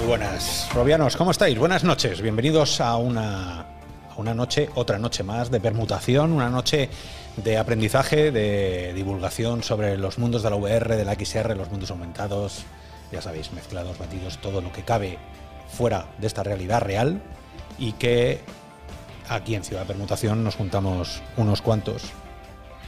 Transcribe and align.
Muy 0.00 0.08
buenas, 0.08 0.66
Robianos, 0.72 1.14
¿cómo 1.14 1.30
estáis? 1.30 1.58
Buenas 1.58 1.84
noches, 1.84 2.22
bienvenidos 2.22 2.80
a 2.80 2.96
una, 2.96 3.60
a 3.60 4.16
una 4.16 4.32
noche, 4.32 4.70
otra 4.74 4.98
noche 4.98 5.22
más 5.22 5.50
de 5.50 5.60
permutación, 5.60 6.32
una 6.32 6.48
noche 6.48 6.88
de 7.36 7.58
aprendizaje, 7.58 8.32
de 8.32 8.94
divulgación 8.94 9.62
sobre 9.62 9.98
los 9.98 10.18
mundos 10.18 10.42
de 10.42 10.48
la 10.48 10.56
VR, 10.56 10.96
de 10.96 11.04
la 11.04 11.16
XR, 11.16 11.54
los 11.54 11.70
mundos 11.70 11.90
aumentados, 11.90 12.64
ya 13.12 13.20
sabéis, 13.20 13.52
mezclados, 13.52 13.98
batidos, 13.98 14.38
todo 14.38 14.62
lo 14.62 14.72
que 14.72 14.84
cabe 14.84 15.18
fuera 15.68 16.06
de 16.16 16.28
esta 16.28 16.42
realidad 16.42 16.80
real 16.80 17.20
y 17.78 17.92
que 17.92 18.40
aquí 19.28 19.54
en 19.54 19.64
Ciudad 19.64 19.86
Permutación 19.86 20.42
nos 20.42 20.56
juntamos 20.56 21.20
unos 21.36 21.60
cuantos 21.60 22.04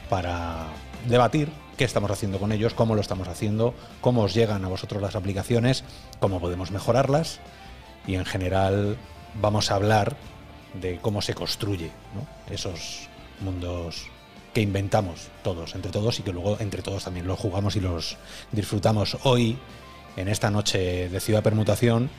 para 0.08 0.64
debatir 1.06 1.50
qué 1.76 1.84
estamos 1.84 2.10
haciendo 2.10 2.38
con 2.38 2.52
ellos, 2.52 2.74
cómo 2.74 2.94
lo 2.94 3.00
estamos 3.00 3.28
haciendo, 3.28 3.74
cómo 4.00 4.22
os 4.22 4.34
llegan 4.34 4.64
a 4.64 4.68
vosotros 4.68 5.02
las 5.02 5.16
aplicaciones, 5.16 5.84
cómo 6.20 6.40
podemos 6.40 6.70
mejorarlas 6.70 7.40
y 8.06 8.14
en 8.14 8.24
general 8.24 8.96
vamos 9.40 9.70
a 9.70 9.76
hablar 9.76 10.16
de 10.80 10.98
cómo 11.00 11.22
se 11.22 11.34
construye 11.34 11.90
esos 12.50 13.08
mundos 13.40 14.06
que 14.52 14.60
inventamos 14.60 15.28
todos, 15.42 15.74
entre 15.74 15.90
todos 15.90 16.18
y 16.18 16.22
que 16.22 16.32
luego 16.32 16.58
entre 16.60 16.82
todos 16.82 17.04
también 17.04 17.26
los 17.26 17.38
jugamos 17.38 17.76
y 17.76 17.80
los 17.80 18.16
disfrutamos. 18.52 19.16
Hoy, 19.22 19.58
en 20.16 20.28
esta 20.28 20.50
noche 20.50 21.08
de 21.08 21.20
Ciudad 21.20 21.42
Permutación, 21.42 22.10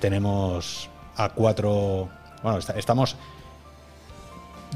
tenemos 0.00 0.88
a 1.16 1.30
cuatro... 1.30 2.08
Bueno, 2.42 2.58
estamos... 2.58 3.16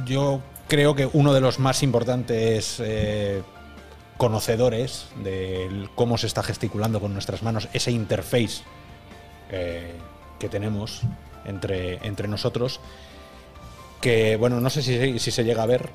Yo 0.05 0.41
creo 0.66 0.96
que 0.96 1.09
uno 1.12 1.32
de 1.32 1.41
los 1.41 1.60
más 1.60 1.85
importantes 1.85 2.80
eh, 2.80 3.43
conocedores 4.16 5.06
de 5.23 5.88
cómo 5.95 6.18
se 6.18 6.26
está 6.26 6.43
gesticulando 6.43 7.01
con 7.01 7.12
nuestras 7.12 7.43
manos, 7.43 7.68
ese 7.73 7.90
interface 7.90 8.62
eh, 9.51 9.95
que 10.38 10.48
tenemos 10.48 11.02
entre, 11.45 12.06
entre 12.06 12.29
nosotros, 12.29 12.80
que 14.01 14.37
bueno, 14.37 14.60
no 14.60 14.71
sé 14.71 14.82
si, 14.82 15.18
si 15.18 15.30
se 15.30 15.45
llega 15.45 15.62
a 15.62 15.66
ver 15.66 15.90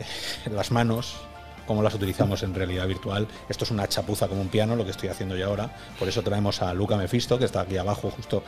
las 0.50 0.70
manos, 0.70 1.16
cómo 1.66 1.82
las 1.82 1.94
utilizamos 1.94 2.42
en 2.42 2.54
realidad 2.54 2.86
virtual. 2.86 3.28
Esto 3.48 3.64
es 3.64 3.70
una 3.70 3.88
chapuza 3.88 4.28
como 4.28 4.40
un 4.40 4.48
piano, 4.48 4.76
lo 4.76 4.84
que 4.84 4.90
estoy 4.90 5.08
haciendo 5.08 5.36
yo 5.36 5.46
ahora. 5.46 5.74
Por 5.98 6.08
eso 6.08 6.22
traemos 6.22 6.62
a 6.62 6.74
Luca 6.74 6.96
Mefisto, 6.96 7.38
que 7.38 7.44
está 7.44 7.62
aquí 7.62 7.76
abajo, 7.76 8.10
justo, 8.10 8.42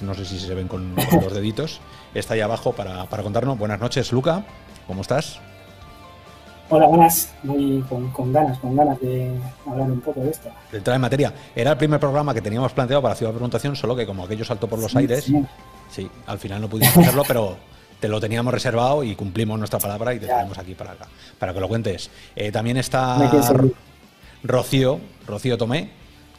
no 0.00 0.14
sé 0.14 0.24
si 0.24 0.38
se 0.38 0.54
ven 0.54 0.68
con, 0.68 0.94
con 0.94 1.24
los 1.24 1.32
deditos. 1.34 1.80
Está 2.14 2.34
ahí 2.34 2.40
abajo 2.40 2.72
para, 2.72 3.06
para 3.06 3.22
contarnos. 3.22 3.58
Buenas 3.58 3.80
noches, 3.80 4.12
Luca. 4.12 4.44
¿Cómo 4.86 5.02
estás? 5.02 5.40
Hola, 6.74 6.86
buenas. 6.86 7.30
Muy 7.42 7.84
con, 7.86 8.10
con 8.12 8.32
ganas, 8.32 8.58
con 8.58 8.74
ganas 8.74 8.98
de 8.98 9.30
hablar 9.66 9.90
un 9.90 10.00
poco 10.00 10.20
de 10.20 10.30
esto. 10.30 10.48
De 10.70 10.78
entrar 10.78 10.94
en 10.96 11.02
materia. 11.02 11.30
Era 11.54 11.72
el 11.72 11.76
primer 11.76 12.00
programa 12.00 12.32
que 12.32 12.40
teníamos 12.40 12.72
planteado 12.72 13.02
para 13.02 13.14
Ciudad 13.14 13.30
de 13.30 13.34
Preguntación, 13.34 13.76
solo 13.76 13.94
que 13.94 14.06
como 14.06 14.24
aquello 14.24 14.42
saltó 14.42 14.68
por 14.68 14.78
los 14.78 14.90
Sí, 14.92 14.96
aires, 14.98 15.24
sí. 15.24 15.44
sí, 15.90 16.10
al 16.26 16.38
final 16.38 16.62
no 16.62 16.70
pudimos 16.70 16.96
hacerlo, 16.96 17.24
pero 17.28 17.58
te 18.00 18.08
lo 18.08 18.18
teníamos 18.22 18.54
reservado 18.54 19.04
y 19.04 19.14
cumplimos 19.14 19.58
nuestra 19.58 19.78
palabra 19.80 20.14
y 20.14 20.18
te 20.18 20.26
Ya. 20.26 20.36
traemos 20.36 20.56
aquí 20.56 20.74
para 20.74 20.92
acá, 20.92 21.08
para 21.38 21.52
que 21.52 21.60
lo 21.60 21.68
cuentes. 21.68 22.08
Eh, 22.34 22.50
también 22.50 22.78
está 22.78 23.18
Rocío, 24.42 24.98
Rocío 25.26 25.58
Tomé. 25.58 25.90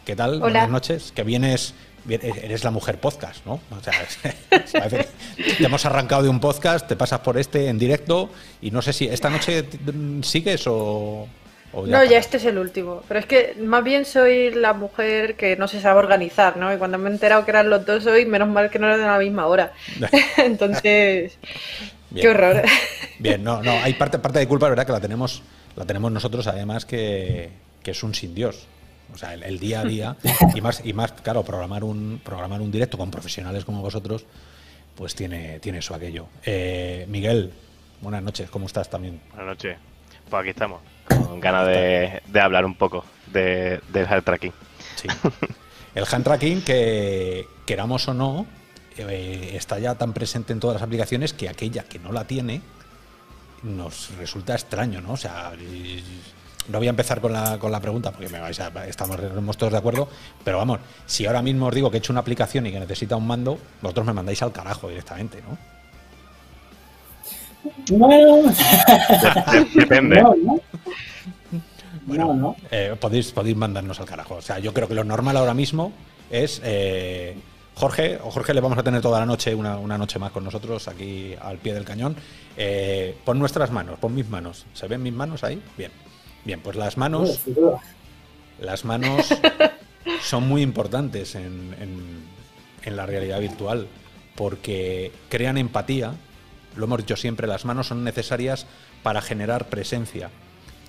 ¿Qué 0.04 0.16
tal? 0.16 0.38
Hola. 0.38 0.42
Buenas 0.66 0.70
noches. 0.72 1.12
Que 1.16 1.22
vienes, 1.22 1.76
eres 2.10 2.64
la 2.64 2.72
mujer 2.72 3.00
podcast, 3.00 3.46
¿no? 3.46 3.54
O 3.72 3.82
sea, 3.82 4.88
te 4.90 5.66
hemos 5.66 5.86
arrancado 5.86 6.24
de 6.24 6.30
un 6.30 6.40
podcast, 6.40 6.88
te 6.88 6.96
pasas 6.96 7.20
por 7.22 7.38
este 7.38 7.68
en 7.68 7.80
directo 7.80 8.30
y 8.62 8.72
no 8.72 8.82
sé 8.82 8.94
si 8.94 9.06
esta 9.06 9.30
noche 9.30 9.66
sigues 10.22 10.68
o, 10.68 11.28
o 11.72 11.88
No, 11.88 12.04
ya 12.04 12.18
este 12.18 12.38
es 12.38 12.46
el 12.46 12.58
último. 12.58 13.04
Pero 13.08 13.20
es 13.20 13.26
que 13.26 13.56
más 13.62 13.84
bien 13.84 14.06
soy 14.06 14.52
la 14.52 14.74
mujer 14.74 15.36
que 15.36 15.56
no 15.56 15.68
se 15.68 15.80
sabe 15.80 16.00
organizar, 16.00 16.58
¿no? 16.58 16.74
Y 16.74 16.78
cuando 16.78 16.98
me 16.98 17.10
he 17.10 17.14
enterado 17.14 17.46
que 17.46 17.52
eran 17.52 17.70
los 17.70 17.86
dos 17.86 18.06
hoy, 18.06 18.26
menos 18.26 18.50
mal 18.50 18.70
que 18.70 18.80
no 18.80 18.88
eran 18.88 19.00
de 19.00 19.08
la 19.08 19.20
misma 19.20 19.48
hora. 19.48 19.72
Entonces, 20.38 21.38
Bien. 22.10 22.22
qué 22.22 22.30
horror. 22.30 22.64
Bien, 23.20 23.44
no, 23.44 23.64
no, 23.64 23.72
hay 23.72 23.94
parte, 23.94 24.20
parte 24.20 24.40
de 24.40 24.48
culpa, 24.48 24.70
¿verdad? 24.70 24.86
Que 24.86 24.92
la 24.92 25.00
tenemos, 25.00 25.42
la 25.76 25.86
tenemos 25.86 26.12
nosotros, 26.12 26.46
además, 26.48 26.86
que, 26.86 27.50
que 27.82 27.92
es 27.92 28.04
un 28.04 28.14
sin 28.14 28.36
Dios. 28.36 28.68
O 29.14 29.18
sea, 29.18 29.34
el, 29.34 29.44
el 29.44 29.60
día 29.60 29.82
a 29.82 29.84
día, 29.86 30.16
y 30.56 30.62
más, 30.62 30.82
y 30.84 30.94
más, 30.94 31.12
claro, 31.14 31.44
programar 31.44 31.84
un, 31.84 32.20
programar 32.24 32.62
un 32.62 32.72
directo 32.72 32.98
con 32.98 33.12
profesionales 33.12 33.64
como 33.66 33.82
vosotros, 33.82 34.26
pues 34.96 35.16
tiene, 35.16 35.60
tiene 35.60 35.80
eso 35.80 35.94
aquello. 35.96 36.28
Eh, 36.46 37.06
Miguel, 37.10 37.52
buenas 38.02 38.24
noches, 38.24 38.50
¿cómo 38.50 38.66
estás 38.66 38.90
también? 38.90 39.22
Buenas 39.30 39.48
noches. 39.48 39.78
Pues 40.30 40.42
aquí 40.42 40.50
estamos, 40.50 40.82
con 41.08 41.40
ganas 41.40 41.68
de, 41.68 42.22
de 42.28 42.40
hablar 42.40 42.66
un 42.66 42.76
poco 42.76 43.06
de, 43.28 43.80
del 43.90 44.06
hard 44.08 44.24
tracking. 44.24 44.54
Sí. 44.96 45.08
El 45.96 46.06
hand 46.12 46.24
tracking, 46.24 46.62
que 46.64 47.46
queramos 47.68 48.08
o 48.08 48.14
no, 48.16 48.48
eh, 48.98 49.52
está 49.54 49.78
ya 49.80 49.94
tan 49.96 50.14
presente 50.14 50.54
en 50.54 50.60
todas 50.60 50.76
las 50.76 50.84
aplicaciones 50.84 51.34
que 51.34 51.50
aquella 51.50 51.84
que 51.84 52.00
no 52.00 52.12
la 52.12 52.26
tiene 52.26 52.62
nos 53.62 54.16
resulta 54.18 54.54
extraño, 54.56 55.02
¿no? 55.02 55.14
O 55.14 55.18
sea, 55.18 55.52
y- 55.56 56.04
no 56.70 56.78
voy 56.78 56.88
a 56.88 56.90
empezar 56.92 57.20
con 57.22 57.34
la, 57.34 57.58
con 57.60 57.72
la 57.72 57.80
pregunta 57.80 58.12
porque 58.12 58.30
me 58.30 58.40
vais 58.40 58.60
a- 58.60 58.72
estamos, 58.88 59.20
estamos 59.20 59.58
todos 59.58 59.72
de 59.74 59.80
acuerdo, 59.80 60.08
pero 60.44 60.58
vamos, 60.58 60.80
si 61.06 61.26
ahora 61.26 61.42
mismo 61.42 61.68
os 61.68 61.76
digo 61.76 61.90
que 61.92 61.98
he 61.98 62.00
hecho 62.00 62.14
una 62.14 62.22
aplicación 62.22 62.66
y 62.68 62.72
que 62.72 62.80
necesita 62.80 63.16
un 63.16 63.28
mando, 63.28 63.58
vosotros 63.82 64.06
me 64.06 64.14
mandáis 64.14 64.42
al 64.42 64.52
carajo 64.52 64.90
directamente, 64.90 65.42
¿no? 65.42 65.58
Bueno, 67.90 68.44
De- 68.44 69.66
depende. 69.76 70.22
no, 70.22 70.36
no. 70.44 70.60
Bueno, 72.06 72.26
No, 72.28 72.34
no. 72.34 72.56
eh, 72.72 72.96
podéis, 73.00 73.32
podéis 73.32 73.56
mandarnos 73.56 74.00
al 74.00 74.06
carajo. 74.06 74.36
O 74.36 74.42
sea, 74.42 74.60
yo 74.60 74.74
creo 74.74 74.88
que 74.90 74.94
lo 74.96 75.06
normal 75.06 75.38
ahora 75.38 75.54
mismo 75.54 75.94
es 76.30 76.60
eh, 76.66 77.38
Jorge, 77.76 78.20
o 78.22 78.30
Jorge 78.32 78.54
le 78.54 78.60
vamos 78.60 78.78
a 78.78 78.84
tener 78.84 79.02
toda 79.02 79.20
la 79.22 79.26
noche, 79.26 79.56
una, 79.56 79.78
una 79.78 79.98
noche 79.98 80.20
más 80.20 80.32
con 80.32 80.44
nosotros 80.44 80.88
aquí 80.90 81.34
al 81.42 81.58
pie 81.60 81.74
del 81.74 81.86
cañón. 81.86 82.18
Eh, 82.58 83.16
pon 83.24 83.40
nuestras 83.40 83.72
manos, 83.72 83.98
pon 84.00 84.14
mis 84.14 84.28
manos. 84.28 84.66
¿Se 84.74 84.88
ven 84.90 85.02
mis 85.02 85.14
manos 85.14 85.46
ahí? 85.46 85.62
Bien. 85.78 85.92
Bien, 86.46 86.60
pues 86.60 86.76
las 86.76 86.98
manos, 86.98 87.40
las 88.60 88.86
manos 88.86 89.28
son 90.22 90.48
muy 90.48 90.62
importantes 90.62 91.36
en, 91.36 91.76
en- 91.80 92.24
en 92.84 92.96
la 92.98 93.06
realidad 93.06 93.40
virtual 93.40 93.88
porque 94.36 95.12
crean 95.30 95.58
empatía. 95.58 96.14
Lo 96.76 96.86
hemos 96.86 96.98
dicho 97.00 97.16
siempre, 97.16 97.48
las 97.48 97.64
manos 97.66 97.88
son 97.88 98.04
necesarias 98.04 98.66
para 99.04 99.22
generar 99.22 99.70
presencia. 99.70 100.30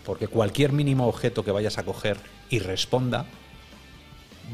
Porque 0.05 0.27
cualquier 0.29 0.73
mínimo 0.73 1.07
objeto 1.07 1.45
que 1.45 1.51
vayas 1.53 1.79
a 1.79 1.85
coger 1.85 2.17
y 2.51 2.59
responda, 2.59 3.27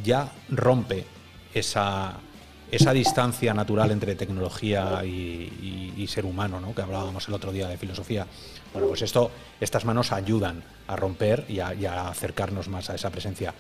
ya 0.04 0.32
rompe 0.48 1.04
esa, 1.54 2.14
esa 2.70 2.92
distancia 2.92 3.54
natural 3.54 3.90
entre 3.90 4.14
tecnología 4.14 5.02
y, 5.04 5.08
y- 5.08 5.94
y 5.96 6.06
ser 6.06 6.24
humano, 6.26 6.60
¿no? 6.60 6.74
que 6.74 6.82
hablábamos 6.82 7.26
el 7.28 7.34
otro 7.34 7.52
día 7.52 7.68
de 7.68 7.76
filosofía. 7.78 8.26
Bueno, 8.72 8.88
pues 8.88 9.02
esto, 9.02 9.30
estas 9.60 9.84
manos 9.84 10.12
ayudan 10.12 10.62
a 10.86 10.96
romper 10.96 11.44
y 11.48 11.58
a, 11.58 12.08
acercarnos 12.08 12.68
más 12.68 12.90
a 12.90 12.94
esa 12.94 13.10
presencia. 13.10 13.54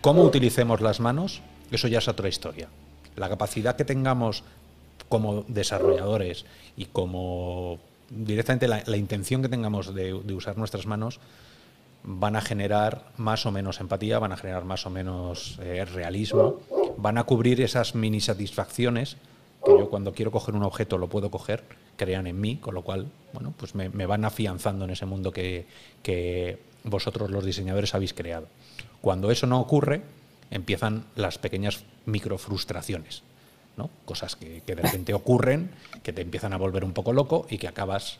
¿Cómo 0.00 0.22
utilicemos 0.22 0.80
las 0.80 1.00
manos? 1.00 1.42
Eso 1.70 1.88
ya 1.88 1.98
es 1.98 2.08
otra 2.08 2.28
historia. 2.28 2.68
La 3.16 3.28
capacidad 3.28 3.76
que 3.76 3.84
tengamos 3.84 4.42
como 5.08 5.44
desarrolladores 5.48 6.44
y 6.76 6.86
como 6.86 7.78
directamente 8.10 8.68
la, 8.68 8.96
intención 8.96 9.42
que 9.42 9.48
tengamos 9.48 9.94
de, 9.94 10.20
de 10.22 10.34
usar 10.34 10.56
nuestras 10.56 10.86
manos 10.86 11.20
van 12.04 12.36
a 12.36 12.42
generar 12.42 13.06
más 13.16 13.46
o 13.46 13.50
menos 13.50 13.80
empatía, 13.80 14.18
van 14.18 14.32
a 14.32 14.36
generar 14.36 14.64
más 14.64 14.86
o 14.86 14.90
menos 14.90 15.58
eh, 15.62 15.84
realismo, 15.86 16.60
van 16.98 17.18
a 17.18 17.24
cubrir 17.24 17.60
esas 17.62 17.94
mini 17.94 18.20
satisfacciones 18.20 19.16
que 19.64 19.72
yo 19.78 19.88
cuando 19.88 20.12
quiero 20.12 20.30
coger 20.30 20.54
un 20.54 20.62
objeto 20.62 20.98
lo 20.98 21.08
puedo 21.08 21.30
coger, 21.30 21.64
crean 21.96 22.26
en 22.26 22.40
mí, 22.40 22.56
con 22.56 22.74
lo 22.74 22.82
cual, 22.82 23.06
bueno, 23.32 23.52
pues 23.56 23.74
me, 23.74 23.88
van 23.88 24.24
afianzando 24.24 24.84
en 24.84 24.90
ese 24.90 25.06
mundo 25.06 25.32
que, 25.32 25.66
que 26.02 26.58
vosotros 26.84 27.30
los 27.30 27.44
diseñadores 27.44 27.94
habéis 27.94 28.14
creado. 28.14 28.48
Cuando 29.00 29.30
eso 29.30 29.46
no 29.46 29.60
ocurre, 29.60 30.02
empiezan 30.50 31.04
las 31.16 31.38
pequeñas 31.38 31.84
microfrustraciones, 32.06 33.22
¿no? 33.76 33.90
Cosas 34.04 34.36
que, 34.36 34.62
que 34.66 34.74
de 34.74 34.82
repente 34.82 35.14
ocurren, 35.14 35.70
que 36.02 36.12
te 36.12 36.22
empiezan 36.22 36.52
a 36.52 36.58
volver 36.58 36.84
un 36.84 36.92
poco 36.92 37.12
loco 37.12 37.46
y 37.50 37.58
que 37.58 37.68
acabas 37.68 38.18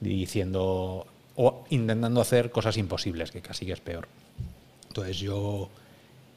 diciendo 0.00 1.06
o 1.36 1.64
intentando 1.70 2.20
hacer 2.20 2.50
cosas 2.50 2.76
imposibles, 2.76 3.30
que 3.30 3.40
casi 3.40 3.66
que 3.66 3.72
es 3.72 3.80
peor. 3.80 4.08
Entonces 4.88 5.18
yo 5.18 5.70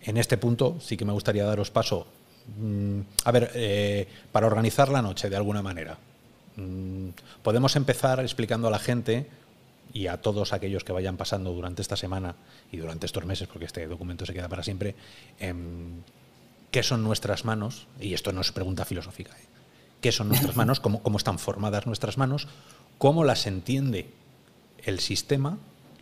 en 0.02 0.18
este 0.18 0.38
punto 0.38 0.78
sí 0.80 0.98
que 0.98 1.06
me 1.06 1.14
gustaría 1.14 1.46
daros 1.46 1.72
paso. 1.72 2.08
mm, 2.58 3.00
a 3.26 3.32
ver, 3.32 3.52
eh, 3.56 4.08
para 4.32 4.48
organizar 4.48 4.90
la 4.90 5.02
noche 5.02 5.30
de 5.30 5.36
alguna 5.36 5.62
manera. 5.62 5.98
Mm, 6.56 7.10
podemos 7.42 7.76
empezar 7.76 8.20
explicando 8.20 8.68
a 8.68 8.72
la 8.72 8.80
gente 8.80 9.28
y 9.94 10.08
a 10.08 10.22
todos 10.22 10.54
aquellos 10.54 10.84
que 10.84 10.92
vayan 10.92 11.18
pasando 11.18 11.54
durante 11.54 11.82
esta 11.82 11.96
semana 11.96 12.36
y 12.72 12.78
durante 12.78 13.06
estos 13.06 13.26
meses, 13.26 13.48
porque 13.48 13.66
este 13.66 13.88
documento 13.88 14.26
se 14.26 14.34
queda 14.34 14.50
para 14.50 14.64
siempre, 14.64 14.96
em, 15.40 16.02
qué 16.72 16.84
son 16.84 17.04
nuestras 17.04 17.46
manos, 17.46 17.88
y 18.00 18.14
esto 18.14 18.32
no 18.32 18.42
es 18.42 18.52
pregunta 18.52 18.86
filosófica, 18.86 19.34
¿eh? 19.34 19.46
qué 20.02 20.12
son 20.12 20.30
nuestras 20.30 20.56
manos, 20.58 20.80
cómo, 20.80 21.04
cómo 21.04 21.18
están 21.18 21.38
formadas 21.38 21.86
nuestras 21.86 22.18
manos, 22.18 22.48
cómo 22.98 23.24
las 23.24 23.46
entiende 23.46 24.10
el 24.84 25.00
sistema, 25.00 25.58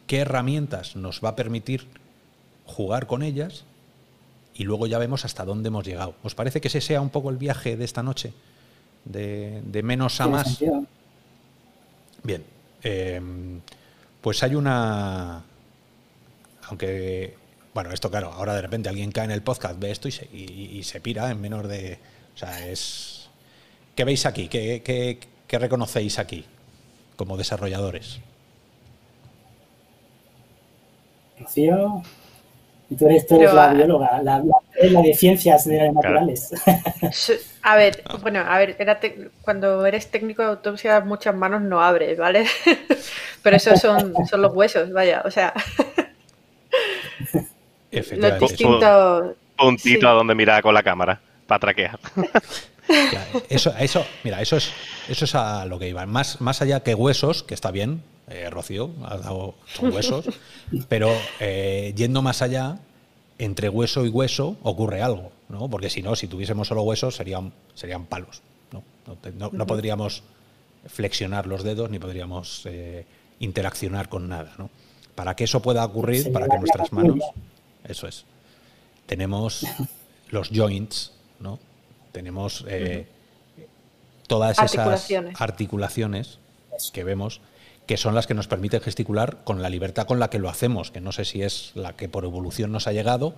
qué 0.07 0.19
herramientas 0.19 0.95
nos 0.95 1.21
va 1.23 1.29
a 1.29 1.35
permitir 1.35 1.87
jugar 2.65 3.07
con 3.07 3.23
ellas 3.23 3.65
y 4.53 4.63
luego 4.63 4.87
ya 4.87 4.97
vemos 4.97 5.25
hasta 5.25 5.45
dónde 5.45 5.67
hemos 5.67 5.85
llegado. 5.85 6.15
¿Os 6.23 6.35
parece 6.35 6.61
que 6.61 6.67
ese 6.67 6.81
sea 6.81 7.01
un 7.01 7.09
poco 7.09 7.29
el 7.29 7.37
viaje 7.37 7.77
de 7.77 7.85
esta 7.85 8.03
noche? 8.03 8.33
De, 9.05 9.61
de 9.65 9.83
menos 9.83 10.19
a 10.21 10.27
más. 10.27 10.47
sentido. 10.47 10.85
Bien, 12.23 12.43
eh, 12.83 13.19
pues 14.21 14.43
hay 14.43 14.55
una... 14.55 15.43
Aunque, 16.67 17.35
bueno, 17.73 17.91
esto 17.91 18.09
claro, 18.11 18.31
ahora 18.31 18.53
de 18.55 18.61
repente 18.61 18.89
alguien 18.89 19.11
cae 19.11 19.25
en 19.25 19.31
el 19.31 19.41
podcast, 19.41 19.79
ve 19.79 19.91
esto 19.91 20.07
y 20.07 20.11
se, 20.11 20.25
y- 20.31 20.77
y 20.77 20.83
se 20.83 21.01
pira 21.01 21.29
en 21.31 21.41
menos 21.41 21.67
de... 21.67 21.97
O 22.35 22.37
sea, 22.37 22.67
es... 22.67 23.29
¿Qué 23.95 24.03
veis 24.05 24.25
aquí? 24.25 24.47
¿Qué, 24.47 24.81
qué- 24.85 25.19
qué 25.47 25.59
reconocéis 25.59 26.17
aquí 26.19 26.45
como 27.17 27.35
desarrolladores? 27.37 28.19
Rocío, 31.39 32.03
y 32.91 32.95
tú 32.95 33.07
eres, 33.07 33.25
tú 33.25 33.35
eres 33.37 33.47
Pero, 33.49 33.55
la 33.55 33.69
ah, 33.69 33.73
bióloga, 33.73 34.21
la, 34.21 34.39
la, 34.39 34.53
eres 34.77 34.91
la 34.91 35.01
de 35.01 35.13
ciencias 35.15 35.65
de 35.65 35.77
las 35.77 35.93
naturales. 35.93 36.51
A 37.63 37.75
ver, 37.75 38.03
bueno, 38.21 38.39
a 38.39 38.57
ver, 38.57 38.75
era 38.79 38.99
tec- 38.99 39.29
cuando 39.43 39.85
eres 39.85 40.09
técnico 40.09 40.41
de 40.41 40.49
autopsia 40.49 40.99
muchas 41.01 41.35
manos 41.35 41.61
no 41.61 41.81
abres, 41.81 42.17
¿vale? 42.17 42.45
Pero 43.43 43.55
esos 43.55 43.79
son, 43.79 44.13
son 44.27 44.41
los 44.41 44.53
huesos, 44.53 44.91
vaya, 44.91 45.21
o 45.25 45.31
sea, 45.31 45.53
los 47.91 48.39
distintos... 48.39 49.35
Puntito 49.57 49.99
Sí. 49.99 50.05
a 50.07 50.11
donde 50.11 50.33
mirar 50.33 50.63
con 50.63 50.73
la 50.73 50.81
cámara 50.81 51.19
para 51.45 51.59
traquear. 51.59 51.99
Ya, 52.89 53.27
eso, 53.47 53.71
eso, 53.79 54.03
mira, 54.23 54.41
eso 54.41 54.57
es, 54.57 54.73
eso 55.07 55.25
es 55.25 55.35
a 55.35 55.65
lo 55.65 55.77
que 55.77 55.87
iba. 55.87 56.03
Más, 56.07 56.41
más 56.41 56.63
allá 56.63 56.81
que 56.81 56.95
huesos, 56.95 57.43
que 57.43 57.53
está 57.53 57.69
bien, 57.69 58.01
eh, 58.31 58.49
Rocío, 58.49 58.91
has 59.05 59.23
dado, 59.23 59.55
son 59.65 59.91
huesos, 59.93 60.25
pero 60.89 61.09
eh, 61.39 61.93
yendo 61.95 62.21
más 62.21 62.41
allá, 62.41 62.79
entre 63.37 63.69
hueso 63.69 64.05
y 64.05 64.09
hueso 64.09 64.57
ocurre 64.63 65.01
algo, 65.01 65.31
¿no? 65.49 65.69
Porque 65.69 65.89
si 65.89 66.01
no, 66.01 66.15
si 66.15 66.27
tuviésemos 66.27 66.67
solo 66.67 66.83
huesos, 66.83 67.15
serían, 67.15 67.51
serían 67.73 68.05
palos, 68.05 68.41
¿no? 68.71 68.83
No, 69.07 69.15
te- 69.15 69.31
no- 69.31 69.49
no 69.51 69.65
podríamos 69.65 70.23
flexionar 70.87 71.45
los 71.47 71.63
dedos 71.63 71.89
ni 71.89 71.99
podríamos 71.99 72.63
eh, 72.65 73.05
interaccionar 73.39 74.09
con 74.09 74.27
nada, 74.29 74.53
¿no? 74.57 74.69
Para 75.15 75.35
que 75.35 75.43
eso 75.43 75.61
pueda 75.61 75.83
ocurrir, 75.83 76.31
para 76.31 76.47
que 76.47 76.57
nuestras 76.59 76.91
manos, 76.93 77.19
eso 77.83 78.07
es, 78.07 78.25
tenemos 79.07 79.65
los 80.29 80.49
joints, 80.49 81.13
¿no? 81.39 81.59
Tenemos 82.11 82.63
eh, 82.67 83.07
todas 84.27 84.57
esas 84.65 85.09
articulaciones 85.39 86.37
que 86.93 87.03
vemos 87.03 87.41
que 87.85 87.97
son 87.97 88.15
las 88.15 88.27
que 88.27 88.33
nos 88.33 88.47
permiten 88.47 88.81
gesticular 88.81 89.43
con 89.43 89.61
la 89.61 89.69
libertad 89.69 90.05
con 90.07 90.19
la 90.19 90.29
que 90.29 90.39
lo 90.39 90.49
hacemos, 90.49 90.91
que 90.91 91.01
no 91.01 91.11
sé 91.11 91.25
si 91.25 91.41
es 91.41 91.71
la 91.75 91.93
que 91.93 92.09
por 92.09 92.23
evolución 92.23 92.71
nos 92.71 92.87
ha 92.87 92.93
llegado 92.93 93.35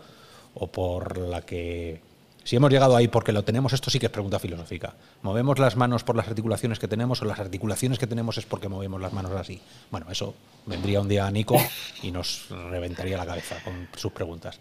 o 0.54 0.68
por 0.68 1.18
la 1.18 1.42
que... 1.42 2.01
Si 2.44 2.57
hemos 2.57 2.72
llegado 2.72 2.98
ahí 2.98 3.07
porque 3.07 3.31
lo 3.31 3.44
tenemos, 3.44 3.72
esto 3.72 3.90
sí 3.90 4.00
que 4.00 4.07
es 4.07 4.12
pregunta 4.12 4.38
filosófica. 4.38 4.95
¿Movemos 5.22 5.60
las 5.60 5.78
manos 5.78 6.04
por 6.04 6.18
las 6.18 6.28
articulaciones 6.28 6.78
que 6.78 6.90
tenemos 6.90 7.22
o 7.22 7.25
las 7.25 7.40
articulaciones 7.40 8.00
que 8.00 8.06
tenemos 8.06 8.38
es 8.38 8.45
porque 8.45 8.68
movemos 8.68 9.00
las 9.00 9.13
manos 9.13 9.31
así? 9.31 9.62
Bueno, 9.90 10.07
eso 10.12 10.36
vendría 10.66 11.00
un 11.00 11.07
día 11.07 11.25
a 11.25 11.31
Nico 11.31 11.57
y 12.01 12.12
nos 12.12 12.50
reventaría 12.50 13.18
la 13.18 13.25
cabeza 13.25 13.63
con 13.63 13.88
sus 13.95 14.12
preguntas. 14.12 14.60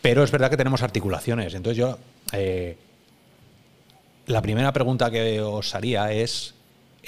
Pero 0.00 0.22
es 0.22 0.30
verdad 0.30 0.50
que 0.50 0.56
tenemos 0.56 0.82
articulaciones. 0.82 1.54
Entonces 1.54 1.78
yo... 1.78 1.98
eh, 2.32 2.78
la 4.28 4.42
primera 4.42 4.72
pregunta 4.72 5.10
que 5.10 5.40
os 5.40 5.74
haría 5.74 6.12
es, 6.12 6.54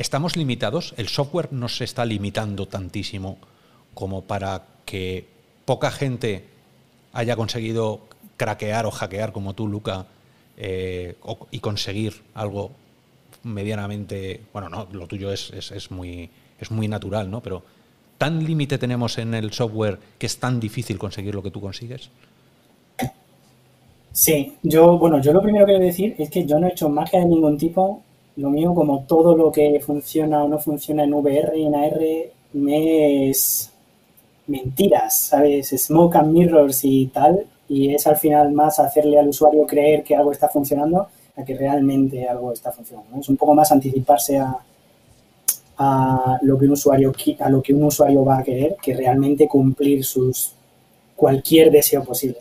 ¿estamos 0.00 0.34
limitados? 0.36 0.94
¿El 0.96 1.08
software 1.08 1.52
nos 1.52 1.82
está 1.82 2.06
limitando 2.06 2.66
tantísimo 2.66 3.36
como 3.92 4.22
para 4.22 4.62
que 4.86 5.26
poca 5.66 5.90
gente 5.90 6.44
haya 7.12 7.36
conseguido 7.36 8.00
craquear 8.38 8.86
o 8.86 8.90
hackear 8.90 9.32
como 9.32 9.54
tú, 9.54 9.68
Luca, 9.68 10.06
eh, 10.56 11.16
y 11.50 11.58
conseguir 11.58 12.14
algo 12.34 12.70
medianamente... 13.42 14.40
Bueno, 14.54 14.70
no, 14.70 14.88
lo 14.90 15.06
tuyo 15.06 15.30
es, 15.32 15.90
muy, 15.90 16.30
es 16.58 16.70
muy 16.70 16.88
natural, 16.88 17.30
¿no? 17.30 17.42
Pero 17.42 17.62
¿tan 18.16 18.42
límite 18.42 18.78
tenemos 18.78 19.18
en 19.18 19.34
el 19.34 19.52
software 19.52 19.98
que 20.18 20.26
es 20.26 20.38
tan 20.38 20.60
difícil 20.60 20.98
conseguir 20.98 21.34
lo 21.34 21.42
que 21.42 21.50
tú 21.50 21.60
consigues? 21.60 22.08
Sí, 24.12 24.54
yo, 24.62 24.98
bueno, 24.98 25.20
yo 25.20 25.34
lo 25.34 25.42
primero 25.42 25.66
que 25.66 25.76
a 25.76 25.78
decir 25.78 26.14
es 26.18 26.30
que 26.30 26.46
yo 26.46 26.58
no 26.58 26.68
he 26.68 26.70
hecho 26.70 26.88
magia 26.88 27.20
de 27.20 27.26
ningún 27.26 27.58
tipo. 27.58 28.02
Lo 28.40 28.48
mío, 28.48 28.74
como 28.74 29.04
todo 29.04 29.36
lo 29.36 29.52
que 29.52 29.80
funciona 29.80 30.42
o 30.42 30.48
no 30.48 30.58
funciona 30.58 31.04
en 31.04 31.12
VR 31.12 31.58
y 31.58 31.66
en 31.66 31.74
AR, 31.74 32.00
me 32.54 33.28
es 33.28 33.70
mentiras, 34.46 35.18
¿sabes? 35.18 35.68
Smoke 35.68 36.16
and 36.16 36.32
mirrors 36.32 36.80
y 36.84 37.06
tal. 37.08 37.46
Y 37.68 37.94
es 37.94 38.06
al 38.06 38.16
final 38.16 38.50
más 38.52 38.80
hacerle 38.80 39.18
al 39.18 39.28
usuario 39.28 39.66
creer 39.66 40.02
que 40.02 40.16
algo 40.16 40.32
está 40.32 40.48
funcionando 40.48 41.08
a 41.36 41.44
que 41.44 41.54
realmente 41.54 42.26
algo 42.26 42.52
está 42.52 42.72
funcionando. 42.72 43.20
Es 43.20 43.28
un 43.28 43.36
poco 43.36 43.54
más 43.54 43.70
anticiparse 43.72 44.38
a, 44.38 44.56
a 45.76 46.38
lo 46.40 46.58
que 46.58 46.64
un 46.64 46.72
usuario 46.72 47.12
a 47.40 47.50
lo 47.50 47.62
que 47.62 47.74
un 47.74 47.84
usuario 47.84 48.24
va 48.24 48.38
a 48.38 48.42
querer 48.42 48.76
que 48.82 48.94
realmente 48.94 49.46
cumplir 49.46 50.02
sus 50.02 50.52
cualquier 51.14 51.70
deseo 51.70 52.02
posible. 52.02 52.38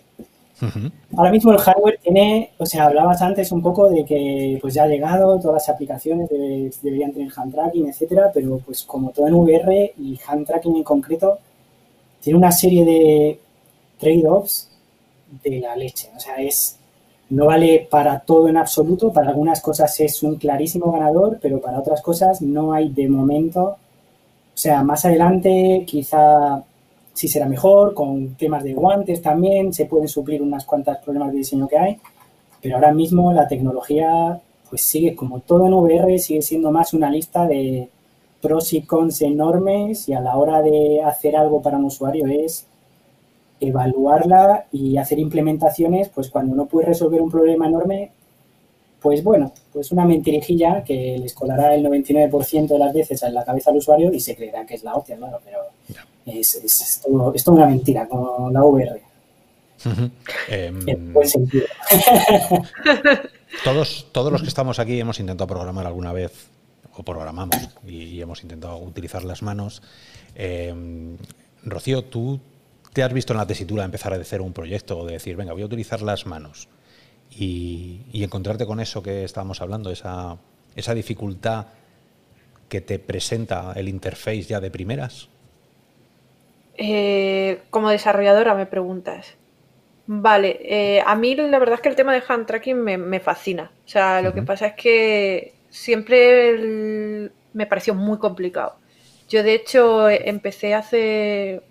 Ahora 1.16 1.32
mismo 1.32 1.52
el 1.52 1.58
hardware 1.60 2.00
tiene, 2.02 2.52
o 2.58 2.66
sea, 2.66 2.86
hablabas 2.86 3.22
antes 3.22 3.52
un 3.52 3.62
poco 3.62 3.90
de 3.90 4.04
que 4.06 4.58
pues 4.62 4.74
ya 4.74 4.84
ha 4.84 4.88
llegado, 4.88 5.40
todas 5.40 5.56
las 5.56 5.70
aplicaciones 5.70 6.30
debe- 6.30 6.72
deberían 6.82 7.12
tener 7.14 7.32
hand 7.36 7.54
tracking, 7.54 7.88
etcétera, 7.88 8.32
pero 8.34 8.60
pues 8.66 8.84
como 8.84 9.12
todo 9.12 9.28
en 9.28 9.34
VR 9.36 9.94
y 9.98 10.20
hand 10.28 10.46
tracking 10.46 10.76
en 10.78 10.84
concreto, 10.84 11.40
tiene 12.22 12.38
una 12.40 12.52
serie 12.52 12.86
de 12.86 13.40
trade-offs 14.00 14.70
de 15.44 15.60
la 15.60 15.76
leche. 15.76 16.10
O 16.16 16.20
sea, 16.20 16.36
es 16.38 16.78
no 17.30 17.46
vale 17.46 17.88
para 17.90 18.20
todo 18.22 18.48
en 18.48 18.58
absoluto, 18.58 19.14
para 19.14 19.30
algunas 19.30 19.62
cosas 19.62 20.00
es 20.00 20.24
un 20.24 20.36
clarísimo 20.38 20.92
ganador, 20.92 21.38
pero 21.42 21.62
para 21.62 21.80
otras 21.80 22.02
cosas 22.02 22.42
no 22.42 22.74
hay 22.74 22.90
de 22.90 23.08
momento. 23.08 23.62
O 23.64 23.78
sea, 24.62 24.84
más 24.84 25.06
adelante 25.06 25.84
quizá 25.88 26.64
sí 27.19 27.27
será 27.27 27.48
mejor, 27.48 27.94
con 27.94 28.36
temas 28.36 28.63
de 28.63 28.74
guantes 28.74 29.21
también, 29.21 29.74
se 29.74 29.83
pueden 29.83 30.07
suplir 30.07 30.42
unas 30.42 30.63
cuantas 30.63 31.00
problemas 31.00 31.33
de 31.33 31.39
diseño 31.39 31.68
que 31.68 31.77
hay, 31.77 31.98
pero 32.62 32.75
ahora 32.75 32.94
mismo 32.94 33.33
la 33.33 33.45
tecnología 33.45 34.39
pues 34.69 34.83
sigue 34.83 35.16
como 35.16 35.42
todo 35.42 35.68
en 35.68 35.74
VR, 35.74 36.18
sigue 36.18 36.42
siendo 36.42 36.71
más 36.71 36.94
una 36.94 37.12
lista 37.12 37.45
de 37.45 37.89
pros 38.42 38.71
y 38.71 38.83
cons 38.83 39.21
enormes 39.21 40.07
y 40.07 40.13
a 40.13 40.21
la 40.21 40.38
hora 40.38 40.62
de 40.62 41.01
hacer 41.04 41.36
algo 41.36 41.62
para 41.62 41.77
un 41.77 41.86
usuario 41.86 42.25
es 42.25 42.66
evaluarla 43.59 44.68
y 44.71 44.95
hacer 44.95 45.19
implementaciones, 45.19 46.07
pues 46.07 46.30
cuando 46.30 46.56
no 46.56 46.68
puedes 46.68 46.88
resolver 46.88 47.21
un 47.21 47.30
problema 47.30 47.68
enorme, 47.68 48.11
pues 49.02 49.21
bueno, 49.26 49.52
pues 49.73 49.92
una 49.92 50.06
mentirijilla 50.06 50.85
que 50.85 51.18
les 51.18 51.33
colará 51.33 51.76
el 51.76 51.85
99% 51.85 52.68
de 52.68 52.80
las 52.80 52.94
veces 52.94 53.21
en 53.23 53.33
la 53.33 53.44
cabeza 53.44 53.71
al 53.71 53.78
usuario 53.78 54.14
y 54.14 54.21
se 54.21 54.38
creerá 54.38 54.66
que 54.66 54.76
es 54.76 54.85
la 54.85 54.95
hostia, 54.95 55.18
claro, 55.18 55.42
pero 55.44 55.59
es, 56.26 56.56
es, 56.56 56.81
es 56.81 57.02
todo, 57.02 57.33
es 57.33 57.44
toda 57.44 57.57
una 57.57 57.68
mentira, 57.68 58.07
como 58.07 58.49
la 58.52 58.64
VR. 58.64 59.02
Em, 60.49 60.90
en 60.90 61.14
buen 61.14 61.28
sentido. 61.28 61.66
Todos, 63.64 64.07
todos 64.11 64.31
los 64.31 64.44
que 64.44 64.47
estamos 64.47 64.78
aquí 64.78 64.99
hemos 64.99 65.19
intentado 65.19 65.47
programar 65.47 65.88
alguna 65.88 66.14
vez, 66.14 66.49
o 66.94 67.04
programamos, 67.04 67.57
y 67.85 68.21
hemos 68.21 68.44
intentado 68.44 68.78
utilizar 68.78 69.23
las 69.23 69.42
manos. 69.42 69.81
Eh, 70.35 71.18
Rocío, 71.64 72.04
tú 72.04 72.40
te 72.94 73.04
has 73.04 73.11
visto 73.11 73.33
en 73.33 73.38
la 73.38 73.47
tesitura 73.47 73.81
de 73.81 73.85
empezar 73.85 74.18
de 74.18 74.23
cero 74.23 74.44
un 74.44 74.54
proyecto 74.54 74.99
o 74.99 75.06
de 75.06 75.14
decir, 75.14 75.35
venga, 75.35 75.54
voy 75.54 75.64
a 75.64 75.66
utilizar 75.66 76.02
las 76.02 76.26
manos 76.28 76.69
y, 77.31 78.02
y 78.11 78.23
encontrarte 78.23 78.66
con 78.66 78.80
eso 78.80 79.02
que 79.02 79.23
estábamos 79.23 79.61
hablando, 79.61 79.90
esa, 79.90 80.38
esa 80.76 80.94
dificultad 80.94 81.68
que 82.68 82.81
te 82.81 82.99
presenta 82.99 83.73
el 83.76 83.90
interface 83.90 84.44
ya 84.44 84.59
de 84.59 84.71
primeras. 84.71 85.28
Eh, 86.81 87.59
como 87.69 87.90
desarrolladora 87.90 88.56
me 88.56 88.66
preguntas. 88.66 89.36
Vale, 90.07 90.59
eh, 90.64 91.04
a 91.06 91.16
mí 91.16 91.36
la 91.36 91.59
verdad 91.59 91.76
es 91.76 91.81
que 91.81 91.90
el 91.90 91.95
tema 91.95 92.14
de 92.14 92.24
hand 92.28 92.48
tracking 92.48 92.78
me, 92.83 92.98
me 92.98 93.19
fascina. 93.19 93.71
O 93.86 93.90
sea, 93.90 94.21
lo 94.21 94.33
que 94.33 94.44
pasa 94.44 94.68
es 94.68 94.74
que 94.76 95.56
siempre 95.69 96.50
el- 96.52 97.31
me 97.54 97.66
pareció 97.68 97.95
muy 97.95 98.18
complicado. 98.19 98.78
Yo 99.30 99.44
de 99.44 99.54
hecho 99.56 100.09
empecé 100.09 100.74
hace, 100.76 101.62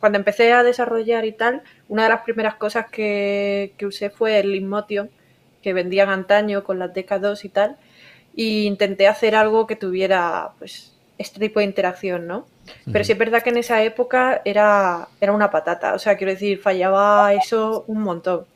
cuando 0.00 0.18
empecé 0.18 0.52
a 0.52 0.62
desarrollar 0.64 1.24
y 1.24 1.32
tal, 1.32 1.62
una 1.88 2.04
de 2.04 2.10
las 2.10 2.22
primeras 2.22 2.56
cosas 2.56 2.86
que, 2.90 3.74
que 3.78 3.86
usé 3.86 4.10
fue 4.10 4.40
el 4.40 4.54
Inmotion, 4.56 5.10
que 5.62 5.72
vendían 5.74 6.08
antaño 6.10 6.64
con 6.64 6.78
las 6.78 6.94
DK2 6.94 7.44
y 7.44 7.48
tal, 7.50 7.76
y 8.34 8.66
intenté 8.66 9.08
hacer 9.08 9.34
algo 9.34 9.66
que 9.66 9.76
tuviera 9.76 10.50
pues 10.58 10.92
este 11.18 11.40
tipo 11.40 11.60
de 11.60 11.66
interacción, 11.66 12.26
¿no? 12.26 12.46
Pero 12.90 13.04
sí 13.04 13.12
es 13.12 13.18
verdad 13.18 13.42
que 13.42 13.50
en 13.50 13.58
esa 13.58 13.82
época 13.82 14.42
era, 14.44 15.08
era 15.20 15.32
una 15.32 15.50
patata, 15.50 15.94
o 15.94 15.98
sea, 15.98 16.16
quiero 16.16 16.32
decir, 16.32 16.60
fallaba 16.60 17.32
eso 17.34 17.84
un 17.86 18.02
montón. 18.02 18.46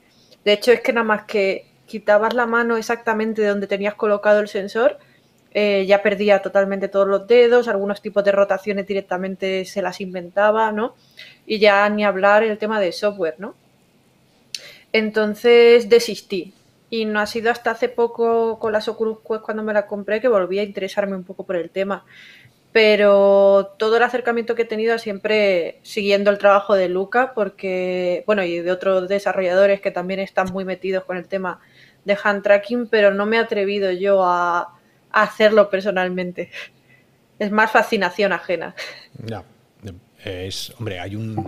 De 0.44 0.52
hecho, 0.52 0.72
es 0.72 0.80
que 0.80 0.92
nada 0.92 1.04
más 1.04 1.24
que 1.24 1.66
quitabas 1.86 2.34
la 2.34 2.46
mano 2.46 2.76
exactamente 2.76 3.42
de 3.42 3.48
donde 3.48 3.66
tenías 3.66 3.94
colocado 3.94 4.40
el 4.40 4.48
sensor, 4.48 4.98
eh, 5.56 5.86
ya 5.86 6.02
perdía 6.02 6.42
totalmente 6.42 6.88
todos 6.88 7.06
los 7.06 7.28
dedos, 7.28 7.68
algunos 7.68 8.02
tipos 8.02 8.24
de 8.24 8.32
rotaciones 8.32 8.86
directamente 8.88 9.64
se 9.64 9.82
las 9.82 10.00
inventaba, 10.00 10.72
¿no? 10.72 10.96
Y 11.46 11.60
ya 11.60 11.88
ni 11.88 12.04
hablar 12.04 12.42
el 12.42 12.58
tema 12.58 12.80
de 12.80 12.90
software, 12.90 13.36
¿no? 13.38 13.54
Entonces 14.92 15.88
desistí. 15.88 16.54
Y 16.90 17.04
no 17.04 17.20
ha 17.20 17.26
sido 17.26 17.50
hasta 17.50 17.72
hace 17.72 17.88
poco 17.88 18.58
con 18.58 18.72
las 18.72 18.88
Oculus 18.88 19.18
Quest 19.26 19.42
cuando 19.42 19.62
me 19.62 19.72
la 19.72 19.86
compré 19.86 20.20
que 20.20 20.28
volví 20.28 20.58
a 20.58 20.62
interesarme 20.62 21.16
un 21.16 21.24
poco 21.24 21.44
por 21.44 21.56
el 21.56 21.70
tema. 21.70 22.04
Pero 22.74 23.76
todo 23.78 23.98
el 23.98 24.02
acercamiento 24.02 24.56
que 24.56 24.62
he 24.62 24.64
tenido 24.64 24.98
siempre 24.98 25.78
siguiendo 25.84 26.32
el 26.32 26.38
trabajo 26.38 26.74
de 26.74 26.88
Luca, 26.88 27.32
porque, 27.32 28.24
bueno, 28.26 28.42
y 28.42 28.58
de 28.58 28.72
otros 28.72 29.08
desarrolladores 29.08 29.80
que 29.80 29.92
también 29.92 30.18
están 30.18 30.52
muy 30.52 30.64
metidos 30.64 31.04
con 31.04 31.16
el 31.16 31.28
tema 31.28 31.60
de 32.04 32.18
hand 32.20 32.42
tracking, 32.42 32.88
pero 32.88 33.14
no 33.14 33.26
me 33.26 33.36
he 33.36 33.38
atrevido 33.38 33.92
yo 33.92 34.24
a, 34.24 34.76
hacerlo 35.12 35.70
personalmente. 35.70 36.50
Es 37.38 37.52
más 37.52 37.70
fascinación 37.70 38.32
ajena. 38.32 38.74
Ya. 39.24 39.44
Es, 40.24 40.72
hombre, 40.76 40.98
hay 40.98 41.14
un. 41.14 41.46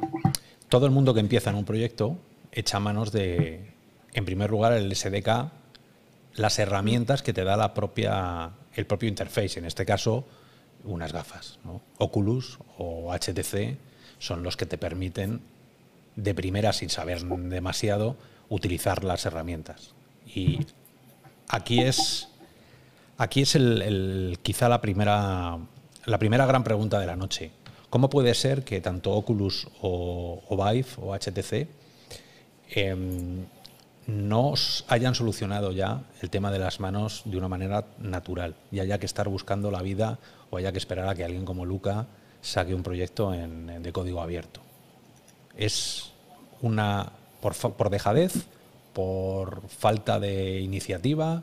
Todo 0.68 0.86
el 0.86 0.92
mundo 0.92 1.12
que 1.12 1.18
empieza 1.18 1.50
en 1.50 1.56
un 1.56 1.64
proyecto 1.64 2.16
echa 2.52 2.78
manos 2.78 3.10
de, 3.10 3.72
en 4.14 4.24
primer 4.24 4.50
lugar, 4.50 4.74
el 4.74 4.94
SDK, 4.94 5.50
las 6.36 6.60
herramientas 6.60 7.24
que 7.24 7.32
te 7.32 7.42
da 7.42 7.56
la 7.56 7.74
propia, 7.74 8.50
el 8.76 8.86
propio 8.86 9.08
interface. 9.08 9.58
En 9.58 9.64
este 9.64 9.84
caso, 9.84 10.24
unas 10.86 11.12
gafas. 11.12 11.58
Oculus 11.98 12.58
o 12.78 13.12
HTC 13.12 13.76
son 14.18 14.42
los 14.42 14.56
que 14.56 14.66
te 14.66 14.78
permiten, 14.78 15.40
de 16.16 16.34
primera, 16.34 16.72
sin 16.72 16.88
saber 16.88 17.22
demasiado, 17.22 18.16
utilizar 18.48 19.04
las 19.04 19.26
herramientas. 19.26 19.94
Y 20.26 20.60
aquí 21.48 21.80
es, 21.80 22.28
aquí 23.18 23.42
es 23.42 23.54
el, 23.54 24.38
quizá 24.42 24.68
la 24.68 24.80
primera, 24.80 25.58
la 26.06 26.18
primera 26.18 26.46
gran 26.46 26.64
pregunta 26.64 26.98
de 26.98 27.06
la 27.06 27.16
noche. 27.16 27.50
¿Cómo 27.90 28.10
puede 28.10 28.34
ser 28.34 28.64
que 28.64 28.80
tanto 28.80 29.12
Oculus 29.12 29.68
o, 29.82 30.42
Vive 30.50 30.88
o 30.96 31.14
HTC 31.14 31.68
em, 32.70 33.44
no 34.06 34.54
hayan 34.88 35.14
solucionado 35.14 35.72
ya 35.72 36.02
el 36.20 36.30
tema 36.30 36.50
de 36.50 36.58
las 36.58 36.80
manos 36.80 37.22
de 37.24 37.36
una 37.36 37.48
manera 37.48 37.84
natural 37.98 38.54
y 38.70 38.80
haya 38.80 38.98
que 38.98 39.06
estar 39.06 39.28
buscando 39.28 39.70
la 39.70 39.82
vida 39.82 40.18
o 40.50 40.56
haya 40.56 40.72
que 40.72 40.78
esperar 40.78 41.08
a 41.08 41.14
que 41.14 41.24
alguien 41.24 41.44
como 41.44 41.64
Luca 41.64 42.06
saque 42.40 42.74
un 42.74 42.82
proyecto 42.82 43.30
de 43.30 43.92
código 43.92 44.20
abierto? 44.20 44.60
¿Es 45.56 46.12
una 46.62 47.12
por, 47.40 47.54
por 47.54 47.90
dejadez, 47.90 48.46
por 48.92 49.68
falta 49.68 50.18
de 50.20 50.60
iniciativa, 50.60 51.42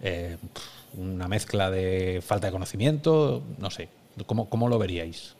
eh, 0.00 0.36
una 0.94 1.28
mezcla 1.28 1.70
de 1.70 2.22
falta 2.24 2.48
de 2.48 2.52
conocimiento? 2.52 3.42
No 3.58 3.70
sé, 3.70 3.88
¿cómo, 4.26 4.48
cómo 4.48 4.68
lo 4.68 4.78
veríais? 4.78 5.34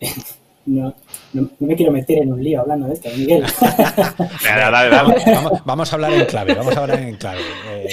No, 0.66 0.94
no, 1.34 1.50
me 1.60 1.76
quiero 1.76 1.92
meter 1.92 2.22
en 2.22 2.32
un 2.32 2.42
lío 2.42 2.60
hablando 2.60 2.86
de 2.86 2.94
esto, 2.94 3.10
Miguel. 3.14 3.42
Vamos, 5.64 5.92
a 5.92 5.96
hablar 5.96 6.12
en 6.12 6.26
clave, 6.26 6.54
vamos 6.54 6.76
a 6.76 6.80
hablar 6.80 7.00
en 7.00 7.16
clave. 7.16 7.40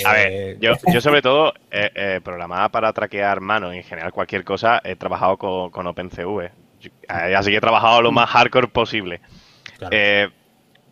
a 0.05 0.13
ver, 0.13 0.31
eh, 0.31 0.57
yo, 0.61 0.73
yo 0.91 1.01
sobre 1.01 1.21
todo, 1.21 1.53
eh, 1.69 1.91
eh, 1.95 2.21
programada 2.23 2.69
para 2.69 2.93
traquear 2.93 3.41
manos, 3.41 3.73
en 3.73 3.83
general 3.83 4.13
cualquier 4.13 4.45
cosa, 4.45 4.79
he 4.83 4.95
trabajado 4.95 5.37
con, 5.37 5.87
OpenCV. 5.87 6.49
Así 7.07 7.51
que 7.51 7.57
he 7.57 7.61
trabajado 7.61 8.01
lo 8.01 8.11
más 8.11 8.29
hardcore 8.29 8.67
posible. 8.67 9.19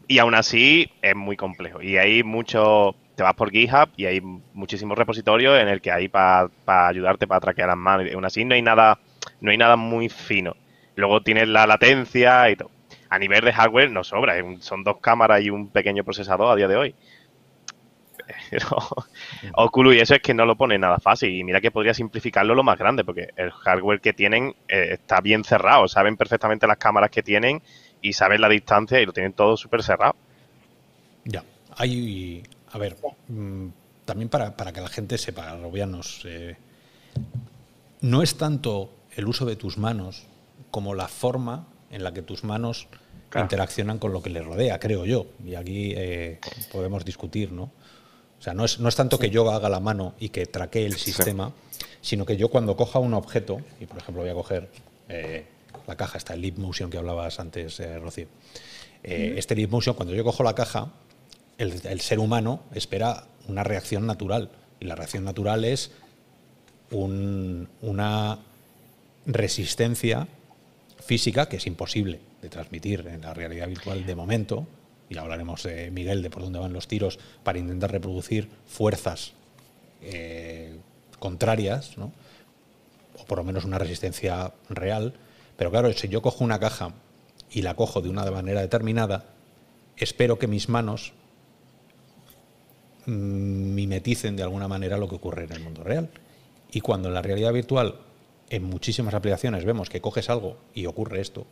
y 0.08 0.20
aún 0.20 0.36
así 0.36 0.92
es 1.02 1.16
muy 1.16 1.38
complejo. 1.38 1.82
Y 1.82 1.98
hay 1.98 2.24
mucho, 2.24 2.96
te 3.16 3.24
vas 3.24 3.36
por 3.36 3.52
GitHub 3.52 3.90
y 3.96 4.06
hay 4.06 4.22
muchísimos 4.22 4.98
repositorios 4.98 5.58
en 5.60 5.70
el 5.70 5.82
que 5.82 5.92
hay 5.92 6.10
para 6.10 6.50
ayudarte 6.66 7.26
para 7.26 7.40
traquear 7.40 7.70
las 7.70 7.78
manos. 7.78 8.08
Y 8.08 8.14
aún 8.14 8.26
así 8.26 8.44
no 8.44 8.56
hay 8.56 8.62
nada, 8.62 9.00
no 9.40 9.52
hay 9.52 9.58
nada 9.58 9.78
muy 9.78 10.10
fino. 10.10 10.56
Luego 11.00 11.22
tienes 11.22 11.48
la 11.48 11.66
latencia 11.66 12.50
y 12.50 12.58
todo. 12.58 12.72
A 13.10 13.18
nivel 13.18 13.44
de 13.46 13.54
hardware 13.54 13.90
no 13.90 14.04
sobra, 14.04 14.36
son 14.60 14.84
dos 14.84 14.98
cámaras 15.00 15.42
y 15.42 15.50
un 15.50 15.70
pequeño 15.70 16.04
procesador 16.04 16.52
a 16.52 16.56
día 16.56 16.68
de 16.68 16.76
hoy. 16.76 16.96
Pero 18.52 19.94
y 19.94 20.00
eso 20.00 20.16
es 20.16 20.22
que 20.22 20.34
no 20.34 20.46
lo 20.46 20.56
pone 20.56 20.78
nada 20.78 21.00
fácil. 21.00 21.32
Y 21.32 21.44
mira 21.44 21.62
que 21.62 21.72
podría 21.72 21.94
simplificarlo 21.94 22.54
lo 22.54 22.64
más 22.64 22.78
grande, 22.78 23.04
porque 23.04 23.30
el 23.38 23.50
hardware 23.50 24.02
que 24.02 24.14
tienen 24.14 24.56
eh, 24.68 24.90
está 24.92 25.22
bien 25.22 25.44
cerrado. 25.44 25.88
Saben 25.88 26.18
perfectamente 26.18 26.68
las 26.68 26.78
cámaras 26.78 27.10
que 27.10 27.24
tienen 27.24 27.62
y 28.02 28.14
saben 28.14 28.42
la 28.42 28.50
distancia 28.50 29.00
y 29.00 29.06
lo 29.06 29.14
tienen 29.14 29.34
todo 29.34 29.58
súper 29.58 29.82
cerrado. 29.82 30.16
Ya, 31.24 31.44
hay. 31.78 32.44
A 32.72 32.78
ver, 32.78 32.98
mm, 33.30 33.68
también 34.06 34.30
para, 34.30 34.54
que 34.54 34.82
la 34.82 34.90
gente 34.90 35.18
sepa, 35.18 35.56
Robianos, 35.56 36.24
eh, 36.26 36.56
no 38.02 38.22
es 38.22 38.38
tanto 38.38 38.94
el 39.16 39.26
uso 39.26 39.46
de 39.46 39.56
tus 39.56 39.78
manos 39.78 40.29
como 40.72 40.94
la 40.94 41.08
forma 41.08 41.68
en 41.92 42.04
la 42.04 42.14
que 42.14 42.22
tus 42.22 42.44
manos 42.44 42.88
interaccionan 43.36 44.00
con 44.00 44.12
lo 44.12 44.22
que 44.22 44.30
les 44.30 44.46
rodea, 44.46 44.80
creo 44.80 45.06
yo. 45.06 45.28
Y 45.46 45.56
aquí 45.56 45.94
eh, 45.96 46.40
podemos 46.72 47.06
discutir, 47.06 47.52
¿no? 47.52 47.64
O 47.64 48.42
sea, 48.42 48.54
no 48.54 48.66
es, 48.66 48.80
no 48.80 48.88
es 48.88 48.96
tanto 48.96 49.20
que 49.20 49.30
yo 49.30 49.50
haga 49.52 49.70
la 49.70 49.80
mano 49.80 50.14
y 50.20 50.30
que 50.30 50.46
traquee 50.46 50.86
el 50.86 50.96
sistema, 50.96 51.52
sino 52.02 52.26
que 52.26 52.38
yo 52.38 52.50
cuando 52.50 52.76
coja 52.78 53.00
un 53.00 53.14
objeto, 53.14 53.60
y 53.82 53.86
por 53.86 53.98
ejemplo 53.98 54.22
voy 54.24 54.32
a 54.32 54.34
coger 54.34 54.70
eh, 55.10 55.46
la 55.88 55.98
caja, 55.98 56.18
esta 56.18 56.36
Leap 56.36 56.58
Motion 56.58 56.90
que 56.90 56.98
hablabas 56.98 57.40
antes, 57.40 57.80
eh, 57.80 58.00
Rocío. 58.00 58.28
Este 59.04 59.56
Leap 59.56 59.72
Motion, 59.72 59.96
cuando 59.96 60.14
yo 60.14 60.24
cojo 60.24 60.44
la 60.44 60.56
caja, 60.56 60.92
el, 61.58 61.74
el, 61.86 62.00
ser 62.00 62.20
humano 62.20 62.62
espera 62.74 63.26
una 63.48 63.64
reacción 63.64 64.06
natural. 64.06 64.50
Y 64.80 64.86
la 64.86 64.96
reacción 64.96 65.26
natural 65.26 65.66
es 65.66 65.92
un, 66.92 67.68
una 67.82 68.40
resistencia 69.26 70.28
física 71.10 71.50
que 71.50 71.58
es 71.58 71.66
imposible 71.66 72.20
de 72.40 72.50
transmitir 72.50 73.08
en 73.08 73.22
la 73.22 73.34
realidad 73.34 73.68
virtual 73.68 74.06
de 74.06 74.14
momento, 74.14 74.68
y 75.10 75.18
hablaremos, 75.18 75.64
de 75.64 75.90
Miguel, 75.90 76.22
de 76.22 76.30
por 76.30 76.44
dónde 76.44 76.60
van 76.60 76.72
los 76.72 76.88
tiros, 76.88 77.18
para 77.42 77.58
intentar 77.58 77.92
reproducir 77.92 78.48
fuerzas 78.68 79.34
eh, 80.04 80.78
contrarias, 81.18 81.98
¿no? 81.98 82.12
o 83.18 83.26
por 83.26 83.40
lo 83.40 83.44
menos 83.44 83.66
una 83.66 83.80
resistencia 83.80 84.54
real. 84.70 85.16
Pero 85.58 85.72
claro, 85.72 85.92
si 85.94 86.10
yo 86.10 86.22
cojo 86.22 86.44
una 86.44 86.60
caja 86.60 86.94
y 87.50 87.64
la 87.64 87.74
cojo 87.74 88.02
de 88.02 88.10
una 88.10 88.30
manera 88.30 88.62
determinada, 88.62 89.26
espero 89.98 90.38
que 90.38 90.46
mis 90.46 90.70
manos 90.70 91.14
mimeticen 93.08 94.36
de 94.36 94.44
alguna 94.44 94.68
manera 94.68 95.00
lo 95.00 95.10
que 95.10 95.16
ocurre 95.16 95.46
en 95.46 95.54
el 95.54 95.62
mundo 95.62 95.84
real. 95.84 96.12
Y 96.72 96.82
cuando 96.82 97.08
en 97.08 97.16
la 97.16 97.24
realidad 97.24 97.52
virtual 97.52 97.96
en 98.50 98.64
muchísimas 98.64 99.14
aplicaciones 99.14 99.66
vemos 99.66 99.90
que 99.90 100.02
coges 100.02 100.30
algo 100.30 100.58
y 100.74 100.86
ocurre 100.86 101.22
esto, 101.22 101.46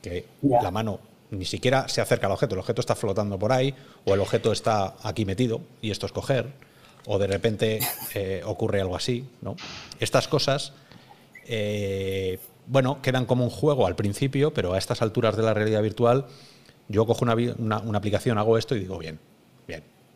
que 0.00 0.26
la 0.42 0.70
mano 0.70 1.00
ni 1.30 1.44
siquiera 1.44 1.88
se 1.88 2.00
acerca 2.00 2.26
al 2.26 2.32
objeto, 2.32 2.54
el 2.54 2.60
objeto 2.60 2.80
está 2.80 2.94
flotando 2.94 3.38
por 3.38 3.52
ahí, 3.52 3.74
o 4.04 4.14
el 4.14 4.20
objeto 4.20 4.52
está 4.52 4.96
aquí 5.02 5.24
metido 5.24 5.60
y 5.80 5.90
esto 5.90 6.06
es 6.06 6.12
coger, 6.12 6.52
o 7.06 7.18
de 7.18 7.26
repente 7.26 7.80
eh, 8.14 8.42
ocurre 8.44 8.80
algo 8.80 8.96
así, 8.96 9.26
¿no? 9.40 9.56
Estas 9.98 10.28
cosas, 10.28 10.72
eh, 11.46 12.38
bueno, 12.66 13.00
quedan 13.00 13.24
como 13.24 13.44
un 13.44 13.50
juego 13.50 13.86
al 13.86 13.96
principio, 13.96 14.52
pero 14.52 14.74
a 14.74 14.78
estas 14.78 15.00
alturas 15.00 15.36
de 15.36 15.42
la 15.42 15.54
realidad 15.54 15.82
virtual, 15.82 16.26
yo 16.88 17.06
cojo 17.06 17.24
una, 17.24 17.78
una 17.78 17.98
aplicación, 17.98 18.36
hago 18.38 18.58
esto 18.58 18.76
y 18.76 18.80
digo, 18.80 18.98
bien, 18.98 19.18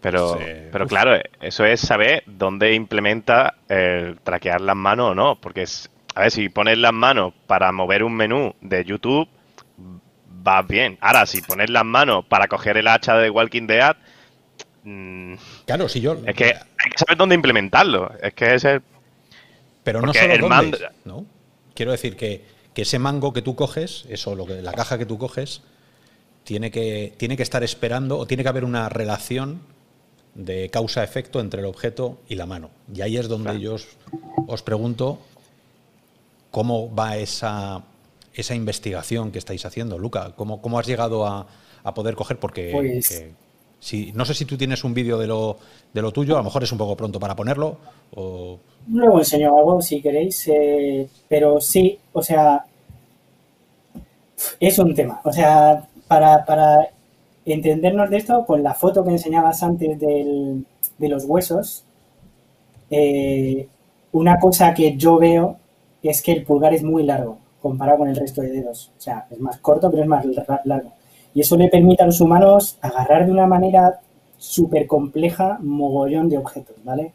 pero, 0.07 0.39
pero 0.71 0.87
claro, 0.87 1.21
eso 1.41 1.65
es 1.65 1.81
saber 1.81 2.23
dónde 2.27 2.75
implementa 2.75 3.57
el 3.69 4.21
traquear 4.21 4.61
las 4.61 4.77
manos 4.77 5.11
o 5.11 5.15
no. 5.17 5.35
Porque, 5.41 5.63
es, 5.63 5.91
a 6.15 6.21
ver, 6.21 6.31
si 6.31 6.49
pones 6.49 6.79
las 6.79 6.93
manos 6.93 7.35
para 7.49 7.73
mover 7.73 8.05
un 8.05 8.15
menú 8.15 8.55
de 8.61 8.85
YouTube, 8.85 9.29
va 10.47 10.63
bien. 10.63 10.97
Ahora, 11.01 11.27
si 11.27 11.43
pones 11.43 11.71
las 11.71 11.85
manos 11.85 12.25
para 12.25 12.47
coger 12.47 12.77
el 12.77 12.87
hacha 12.87 13.17
de 13.17 13.31
Walking 13.31 13.67
Dead, 13.67 13.97
mm, 14.85 15.35
claro, 15.67 15.89
si 15.89 16.01
yo. 16.01 16.17
Es 16.25 16.37
que 16.37 16.55
hay 16.55 16.91
que 16.93 16.99
saber 16.99 17.17
dónde 17.17 17.35
implementarlo. 17.35 18.13
Es 18.23 18.33
que 18.33 18.55
es 18.55 18.63
el. 18.63 18.83
Pero 19.83 20.03
no 20.03 20.15
solo 20.15 20.49
dónde, 20.49 20.89
¿no? 21.05 21.27
Quiero 21.75 21.91
decir 21.91 22.15
que, 22.15 22.45
que, 22.75 22.83
ese 22.83 23.01
mango 23.01 23.33
que 23.33 23.43
tú 23.43 23.57
coges, 23.57 24.05
eso, 24.09 24.37
lo 24.37 24.47
que, 24.47 24.63
la 24.63 24.73
caja 24.73 24.99
que 24.99 25.07
tú 25.07 25.19
coges, 25.19 25.63
tiene 26.45 26.71
que, 26.71 27.13
tiene 27.17 27.37
que 27.37 27.43
estar 27.43 27.65
esperando 27.65 28.19
o 28.19 28.27
tiene 28.29 28.45
que 28.45 28.49
haber 28.49 28.65
una 28.65 28.89
relación 28.89 29.75
de 30.37 30.69
causa-efecto 30.69 31.41
entre 31.41 31.61
el 31.61 31.67
objeto 31.67 32.19
y 32.29 32.35
la 32.35 32.47
mano. 32.47 32.71
Y 32.95 33.01
ahí 33.01 33.17
es 33.17 33.29
donde 33.29 33.59
yo 33.59 33.77
os, 34.47 34.63
pregunto 34.63 35.19
cómo 36.51 36.95
va 36.95 37.17
esa, 37.17 37.83
esa 38.35 38.55
investigación 38.55 39.33
que 39.33 39.39
estáis 39.39 39.65
haciendo, 39.65 39.99
Luca. 39.99 40.33
¿Cómo, 40.37 40.61
cómo 40.61 40.79
has 40.79 40.87
llegado 40.87 41.27
a, 41.27 41.47
poder 41.95 42.15
coger? 42.15 42.39
Porque 42.39 42.71
pues 42.73 43.11
eh, 43.13 43.33
si, 43.81 44.13
no 44.13 44.25
sé 44.25 44.35
si 44.35 44.45
tú 44.45 44.59
tienes 44.59 44.85
un 44.85 44.93
vídeo 44.93 45.19
de 45.19 45.27
lo, 45.27 45.59
de 45.93 46.03
lo 46.03 46.13
tuyo, 46.13 46.35
a 46.35 46.39
lo 46.39 46.45
mejor 46.45 46.63
es 46.63 46.73
un 46.73 46.79
poco 46.79 46.97
pronto 46.97 47.19
para 47.19 47.35
ponerlo. 47.35 47.79
O... 48.15 48.59
Luego 48.89 49.19
enseño 49.19 49.57
algo 49.57 49.81
si 49.81 50.03
queréis, 50.03 50.47
eh, 50.49 51.09
pero 51.29 51.61
sí, 51.61 51.99
o 52.13 52.23
sea, 52.23 52.65
es 54.61 54.79
un 54.79 54.95
tema. 54.95 55.21
O 55.25 55.33
sea, 55.33 55.89
para, 56.07 56.45
para 56.45 56.91
entendernos 57.53 58.11
de 58.11 58.17
esto, 58.19 58.45
con 58.45 58.63
la 58.63 58.75
foto 58.75 59.05
que 59.05 59.11
enseñabas 59.11 59.63
antes 59.63 59.99
de 59.99 61.09
los 61.09 61.25
huesos, 61.25 61.85
eh, 62.91 63.69
una 64.13 64.39
cosa 64.39 64.73
que 64.75 64.97
yo 64.97 65.19
veo 65.19 65.57
es 66.03 66.23
que 66.23 66.33
el 66.33 66.45
pulgar 66.45 66.75
es 66.75 66.83
muy 66.83 67.03
largo 67.03 67.39
comparado 67.61 67.99
con 67.99 68.09
el 68.09 68.17
resto 68.17 68.43
de 68.43 68.51
dedos. 68.51 68.93
O 68.97 69.01
sea, 69.01 69.27
es 69.31 69.41
más 69.41 69.59
corto, 69.59 69.91
pero 69.91 70.03
es 70.03 70.09
más 70.09 70.25
largo. 70.65 70.93
Y 71.35 71.41
eso 71.41 71.57
le 71.57 71.69
permite 71.69 72.03
a 72.03 72.07
los 72.07 72.21
humanos 72.21 72.79
agarrar 72.81 73.27
de 73.27 73.33
una 73.33 73.47
manera 73.47 74.01
súper 74.39 74.87
compleja 74.87 75.59
mogollón 75.61 76.29
de 76.29 76.39
objetos, 76.39 76.77
¿vale? 76.85 77.13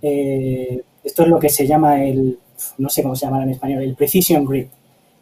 Eh, 0.00 0.82
esto 1.04 1.22
es 1.22 1.28
lo 1.28 1.38
que 1.38 1.48
se 1.48 1.66
llama 1.66 2.04
el, 2.04 2.38
no 2.78 2.88
sé 2.88 3.02
cómo 3.02 3.14
se 3.14 3.26
llama 3.26 3.42
en 3.42 3.50
español, 3.50 3.82
el 3.82 3.94
precision 3.94 4.44
grip, 4.44 4.70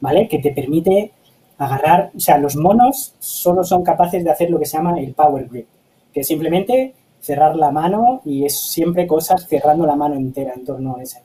¿vale? 0.00 0.26
Que 0.28 0.38
te 0.38 0.52
permite 0.52 1.12
agarrar, 1.60 2.10
o 2.16 2.20
sea, 2.20 2.38
los 2.38 2.56
monos 2.56 3.14
solo 3.18 3.64
son 3.64 3.82
capaces 3.82 4.24
de 4.24 4.30
hacer 4.30 4.50
lo 4.50 4.58
que 4.58 4.64
se 4.64 4.78
llama 4.78 4.98
el 4.98 5.12
power 5.12 5.46
grip, 5.46 5.66
que 6.10 6.20
es 6.20 6.26
simplemente 6.26 6.94
cerrar 7.20 7.54
la 7.54 7.70
mano 7.70 8.22
y 8.24 8.46
es 8.46 8.58
siempre 8.58 9.06
cosas 9.06 9.46
cerrando 9.46 9.84
la 9.84 9.94
mano 9.94 10.14
entera 10.14 10.54
en 10.54 10.64
torno 10.64 10.96
a 10.96 11.02
ese. 11.02 11.22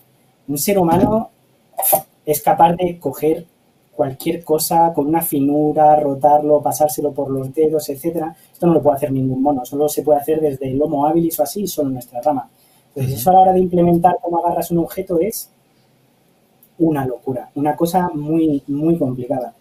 Un 0.50 0.58
ser 0.58 0.78
humano 0.78 1.30
es 2.26 2.42
capaz 2.42 2.74
de 2.74 3.00
coger 3.00 3.46
cualquier 3.96 4.44
cosa 4.44 4.92
con 4.94 5.08
una 5.08 5.22
finura, 5.22 5.96
rotarlo, 5.96 6.62
pasárselo 6.62 7.14
por 7.14 7.32
los 7.32 7.54
dedos, 7.54 7.88
etcétera. 7.88 8.36
Esto 8.52 8.68
no 8.68 8.74
lo 8.74 8.84
puede 8.84 8.98
hacer 8.98 9.14
ningún 9.14 9.42
mono, 9.42 9.66
solo 9.66 9.88
se 9.88 10.02
puede 10.02 10.20
hacer 10.20 10.42
desde 10.42 10.70
el 10.70 10.82
Homo 10.82 11.08
habilis 11.08 11.40
o 11.40 11.44
así, 11.44 11.66
solo 11.66 11.88
en 11.88 11.94
nuestra 11.94 12.22
rama. 12.22 12.50
Entonces, 12.90 13.22
eso 13.22 13.30
a 13.30 13.34
la 13.36 13.40
hora 13.40 13.54
de 13.54 13.62
implementar 13.62 14.18
cómo 14.22 14.40
agarras 14.40 14.70
un 14.72 14.80
objeto 14.80 15.18
es 15.22 15.50
una 16.80 17.06
locura, 17.06 17.50
una 17.56 17.74
cosa 17.78 18.10
muy, 18.14 18.62
muy 18.68 18.98
complicada. 18.98 19.54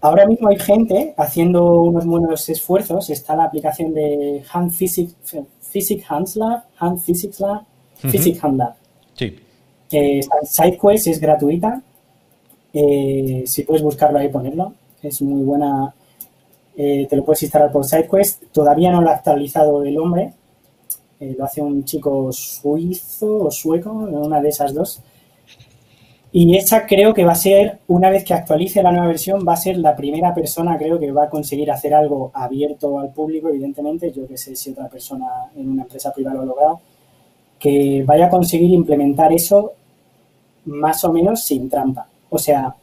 Ahora 0.00 0.26
mismo 0.26 0.48
hay 0.48 0.58
gente 0.58 1.14
haciendo 1.16 1.82
unos 1.82 2.06
buenos 2.06 2.48
esfuerzos. 2.48 3.10
Está 3.10 3.36
la 3.36 3.44
aplicación 3.44 3.92
de 3.92 4.42
Hand 4.52 4.72
Physics, 4.72 5.14
Physics 5.60 6.04
Hands 6.08 6.36
Lab, 6.36 6.64
Hand 6.78 7.00
Physics 7.00 7.40
Lab, 7.40 7.62
Physics 7.96 8.42
Hand 8.42 8.58
Lab. 8.58 8.74
Sí. 9.14 9.36
SideQuest 10.44 11.08
es 11.08 11.20
gratuita 11.20 11.82
eh, 12.72 13.42
si 13.46 13.62
puedes 13.64 13.82
buscarlo 13.82 14.18
ahí, 14.18 14.28
ponerlo. 14.28 14.74
Es 15.02 15.22
muy 15.22 15.42
buena. 15.42 15.94
Eh, 16.76 17.06
te 17.08 17.16
lo 17.16 17.24
puedes 17.24 17.42
instalar 17.42 17.72
por 17.72 17.84
SideQuest. 17.84 18.44
Todavía 18.52 18.90
no 18.90 19.02
lo 19.02 19.10
ha 19.10 19.14
actualizado 19.14 19.82
el 19.84 19.98
hombre. 19.98 20.34
Eh, 21.18 21.34
lo 21.38 21.44
hace 21.44 21.60
un 21.60 21.84
chico 21.84 22.32
suizo 22.32 23.44
o 23.44 23.50
sueco, 23.50 23.90
una 23.90 24.40
de 24.40 24.48
esas 24.48 24.72
dos. 24.72 25.00
Y 26.32 26.56
esa 26.56 26.86
creo 26.86 27.12
que 27.12 27.24
va 27.24 27.32
a 27.32 27.36
ser, 27.36 27.80
una 27.88 28.08
vez 28.08 28.24
que 28.24 28.34
actualice 28.34 28.82
la 28.82 28.92
nueva 28.92 29.08
versión, 29.08 29.44
va 29.46 29.54
a 29.54 29.56
ser 29.56 29.76
la 29.78 29.96
primera 29.96 30.32
persona, 30.32 30.78
creo 30.78 30.98
que 30.98 31.10
va 31.10 31.24
a 31.24 31.30
conseguir 31.30 31.70
hacer 31.72 31.92
algo 31.92 32.30
abierto 32.32 33.00
al 33.00 33.12
público, 33.12 33.48
evidentemente. 33.48 34.12
Yo 34.12 34.28
que 34.28 34.36
sé 34.36 34.54
si 34.54 34.70
otra 34.70 34.88
persona 34.88 35.26
en 35.56 35.68
una 35.68 35.82
empresa 35.82 36.12
privada 36.12 36.36
lo 36.36 36.42
ha 36.42 36.46
logrado. 36.46 36.80
Que 37.58 38.04
vaya 38.06 38.26
a 38.26 38.30
conseguir 38.30 38.70
implementar 38.70 39.32
eso 39.32 39.72
más 40.66 41.04
o 41.04 41.12
menos 41.12 41.42
sin 41.42 41.68
trampa. 41.68 42.06
O 42.30 42.38
sea, 42.38 42.76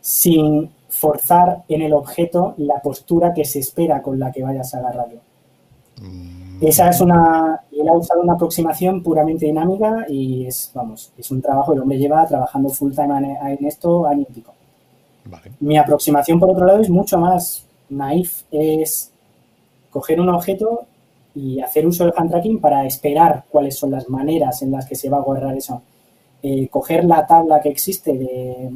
sin 0.00 0.70
forzar 0.88 1.64
en 1.68 1.82
el 1.82 1.92
objeto 1.92 2.54
la 2.56 2.80
postura 2.80 3.34
que 3.34 3.44
se 3.44 3.58
espera 3.58 4.00
con 4.00 4.18
la 4.18 4.32
que 4.32 4.42
vayas 4.42 4.74
a 4.74 4.78
agarrarlo. 4.78 5.20
Mm. 6.00 6.39
Esa 6.60 6.90
es 6.90 7.00
una, 7.00 7.58
él 7.72 7.88
ha 7.88 7.92
usado 7.92 8.20
una 8.20 8.34
aproximación 8.34 9.02
puramente 9.02 9.46
dinámica 9.46 10.04
y 10.08 10.46
es, 10.46 10.70
vamos, 10.74 11.10
es 11.16 11.30
un 11.30 11.40
trabajo, 11.40 11.72
el 11.72 11.80
hombre 11.80 11.98
lleva 11.98 12.26
trabajando 12.26 12.68
full 12.68 12.92
time 12.92 13.38
en 13.40 13.64
esto 13.64 14.06
año 14.06 14.26
y 14.28 14.32
pico. 14.32 14.52
Mi 15.60 15.78
aproximación, 15.78 16.38
por 16.38 16.50
otro 16.50 16.66
lado, 16.66 16.80
es 16.80 16.90
mucho 16.90 17.18
más 17.18 17.64
naif, 17.88 18.42
es 18.50 19.10
coger 19.90 20.20
un 20.20 20.28
objeto 20.28 20.86
y 21.34 21.60
hacer 21.60 21.86
uso 21.86 22.04
del 22.04 22.12
hand 22.16 22.30
tracking 22.30 22.60
para 22.60 22.84
esperar 22.84 23.44
cuáles 23.50 23.78
son 23.78 23.90
las 23.92 24.08
maneras 24.08 24.60
en 24.62 24.72
las 24.72 24.86
que 24.86 24.96
se 24.96 25.08
va 25.08 25.18
a 25.18 25.22
agarrar 25.22 25.56
eso. 25.56 25.82
Eh, 26.42 26.68
coger 26.68 27.04
la 27.04 27.26
tabla 27.26 27.60
que 27.60 27.68
existe 27.70 28.12
de 28.12 28.70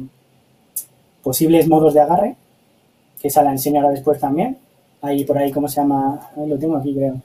posibles 1.21 1.67
modos 1.67 1.93
de 1.93 2.01
agarre, 2.01 2.35
que 3.21 3.27
esa 3.27 3.43
la 3.43 3.51
enseño 3.51 3.81
ahora 3.81 3.91
después 3.91 4.19
también. 4.19 4.57
Ahí 5.01 5.23
por 5.23 5.37
ahí, 5.37 5.51
¿cómo 5.51 5.67
se 5.67 5.81
llama? 5.81 6.31
lo 6.35 6.57
tengo 6.57 6.77
aquí, 6.77 6.93
creo. 6.95 7.21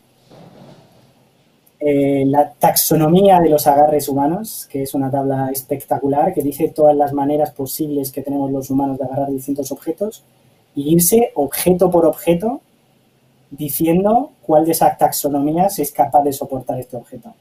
Eh, 1.81 2.25
la 2.27 2.53
taxonomía 2.53 3.41
de 3.41 3.49
los 3.49 3.67
agarres 3.67 4.09
humanos, 4.09 4.69
que 4.71 4.83
es 4.83 4.93
una 4.95 5.11
tabla 5.11 5.51
espectacular 5.51 6.35
que 6.35 6.43
dice 6.43 6.69
todas 6.69 6.95
las 6.95 7.13
maneras 7.15 7.53
posibles 7.53 8.13
que 8.13 8.23
tenemos 8.23 8.53
los 8.53 8.71
humanos 8.71 8.99
de 8.99 9.05
agarrar 9.05 9.31
distintos 9.31 9.73
objetos 9.73 10.23
y 10.75 10.93
irse 10.93 11.33
objeto 11.35 11.91
por 11.91 12.05
objeto 12.05 12.61
diciendo 13.51 14.31
cuál 14.47 14.67
de 14.67 14.73
esas 14.73 14.99
taxonomías 14.99 15.79
es 15.79 15.91
capaz 15.91 16.23
de 16.23 16.35
soportar 16.35 16.79
este 16.79 16.99
objeto. 16.99 17.33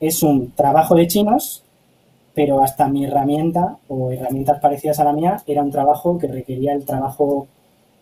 Es 0.00 0.22
un 0.22 0.52
trabajo 0.52 0.94
de 0.94 1.06
chinos 1.06 1.64
pero 2.34 2.62
hasta 2.62 2.88
mi 2.88 3.04
herramienta 3.04 3.78
o 3.88 4.10
herramientas 4.10 4.60
parecidas 4.60 4.98
a 4.98 5.04
la 5.04 5.12
mía 5.12 5.42
era 5.46 5.62
un 5.62 5.70
trabajo 5.70 6.18
que 6.18 6.26
requería 6.26 6.72
el 6.72 6.84
trabajo 6.84 7.46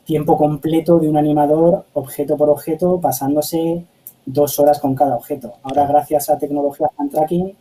tiempo 0.04 0.36
completo 0.36 0.98
de 0.98 1.08
un 1.08 1.16
animador, 1.16 1.84
objeto 1.92 2.36
por 2.36 2.48
objeto, 2.48 2.98
pasándose 3.00 3.84
dos 4.24 4.58
horas 4.58 4.78
con 4.78 4.94
cada 4.94 5.16
objeto. 5.16 5.54
Ahora, 5.62 5.86
gracias 5.86 6.30
a 6.30 6.38
tecnología 6.38 6.88
hand 6.96 7.10
tracking, 7.10 7.54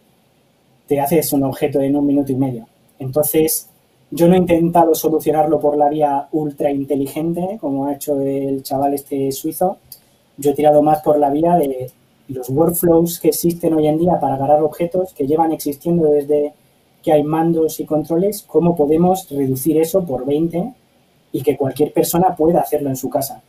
te 0.88 1.00
haces 1.00 1.34
un 1.34 1.44
objeto 1.44 1.82
en 1.82 1.96
un 1.96 2.06
minuto 2.06 2.32
y 2.32 2.36
medio. 2.36 2.68
Entonces, 3.00 3.70
yo 4.12 4.28
no 4.28 4.36
he 4.36 4.38
intentado 4.38 4.94
solucionarlo 4.94 5.60
por 5.60 5.78
la 5.78 5.90
vía 5.90 6.28
ultra 6.34 6.70
inteligente, 6.70 7.58
como 7.62 7.86
ha 7.86 7.94
hecho 7.94 8.20
el 8.20 8.62
chaval 8.62 8.94
este 8.94 9.32
suizo. 9.32 9.78
Yo 10.38 10.52
he 10.52 10.54
tirado 10.54 10.82
más 10.82 11.02
por 11.02 11.18
la 11.18 11.30
vía 11.30 11.56
de 11.56 11.92
los 12.28 12.50
workflows 12.50 13.20
que 13.20 13.30
existen 13.30 13.74
hoy 13.74 13.88
en 13.88 13.98
día 13.98 14.20
para 14.20 14.36
agarrar 14.36 14.62
objetos 14.62 15.14
que 15.14 15.28
llevan 15.28 15.52
existiendo 15.52 16.06
desde 16.06 16.54
que 17.02 17.12
hay 17.12 17.24
mandos 17.24 17.80
y 17.80 17.86
controles, 17.86 18.44
cómo 18.44 18.76
podemos 18.76 19.28
reducir 19.30 19.78
eso 19.80 20.06
por 20.06 20.26
20 20.26 20.74
y 21.32 21.42
que 21.42 21.58
cualquier 21.58 21.94
persona 21.94 22.36
pueda 22.36 22.62
hacerlo 22.62 22.90
en 22.90 22.96
su 22.96 23.10
casa. 23.10 23.42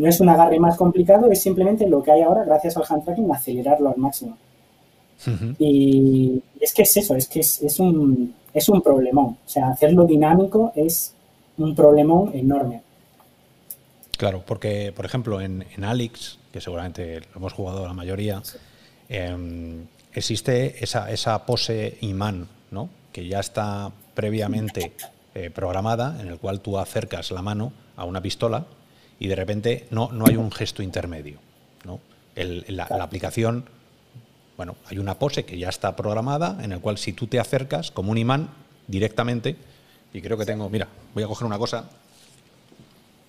No 0.00 0.08
es 0.08 0.18
un 0.18 0.30
agarre 0.30 0.58
más 0.58 0.78
complicado, 0.78 1.30
es 1.30 1.42
simplemente 1.42 1.86
lo 1.86 2.02
que 2.02 2.10
hay 2.10 2.22
ahora, 2.22 2.42
gracias 2.44 2.74
al 2.74 2.84
hand 2.88 3.04
tracking, 3.04 3.30
acelerarlo 3.30 3.90
al 3.90 3.98
máximo. 3.98 4.38
Y 5.58 6.42
es 6.58 6.72
que 6.72 6.82
es 6.84 6.96
eso, 6.96 7.14
es 7.14 7.28
que 7.28 7.40
es, 7.40 7.78
un, 7.78 8.34
es 8.54 8.66
un 8.70 8.80
problemón. 8.80 9.36
O 9.44 9.48
sea, 9.48 9.68
hacerlo 9.68 10.06
dinámico 10.06 10.72
es 10.74 11.12
un 11.58 11.74
problemón 11.74 12.30
enorme. 12.32 12.80
Claro, 14.16 14.42
porque, 14.46 14.90
por 14.96 15.04
ejemplo, 15.04 15.38
en, 15.42 15.66
en 15.76 15.84
Alix, 15.84 16.38
que 16.50 16.62
seguramente 16.62 17.20
lo 17.20 17.36
hemos 17.36 17.52
jugado 17.52 17.86
la 17.86 17.92
mayoría, 17.92 18.42
em, 19.10 19.84
existe 20.14 20.82
esa, 20.82 21.10
esa 21.10 21.44
pose 21.44 21.98
imán 22.00 22.48
que 23.12 23.26
ya 23.28 23.40
está 23.40 23.92
previamente 24.14 24.92
eh, 25.34 25.50
programada, 25.50 26.16
en 26.20 26.28
el 26.28 26.38
cual 26.38 26.60
tú 26.60 26.78
acercas 26.78 27.32
la 27.32 27.42
mano 27.42 27.72
a 27.96 28.04
una 28.04 28.22
pistola 28.22 28.64
y 29.20 29.28
de 29.28 29.36
repente 29.36 29.86
no, 29.90 30.10
no 30.10 30.24
hay 30.26 30.36
un 30.36 30.50
gesto 30.50 30.82
intermedio. 30.82 31.38
la, 32.34 32.84
aplicación, 32.84 33.66
bueno, 34.56 34.76
hay 34.86 34.98
una 34.98 35.14
pose 35.14 35.44
que 35.44 35.58
ya 35.58 35.68
está 35.68 35.94
programada, 35.94 36.58
en 36.64 36.72
el 36.72 36.80
cual 36.80 36.98
si 36.98 37.12
tú 37.12 37.26
te 37.26 37.38
acercas 37.38 37.90
como 37.90 38.10
un 38.10 38.18
imán 38.18 38.48
directamente, 38.88 39.56
y 40.12 40.22
creo 40.22 40.38
que 40.38 40.46
tengo, 40.46 40.68
mira, 40.70 40.88
voy 41.14 41.22
a 41.22 41.26
coger 41.26 41.46
una 41.46 41.58
cosa. 41.58 41.84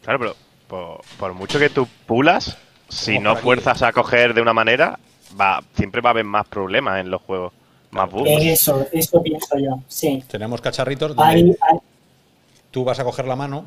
Claro, 0.01 0.35
pero 0.67 1.01
por, 1.19 1.33
mucho 1.33 1.59
que 1.59 1.69
tú 1.69 1.87
pulas, 2.07 2.57
si 2.87 3.19
no 3.19 3.35
fuerzas 3.35 3.81
a 3.83 3.91
coger 3.91 4.33
de 4.33 4.41
una 4.41 4.53
manera, 4.53 4.97
va, 5.39 5.61
siempre 5.75 6.01
va 6.01 6.11
a 6.11 6.13
haber 6.13 6.25
más 6.25 6.47
problemas 6.47 7.01
en 7.01 7.11
los 7.11 7.21
juegos. 7.21 7.51
Eso, 8.25 8.87
eso 8.93 9.21
pienso 9.21 9.57
yo, 9.57 9.83
sí. 9.89 10.23
Tenemos 10.29 10.61
cacharritos 10.61 11.13
donde 11.13 11.57
tú 12.71 12.85
vas 12.85 12.97
a 12.99 13.03
coger 13.03 13.27
la 13.27 13.35
mano 13.35 13.65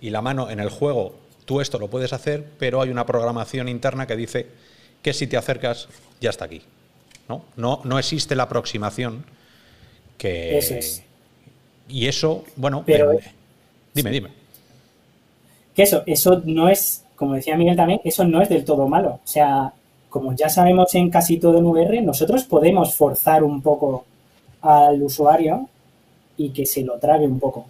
y 0.00 0.10
la 0.10 0.22
mano 0.22 0.48
en 0.48 0.60
el 0.60 0.70
juego, 0.70 1.16
tú 1.52 1.60
esto 1.60 1.78
lo 1.78 1.88
puedes 1.88 2.14
hacer, 2.14 2.42
pero 2.58 2.80
hay 2.80 2.88
una 2.88 3.04
programación 3.04 3.68
interna 3.68 4.06
que 4.06 4.16
dice 4.16 4.46
que 5.02 5.12
si 5.12 5.26
te 5.26 5.36
acercas, 5.36 5.86
ya 6.18 6.30
está 6.30 6.46
aquí. 6.46 6.62
¿no? 7.28 7.42
No, 7.56 7.82
no 7.84 7.98
existe 7.98 8.34
la 8.34 8.44
aproximación 8.44 9.26
que... 10.16 10.56
Eso 10.56 11.02
Y 11.88 12.06
eso, 12.06 12.44
bueno, 12.56 12.84
pero, 12.86 13.10
dime, 13.92 14.10
dime. 14.10 14.28
Que 15.74 15.82
eso, 15.82 16.02
eso 16.06 16.40
no 16.46 16.70
es, 16.70 17.04
como 17.16 17.34
decía 17.34 17.54
Miguel 17.58 17.76
también, 17.76 18.00
eso 18.02 18.24
no 18.24 18.40
es 18.40 18.48
del 18.48 18.64
todo 18.64 18.88
malo. 18.88 19.20
O 19.22 19.26
sea, 19.26 19.74
como 20.08 20.34
ya 20.34 20.48
sabemos 20.48 20.94
en 20.94 21.10
casi 21.10 21.36
todo 21.36 21.58
en 21.58 21.66
VR, 21.66 22.00
nosotros 22.00 22.44
podemos 22.44 22.94
forzar 22.94 23.44
un 23.44 23.60
poco 23.60 24.06
al 24.62 25.02
usuario 25.02 25.68
y 26.38 26.48
que 26.48 26.64
se 26.64 26.82
lo 26.82 26.98
trague 26.98 27.26
un 27.26 27.38
poco. 27.38 27.66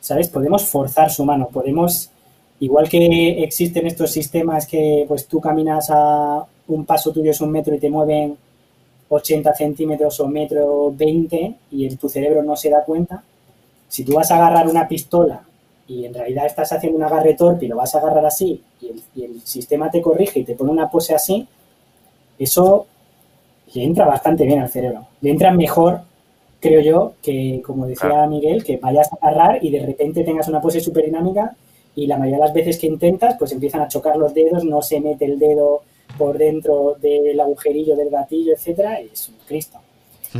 ¿Sabes? 0.00 0.28
Podemos 0.28 0.64
forzar 0.64 1.12
su 1.12 1.24
mano, 1.24 1.48
podemos, 1.48 2.09
igual 2.60 2.88
que 2.88 3.42
existen 3.42 3.86
estos 3.86 4.12
sistemas 4.12 4.66
que 4.66 5.04
pues 5.08 5.26
tú 5.26 5.40
caminas 5.40 5.88
a 5.90 6.44
un 6.68 6.84
paso 6.84 7.10
tuyo 7.10 7.30
es 7.30 7.40
un 7.40 7.50
metro 7.50 7.74
y 7.74 7.78
te 7.78 7.90
mueven 7.90 8.36
80 9.08 9.54
centímetros 9.54 10.20
o 10.20 10.28
metro 10.28 10.92
20 10.96 11.54
y 11.72 11.96
tu 11.96 12.08
cerebro 12.08 12.42
no 12.42 12.56
se 12.56 12.70
da 12.70 12.84
cuenta, 12.84 13.22
si 13.88 14.04
tú 14.04 14.14
vas 14.14 14.30
a 14.30 14.36
agarrar 14.36 14.68
una 14.68 14.86
pistola 14.86 15.42
y 15.88 16.04
en 16.04 16.14
realidad 16.14 16.46
estás 16.46 16.72
haciendo 16.72 16.98
un 16.98 17.04
agarre 17.04 17.34
torpe 17.34 17.64
y 17.64 17.68
lo 17.68 17.76
vas 17.76 17.94
a 17.94 17.98
agarrar 17.98 18.24
así 18.24 18.62
y 18.80 19.24
el 19.24 19.40
sistema 19.42 19.90
te 19.90 20.00
corrige 20.00 20.40
y 20.40 20.44
te 20.44 20.54
pone 20.54 20.70
una 20.70 20.88
pose 20.88 21.14
así, 21.14 21.46
eso 22.38 22.86
le 23.74 23.84
entra 23.84 24.06
bastante 24.06 24.44
bien 24.44 24.60
al 24.60 24.68
cerebro. 24.68 25.06
Le 25.20 25.30
entra 25.30 25.52
mejor, 25.52 26.00
creo 26.60 26.80
yo, 26.80 27.12
que 27.22 27.60
como 27.64 27.86
decía 27.86 28.26
Miguel, 28.26 28.64
que 28.64 28.76
vayas 28.76 29.10
a 29.12 29.16
agarrar 29.26 29.64
y 29.64 29.70
de 29.70 29.84
repente 29.84 30.24
tengas 30.24 30.48
una 30.48 30.60
pose 30.60 30.80
súper 30.80 31.06
dinámica 31.06 31.56
y 31.94 32.06
la 32.06 32.16
mayoría 32.16 32.38
de 32.38 32.44
las 32.44 32.54
veces 32.54 32.78
que 32.78 32.86
intentas, 32.86 33.36
pues 33.38 33.52
empiezan 33.52 33.82
a 33.82 33.88
chocar 33.88 34.16
los 34.16 34.32
dedos, 34.32 34.64
no 34.64 34.82
se 34.82 35.00
mete 35.00 35.24
el 35.24 35.38
dedo 35.38 35.82
por 36.16 36.38
dentro 36.38 36.96
del 37.00 37.38
agujerillo 37.40 37.96
del 37.96 38.10
gatillo, 38.10 38.52
etcétera, 38.52 39.00
y 39.00 39.10
es 39.12 39.28
un 39.28 39.36
Cristo. 39.46 39.78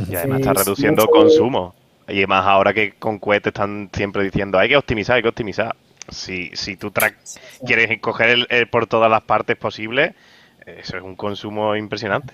Y 0.09 0.15
además 0.15 0.39
está 0.39 0.53
reduciendo 0.53 1.07
consumo. 1.07 1.73
Y 2.07 2.25
más 2.25 2.45
ahora 2.45 2.73
que 2.73 2.93
con 2.93 3.19
cohetes 3.19 3.51
están 3.51 3.89
siempre 3.93 4.23
diciendo 4.23 4.57
hay 4.57 4.69
que 4.69 4.77
optimizar, 4.77 5.17
hay 5.17 5.21
que 5.21 5.29
optimizar. 5.29 5.75
Si, 6.09 6.49
si 6.53 6.75
tú 6.75 6.91
quieres 7.65 7.99
coger 8.01 8.45
el, 8.49 8.67
por 8.67 8.87
todas 8.87 9.09
las 9.09 9.21
partes 9.21 9.55
posibles, 9.55 10.13
eso 10.65 10.97
es 10.97 11.03
un 11.03 11.15
consumo 11.15 11.75
impresionante. 11.75 12.33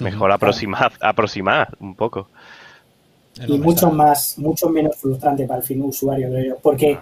Mejor 0.00 0.32
aproximar, 0.32 0.92
aproximar 1.00 1.76
un 1.78 1.94
poco. 1.94 2.28
Y 3.46 3.58
mucho 3.58 3.90
más, 3.90 4.38
mucho 4.38 4.68
menos 4.68 4.96
frustrante 4.96 5.46
para 5.46 5.60
el 5.60 5.66
fin 5.66 5.82
usuario, 5.82 6.28
Porque 6.62 6.98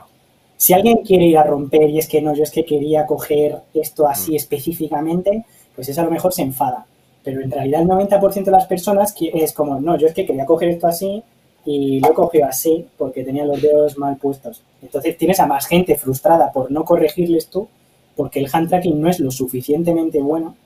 si 0.60 0.74
alguien 0.74 0.98
quiere 0.98 1.24
ir 1.24 1.38
a 1.38 1.42
romper 1.42 1.88
y 1.88 1.98
es 1.98 2.06
que 2.06 2.20
no, 2.20 2.34
yo 2.34 2.42
es 2.42 2.50
que 2.50 2.66
quería 2.66 3.06
coger 3.06 3.62
esto 3.72 4.06
así 4.06 4.32
mm. 4.32 4.36
específicamente, 4.36 5.46
pues 5.74 5.88
es 5.88 5.98
a 5.98 6.02
lo 6.02 6.10
mejor 6.10 6.34
se 6.34 6.42
enfada. 6.42 6.84
Pero 7.24 7.40
en 7.40 7.50
realidad 7.50 7.80
el 7.80 7.88
90% 7.88 8.44
de 8.44 8.50
las 8.50 8.66
personas 8.66 9.14
es 9.18 9.54
como, 9.54 9.80
no, 9.80 9.96
yo 9.96 10.06
es 10.06 10.12
que 10.12 10.26
quería 10.26 10.44
coger 10.44 10.68
esto 10.68 10.86
así 10.86 11.22
y 11.64 12.00
lo 12.00 12.10
he 12.10 12.14
cogido 12.14 12.44
así 12.44 12.86
porque 12.98 13.24
tenía 13.24 13.46
los 13.46 13.62
dedos 13.62 13.96
mal 13.96 14.18
puestos. 14.18 14.62
Entonces 14.82 15.16
tienes 15.16 15.40
a 15.40 15.46
más 15.46 15.66
gente 15.66 15.96
frustrada 15.96 16.52
por 16.52 16.70
no 16.70 16.84
corregirles 16.84 17.46
tú 17.46 17.66
porque 18.14 18.40
el 18.40 18.50
hand 18.52 18.68
tracking 18.68 19.00
no 19.00 19.08
es 19.08 19.18
lo 19.18 19.30
suficientemente 19.30 20.20
bueno, 20.20 20.56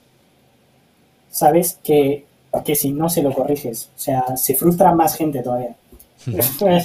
sabes 1.30 1.78
que, 1.84 2.24
que 2.64 2.74
si 2.74 2.90
no 2.90 3.08
se 3.08 3.22
lo 3.22 3.32
corriges. 3.32 3.90
O 3.94 3.98
sea, 4.00 4.36
se 4.36 4.56
frustra 4.56 4.92
más 4.92 5.14
gente 5.14 5.40
todavía. 5.40 5.76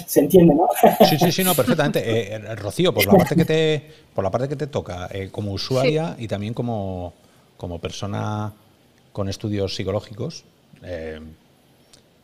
Se 0.07 0.19
entiende, 0.19 0.53
¿no? 0.53 0.67
Sí, 1.07 1.17
sí, 1.17 1.31
sí, 1.31 1.43
no, 1.43 1.55
perfectamente. 1.55 1.99
Eh, 1.99 2.35
eh, 2.35 2.55
Rocío, 2.55 2.93
por 2.93 3.05
la 3.05 3.13
parte 3.13 3.35
que 3.35 3.45
te, 3.45 3.83
por 4.13 4.23
la 4.23 4.31
parte 4.31 4.49
que 4.49 4.55
te 4.55 4.67
toca, 4.67 5.07
eh, 5.11 5.29
como 5.31 5.53
usuaria 5.53 6.15
y 6.17 6.27
también 6.27 6.53
como, 6.53 7.13
como 7.57 7.79
persona 7.79 8.53
con 9.13 9.29
estudios 9.29 9.75
psicológicos, 9.75 10.43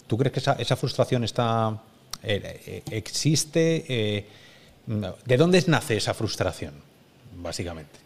¿tú 0.07 0.17
crees 0.17 0.33
que 0.33 0.39
esa, 0.39 0.53
esa 0.53 0.75
frustración 0.75 1.23
está 1.23 1.81
existe? 2.21 4.25
¿De 4.85 5.37
dónde 5.37 5.63
nace 5.67 5.97
esa 5.97 6.13
frustración, 6.13 6.73
básicamente? 7.37 7.99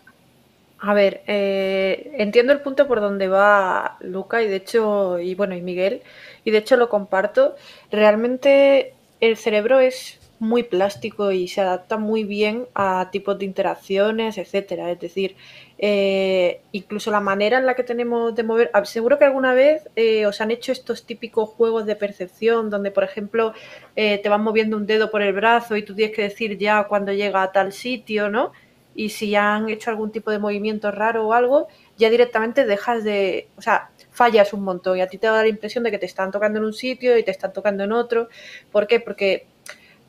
A 0.82 0.94
ver, 0.94 1.24
entiendo 1.26 2.54
el 2.54 2.62
punto 2.62 2.88
por 2.88 3.02
donde 3.02 3.28
va 3.28 3.98
Luca 4.00 4.42
y 4.42 4.48
de 4.48 4.56
hecho, 4.56 5.20
y 5.20 5.36
bueno, 5.36 5.56
y 5.56 5.62
Miguel, 5.62 6.04
y 6.46 6.52
de 6.52 6.60
hecho 6.60 6.78
lo 6.78 6.90
comparto. 6.90 7.56
Realmente 7.92 8.94
el 9.20 9.38
cerebro 9.38 9.80
es 9.80 10.20
muy 10.40 10.64
plástico 10.64 11.32
y 11.32 11.48
se 11.48 11.62
adapta 11.62 11.98
muy 11.98 12.24
bien 12.24 12.68
a 12.74 13.10
tipos 13.12 13.38
de 13.38 13.46
interacciones, 13.46 14.38
etcétera. 14.38 14.90
Es 14.90 15.00
decir, 15.00 15.36
eh, 15.78 16.62
incluso 16.72 17.12
la 17.12 17.20
manera 17.20 17.58
en 17.58 17.66
la 17.66 17.76
que 17.76 17.84
tenemos 17.84 18.34
de 18.36 18.44
mover. 18.44 18.72
Seguro 18.86 19.20
que 19.20 19.26
alguna 19.26 19.54
vez 19.54 19.90
eh, 19.96 20.26
os 20.26 20.40
han 20.40 20.52
hecho 20.52 20.72
estos 20.72 21.06
típicos 21.06 21.50
juegos 21.50 21.86
de 21.86 21.96
percepción 21.96 22.70
donde, 22.70 22.92
por 22.92 23.04
ejemplo, 23.04 23.54
eh, 23.96 24.20
te 24.20 24.30
van 24.30 24.42
moviendo 24.42 24.78
un 24.78 24.86
dedo 24.88 25.12
por 25.12 25.22
el 25.22 25.34
brazo 25.34 25.76
y 25.76 25.84
tú 25.84 25.94
tienes 25.94 26.16
que 26.16 26.24
decir 26.24 26.58
ya 26.58 26.86
cuando 26.86 27.12
llega 27.12 27.44
a 27.44 27.52
tal 27.52 27.74
sitio, 27.74 28.30
¿no? 28.30 28.54
Y 28.96 29.10
si 29.10 29.36
han 29.36 29.70
hecho 29.70 29.90
algún 29.92 30.12
tipo 30.12 30.32
de 30.32 30.40
movimiento 30.40 30.92
raro 30.92 31.28
o 31.28 31.34
algo, 31.34 31.68
ya 31.98 32.10
directamente 32.10 32.66
dejas 32.66 33.04
de. 33.04 33.48
O 33.58 33.62
sea, 33.62 33.90
fallas 34.20 34.52
un 34.52 34.64
montón 34.64 34.98
y 34.98 35.02
a 35.02 35.08
ti 35.08 35.18
te 35.18 35.28
da 35.28 35.42
la 35.42 35.48
impresión 35.48 35.86
de 35.86 35.92
que 35.92 35.98
te 35.98 36.06
están 36.06 36.30
tocando 36.30 36.60
en 36.60 36.66
un 36.66 36.74
sitio 36.74 37.18
y 37.18 37.24
te 37.24 37.32
están 37.32 37.54
tocando 37.54 37.86
en 37.86 37.94
otro. 37.94 38.28
¿Por 38.70 38.86
qué? 38.86 39.00
Porque 39.00 39.48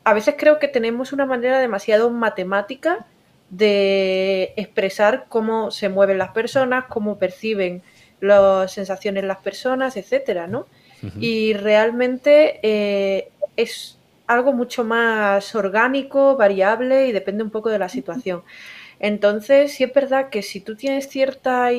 a 0.03 0.13
veces 0.13 0.35
creo 0.37 0.59
que 0.59 0.67
tenemos 0.67 1.13
una 1.13 1.25
manera 1.25 1.59
demasiado 1.59 2.09
matemática 2.09 3.05
de 3.49 4.53
expresar 4.57 5.27
cómo 5.29 5.71
se 5.71 5.87
mueven 5.87 6.17
las 6.17 6.31
personas, 6.31 6.85
cómo 6.89 7.17
perciben 7.19 7.83
las 8.19 8.73
sensaciones 8.73 9.23
las 9.23 9.37
personas, 9.37 9.95
etcétera, 9.95 10.45
¿no? 10.45 10.65
Y 11.19 11.53
realmente 11.53 12.59
eh, 12.61 13.29
es 13.55 13.97
algo 14.27 14.51
mucho 14.53 14.83
más 14.83 15.55
orgánico, 15.55 16.35
variable 16.35 17.07
y 17.07 17.11
depende 17.11 17.43
un 17.43 17.49
poco 17.49 17.69
de 17.69 17.79
la 17.79 17.89
situación. 17.89 18.43
Entonces, 18.99 19.73
sí 19.73 19.83
es 19.83 19.93
verdad 19.93 20.29
que 20.29 20.43
si 20.43 20.59
tú 20.59 20.75
tienes 20.75 21.09
cierta 21.09 21.71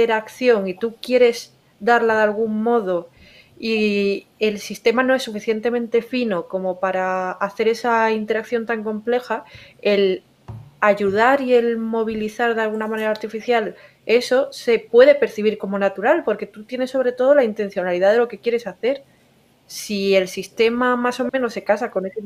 interacción 0.00 0.68
y 0.68 0.74
tú 0.74 0.96
quieres 1.00 1.52
darla 1.80 2.16
de 2.16 2.22
algún 2.22 2.62
modo 2.62 3.08
y 3.58 4.26
el 4.38 4.58
sistema 4.60 5.02
no 5.02 5.14
es 5.14 5.22
suficientemente 5.24 6.00
fino 6.02 6.46
como 6.46 6.78
para 6.78 7.32
hacer 7.32 7.68
esa 7.68 8.12
interacción 8.12 8.66
tan 8.66 8.84
compleja, 8.84 9.44
el 9.82 10.22
ayudar 10.80 11.40
y 11.40 11.54
el 11.54 11.76
movilizar 11.76 12.54
de 12.54 12.62
alguna 12.62 12.86
manera 12.86 13.10
artificial 13.10 13.74
eso 14.08 14.50
se 14.52 14.78
puede 14.78 15.14
percibir 15.14 15.58
como 15.58 15.78
natural 15.78 16.24
porque 16.24 16.46
tú 16.46 16.64
tienes 16.64 16.90
sobre 16.90 17.12
todo 17.12 17.34
la 17.34 17.44
intencionalidad 17.44 18.12
de 18.12 18.16
lo 18.16 18.26
que 18.26 18.38
quieres 18.38 18.66
hacer. 18.66 19.02
Si 19.66 20.14
el 20.16 20.28
sistema 20.28 20.96
más 20.96 21.20
o 21.20 21.28
menos 21.30 21.52
se 21.52 21.62
casa 21.62 21.90
con, 21.90 22.06
ese, 22.06 22.22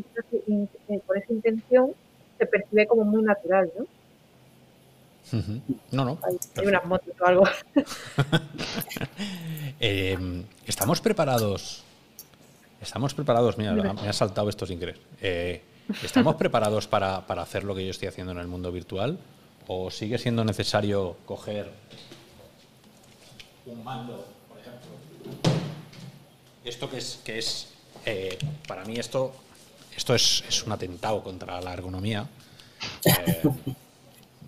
con 1.05 1.19
esa 1.19 1.33
intención, 1.33 1.93
se 2.39 2.47
percibe 2.47 2.87
como 2.87 3.03
muy 3.03 3.25
natural, 3.25 3.73
¿no? 3.77 3.87
No, 5.91 6.05
no. 6.05 6.19
Hay, 6.57 6.67
unas 6.67 6.85
motos 6.85 7.15
o 7.21 7.27
algo. 7.27 7.45
Eh, 9.85 10.45
estamos 10.65 11.01
preparados. 11.01 11.83
Estamos 12.81 13.15
preparados. 13.15 13.59
Mira, 13.59 13.73
me 13.73 14.09
ha 14.09 14.13
saltado 14.13 14.49
esto 14.49 14.65
sin 14.65 14.79
querer. 14.79 15.01
Eh, 15.21 15.61
¿Estamos 16.03 16.37
preparados 16.37 16.87
para, 16.87 17.17
hacer 17.17 17.65
lo 17.65 17.75
que 17.75 17.85
yo 17.85 17.91
estoy 17.91 18.07
haciendo 18.07 18.33
en 18.33 18.39
el 18.39 18.47
mundo 18.47 18.71
virtual? 18.71 19.19
¿O 19.67 19.91
sigue 19.91 20.19
siendo 20.19 20.45
necesario 20.45 21.17
coger 21.27 21.73
un 23.67 23.83
mando, 23.83 24.25
por 24.49 24.59
ejemplo? 24.59 24.91
Esto 26.65 26.89
que 26.89 26.99
es, 26.99 27.21
que 27.25 27.39
es 27.39 27.69
eh, 28.05 28.39
para 28.69 28.85
mí 28.85 28.97
esto, 28.97 29.35
esto 29.97 30.15
es, 30.15 30.45
es, 30.49 30.63
un 30.65 30.73
atentado 30.73 31.23
contra 31.23 31.61
la 31.61 31.73
ergonomía. 31.73 32.29
Mm, 33.05 33.71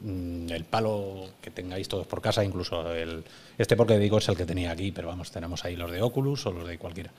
el 0.05 0.65
palo 0.65 1.31
que 1.41 1.51
tengáis 1.51 1.89
todos 1.89 2.07
por 2.07 2.21
casa, 2.21 2.45
incluso 2.45 2.93
el, 2.93 3.25
este 3.57 3.77
porque 3.77 3.99
digo 3.99 4.19
es 4.19 4.29
el 4.29 4.37
que 4.37 4.45
tenía 4.45 4.71
aquí, 4.71 4.93
pero 4.93 5.09
vamos, 5.09 5.31
tenemos 5.31 5.65
ahí 5.65 5.77
los 5.77 5.91
de 5.91 6.03
Oculus 6.03 6.47
o 6.47 6.53
los 6.53 6.69
de 6.69 6.79
cualquiera. 6.79 7.11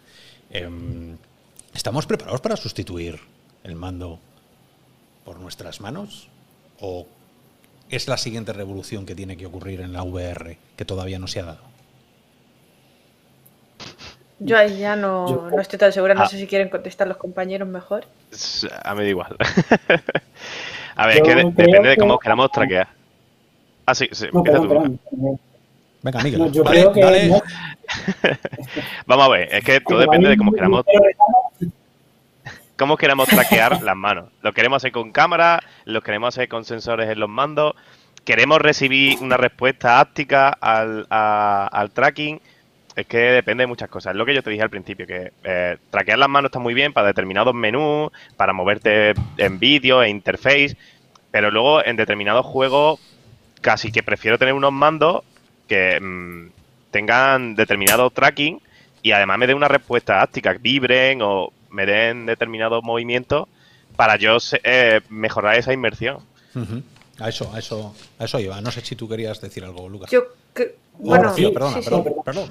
Em, 0.51 1.17
¿Estamos 1.73 2.05
preparados 2.05 2.41
para 2.41 2.55
sustituir 2.55 3.19
el 3.63 3.75
mando 3.75 4.19
por 5.23 5.39
nuestras 5.39 5.81
manos? 5.81 6.29
¿O 6.79 7.07
es 7.89 8.07
la 8.07 8.17
siguiente 8.17 8.53
revolución 8.53 9.05
que 9.05 9.15
tiene 9.15 9.35
que 9.35 9.45
ocurrir 9.45 9.81
en 9.81 9.91
la 9.91 10.03
VR 10.03 10.57
que 10.77 10.85
todavía 10.85 11.17
no 11.19 11.27
se 11.27 11.39
ha 11.39 11.45
dado? 11.45 11.75
Yo 14.39 14.57
ahí 14.57 14.77
ya 14.79 14.95
no, 14.95 15.49
no 15.49 15.61
estoy 15.61 15.79
tan 15.79 15.91
segura, 15.93 16.13
no 16.13 16.23
ah. 16.23 16.27
sé 16.27 16.37
si 16.37 16.45
quieren 16.45 16.69
contestar 16.69 17.07
los 17.07 17.17
compañeros 17.17 17.67
mejor. 17.67 18.05
A 18.83 18.93
mí 18.93 19.03
da 19.03 19.09
igual. 19.09 19.37
A 20.95 21.07
ver, 21.07 21.17
es 21.17 21.23
que 21.23 21.35
depende 21.35 21.89
de 21.89 21.97
cómo 21.97 22.17
queramos 22.17 22.51
traquear. 22.51 22.87
Ah, 23.85 23.93
sí, 23.93 24.07
sí, 24.11 24.27
empieza 24.33 24.59
tú. 24.61 25.39
Venga, 26.01 26.23
Miguel. 26.23 26.51
yo 26.51 26.63
creo 26.63 26.93
que 26.93 27.31
Vamos 29.05 29.25
a 29.25 29.29
ver, 29.29 29.53
es 29.53 29.63
que 29.63 29.81
todo 29.81 29.99
depende 29.99 30.29
de 30.29 30.37
cómo 30.37 30.51
queramos. 30.51 30.85
Cómo 32.77 32.97
queremos 32.97 33.27
traquear 33.27 33.81
las 33.83 33.95
manos. 33.95 34.29
Lo 34.41 34.53
queremos 34.53 34.77
hacer 34.77 34.91
con 34.91 35.11
cámara, 35.11 35.63
lo 35.85 36.01
queremos 36.01 36.35
hacer 36.35 36.47
con 36.47 36.65
sensores 36.65 37.09
en 37.09 37.19
los 37.19 37.29
mandos. 37.29 37.73
Queremos 38.23 38.59
recibir 38.59 39.17
una 39.21 39.37
respuesta 39.37 39.99
áptica 39.99 40.49
al, 40.49 41.05
al 41.09 41.91
tracking 41.91 42.41
es 42.95 43.05
que 43.05 43.17
depende 43.17 43.63
de 43.63 43.67
muchas 43.67 43.89
cosas. 43.89 44.11
Es 44.11 44.17
lo 44.17 44.25
que 44.25 44.33
yo 44.33 44.41
te 44.41 44.49
dije 44.49 44.63
al 44.63 44.69
principio, 44.69 45.05
que 45.05 45.31
eh, 45.43 45.77
traquear 45.89 46.17
las 46.17 46.29
manos 46.29 46.49
está 46.49 46.59
muy 46.59 46.73
bien 46.73 46.93
para 46.93 47.07
determinados 47.07 47.53
menús, 47.53 48.11
para 48.37 48.53
moverte 48.53 49.13
en 49.37 49.59
vídeo, 49.59 50.01
e 50.01 50.09
interface, 50.09 50.77
pero 51.31 51.51
luego 51.51 51.85
en 51.85 51.97
determinados 51.97 52.45
juegos 52.45 52.99
casi 53.61 53.91
que 53.91 54.03
prefiero 54.03 54.37
tener 54.37 54.53
unos 54.53 54.71
mandos 54.71 55.23
que 55.67 55.99
mm, 55.99 56.49
tengan 56.91 57.55
determinado 57.55 58.09
tracking 58.09 58.61
y 59.01 59.11
además 59.11 59.37
me 59.39 59.47
den 59.47 59.57
una 59.57 59.67
respuesta 59.67 60.21
áptica, 60.21 60.53
vibren 60.53 61.21
o 61.21 61.51
me 61.69 61.85
den 61.85 62.25
determinados 62.25 62.83
movimientos 62.83 63.47
para 63.95 64.15
yo 64.15 64.37
eh, 64.63 65.01
mejorar 65.09 65.57
esa 65.57 65.73
inmersión. 65.73 66.19
A 67.19 67.29
eso, 67.29 67.49
a 67.53 67.59
eso, 67.59 67.95
a 68.19 68.25
eso 68.25 68.39
iba. 68.39 68.59
No 68.61 68.71
sé 68.71 68.81
si 68.81 68.95
tú 68.95 69.07
querías 69.07 69.39
decir 69.39 69.63
algo, 69.63 69.87
Lucas. 69.87 70.11
Yo 70.11 70.25
bueno, 70.97 71.33
perdona, 71.35 71.81
perdón, 72.23 72.49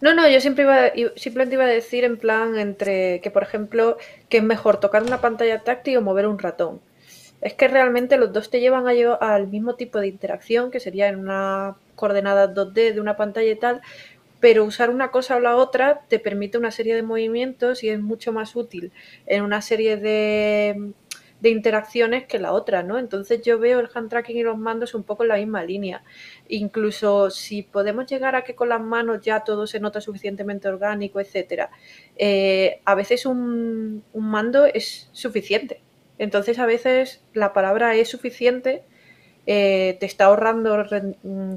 No, 0.00 0.14
no, 0.14 0.28
yo 0.28 0.40
siempre 0.40 0.64
iba, 0.64 1.12
simplemente 1.16 1.54
iba 1.54 1.64
a 1.64 1.68
decir 1.68 2.04
en 2.04 2.16
plan 2.16 2.58
entre 2.58 3.20
que, 3.20 3.30
por 3.30 3.42
ejemplo, 3.42 3.96
que 4.28 4.38
es 4.38 4.42
mejor 4.42 4.80
tocar 4.80 5.02
una 5.02 5.20
pantalla 5.20 5.62
táctil 5.62 5.98
o 5.98 6.02
mover 6.02 6.26
un 6.26 6.38
ratón. 6.38 6.80
Es 7.40 7.54
que 7.54 7.68
realmente 7.68 8.16
los 8.16 8.32
dos 8.32 8.50
te 8.50 8.60
llevan 8.60 8.86
a, 8.88 9.14
al 9.14 9.48
mismo 9.48 9.74
tipo 9.74 9.98
de 10.00 10.08
interacción, 10.08 10.70
que 10.70 10.80
sería 10.80 11.08
en 11.08 11.18
una 11.18 11.76
coordenada 11.94 12.52
2D 12.52 12.94
de 12.94 13.00
una 13.00 13.16
pantalla 13.16 13.50
y 13.50 13.56
tal, 13.56 13.82
pero 14.40 14.64
usar 14.64 14.90
una 14.90 15.10
cosa 15.10 15.36
o 15.36 15.40
la 15.40 15.56
otra 15.56 16.02
te 16.08 16.18
permite 16.18 16.58
una 16.58 16.70
serie 16.70 16.94
de 16.94 17.02
movimientos 17.02 17.84
y 17.84 17.88
es 17.88 18.00
mucho 18.00 18.32
más 18.32 18.56
útil 18.56 18.92
en 19.26 19.42
una 19.42 19.62
serie 19.62 19.96
de 19.96 20.92
de 21.44 21.50
interacciones 21.50 22.24
que 22.24 22.40
la 22.40 22.52
otra, 22.52 22.82
¿no? 22.82 22.98
Entonces 22.98 23.42
yo 23.42 23.58
veo 23.58 23.78
el 23.78 23.88
hand 23.94 24.10
tracking 24.10 24.38
y 24.38 24.42
los 24.42 24.58
mandos 24.58 24.94
un 24.94 25.04
poco 25.04 25.22
en 25.22 25.28
la 25.28 25.36
misma 25.36 25.62
línea. 25.62 26.02
Incluso 26.48 27.30
si 27.30 27.62
podemos 27.62 28.06
llegar 28.06 28.34
a 28.34 28.42
que 28.42 28.54
con 28.56 28.70
las 28.70 28.80
manos 28.80 29.20
ya 29.20 29.40
todo 29.40 29.66
se 29.66 29.78
nota 29.78 30.00
suficientemente 30.00 30.68
orgánico, 30.68 31.20
etcétera, 31.20 31.70
eh, 32.16 32.80
a 32.84 32.94
veces 32.94 33.26
un, 33.26 34.02
un 34.12 34.30
mando 34.30 34.64
es 34.64 35.08
suficiente. 35.12 35.80
Entonces 36.18 36.58
a 36.58 36.66
veces 36.66 37.22
la 37.34 37.52
palabra 37.52 37.94
es 37.94 38.08
suficiente 38.08 38.82
eh, 39.46 39.98
te 40.00 40.06
está 40.06 40.26
ahorrando 40.26 40.86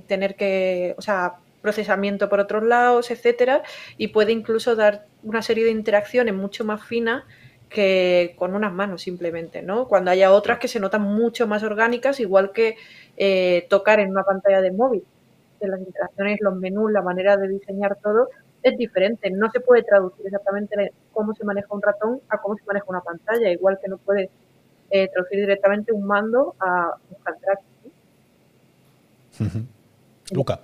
tener 0.08 0.36
que, 0.36 0.94
o 0.98 1.02
sea, 1.02 1.36
procesamiento 1.62 2.28
por 2.30 2.40
otros 2.40 2.64
lados, 2.64 3.12
etcétera, 3.12 3.64
y 3.98 4.10
puede 4.10 4.34
incluso 4.34 4.76
dar 4.76 5.06
una 5.24 5.42
serie 5.42 5.64
de 5.64 5.72
interacciones 5.72 6.34
mucho 6.34 6.66
más 6.66 6.84
finas 6.84 7.24
que 7.70 8.36
con 8.38 8.56
unas 8.56 8.74
manos 8.74 9.02
simplemente, 9.02 9.62
¿no? 9.62 9.88
Cuando 9.88 10.12
haya 10.12 10.32
otras 10.32 10.60
que 10.60 10.68
se 10.68 10.80
notan 10.80 11.02
mucho 11.02 11.48
más 11.48 11.64
orgánicas, 11.64 12.20
igual 12.20 12.52
que 12.52 12.76
eh, 13.18 13.66
tocar 13.70 14.00
en 14.00 14.10
una 14.10 14.24
pantalla 14.24 14.62
de 14.62 14.72
móvil. 14.72 15.04
En 15.60 15.72
las 15.72 15.80
interacciones, 15.80 16.40
los 16.42 16.56
menús, 16.56 16.92
la 16.92 17.02
manera 17.02 17.36
de 17.36 17.48
diseñar 17.48 17.98
todo 18.02 18.30
es 18.64 18.78
diferente. 18.78 19.30
No 19.32 19.50
se 19.52 19.60
puede 19.60 19.84
traducir 19.84 20.26
exactamente 20.26 20.94
cómo 21.12 21.34
se 21.34 21.44
maneja 21.44 21.68
un 21.72 21.82
ratón 21.82 22.22
a 22.30 22.38
cómo 22.38 22.56
se 22.56 22.64
maneja 22.66 22.86
una 22.88 23.02
pantalla, 23.02 23.52
igual 23.52 23.80
que 23.82 23.90
no 23.90 23.98
puede 23.98 24.30
eh, 24.90 25.10
traducir 25.10 25.40
directamente 25.40 25.92
un 25.92 26.06
mando 26.06 26.56
a 26.60 26.96
un 27.10 27.18
hand 27.26 27.60
Luca. 30.32 30.62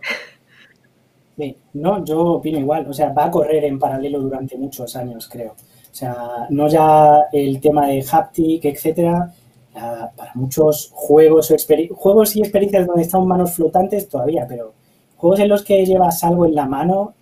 Sí, 1.38 1.58
no, 1.74 2.04
yo 2.06 2.20
opino 2.20 2.60
igual. 2.60 2.88
O 2.88 2.94
sea, 2.94 3.12
va 3.12 3.26
a 3.26 3.32
correr 3.32 3.64
en 3.66 3.80
paralelo 3.80 4.20
durante 4.20 4.58
muchos 4.58 4.96
años, 4.96 5.28
creo. 5.28 5.56
O 5.94 5.96
sea, 5.96 6.48
no 6.50 6.68
ya 6.68 7.26
el 7.32 7.62
tema 7.62 7.86
de 7.86 8.04
haptic, 8.12 8.66
etcétera, 8.66 9.32
para 9.74 10.32
muchos 10.34 10.90
juegos 10.92 11.52
o 11.52 11.96
juegos 11.96 12.36
y 12.36 12.40
experiencias 12.40 12.88
donde 12.88 13.04
están 13.04 13.28
manos 13.28 13.54
flotantes 13.54 14.10
todavía, 14.10 14.48
pero 14.50 14.74
juegos 15.18 15.40
en 15.40 15.50
los 15.50 15.62
que 15.64 15.86
llevas 15.86 16.24
algo 16.24 16.48
en 16.48 16.56
la 16.56 16.66
mano, 16.66 17.14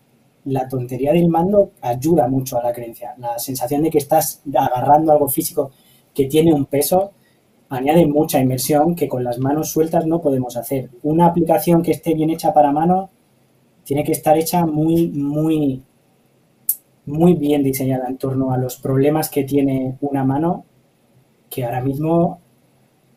la 0.46 0.70
tontería 0.70 1.12
del 1.12 1.28
mando 1.28 1.72
ayuda 1.82 2.30
mucho 2.30 2.58
a 2.58 2.64
la 2.64 2.72
creencia. 2.72 3.14
La 3.18 3.38
sensación 3.38 3.84
de 3.84 3.90
que 3.90 3.98
estás 3.98 4.42
agarrando 4.56 5.12
algo 5.12 5.28
físico 5.28 5.72
que 6.14 6.28
tiene 6.28 6.54
un 6.54 6.66
peso 6.66 7.12
añade 7.68 8.06
mucha 8.06 8.40
inmersión 8.40 8.96
que 8.96 9.10
con 9.10 9.22
las 9.22 9.38
manos 9.38 9.70
sueltas 9.70 10.06
no 10.06 10.22
podemos 10.22 10.56
hacer. 10.56 10.90
Una 11.04 11.26
aplicación 11.26 11.82
que 11.84 11.92
esté 11.92 12.14
bien 12.14 12.30
hecha 12.30 12.54
para 12.54 12.72
mano 12.72 13.10
tiene 13.84 14.06
que 14.06 14.14
estar 14.14 14.38
hecha 14.38 14.66
muy, 14.66 15.10
muy, 15.10 15.84
muy 17.06 17.34
bien 17.34 17.64
diseñada 17.64 18.08
en 18.08 18.18
torno 18.18 18.54
a 18.54 18.58
los 18.58 18.78
problemas 18.78 19.30
que 19.30 19.44
tiene 19.44 19.98
una 20.02 20.24
mano, 20.24 20.66
que 21.50 21.66
ahora 21.66 21.82
mismo 21.82 22.40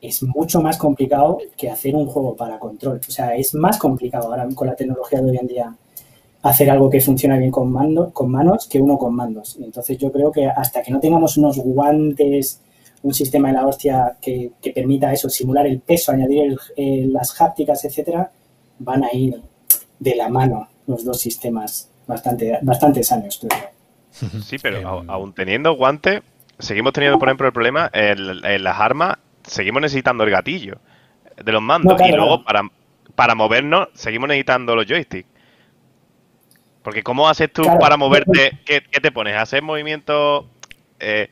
es 0.00 0.22
mucho 0.22 0.60
más 0.60 0.76
complicado 0.76 1.38
que 1.56 1.70
hacer 1.70 1.94
un 1.94 2.06
juego 2.06 2.36
para 2.36 2.58
control. 2.58 3.00
O 3.06 3.10
sea, 3.10 3.34
es 3.34 3.54
más 3.54 3.78
complicado 3.78 4.28
ahora 4.28 4.46
con 4.54 4.66
la 4.66 4.76
tecnología 4.76 5.20
de 5.20 5.30
hoy 5.30 5.38
en 5.38 5.46
día 5.46 5.76
hacer 6.42 6.70
algo 6.70 6.90
que 6.90 7.00
funciona 7.00 7.38
bien 7.38 7.50
con, 7.50 7.72
mando, 7.72 8.12
con 8.12 8.30
manos 8.30 8.66
que 8.68 8.78
uno 8.78 8.98
con 8.98 9.14
mandos. 9.14 9.56
Entonces 9.62 9.96
yo 9.96 10.12
creo 10.12 10.30
que 10.30 10.46
hasta 10.46 10.82
que 10.82 10.90
no 10.90 11.00
tengamos 11.00 11.38
unos 11.38 11.58
guantes 11.58 12.60
un 13.04 13.12
sistema 13.12 13.48
de 13.48 13.54
la 13.54 13.66
hostia 13.66 14.16
que, 14.20 14.50
permita 14.74 15.12
eso, 15.12 15.28
simular 15.28 15.66
el 15.66 15.80
peso, 15.80 16.10
añadir 16.10 16.56
las 16.76 17.38
hápticas, 17.40 17.84
etcétera, 17.84 18.30
van 18.78 19.04
a 19.04 19.14
ir 19.14 19.40
de 19.98 20.14
la 20.14 20.28
mano 20.28 20.68
los 20.86 21.04
dos 21.04 21.20
sistemas 21.20 21.88
bastante, 22.06 22.58
bastantes 22.62 23.12
años, 23.12 23.38
Sí, 24.44 24.58
pero 24.62 24.78
em, 24.78 25.10
aún 25.10 25.32
teniendo 25.32 25.72
guantes, 25.72 26.22
seguimos 26.58 26.92
teniendo, 26.92 27.18
por 27.18 27.28
ejemplo, 27.28 27.46
el 27.46 27.52
problema 27.52 27.90
en, 27.92 28.62
las 28.62 28.80
armas, 28.80 29.16
seguimos 29.42 29.82
necesitando 29.82 30.24
el 30.24 30.30
gatillo 30.30 30.78
de 31.42 31.52
los 31.52 31.62
mandos. 31.62 32.00
y 32.00 32.12
luego, 32.12 32.44
para, 32.44 32.62
para 33.14 33.34
movernos, 33.34 33.88
seguimos 33.94 34.28
necesitando 34.28 34.76
los 34.76 34.86
joysticks. 34.86 35.28
Porque 36.82 37.02
¿cómo 37.02 37.28
haces 37.28 37.50
tú 37.52 37.64
para 37.80 37.96
moverte? 37.96 38.60
¿qué, 38.66 38.80
te 38.80 39.10
pones? 39.10 39.36
¿Hacer 39.36 39.62
movimientos 39.62 40.44
eh, 41.00 41.30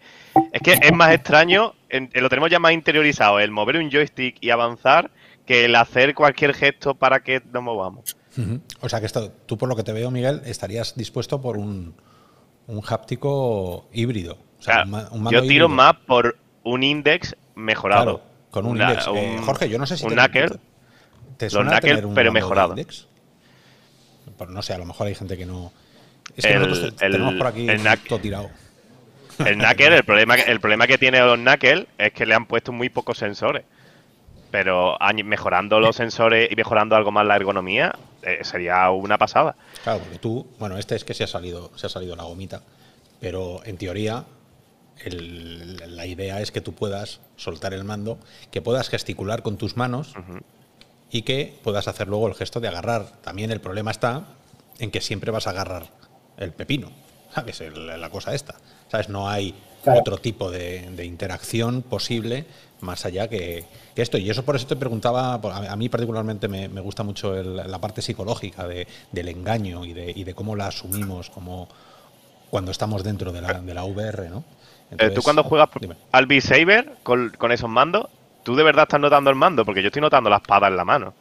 es 0.53 0.63
que 0.63 0.73
es 0.81 0.93
más 0.93 1.13
extraño, 1.13 1.75
lo 1.91 2.29
tenemos 2.29 2.51
ya 2.51 2.59
más 2.59 2.73
interiorizado, 2.73 3.39
el 3.39 3.51
mover 3.51 3.77
un 3.77 3.91
joystick 3.91 4.37
y 4.41 4.51
avanzar 4.51 5.11
que 5.47 5.67
el 5.67 5.77
hacer 5.77 6.15
cualquier 6.15 6.55
gesto 6.55 6.95
para 6.95 7.23
que 7.23 7.43
nos 7.53 7.63
movamos. 7.63 8.17
O 8.81 8.89
sea 8.89 8.99
que 8.99 9.07
esto, 9.07 9.31
tú 9.47 9.59
por 9.59 9.69
lo 9.69 9.77
que 9.77 9.85
te 9.85 9.93
veo, 9.93 10.11
Miguel, 10.11 10.41
estarías 10.45 10.97
dispuesto 10.97 11.41
por 11.41 11.57
un, 11.57 11.95
un 12.73 12.83
háptico 12.89 13.89
híbrido. 13.93 14.39
yo 15.31 15.43
tiro 15.43 15.69
más 15.69 15.95
por 16.07 16.37
un 16.65 16.83
index 16.83 17.37
mejorado. 17.55 18.23
con 18.51 18.67
un 18.67 18.81
index. 18.81 19.07
Eh, 19.15 19.39
Jorge, 19.45 19.69
yo 19.69 19.79
no 19.79 19.87
sé 19.87 19.97
si... 19.97 20.07
Un 20.07 20.15
knuckle. 20.15 20.59
¿Te 21.37 21.51
suena 21.51 21.81
los 21.81 22.15
pero 22.15 22.33
mejorado. 22.33 22.75
No 24.49 24.63
sé, 24.63 24.73
a 24.73 24.79
lo 24.79 24.87
mejor 24.87 25.07
hay 25.07 25.15
gente 25.15 25.37
que 25.37 25.47
no... 25.47 25.73
Es 26.37 26.47
que 26.47 26.55
nosotros 26.55 26.97
tenemos 26.97 27.35
por 27.35 27.47
aquí 27.47 27.67
todo 28.09 28.19
tirado. 28.19 28.51
El 29.39 29.57
Knuckle, 29.59 29.97
el 29.97 30.05
problema, 30.05 30.35
el 30.35 30.61
problema 30.61 30.87
que 30.87 30.99
tiene 30.99 31.21
los 31.21 31.37
Knuckle 31.37 31.87
es 31.99 32.13
que 32.13 32.27
le 32.27 32.35
han 32.35 32.47
puesto 32.47 32.73
muy 32.73 32.89
pocos 32.89 33.19
sensores. 33.19 33.65
Pero 34.53 34.97
mejorando 35.25 35.81
los 35.81 35.97
sensores 35.97 36.49
y 36.53 36.55
mejorando 36.55 36.95
algo 36.95 37.11
más 37.11 37.27
la 37.27 37.35
ergonomía, 37.35 37.93
eh, 38.23 38.39
sería 38.43 38.89
una 38.91 39.19
pasada. 39.19 39.57
Claro, 39.83 39.99
porque 39.99 40.19
tú, 40.19 40.47
bueno, 40.61 40.79
este 40.79 40.95
es 40.95 41.05
que 41.05 41.15
se 41.15 41.25
ha 41.25 41.27
salido, 41.27 41.73
se 41.75 41.87
ha 41.87 41.91
salido 41.91 42.15
la 42.15 42.23
gomita, 42.23 42.63
pero 43.19 43.63
en 43.65 43.77
teoría 43.79 44.25
la 45.11 46.07
idea 46.07 46.41
es 46.41 46.53
que 46.53 46.61
tú 46.61 46.75
puedas 46.75 47.21
soltar 47.37 47.75
el 47.75 47.83
mando, 47.83 48.19
que 48.53 48.63
puedas 48.63 48.89
gesticular 48.89 49.43
con 49.43 49.57
tus 49.57 49.77
manos 49.77 50.15
y 51.11 51.23
que 51.23 51.59
puedas 51.65 51.89
hacer 51.89 52.09
luego 52.09 52.29
el 52.29 52.35
gesto 52.35 52.61
de 52.61 52.69
agarrar. 52.69 53.07
También 53.23 53.51
el 53.51 53.61
problema 53.61 53.91
está 53.91 54.27
en 54.79 54.91
que 54.91 55.01
siempre 55.01 55.31
vas 55.31 55.47
a 55.47 55.51
agarrar 55.51 55.87
el 56.37 56.53
pepino, 56.53 56.91
¿sabes? 57.35 57.61
la 57.73 58.11
cosa 58.11 58.35
esta. 58.35 58.55
¿Sabes? 58.91 59.09
No 59.09 59.29
hay 59.29 59.55
otro 59.87 60.19
tipo 60.19 60.51
de, 60.51 61.05
interacción 61.05 61.83
posible 61.83 62.47
más 62.83 63.07
allá 63.07 63.29
que, 63.29 63.65
esto. 63.97 64.19
Y 64.19 64.29
eso 64.29 64.45
por 64.45 64.57
eso 64.57 64.67
te 64.67 64.77
preguntaba, 64.77 65.35
a 65.35 65.77
mí 65.77 65.89
particularmente 65.89 66.49
me, 66.49 66.69
gusta 66.81 67.03
mucho 67.03 67.35
la 67.43 67.79
parte 67.79 68.03
psicológica 68.03 68.67
del 68.67 69.29
engaño 69.29 69.85
y 69.85 69.93
de, 69.93 70.35
cómo 70.35 70.57
la 70.57 70.67
asumimos 70.67 71.31
como 71.31 71.69
cuando 72.51 72.71
estamos 72.71 73.03
dentro 73.03 73.33
de 73.33 73.41
la, 73.41 73.61
de 73.61 73.75
la 73.75 73.85
VR, 73.85 74.29
¿no? 74.29 74.45
Eh, 74.99 75.11
tú 75.11 75.23
cuando 75.23 75.43
juegas 75.43 75.71
al 76.11 76.27
B-Saber 76.27 76.97
con, 77.03 77.31
con 77.39 77.51
esos 77.51 77.71
mandos, 77.71 78.09
¿tú 78.43 78.55
de 78.55 78.63
verdad 78.63 78.83
estás 78.83 79.01
notando 79.01 79.31
el 79.31 79.37
mando? 79.37 79.65
Porque 79.65 79.81
yo 79.81 79.87
estoy 79.87 80.03
notando 80.03 80.29
la 80.29 80.37
espada 80.37 80.69
en 80.69 80.77
la 80.77 80.85
mano. 80.85 81.15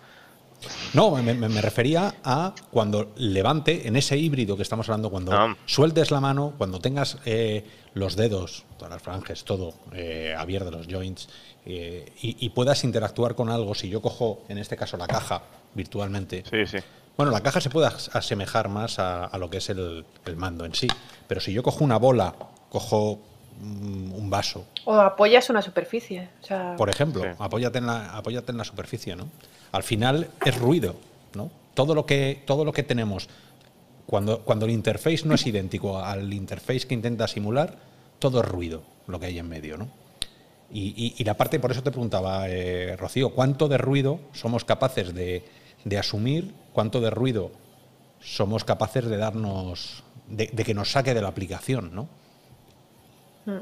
No, 0.93 1.15
me, 1.15 1.62
refería 1.62 2.15
a 2.24 2.54
cuando 2.71 3.12
levante, 3.15 3.88
en 3.88 3.95
ese 3.95 4.17
híbrido 4.17 4.56
que 4.56 4.63
estamos 4.63 4.88
hablando, 4.89 5.10
cuando 5.10 5.32
ah. 5.34 5.56
sueltes 5.65 6.12
la 6.12 6.19
mano, 6.19 6.54
cuando 6.58 6.80
tengas 6.80 7.17
eh, 7.26 7.65
los 7.93 8.15
dedos, 8.15 8.65
todas 8.78 8.91
las 8.91 9.02
franjes, 9.02 9.43
todo 9.43 9.74
eh, 9.93 10.36
abierto, 10.38 10.71
los 10.71 10.88
joints, 10.88 11.30
eh, 11.65 12.12
y, 12.21 12.50
puedas 12.50 12.84
interactuar 12.84 13.36
con 13.36 13.50
algo. 13.50 13.76
Si 13.76 13.89
yo 13.89 14.02
cojo, 14.02 14.43
en 14.50 14.58
este 14.58 14.76
caso, 14.76 14.97
la 14.97 15.08
caja 15.08 15.43
virtualmente. 15.74 16.43
Sí, 16.50 16.65
sí. 16.65 16.84
Bueno, 17.15 17.32
la 17.32 17.41
caja 17.41 17.62
se 17.62 17.69
puede 17.69 17.88
asemejar 17.88 18.69
más 18.69 18.97
a, 18.97 19.38
lo 19.38 19.50
que 19.50 19.58
es 19.58 19.69
el, 19.69 20.06
mando 20.36 20.65
en 20.65 20.74
sí. 20.74 20.88
Pero 21.28 21.39
si 21.39 21.54
yo 21.54 21.62
cojo 21.62 21.84
una 21.84 21.97
bola, 21.97 22.34
cojo 22.69 23.19
un 23.62 24.30
vaso. 24.30 24.65
O 24.86 24.95
apoyas 24.95 25.50
una 25.50 25.62
superficie. 25.62 26.30
Por 26.78 26.89
ejemplo, 26.89 27.24
apóyate, 27.38 27.78
en 27.78 27.86
la, 27.86 28.17
apóyate 28.17 28.52
en 28.52 28.58
la 28.58 28.63
superficie, 28.63 29.15
¿no? 29.15 29.28
Al 29.72 29.84
final 29.84 30.30
es 30.46 30.58
ruido, 30.58 30.96
¿no? 31.34 31.52
Todo 31.74 31.96
lo 31.96 32.06
que, 32.06 32.44
todo 32.46 32.66
lo 32.66 32.74
que 32.74 32.84
tenemos, 32.84 33.30
cuando, 34.06 34.42
cuando 34.42 34.66
el 34.66 34.72
interface 34.72 35.26
no 35.26 35.36
es 35.36 35.46
idéntico 35.46 36.00
al 36.00 36.34
interface 36.34 36.88
que 36.88 36.94
intenta 36.94 37.28
simular, 37.28 37.78
todo 38.20 38.42
es 38.42 38.48
ruido, 38.48 38.84
lo 39.08 39.20
que 39.20 39.28
hay 39.28 39.40
en 39.40 39.50
medio, 39.50 39.78
¿no? 39.78 39.88
Y, 40.74 41.22
la 41.26 41.36
parte, 41.36 41.60
por 41.60 41.72
eso 41.72 41.84
te 41.84 41.92
preguntaba, 41.92 42.48
eh, 42.48 42.96
Rocío, 42.96 43.32
¿cuánto 43.32 43.68
de 43.68 43.78
ruido 43.78 44.22
somos 44.32 44.64
capaces 44.64 45.14
de, 45.14 45.44
asumir? 46.00 46.54
¿Cuánto 46.72 47.02
de 47.02 47.10
ruido 47.10 47.52
somos 48.22 48.64
capaces 48.64 49.06
de 49.06 49.18
darnos, 49.18 50.04
de, 50.30 50.48
que 50.48 50.74
nos 50.74 50.92
saque 50.92 51.14
de 51.14 51.22
la 51.22 51.28
aplicación, 51.28 51.94
¿no? 51.94 52.08
Mm. 53.46 53.60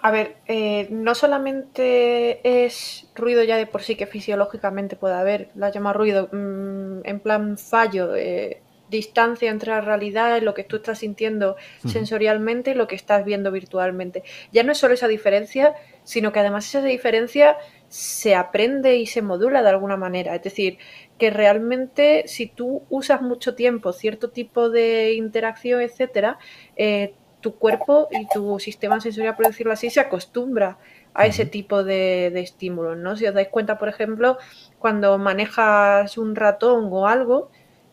A 0.00 0.12
ver, 0.12 0.36
eh, 0.46 0.86
no 0.90 1.14
solamente 1.16 2.64
es 2.64 3.10
ruido 3.16 3.42
ya 3.42 3.56
de 3.56 3.66
por 3.66 3.82
sí 3.82 3.96
que 3.96 4.06
fisiológicamente 4.06 4.94
puede 4.94 5.14
haber, 5.14 5.50
la 5.56 5.70
llama 5.70 5.92
ruido, 5.92 6.28
mm, 6.30 7.00
en 7.04 7.20
plan 7.20 7.58
fallo, 7.58 8.14
eh, 8.14 8.62
distancia 8.88 9.50
entre 9.50 9.70
la 9.70 9.80
realidad, 9.80 10.40
lo 10.40 10.54
que 10.54 10.64
tú 10.64 10.76
estás 10.76 11.00
sintiendo 11.00 11.56
sensorialmente 11.84 12.70
y 12.70 12.74
lo 12.74 12.86
que 12.86 12.94
estás 12.94 13.24
viendo 13.24 13.50
virtualmente. 13.50 14.22
Ya 14.52 14.62
no 14.62 14.72
es 14.72 14.78
solo 14.78 14.94
esa 14.94 15.08
diferencia, 15.08 15.74
sino 16.04 16.32
que 16.32 16.40
además 16.40 16.66
esa 16.68 16.80
diferencia 16.80 17.56
se 17.88 18.34
aprende 18.34 18.96
y 18.96 19.06
se 19.06 19.20
modula 19.20 19.62
de 19.62 19.68
alguna 19.70 19.96
manera. 19.96 20.34
Es 20.34 20.42
decir, 20.42 20.78
que 21.18 21.30
realmente 21.30 22.24
si 22.28 22.46
tú 22.46 22.82
usas 22.88 23.20
mucho 23.20 23.54
tiempo 23.54 23.92
cierto 23.92 24.30
tipo 24.30 24.70
de 24.70 25.12
interacción, 25.14 25.82
etcétera, 25.82 26.38
eh, 26.76 27.14
tu 27.40 27.56
cuerpo 27.56 28.08
y 28.10 28.26
tu 28.28 28.58
sistema 28.58 29.00
sensorial, 29.00 29.36
por 29.36 29.46
decirlo 29.46 29.72
así, 29.72 29.90
se 29.90 30.00
acostumbra 30.00 30.78
a 31.14 31.26
ese 31.26 31.46
tipo 31.46 31.84
de, 31.84 32.30
de 32.32 32.40
estímulos, 32.40 32.96
¿no? 32.96 33.16
Si 33.16 33.26
os 33.26 33.34
dais 33.34 33.48
cuenta, 33.48 33.78
por 33.78 33.88
ejemplo, 33.88 34.38
cuando 34.78 35.18
manejas 35.18 36.18
un 36.18 36.34
ratón 36.34 36.88
o 36.90 37.06
algo, 37.06 37.50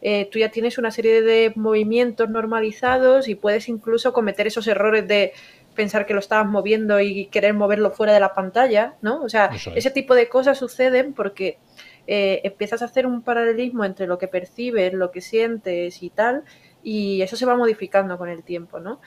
eh, 0.08 0.30
tú 0.32 0.38
ya 0.38 0.50
tienes 0.50 0.78
una 0.78 0.92
serie 0.92 1.24
de 1.24 1.52
movimientos 1.56 2.30
normalizados 2.30 3.28
y 3.28 3.34
puedes 3.34 3.68
incluso 3.70 4.14
cometer 4.14 4.46
esos 4.46 4.68
errores 4.68 5.08
de 5.08 5.34
pensar 5.74 6.06
que 6.06 6.14
lo 6.14 6.20
estabas 6.20 6.48
moviendo 6.48 7.00
y 7.00 7.26
querer 7.26 7.54
moverlo 7.56 7.90
fuera 7.92 8.14
de 8.14 8.20
la 8.20 8.36
pantalla, 8.36 8.96
¿no? 9.02 9.24
O 9.24 9.30
sea, 9.30 9.50
ese 9.76 9.90
tipo 9.90 10.14
de 10.14 10.30
cosas 10.30 10.60
suceden 10.60 11.14
porque 11.14 11.58
eh, 12.06 12.42
empiezas 12.44 12.84
a 12.84 12.86
hacer 12.86 13.08
un 13.08 13.24
paralelismo 13.24 13.84
entre 13.84 14.06
lo 14.06 14.20
que 14.20 14.28
percibes, 14.28 14.94
lo 14.94 15.10
que 15.10 15.22
sientes 15.22 16.04
y 16.04 16.12
tal, 16.12 16.44
y 16.84 17.24
eso 17.24 17.36
se 17.36 17.48
va 17.48 17.58
modificando 17.58 18.18
con 18.20 18.30
el 18.30 18.44
tiempo, 18.44 18.80
¿no? 18.80 19.02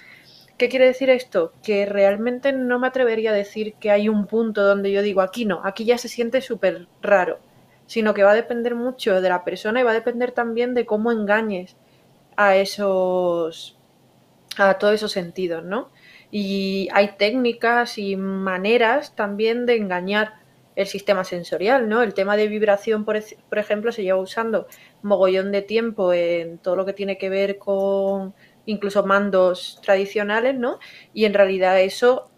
¿Qué 0.59 0.68
quiere 0.68 0.87
decir 0.87 1.09
esto? 1.09 1.53
Que 1.62 1.87
realmente 1.87 2.53
no 2.53 2.81
me 2.81 2.88
atrevería 2.88 3.31
a 3.31 3.35
decir 3.35 3.75
que 3.75 3.92
hay 3.92 4.09
un 4.09 4.27
punto 4.27 4.64
donde 4.64 4.90
yo 4.90 5.03
digo, 5.03 5.21
aquí 5.21 5.44
no, 5.44 5.61
aquí 5.64 5.85
ya 5.85 5.99
se 5.99 6.09
siente 6.09 6.40
súper 6.40 6.88
raro, 7.01 7.38
sino 7.87 8.12
que 8.12 8.25
va 8.25 8.33
a 8.33 8.35
depender 8.35 8.75
mucho 8.75 9.21
de 9.21 9.29
la 9.29 9.44
persona 9.44 9.81
y 9.81 9.85
va 9.85 9.92
a 9.92 9.94
depender 9.94 10.33
también 10.33 10.75
de 10.75 10.85
cómo 10.85 11.12
engañes 11.12 11.77
a 12.37 12.57
esos, 12.57 13.79
a 14.57 14.75
todos 14.79 14.94
esos 14.94 15.12
sentidos, 15.12 15.64
¿no? 15.64 15.90
Y 16.33 16.88
hay 16.92 17.16
técnicas 17.16 17.97
y 17.97 18.16
maneras 18.16 19.14
también 19.14 19.64
de 19.64 19.77
engañar 19.77 20.35
el 20.75 20.87
sistema 20.88 21.25
sensorial, 21.25 21.88
¿no? 21.88 22.03
El 22.03 22.14
tema 22.14 22.37
de 22.37 22.49
vibración, 22.49 23.05
por, 23.05 23.18
por 23.49 23.59
ejemplo, 23.59 23.92
se 23.92 24.03
lleva 24.03 24.18
usando 24.18 24.66
mogollón 25.03 25.53
de 25.53 25.62
tiempo 25.62 26.12
en 26.12 26.59
todo 26.59 26.75
lo 26.77 26.85
que 26.85 26.92
tiene 26.92 27.16
que 27.16 27.29
ver 27.29 27.59
con 27.59 28.35
incluso 28.68 29.04
mandos 29.04 29.81
tradicionales, 29.83 30.54
¿no? 30.54 30.78
Y 31.14 31.24
en 31.24 31.33
realidad 31.33 31.81
eso 31.81 32.31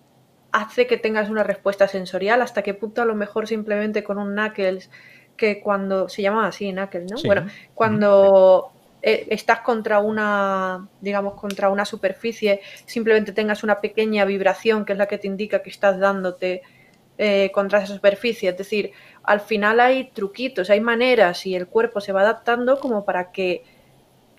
hace 0.53 0.87
que 0.87 0.97
tengas 0.97 1.29
una 1.29 1.43
respuesta 1.43 1.89
sensorial, 1.89 2.41
hasta 2.41 2.63
qué 2.63 2.73
punto 2.73 3.03
a 3.03 3.05
lo 3.05 3.17
mejor 3.17 3.49
simplemente 3.49 4.05
con 4.05 4.17
un 4.17 4.35
knuckles, 4.35 4.91
que 5.37 5.61
cuando 5.61 6.09
se 6.09 6.23
llama 6.23 6.47
así 6.47 6.73
knuckles, 6.73 7.11
¿no? 7.11 7.17
Bueno, 7.25 7.47
cuando 7.75 8.71
eh, 9.03 9.27
estás 9.31 9.61
contra 9.61 9.99
una, 9.99 10.89
digamos, 11.01 11.35
contra 11.35 11.69
una 11.69 11.85
superficie, 11.85 12.61
simplemente 12.87 13.33
tengas 13.33 13.65
una 13.65 13.81
pequeña 13.81 14.25
vibración 14.25 14.85
que 14.85 14.93
es 14.93 14.99
la 14.99 15.07
que 15.07 15.19
te 15.19 15.27
indica 15.27 15.63
que 15.63 15.71
estás 15.71 15.99
dándote 15.99 16.63
eh, 17.19 17.51
contra 17.53 17.83
esa 17.83 17.93
superficie. 17.93 18.51
Es 18.51 18.57
decir, 18.57 18.93
al 19.25 19.41
final 19.41 19.81
hay 19.81 20.11
truquitos, 20.11 20.71
hay 20.71 20.81
maneras 20.81 21.45
y 21.45 21.57
el 21.57 21.67
cuerpo 21.67 22.01
se 22.01 22.13
va 22.13 22.21
adaptando 22.21 22.79
como 22.79 23.05
para 23.05 23.33
que 23.33 23.65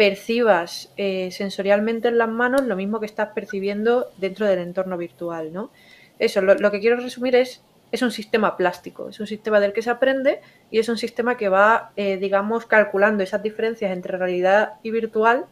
percibas 0.01 0.91
eh, 0.97 1.29
sensorialmente 1.29 2.07
en 2.07 2.17
las 2.17 2.27
manos 2.27 2.63
lo 2.63 2.75
mismo 2.75 2.99
que 2.99 3.05
estás 3.05 3.33
percibiendo 3.35 4.07
dentro 4.17 4.47
del 4.47 4.57
entorno 4.57 4.97
virtual, 4.97 5.53
¿no? 5.53 5.69
Eso, 6.17 6.41
lo, 6.41 6.71
que 6.71 6.79
quiero 6.79 6.95
resumir 6.95 7.35
es, 7.35 7.61
es 7.91 8.01
un 8.01 8.09
sistema 8.09 8.57
plástico, 8.57 9.09
es 9.09 9.19
un 9.19 9.27
sistema 9.27 9.59
del 9.59 9.73
que 9.73 9.83
se 9.83 9.91
aprende 9.91 10.41
y 10.71 10.79
es 10.79 10.89
un 10.89 10.97
sistema 10.97 11.37
que 11.37 11.49
va, 11.49 11.91
eh, 11.97 12.17
digamos, 12.17 12.65
calculando 12.65 13.21
esas 13.21 13.43
diferencias 13.43 13.91
entre 13.91 14.17
realidad 14.17 14.73
y 14.81 14.89
virtual 14.89 15.45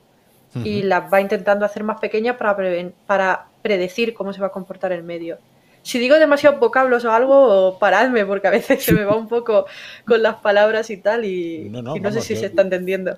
y 0.63 0.81
las 0.81 1.13
va 1.13 1.21
intentando 1.21 1.63
hacer 1.63 1.83
más 1.83 1.99
pequeñas 1.99 2.35
para, 2.38 2.57
para 3.05 3.45
predecir 3.62 4.15
cómo 4.15 4.33
se 4.33 4.41
va 4.41 4.47
a 4.47 4.51
comportar 4.51 4.91
el 4.93 5.03
medio 5.03 5.38
si 5.82 6.00
digo 6.00 6.18
demasiados 6.20 6.60
vocablos 6.60 7.06
o 7.06 7.12
algo, 7.12 7.78
paradme, 7.80 8.26
porque 8.26 8.48
a 8.48 8.52
veces 8.52 8.84
se 8.84 8.94
me 8.94 9.04
va 9.04 9.15
un 9.15 9.28
poco 9.28 9.65
con 10.06 10.22
las 10.22 10.36
palabras 10.36 10.89
y 10.89 10.98
tal, 10.98 11.26
y 11.26 11.70
no, 11.70 12.12
sé 12.12 12.22
si 12.22 12.36
se 12.36 12.48
está 12.48 12.62
entendiendo. 12.62 13.18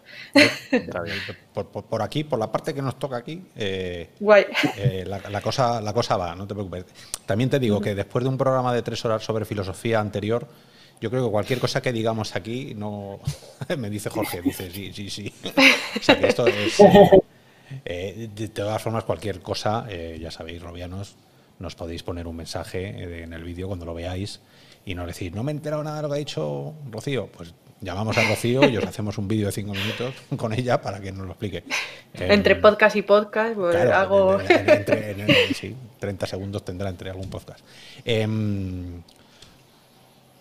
Por, 1.53 2.01
aquí, 2.01 2.23
por 2.23 2.39
la 2.39 2.51
parte 2.51 2.73
que 2.73 2.81
nos 2.81 2.97
toca 2.97 3.17
aquí, 3.17 3.41
eh, 3.55 4.09
Guay. 4.19 4.45
Eh, 4.77 5.05
la, 5.05 5.41
cosa, 5.41 5.81
la 5.81 5.93
cosa 5.93 6.17
va, 6.17 6.35
no 6.35 6.47
te 6.47 6.53
preocupes. 6.53 6.85
También 7.25 7.49
te 7.49 7.59
digo 7.59 7.81
que 7.81 7.95
después 7.95 8.23
de 8.23 8.29
un 8.29 8.37
programa 8.37 8.73
de 8.73 8.81
tres 8.81 9.03
horas 9.05 9.23
sobre 9.23 9.45
filosofía 9.45 9.99
anterior, 9.99 10.47
yo 10.99 11.09
creo 11.09 11.25
que 11.25 11.31
cualquier 11.31 11.59
cosa 11.59 11.81
que 11.81 11.91
digamos 11.91 12.35
aquí, 12.35 12.73
no 12.75 13.19
me 13.77 13.89
dice 13.89 14.09
Jorge, 14.09 14.41
dice 14.41 14.69
sí, 14.71 14.93
sí, 14.93 15.09
sí. 15.09 15.33
o 15.99 16.03
sea 16.03 16.19
que 16.19 16.27
esto 16.27 16.47
es. 16.47 16.77
Eh, 17.85 18.27
de 18.35 18.49
todas 18.49 18.81
formas, 18.81 19.05
cualquier 19.05 19.39
cosa, 19.39 19.87
ya 19.89 20.29
sabéis, 20.29 20.61
robianos, 20.61 21.15
nos 21.61 21.75
podéis 21.75 22.03
poner 22.03 22.27
un 22.27 22.35
mensaje 22.35 22.89
eh, 22.89 23.23
en 23.23 23.33
el 23.33 23.43
vídeo 23.43 23.67
cuando 23.67 23.85
lo 23.85 23.93
veáis 23.93 24.41
y 24.85 24.95
nos 24.95 25.07
decís, 25.07 25.33
no 25.33 25.43
me 25.43 25.51
he 25.51 25.55
enterado 25.55 25.83
nada 25.83 25.97
de 25.97 26.01
lo 26.03 26.09
que 26.09 26.15
ha 26.15 26.17
dicho 26.17 26.73
Rocío. 26.89 27.27
Pues 27.27 27.53
llamamos 27.81 28.17
a 28.17 28.27
Rocío 28.27 28.67
y 28.67 28.77
os 28.77 28.83
hacemos 28.83 29.17
un 29.17 29.27
vídeo 29.27 29.47
de 29.47 29.51
cinco 29.51 29.73
minutos 29.73 30.15
con 30.37 30.53
ella 30.53 30.81
para 30.81 30.99
que 30.99 31.11
nos 31.11 31.25
lo 31.25 31.31
explique. 31.31 31.63
Entre 32.13 32.55
podcast 32.55 32.95
y 32.95 33.01
podcast, 33.03 33.55
pues 33.55 33.75
hago. 33.75 34.39
sí, 35.55 35.75
30 35.99 36.27
segundos 36.27 36.65
tendrá 36.65 36.89
entre 36.89 37.09
algún 37.09 37.29
podcast. 37.29 37.63
Em, 38.05 39.01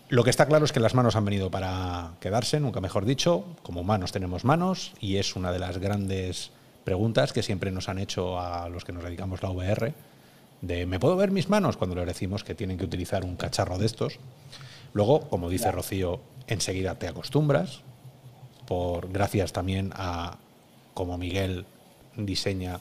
lo 0.08 0.24
que 0.24 0.30
está 0.30 0.46
claro 0.46 0.64
es 0.64 0.72
que 0.72 0.80
las 0.80 0.94
manos 0.94 1.16
han 1.16 1.24
venido 1.24 1.50
para 1.50 2.12
quedarse, 2.20 2.60
nunca 2.60 2.80
mejor 2.80 3.04
dicho. 3.04 3.44
Como 3.62 3.82
humanos 3.82 4.10
tenemos 4.10 4.44
manos 4.44 4.92
y 5.00 5.16
es 5.16 5.36
una 5.36 5.52
de 5.52 5.58
las 5.58 5.78
grandes 5.78 6.50
preguntas 6.84 7.32
que 7.32 7.42
siempre 7.42 7.70
nos 7.70 7.88
han 7.88 7.98
hecho 7.98 8.40
a 8.40 8.68
los 8.68 8.84
que 8.84 8.92
nos 8.92 9.04
dedicamos 9.04 9.44
a 9.44 9.48
la 9.48 9.52
VR 9.52 9.94
de 10.60 10.86
¿me 10.86 11.00
puedo 11.00 11.16
ver 11.16 11.30
mis 11.30 11.48
manos? 11.48 11.76
cuando 11.76 11.96
les 11.96 12.06
decimos 12.06 12.44
que 12.44 12.54
tienen 12.54 12.78
que 12.78 12.84
utilizar 12.84 13.24
un 13.24 13.36
cacharro 13.36 13.78
de 13.78 13.86
estos. 13.86 14.18
Luego, 14.92 15.28
como 15.28 15.48
dice 15.48 15.70
Rocío, 15.70 16.20
enseguida 16.46 16.96
te 16.96 17.08
acostumbras, 17.08 17.80
por 18.66 19.10
gracias 19.10 19.52
también 19.52 19.92
a 19.94 20.38
como 20.94 21.16
Miguel 21.18 21.66
diseña 22.16 22.80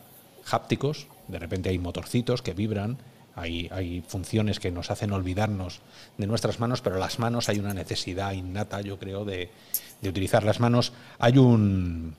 hápticos, 0.52 1.08
de 1.28 1.40
repente 1.40 1.70
hay 1.70 1.78
motorcitos 1.78 2.42
que 2.42 2.54
vibran, 2.54 2.98
hay, 3.36 3.70
hay, 3.72 4.02
funciones 4.06 4.60
que 4.60 4.72
nos 4.72 4.92
hacen 4.92 5.14
olvidarnos 5.14 5.80
de 6.18 6.28
nuestras 6.28 6.60
manos, 6.60 6.82
pero 6.82 6.98
las 6.98 7.20
manos 7.20 7.48
hay 7.48 7.60
una 7.60 7.74
necesidad 7.74 8.34
innata, 8.34 8.82
yo 8.82 9.00
creo, 9.00 9.24
de, 9.24 9.50
de 10.02 10.10
utilizar 10.10 10.44
las 10.44 10.60
manos. 10.60 10.92
Hay 11.20 11.38
un, 11.38 12.16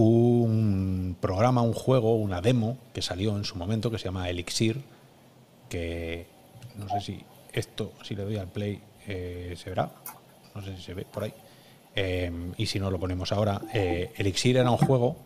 un 0.00 1.16
programa, 1.20 1.60
un 1.62 1.72
juego, 1.72 2.14
una 2.14 2.40
demo 2.40 2.78
que 2.92 3.02
salió 3.02 3.36
en 3.36 3.44
su 3.44 3.56
momento 3.56 3.90
que 3.90 3.98
se 3.98 4.04
llama 4.04 4.30
Elixir, 4.30 4.80
que 5.68 6.26
no 6.76 6.88
sé 6.88 7.00
si 7.00 7.20
esto, 7.52 7.92
si 8.04 8.14
le 8.14 8.22
doy 8.22 8.36
al 8.36 8.46
play, 8.46 8.80
eh, 9.08 9.56
se 9.56 9.70
verá, 9.70 9.90
no 10.54 10.62
sé 10.62 10.76
si 10.76 10.82
se 10.82 10.94
ve 10.94 11.04
por 11.04 11.24
ahí, 11.24 11.34
eh, 11.96 12.30
y 12.56 12.66
si 12.66 12.78
no 12.78 12.92
lo 12.92 13.00
ponemos 13.00 13.32
ahora, 13.32 13.60
eh, 13.74 14.12
Elixir 14.16 14.56
era 14.58 14.70
un 14.70 14.76
juego 14.76 15.16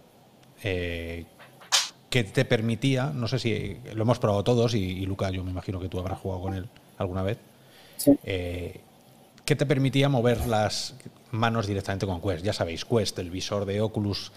que 0.62 2.24
te 2.24 2.44
permitía, 2.44 3.06
no 3.06 3.28
sé 3.28 3.38
si 3.38 3.76
lo 3.92 4.02
hemos 4.02 4.18
probado 4.20 4.42
todos, 4.44 4.74
y, 4.74 4.78
y, 4.78 5.04
Luca, 5.06 5.28
yo 5.30 5.44
me 5.44 5.50
imagino 5.50 5.80
que 5.80 5.88
tú 5.88 5.98
habrás 5.98 6.20
jugado 6.20 6.40
con 6.40 6.54
él 6.54 6.66
alguna 6.96 7.22
vez, 7.22 7.38
que 8.24 9.56
te 9.56 9.66
permitía 9.66 10.08
mover 10.08 10.46
las 10.46 10.94
manos 11.32 11.66
directamente 11.66 12.06
con 12.06 12.22
Quest. 12.22 12.44
Ya 12.44 12.52
sabéis, 12.52 12.84
Quest, 12.84 13.18
el 13.18 13.30
visor 13.30 13.64
de 13.64 13.80
Oculus 13.80 14.30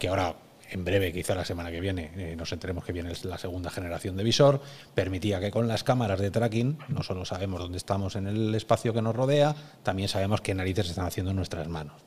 que 0.00 0.08
ahora 0.08 0.34
en 0.70 0.84
breve, 0.84 1.12
quizá 1.12 1.34
la 1.34 1.44
semana 1.44 1.70
que 1.70 1.80
viene, 1.80 2.10
eh, 2.16 2.36
nos 2.36 2.52
enteremos 2.52 2.84
que 2.84 2.92
viene 2.92 3.12
la 3.24 3.38
segunda 3.38 3.70
generación 3.70 4.16
de 4.16 4.24
visor, 4.24 4.60
permitía 4.94 5.40
que 5.40 5.50
con 5.50 5.66
las 5.68 5.84
cámaras 5.84 6.20
de 6.20 6.30
tracking 6.30 6.78
no 6.88 7.02
solo 7.02 7.24
sabemos 7.24 7.60
dónde 7.60 7.78
estamos 7.78 8.14
en 8.16 8.26
el 8.28 8.54
espacio 8.54 8.94
que 8.94 9.02
nos 9.02 9.14
rodea, 9.14 9.54
también 9.82 10.08
sabemos 10.08 10.40
qué 10.40 10.54
narices 10.54 10.88
están 10.88 11.06
haciendo 11.06 11.34
nuestras 11.34 11.68
manos. 11.68 12.02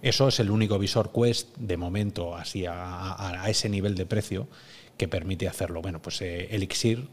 Eso 0.00 0.28
es 0.28 0.40
el 0.40 0.50
único 0.50 0.78
visor 0.78 1.12
Quest 1.12 1.56
de 1.58 1.76
momento, 1.76 2.34
así 2.34 2.64
a, 2.66 3.44
ese 3.48 3.68
nivel 3.68 3.94
de 3.96 4.06
precio, 4.06 4.48
que 4.96 5.06
permite 5.06 5.46
hacerlo. 5.46 5.82
Bueno, 5.82 6.00
pues 6.00 6.22
eh, 6.22 6.48
Elixir 6.50 7.08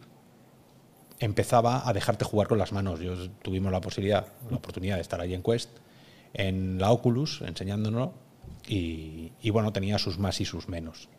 empezaba 1.19 1.88
a 1.88 1.93
dejarte 1.93 2.24
jugar 2.24 2.48
con 2.48 2.58
las 2.58 2.71
manos. 2.71 3.02
Yo 3.02 3.30
tuvimos 3.41 3.71
la 3.71 3.82
posibilidad, 3.82 4.28
la 4.50 4.58
oportunidad 4.58 4.95
de 4.95 5.02
estar 5.02 5.19
allí 5.19 5.34
en 5.34 5.43
Quest, 5.43 5.69
en 6.34 6.80
la 6.80 6.91
Oculus, 6.91 7.41
enseñándonos 7.41 8.12
y, 8.68 9.50
bueno, 9.52 9.72
tenía 9.72 9.98
sus 9.98 10.18
más 10.18 10.42
y 10.42 10.46
sus 10.46 10.68
menos, 10.68 11.10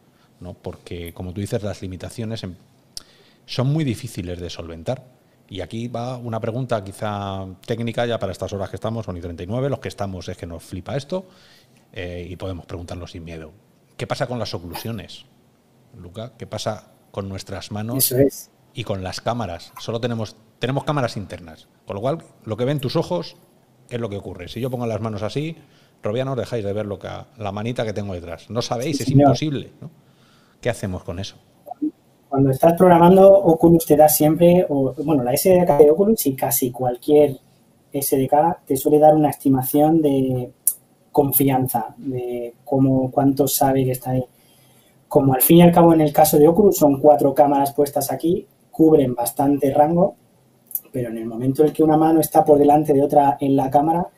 ¿no? 0.41 0.55
porque 0.55 1.13
como 1.15 1.33
tú 1.33 1.41
dices, 1.41 1.63
las 1.63 1.81
limitaciones 1.83 2.45
son 3.47 3.73
muy 3.73 3.85
difíciles 3.85 4.41
de 4.41 4.51
solventar. 4.51 5.05
Y 5.49 5.61
aquí 5.61 5.87
va 5.87 6.17
una 6.17 6.41
pregunta 6.41 6.83
quizá 6.83 7.47
técnica 7.65 8.05
ya 8.05 8.19
para 8.19 8.33
estas 8.33 8.53
horas 8.53 8.69
que 8.69 8.77
estamos, 8.77 9.07
son 9.07 9.17
y 9.17 9.21
39, 9.21 9.71
los 9.71 9.79
que 9.79 9.89
estamos 9.89 10.29
es 10.29 10.37
que 10.37 10.47
nos 10.47 10.65
flipa 10.65 10.97
esto 10.97 11.27
eh, 11.93 12.27
y 12.29 12.35
podemos 12.35 12.67
preguntarlo 12.67 13.07
sin 13.07 13.23
miedo. 13.23 13.53
¿Qué 13.97 14.09
pasa 14.09 14.27
con 14.27 14.41
las 14.41 14.53
oclusiones, 14.55 15.25
Luca? 15.97 16.33
¿Qué 16.37 16.49
pasa 16.49 16.89
con 17.13 17.29
nuestras 17.29 17.71
manos 17.71 18.13
y 18.75 18.83
con 18.83 19.05
las 19.05 19.21
cámaras? 19.21 19.73
Solo 19.79 20.01
tenemos, 20.01 20.35
tenemos 20.59 20.83
cámaras 20.83 21.17
internas, 21.17 21.69
con 21.87 21.95
lo 21.95 22.03
cual 22.03 22.25
lo 22.45 22.57
que 22.57 22.65
ven 22.65 22.81
tus 22.81 22.97
ojos 22.97 23.37
es 23.89 24.01
lo 24.01 24.09
que 24.09 24.17
ocurre. 24.17 24.49
Si 24.49 24.61
yo 24.61 24.69
pongo 24.69 24.87
las 24.87 25.01
manos 25.01 25.23
así, 25.23 25.57
no 26.25 26.37
dejáis 26.37 26.65
de 26.65 26.73
ver 26.73 26.87
lo 26.87 26.99
que, 26.99 27.09
la 27.39 27.53
manita 27.53 27.85
que 27.85 27.93
tengo 27.93 28.15
detrás. 28.15 28.49
No 28.51 28.63
sabéis, 28.63 29.01
es 29.01 29.11
imposible. 29.11 29.73
¿Qué 30.61 30.71
hacemos 30.71 31.03
con 31.03 31.19
eso? 31.19 31.37
Cuando 32.29 32.51
estás 32.51 32.75
programando, 32.75 33.33
Oculus 33.33 33.87
te 33.87 33.97
da 33.97 34.09
siempre, 34.09 34.67
o, 34.69 34.95
bueno, 35.05 35.23
la 35.23 35.37
SDK 35.37 35.79
de 35.79 35.91
Oculus 35.91 36.27
y 36.27 36.35
casi 36.35 36.71
cualquier 36.71 37.39
SDK 37.93 38.65
te 38.67 38.77
suele 38.77 38.99
dar 38.99 39.15
una 39.15 39.31
estimación 39.31 40.03
de 40.03 40.51
confianza, 41.13 41.95
de 41.97 42.55
cómo, 42.65 43.11
cuánto 43.11 43.49
sabe 43.49 43.85
que 43.85 43.93
está 43.93 44.11
ahí. 44.11 44.25
como 45.09 45.35
al 45.35 45.41
fin 45.41 45.59
y 45.59 45.63
al 45.63 45.73
cabo 45.73 45.95
en 45.95 46.01
el 46.01 46.13
caso 46.13 46.37
de 46.37 46.47
Oculus 46.47 46.77
son 46.77 47.01
cuatro 47.01 47.33
cámaras 47.33 47.73
puestas 47.73 48.13
aquí, 48.13 48.47
cubren 48.71 49.15
bastante 49.15 49.73
rango, 49.73 50.17
pero 50.93 51.09
en 51.09 51.19
el 51.19 51.27
momento 51.27 51.65
en 51.65 51.73
que 51.73 51.83
una 51.83 51.97
mano 51.97 52.21
está 52.21 52.45
por 52.45 52.59
delante 52.59 52.93
de 52.93 53.03
otra 53.03 53.39
en 53.41 53.57
la 53.57 53.71
cámara, 53.71 54.09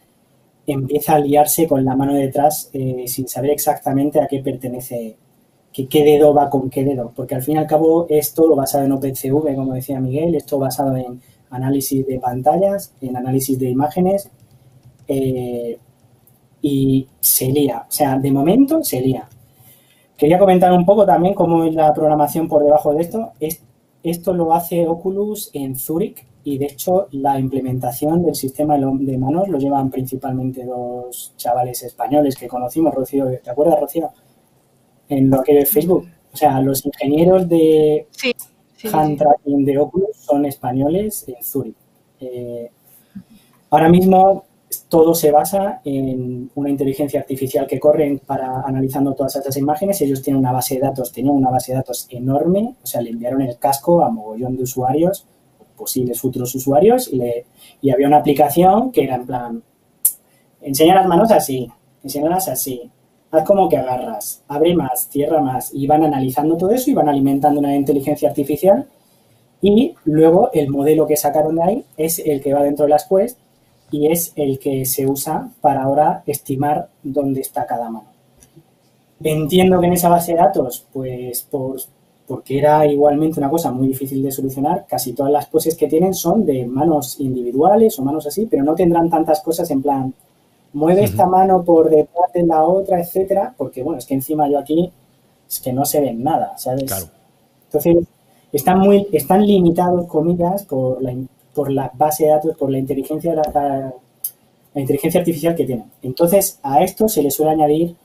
empieza 0.73 1.15
a 1.15 1.19
liarse 1.19 1.67
con 1.67 1.85
la 1.85 1.97
mano 1.97 2.15
detrás 2.15 2.71
eh, 2.73 3.05
sin 3.07 3.27
saber 3.27 3.51
exactamente 3.51 4.21
a 4.21 4.27
qué 4.27 4.41
pertenece, 4.41 5.17
que, 5.73 5.89
qué 5.89 6.05
dedo 6.05 6.35
va 6.35 6.51
con 6.51 6.69
qué 6.69 6.85
dedo, 6.85 7.13
porque 7.15 7.35
al 7.35 7.43
fin 7.43 7.57
y 7.57 7.59
al 7.59 7.67
cabo 7.67 8.07
es 8.09 8.35
todo 8.35 8.55
basado 8.55 8.85
en 8.85 8.93
OpenCV, 8.93 9.55
como 9.55 9.75
decía 9.75 10.01
Miguel, 10.01 10.35
es 10.35 10.45
todo 10.45 10.61
basado 10.61 10.97
en 10.97 11.21
análisis 11.51 12.07
de 12.07 12.19
pantallas, 12.19 12.95
en 13.01 13.17
análisis 13.17 13.59
de 13.59 13.71
imágenes, 13.71 14.31
eh, 15.07 15.79
y 16.61 17.07
se 17.21 17.51
lía, 17.51 17.87
o 17.89 17.91
sea, 17.91 18.19
de 18.19 18.31
momento 18.31 18.83
se 18.83 19.01
lía. 19.01 19.29
Quería 20.17 20.39
comentar 20.39 20.73
un 20.73 20.85
poco 20.85 21.07
también 21.07 21.35
cómo 21.35 21.65
es 21.65 21.75
la 21.75 21.95
programación 21.95 22.49
por 22.49 22.65
debajo 22.65 22.93
de 22.93 23.03
esto. 23.03 23.33
esto 24.03 24.35
lo 24.35 24.53
hace 24.53 24.87
Oculus 24.87 25.51
en 25.55 25.77
Zurich, 25.77 26.27
y 26.51 26.57
de 26.57 26.65
hecho 26.65 27.09
la 27.13 27.39
implementación 27.39 28.25
del 28.25 28.35
sistema 28.35 28.79
de 28.79 29.19
manos 29.19 29.49
lo 29.49 29.59
llevan 29.59 29.91
principalmente 29.91 30.65
dos 30.65 31.35
chavales 31.37 31.83
españoles 31.83 32.37
que 32.37 32.49
conocimos, 32.49 32.95
Rocío, 32.95 33.27
¿te 33.43 33.51
acuerdas, 33.51 33.79
Rocío? 33.79 34.11
En 35.11 35.29
lo 35.29 35.43
que 35.43 35.59
es 35.59 35.71
Facebook. 35.71 36.09
O 36.33 36.37
sea, 36.37 36.59
los 36.63 36.87
ingenieros 36.87 37.47
de 37.51 38.07
hand 38.91 39.19
tracking 39.19 39.63
de 39.67 39.77
Oculus 39.77 40.17
son 40.17 40.47
españoles 40.47 41.27
en 41.29 41.45
Zurich. 41.45 41.77
Eh, 42.19 42.71
ahora 43.69 43.91
mismo 43.91 44.45
todo 44.89 45.15
se 45.15 45.31
basa 45.31 45.83
en 45.85 46.51
una 46.55 46.71
inteligencia 46.71 47.21
artificial 47.21 47.67
que 47.67 47.79
corre 47.79 48.23
para 48.25 48.63
analizando 48.63 49.13
todas 49.13 49.37
estas 49.37 49.59
imágenes. 49.59 50.01
Ellos 50.01 50.23
tienen 50.23 50.41
una 50.41 50.53
base 50.53 50.77
de 50.77 50.81
datos, 50.81 51.13
tenían 51.13 51.35
una 51.35 51.51
base 51.51 51.73
de 51.73 51.79
datos 51.79 52.07
enorme, 52.09 52.75
o 52.83 52.87
sea, 52.87 53.03
le 53.03 53.11
enviaron 53.11 53.43
el 53.43 53.59
casco 53.59 54.03
a 54.03 54.09
mogollón 54.09 54.57
de 54.57 54.63
usuarios 54.63 55.27
posibles 55.79 56.21
futuros 56.21 56.55
usuarios 56.55 57.09
y, 57.13 57.23
había 57.91 58.07
una 58.07 58.19
aplicación 58.19 58.93
que 58.93 59.05
era 59.05 59.15
en 59.15 59.27
plan, 59.27 59.63
enseña 60.61 60.97
las 60.97 61.07
manos 61.07 61.31
así, 61.31 61.71
enséñalas 62.03 62.49
así, 62.49 62.91
haz 63.31 63.45
como 63.45 63.69
que 63.69 63.79
agarras, 63.79 64.43
abre 64.49 64.75
más, 64.75 65.09
cierra 65.09 65.41
más, 65.41 65.73
y 65.73 65.87
van 65.87 66.05
analizando 66.05 66.57
todo 66.57 66.71
eso 66.71 66.91
y 66.91 66.95
van 66.95 67.09
alimentando 67.09 67.61
una 67.61 67.75
inteligencia 67.75 68.29
artificial 68.29 68.87
y 69.61 69.95
luego 70.05 70.51
el 70.53 70.69
modelo 70.69 71.07
que 71.07 71.17
sacaron 71.17 71.57
de 71.57 71.63
ahí 71.63 71.85
es 71.97 72.19
el 72.19 72.41
que 72.43 72.55
va 72.55 72.63
dentro 72.63 72.85
de 72.85 72.91
las 72.91 73.07
Quest 73.07 73.39
y 73.91 74.13
es 74.13 74.33
el 74.37 74.59
que 74.59 74.85
se 74.85 75.07
usa 75.07 75.51
para 75.61 75.83
ahora 75.83 76.23
estimar 76.27 76.89
dónde 77.03 77.41
está 77.41 77.67
cada 77.67 77.89
mano. 77.91 78.09
Entiendo 79.23 79.81
que 79.81 79.87
en 79.87 79.95
esa 79.95 80.09
base 80.09 80.33
de 80.33 80.39
datos, 80.39 80.87
pues 80.93 81.43
por 81.43 81.77
porque 82.29 82.59
era 82.59 82.87
igualmente 82.87 83.41
una 83.41 83.49
cosa 83.49 83.73
muy 83.73 83.89
difícil 83.89 84.23
de 84.23 84.31
solucionar. 84.31 84.85
Casi 84.87 85.15
todas 85.15 85.33
las 85.33 85.47
poses 85.47 85.75
que 85.75 85.89
tienen 85.89 86.13
son 86.13 86.45
de 86.45 86.67
manos 86.67 87.19
individuales 87.21 87.99
o 87.99 88.03
manos 88.03 88.27
así, 88.27 88.47
pero 88.47 88.63
no 88.63 88.75
tendrán 88.75 89.09
tantas 89.09 89.41
cosas 89.41 89.71
en 89.71 89.81
plan, 89.81 90.15
mueve 90.75 91.05
esta 91.05 91.27
mano 91.27 91.65
por 91.65 91.89
detrás 91.89 92.31
de 92.35 92.43
la 92.43 92.65
otra, 92.65 93.01
etcétera, 93.01 93.55
porque 93.57 93.83
bueno, 93.83 93.99
es 93.99 94.05
que 94.05 94.13
encima 94.13 94.47
yo 94.49 94.59
aquí 94.59 94.93
es 95.49 95.61
que 95.61 95.73
no 95.73 95.87
se 95.87 96.03
ven 96.03 96.23
nada, 96.23 96.57
¿sabes? 96.59 96.85
Claro. 96.85 97.07
Entonces, 97.65 98.07
están 98.53 98.81
muy, 98.81 99.09
están 99.13 99.47
limitados, 99.47 100.07
comillas, 100.07 100.65
por 100.65 101.03
la, 101.03 101.15
por 101.55 101.73
la 101.73 101.91
base 101.95 102.25
de 102.25 102.31
datos, 102.31 102.57
por 102.59 102.71
la 102.71 102.79
inteligencia, 102.79 103.35
la 103.35 103.95
inteligencia 104.75 105.21
artificial 105.21 105.55
que 105.55 105.65
tienen. 105.65 105.91
Entonces, 106.03 106.59
a 106.63 106.83
esto 106.85 107.09
se 107.09 107.23
le 107.23 107.31
suele 107.31 107.53
añadir 107.53 107.97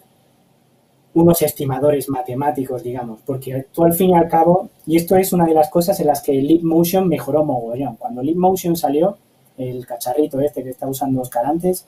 unos 1.15 1.41
estimadores 1.41 2.09
matemáticos, 2.09 2.83
digamos, 2.83 3.19
porque 3.25 3.67
tú 3.71 3.83
al 3.83 3.93
fin 3.93 4.11
y 4.11 4.15
al 4.15 4.27
cabo, 4.27 4.69
y 4.85 4.97
esto 4.97 5.15
es 5.15 5.31
una 5.31 5.45
de 5.45 5.53
las 5.53 5.69
cosas 5.69 5.99
en 5.99 6.07
las 6.07 6.21
que 6.21 6.59
Motion 6.63 7.07
mejoró 7.07 7.45
mogollón. 7.45 7.95
Cuando 7.97 8.23
Motion 8.35 8.75
salió, 8.75 9.17
el 9.57 9.85
cacharrito 9.85 10.39
este 10.39 10.63
que 10.63 10.71
está 10.71 10.87
usando 10.87 11.21
Oscar 11.21 11.45
antes, 11.45 11.85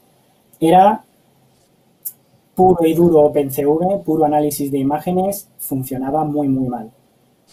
era 0.59 1.03
puro 2.53 2.85
y 2.85 2.93
duro 2.93 3.21
OpenCV, 3.23 4.03
puro 4.03 4.25
análisis 4.25 4.71
de 4.71 4.77
imágenes, 4.77 5.47
funcionaba 5.59 6.23
muy, 6.23 6.47
muy 6.47 6.69
mal. 6.69 6.91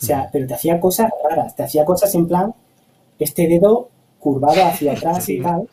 O 0.00 0.04
sea, 0.04 0.28
pero 0.32 0.46
te 0.46 0.54
hacía 0.54 0.78
cosas 0.78 1.10
raras, 1.28 1.56
te 1.56 1.62
hacía 1.62 1.84
cosas 1.84 2.14
en 2.14 2.28
plan, 2.28 2.54
este 3.18 3.48
dedo 3.48 3.88
curvado 4.18 4.62
hacia 4.64 4.92
atrás 4.96 5.28
y 5.28 5.40
tal. 5.40 5.68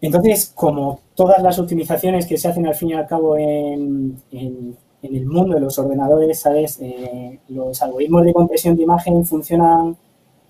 Entonces, 0.00 0.52
como 0.54 1.00
todas 1.14 1.42
las 1.42 1.58
optimizaciones 1.58 2.26
que 2.26 2.38
se 2.38 2.48
hacen 2.48 2.66
al 2.66 2.74
fin 2.74 2.90
y 2.90 2.92
al 2.94 3.06
cabo 3.06 3.36
en, 3.36 4.16
el 4.32 5.26
mundo 5.26 5.54
de 5.54 5.60
los 5.60 5.78
ordenadores, 5.78 6.40
¿sabes? 6.40 6.78
Eh, 6.80 7.38
los 7.48 7.80
algoritmos 7.82 8.24
de 8.24 8.32
compresión 8.32 8.76
de 8.76 8.82
imagen 8.82 9.24
funcionan 9.24 9.96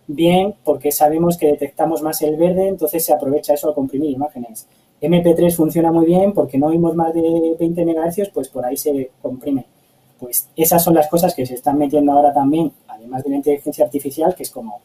bien 0.07 0.55
porque 0.65 0.93
sabemos 0.93 1.37
que 1.37 1.49
detectamos 1.49 2.03
más 2.03 2.21
el 2.23 2.37
verde, 2.37 2.69
entonces 2.69 3.05
se 3.05 3.13
aprovecha 3.13 3.55
eso 3.55 3.71
a 3.71 3.75
comprimir 3.75 4.11
imágenes. 4.11 4.67
MP3 5.01 5.55
funciona 5.55 5.91
muy 5.93 6.07
bien 6.07 6.33
porque 6.33 6.59
no 6.59 6.67
oímos 6.67 6.95
más 6.95 7.15
de 7.15 7.57
20 7.59 7.85
MHz, 7.85 8.31
pues 8.33 8.49
por 8.49 8.65
ahí 8.65 8.77
se 8.77 9.11
comprime. 9.23 9.67
Pues 10.19 10.49
esas 10.55 10.85
son 10.85 10.95
las 10.95 11.09
cosas 11.09 11.35
que 11.35 11.47
se 11.47 11.55
están 11.55 11.79
metiendo 11.79 12.13
ahora 12.13 12.33
también, 12.33 12.73
además 12.87 13.25
de 13.25 13.31
la 13.31 13.37
inteligencia 13.37 13.85
artificial, 13.85 14.35
que 14.35 14.43
es 14.43 14.51
como, 14.51 14.81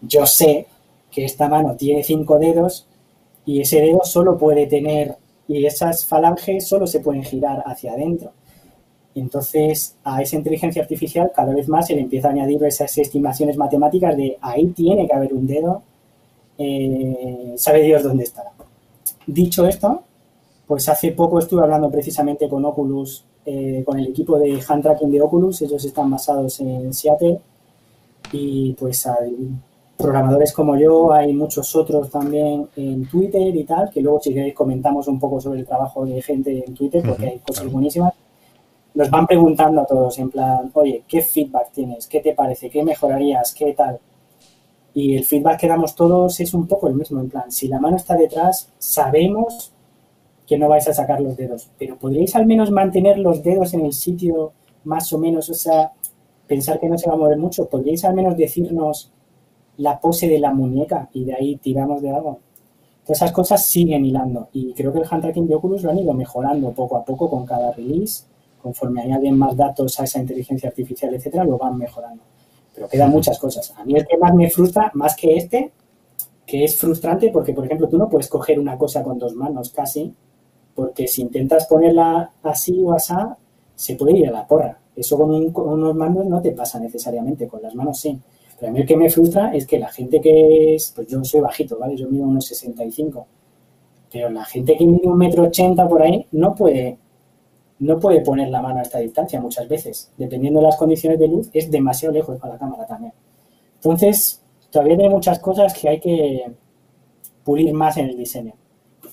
yo 0.00 0.26
sé 0.26 0.66
que 1.10 1.24
esta 1.24 1.48
mano 1.48 1.74
tiene 1.74 2.04
cinco 2.04 2.38
dedos, 2.38 2.86
y 3.44 3.60
ese 3.60 3.80
dedo 3.80 4.00
solo 4.04 4.36
puede 4.38 4.66
tener, 4.66 5.16
y 5.48 5.64
esas 5.64 6.06
falanges 6.06 6.68
solo 6.68 6.86
se 6.86 7.00
pueden 7.00 7.22
girar 7.22 7.62
hacia 7.66 7.92
adentro. 7.92 8.32
Entonces, 9.14 9.96
a 10.04 10.22
esa 10.22 10.36
inteligencia 10.36 10.82
artificial 10.82 11.32
cada 11.34 11.52
vez 11.52 11.68
más 11.68 11.88
se 11.88 11.94
le 11.94 12.02
empieza 12.02 12.28
a 12.28 12.30
añadir 12.30 12.62
esas 12.64 12.96
estimaciones 12.96 13.56
matemáticas 13.56 14.16
de 14.16 14.38
ahí 14.40 14.66
tiene 14.68 15.06
que 15.06 15.14
haber 15.14 15.34
un 15.34 15.46
dedo, 15.46 15.82
eh, 16.56 17.54
sabe 17.56 17.82
Dios 17.82 18.02
dónde 18.02 18.24
estará. 18.24 18.52
Dicho 19.26 19.66
esto, 19.66 20.02
pues 20.66 20.88
hace 20.88 21.12
poco 21.12 21.38
estuve 21.40 21.62
hablando 21.62 21.90
precisamente 21.90 22.48
con 22.48 22.64
Oculus, 22.64 23.24
eh, 23.44 23.82
con 23.84 23.98
el 23.98 24.08
equipo 24.08 24.38
de 24.38 24.60
hand 24.68 24.82
tracking 24.82 25.10
de 25.10 25.20
Oculus, 25.20 25.62
ellos 25.62 25.84
están 25.84 26.10
basados 26.10 26.60
en 26.60 26.94
Seattle, 26.94 27.40
y 28.32 28.74
pues 28.74 29.08
programadores 30.00 30.52
como 30.52 30.76
yo, 30.76 31.12
hay 31.12 31.32
muchos 31.32 31.74
otros 31.76 32.10
también 32.10 32.68
en 32.76 33.06
Twitter 33.08 33.54
y 33.54 33.64
tal, 33.64 33.90
que 33.90 34.00
luego 34.00 34.20
si 34.20 34.32
queréis 34.32 34.54
comentamos 34.54 35.06
un 35.08 35.18
poco 35.18 35.40
sobre 35.40 35.60
el 35.60 35.66
trabajo 35.66 36.04
de 36.04 36.20
gente 36.22 36.64
en 36.66 36.74
Twitter, 36.74 37.02
porque 37.06 37.26
hay 37.26 37.38
cosas 37.38 37.70
buenísimas. 37.70 38.14
Nos 38.94 39.10
van 39.10 39.26
preguntando 39.26 39.80
a 39.80 39.86
todos 39.86 40.18
en 40.18 40.30
plan, 40.30 40.70
oye, 40.74 41.04
¿qué 41.06 41.22
feedback 41.22 41.70
tienes? 41.72 42.06
¿Qué 42.06 42.20
te 42.20 42.34
parece? 42.34 42.70
¿Qué 42.70 42.82
mejorarías? 42.82 43.54
¿Qué 43.54 43.72
tal? 43.72 43.98
Y 44.94 45.16
el 45.16 45.24
feedback 45.24 45.60
que 45.60 45.68
damos 45.68 45.94
todos 45.94 46.40
es 46.40 46.52
un 46.52 46.66
poco 46.66 46.88
el 46.88 46.94
mismo, 46.94 47.20
en 47.20 47.30
plan, 47.30 47.52
si 47.52 47.68
la 47.68 47.78
mano 47.78 47.96
está 47.96 48.16
detrás, 48.16 48.70
sabemos 48.78 49.72
que 50.46 50.58
no 50.58 50.68
vais 50.68 50.88
a 50.88 50.92
sacar 50.92 51.20
los 51.20 51.36
dedos, 51.36 51.68
pero 51.78 51.96
¿podríais 51.96 52.34
al 52.34 52.44
menos 52.44 52.72
mantener 52.72 53.18
los 53.18 53.44
dedos 53.44 53.72
en 53.74 53.84
el 53.86 53.92
sitio 53.92 54.52
más 54.82 55.12
o 55.12 55.18
menos? 55.18 55.48
O 55.48 55.54
sea, 55.54 55.92
pensar 56.48 56.80
que 56.80 56.88
no 56.88 56.98
se 56.98 57.08
va 57.08 57.14
a 57.14 57.18
mover 57.18 57.38
mucho, 57.38 57.66
¿podríais 57.66 58.04
al 58.04 58.14
menos 58.14 58.36
decirnos 58.36 59.12
la 59.80 59.98
pose 59.98 60.28
de 60.28 60.38
la 60.38 60.52
muñeca 60.52 61.08
y 61.12 61.24
de 61.24 61.34
ahí 61.34 61.56
tiramos 61.56 62.02
de 62.02 62.10
algo. 62.10 62.38
Todas 63.04 63.22
esas 63.22 63.32
cosas 63.32 63.66
siguen 63.66 64.04
hilando 64.04 64.48
y 64.52 64.72
creo 64.74 64.92
que 64.92 65.00
el 65.00 65.06
hand 65.10 65.22
tracking 65.22 65.48
de 65.48 65.54
Oculus 65.54 65.82
lo 65.82 65.90
han 65.90 65.98
ido 65.98 66.12
mejorando 66.12 66.70
poco 66.72 66.96
a 66.98 67.04
poco 67.04 67.28
con 67.30 67.46
cada 67.46 67.72
release, 67.72 68.24
conforme 68.62 69.00
añaden 69.00 69.38
más 69.38 69.56
datos 69.56 69.98
a 69.98 70.04
esa 70.04 70.20
inteligencia 70.20 70.68
artificial, 70.68 71.14
etcétera, 71.14 71.44
lo 71.44 71.56
van 71.56 71.78
mejorando. 71.78 72.22
Pero 72.74 72.88
quedan 72.88 73.10
muchas 73.10 73.38
cosas. 73.38 73.72
A 73.76 73.84
mí 73.84 73.94
el 73.94 74.06
que 74.06 74.18
más 74.18 74.34
me 74.34 74.50
frustra, 74.50 74.90
más 74.94 75.16
que 75.16 75.34
este, 75.36 75.72
que 76.46 76.64
es 76.64 76.76
frustrante 76.76 77.30
porque, 77.30 77.54
por 77.54 77.64
ejemplo, 77.64 77.88
tú 77.88 77.96
no 77.96 78.08
puedes 78.08 78.28
coger 78.28 78.60
una 78.60 78.76
cosa 78.76 79.02
con 79.02 79.18
dos 79.18 79.34
manos 79.34 79.70
casi, 79.70 80.14
porque 80.74 81.08
si 81.08 81.22
intentas 81.22 81.66
ponerla 81.66 82.32
así 82.42 82.80
o 82.82 82.92
así, 82.92 83.14
se 83.74 83.96
puede 83.96 84.18
ir 84.18 84.28
a 84.28 84.32
la 84.32 84.46
porra. 84.46 84.78
Eso 84.94 85.16
con, 85.16 85.50
con 85.52 85.68
unos 85.70 85.94
manos 85.94 86.26
no 86.26 86.42
te 86.42 86.52
pasa 86.52 86.78
necesariamente, 86.78 87.48
con 87.48 87.62
las 87.62 87.74
manos 87.74 87.98
sí. 87.98 88.20
Pero 88.60 88.70
a 88.70 88.72
mí 88.74 88.80
el 88.80 88.86
que 88.86 88.96
me 88.96 89.08
frustra 89.08 89.54
es 89.54 89.66
que 89.66 89.78
la 89.78 89.88
gente 89.88 90.20
que 90.20 90.74
es, 90.74 90.92
pues 90.94 91.08
yo 91.08 91.24
soy 91.24 91.40
bajito, 91.40 91.78
¿vale? 91.78 91.96
Yo 91.96 92.08
mido 92.10 92.26
unos 92.26 92.46
65. 92.46 93.26
Pero 94.12 94.28
la 94.28 94.44
gente 94.44 94.76
que 94.76 94.84
mide 94.84 95.08
un 95.08 95.16
metro 95.16 95.44
ochenta 95.44 95.88
por 95.88 96.02
ahí 96.02 96.26
no 96.32 96.54
puede, 96.54 96.98
no 97.78 97.98
puede 97.98 98.20
poner 98.20 98.48
la 98.48 98.60
mano 98.60 98.80
a 98.80 98.82
esta 98.82 98.98
distancia 98.98 99.40
muchas 99.40 99.66
veces. 99.66 100.12
Dependiendo 100.18 100.60
de 100.60 100.66
las 100.66 100.76
condiciones 100.76 101.18
de 101.18 101.28
luz, 101.28 101.48
es 101.54 101.70
demasiado 101.70 102.12
lejos 102.12 102.38
para 102.38 102.54
la 102.54 102.58
cámara 102.58 102.86
también. 102.86 103.14
Entonces, 103.76 104.44
todavía 104.70 104.98
hay 104.98 105.08
muchas 105.08 105.38
cosas 105.38 105.72
que 105.72 105.88
hay 105.88 106.00
que 106.00 106.52
pulir 107.42 107.72
más 107.72 107.96
en 107.96 108.10
el 108.10 108.16
diseño. 108.18 108.52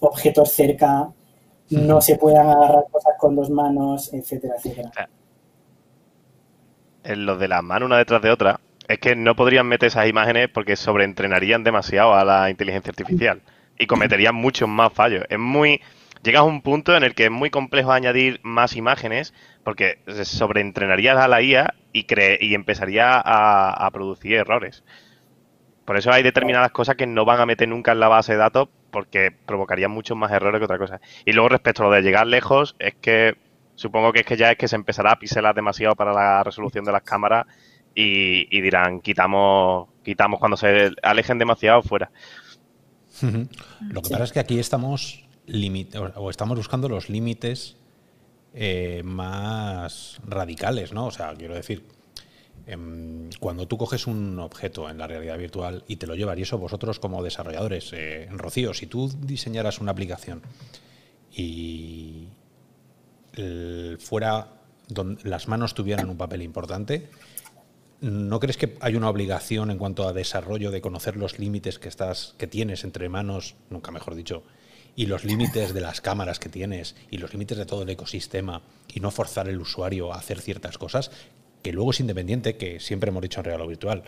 Objetos 0.02 0.52
cerca, 0.52 1.10
no 1.70 2.02
se 2.02 2.18
puedan 2.18 2.50
agarrar 2.50 2.84
cosas 2.92 3.14
con 3.18 3.34
dos 3.34 3.50
manos, 3.50 4.14
etcétera, 4.14 4.56
etcétera. 4.58 4.92
En 7.04 7.26
lo 7.26 7.38
de 7.38 7.48
la 7.48 7.62
mano 7.62 7.86
una 7.86 7.98
detrás 7.98 8.22
de 8.22 8.32
otra, 8.32 8.60
es 8.88 9.00
que 9.00 9.16
no 9.16 9.36
podrían 9.36 9.68
meter 9.68 9.88
esas 9.88 10.08
imágenes 10.08 10.50
porque 10.50 10.76
sobreentrenarían 10.76 11.64
demasiado 11.64 12.14
a 12.14 12.24
la 12.24 12.50
inteligencia 12.50 12.92
artificial 12.92 13.42
y 13.78 13.88
cometerían 13.88 14.36
muchos 14.36 14.70
más 14.70 14.94
fallos. 14.94 15.26
Es 15.30 15.40
muy. 15.40 15.82
llegas 16.24 16.42
a 16.42 16.44
un 16.44 16.62
punto 16.62 16.96
en 16.96 17.04
el 17.04 17.14
que 17.14 17.26
es 17.26 17.32
muy 17.32 17.50
complejo 17.50 17.92
añadir 17.92 18.40
más 18.44 18.76
imágenes 18.76 19.34
porque 19.64 20.00
se 20.08 20.26
sobreentrenaría 20.26 21.22
a 21.22 21.28
la 21.28 21.42
IA 21.42 21.74
y, 21.92 22.06
y 22.40 22.56
empezaría 22.56 23.22
a, 23.24 23.90
producir 23.92 24.36
errores. 24.36 24.84
Por 25.84 25.98
eso 25.98 26.12
hay 26.12 26.24
determinadas 26.24 26.72
cosas 26.72 26.96
que 26.96 27.08
no 27.08 27.26
van 27.26 27.40
a 27.40 27.46
meter 27.46 27.68
nunca 27.68 27.94
en 27.94 28.00
la 28.00 28.08
base 28.08 28.34
de 28.34 28.40
datos 28.40 28.70
porque 28.92 29.32
provocarían 29.32 29.92
muchos 29.92 30.18
más 30.18 30.32
errores 30.32 30.60
que 30.60 30.66
otra 30.66 30.78
cosa. 30.78 31.02
Y 31.26 31.34
luego 31.34 31.50
respecto 31.50 31.84
a 31.84 31.88
lo 31.88 31.92
de 31.94 32.02
llegar 32.02 32.28
lejos, 32.28 32.76
es 32.80 32.96
que 32.96 33.36
supongo 33.76 34.12
que 34.12 34.22
es 34.22 34.26
que 34.26 34.38
ya 34.38 34.52
es 34.52 34.58
que 34.58 34.68
se 34.68 34.76
empezará 34.76 35.12
a 35.12 35.20
piselar 35.20 35.54
demasiado 35.56 35.96
para 35.96 36.14
la 36.14 36.44
resolución 36.44 36.84
de 36.86 36.92
las 36.92 37.04
cámaras 37.04 37.46
y, 38.00 38.56
y 38.56 38.62
dirán, 38.62 39.02
quitamos, 39.02 39.90
quitamos 40.04 40.40
cuando 40.40 40.56
se 40.56 40.92
alejen 41.02 41.40
demasiado 41.40 41.82
fuera. 41.82 42.12
Lo 43.90 44.04
que 44.04 44.10
pasa 44.12 44.24
es 44.24 44.32
que 44.32 44.40
aquí 44.40 44.60
estamos 44.60 45.26
o 46.16 46.30
estamos 46.30 46.58
buscando 46.58 46.90
los 46.90 47.10
límites 47.10 47.76
eh, 48.54 49.02
más 49.04 50.20
radicales, 50.28 50.94
¿no? 50.94 51.08
O 51.08 51.12
sea, 51.12 51.34
quiero 51.34 51.56
decir, 51.56 51.88
em, 52.68 53.32
cuando 53.40 53.68
tú 53.68 53.80
coges 53.80 54.06
un 54.06 54.38
objeto 54.38 54.88
en 54.92 55.00
la 55.00 55.08
realidad 55.08 55.40
virtual 55.40 55.84
y 55.88 55.96
te 55.96 56.06
lo 56.06 56.14
llevas, 56.14 56.38
y 56.38 56.44
eso 56.44 56.60
vosotros 56.60 57.00
como 57.00 57.24
desarrolladores, 57.24 57.94
eh, 57.94 58.28
Rocío, 58.30 58.76
si 58.76 58.86
tú 58.86 59.10
diseñaras 59.10 59.80
una 59.80 59.92
aplicación 59.92 60.44
y 61.36 62.28
fuera 64.00 64.48
donde 64.88 65.30
las 65.30 65.48
manos 65.48 65.76
tuvieran 65.76 66.10
un 66.10 66.18
papel 66.18 66.42
importante, 66.42 67.10
¿No 68.00 68.40
crees 68.40 68.58
que 68.58 68.78
hay 68.82 68.96
una 68.96 69.10
obligación 69.10 69.72
en 69.72 69.80
cuanto 69.80 70.08
a 70.08 70.14
desarrollo 70.14 70.70
de 70.70 70.82
conocer 70.82 71.16
los 71.18 71.40
límites 71.40 71.80
que 71.80 71.90
estás, 71.90 72.36
que 72.38 72.46
tienes 72.46 72.84
entre 72.84 73.10
manos, 73.10 73.56
nunca 73.72 73.92
mejor 73.92 74.14
dicho, 74.14 74.44
y 74.96 75.08
los 75.08 75.26
límites 75.26 75.74
de 75.74 75.82
las 75.82 76.00
cámaras 76.00 76.38
que 76.38 76.50
tienes 76.50 76.96
y 77.10 77.18
los 77.18 77.34
límites 77.34 77.58
de 77.58 77.66
todo 77.66 77.82
el 77.82 77.90
ecosistema 77.90 78.62
y 78.94 79.00
no 79.00 79.10
forzar 79.10 79.48
al 79.48 79.60
usuario 79.60 80.14
a 80.14 80.18
hacer 80.18 80.42
ciertas 80.42 80.78
cosas, 80.78 81.10
que 81.64 81.72
luego 81.72 81.90
es 81.90 82.00
independiente, 82.00 82.56
que 82.56 82.80
siempre 82.80 83.10
hemos 83.10 83.24
dicho 83.24 83.40
en 83.40 83.46
real 83.46 83.62
o 83.62 83.68
virtual. 83.68 84.04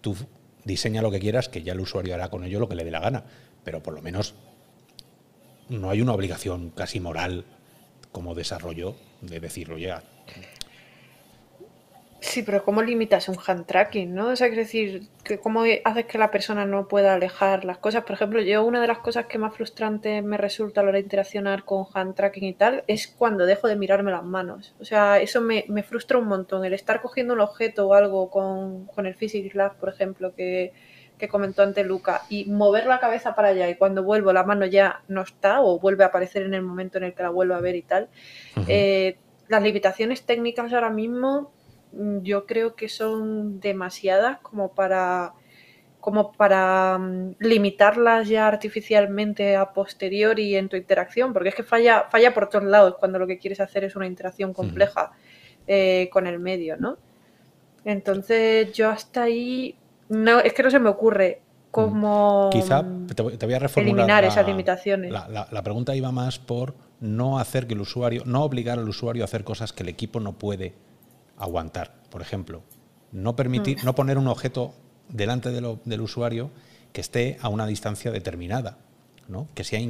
Tú 0.00 0.16
diseña 0.64 1.02
lo 1.02 1.10
que 1.10 1.20
quieras, 1.20 1.50
que 1.50 1.62
ya 1.62 1.74
el 1.74 1.80
usuario 1.80 2.14
hará 2.14 2.30
con 2.30 2.44
ello 2.44 2.60
lo 2.60 2.68
que 2.68 2.76
le 2.76 2.84
dé 2.84 2.90
la 2.90 3.00
gana, 3.00 3.24
pero 3.62 3.82
por 3.82 3.92
lo 3.92 4.00
menos 4.00 4.34
no 5.68 5.90
hay 5.90 6.00
una 6.00 6.14
obligación 6.14 6.70
casi 6.70 6.98
moral 6.98 7.44
como 8.10 8.34
desarrollo 8.34 8.96
de 9.20 9.40
decirlo 9.40 9.76
ya 9.76 10.02
Sí, 12.24 12.42
pero 12.42 12.64
¿cómo 12.64 12.80
limitas 12.80 13.28
un 13.28 13.36
hand 13.46 13.66
tracking, 13.66 14.14
no? 14.14 14.28
O 14.28 14.36
sea, 14.36 14.46
es 14.46 14.56
decir, 14.56 15.08
que 15.22 15.38
¿cómo 15.38 15.62
haces 15.84 16.06
que 16.06 16.16
la 16.16 16.30
persona 16.30 16.64
no 16.64 16.88
pueda 16.88 17.12
alejar 17.14 17.66
las 17.66 17.76
cosas? 17.76 18.04
Por 18.04 18.14
ejemplo, 18.14 18.40
yo 18.40 18.64
una 18.64 18.80
de 18.80 18.86
las 18.86 18.98
cosas 19.00 19.26
que 19.26 19.36
más 19.36 19.54
frustrante 19.54 20.22
me 20.22 20.38
resulta 20.38 20.80
a 20.80 20.84
la 20.84 20.88
hora 20.88 20.98
de 20.98 21.04
interaccionar 21.04 21.64
con 21.64 21.84
hand 21.92 22.14
tracking 22.14 22.44
y 22.44 22.54
tal 22.54 22.82
es 22.86 23.08
cuando 23.08 23.44
dejo 23.44 23.68
de 23.68 23.76
mirarme 23.76 24.10
las 24.10 24.24
manos. 24.24 24.74
O 24.80 24.86
sea, 24.86 25.20
eso 25.20 25.42
me, 25.42 25.64
frustra 25.82 26.16
un 26.16 26.26
montón. 26.26 26.64
El 26.64 26.72
estar 26.72 27.02
cogiendo 27.02 27.34
un 27.34 27.40
objeto 27.40 27.88
o 27.88 27.94
algo 27.94 28.30
con, 28.30 28.88
el 29.06 29.14
Physics 29.14 29.54
Lab, 29.54 29.76
por 29.76 29.90
ejemplo, 29.90 30.34
que, 30.34 30.72
comentó 31.30 31.62
antes 31.62 31.86
Luca, 31.86 32.22
y 32.30 32.46
mover 32.46 32.86
la 32.86 33.00
cabeza 33.00 33.34
para 33.34 33.48
allá 33.48 33.68
y 33.68 33.76
cuando 33.76 34.02
vuelvo 34.02 34.32
la 34.32 34.44
mano 34.44 34.66
ya 34.66 35.02
no 35.08 35.22
está 35.22 35.62
o 35.62 35.78
vuelve 35.78 36.04
a 36.04 36.08
aparecer 36.08 36.42
en 36.42 36.52
el 36.52 36.62
momento 36.62 36.98
en 36.98 37.04
el 37.04 37.14
que 37.14 37.22
la 37.22 37.30
vuelvo 37.30 37.54
a 37.54 37.60
ver 37.60 37.76
y 37.76 37.82
tal. 37.82 38.08
Eh, 38.66 39.16
las 39.48 39.62
limitaciones 39.62 40.22
técnicas 40.22 40.72
ahora 40.72 40.90
mismo 40.90 41.53
yo 42.22 42.46
creo 42.46 42.74
que 42.74 42.88
son 42.88 43.60
demasiadas 43.60 44.38
como 44.40 44.74
para 44.74 45.34
como 46.04 46.32
para 46.32 46.98
mm, 46.98 47.36
limitarlas 47.38 48.28
ya 48.28 48.46
artificialmente 48.46 49.56
a 49.56 49.72
posteriori 49.72 50.54
en 50.54 50.68
tu 50.68 50.76
interacción, 50.76 51.32
porque 51.32 51.48
es 51.48 51.54
que 51.54 51.62
falla, 51.62 52.08
falla 52.10 52.34
por 52.34 52.50
todos 52.50 52.66
lados 52.66 52.96
cuando 53.00 53.18
lo 53.18 53.26
que 53.26 53.38
quieres 53.38 53.58
hacer 53.58 53.84
es 53.84 53.96
una 53.96 54.06
interacción 54.06 54.52
compleja 54.52 55.12
eh, 55.66 56.10
con 56.12 56.26
el 56.26 56.38
medio, 56.40 56.76
¿no? 56.76 56.98
Entonces 57.86 58.70
yo 58.74 58.90
hasta 58.90 59.22
ahí 59.22 59.78
no, 60.10 60.40
es 60.40 60.52
que 60.52 60.62
no 60.62 60.70
se 60.70 60.78
me 60.78 60.90
ocurre 60.90 61.40
cómo 61.70 62.50
Quizá 62.52 62.84
te 63.14 63.22
voy, 63.22 63.54
a 63.54 63.58
reformular 63.58 64.00
eliminar 64.00 64.24
esas 64.24 64.46
limitaciones. 64.46 65.10
La, 65.10 65.48
la, 65.50 65.62
pregunta 65.62 65.96
iba 65.96 66.12
más 66.12 66.38
por 66.38 66.74
no 67.00 67.38
hacer 67.38 67.66
que 67.66 67.72
el 67.72 67.80
usuario, 67.80 68.24
no 68.26 68.44
obligar 68.44 68.78
al 68.78 68.86
usuario 68.90 69.22
a 69.22 69.24
hacer 69.24 69.42
cosas 69.42 69.72
que 69.72 69.84
el 69.84 69.88
equipo 69.88 70.20
no 70.20 70.34
puede 70.34 70.74
aguantar. 71.36 71.94
Por 72.10 72.22
ejemplo, 72.22 72.62
no 73.12 73.36
permitir, 73.36 73.78
mm. 73.78 73.84
no 73.84 73.94
poner 73.94 74.18
un 74.18 74.28
objeto 74.28 74.74
delante 75.08 75.50
del 75.50 76.00
usuario 76.00 76.50
que 76.92 77.00
esté 77.00 77.38
a 77.42 77.48
una 77.48 77.66
distancia 77.66 78.10
determinada, 78.10 78.78
¿no? 79.28 79.48
que 79.54 79.64
sea 79.64 79.80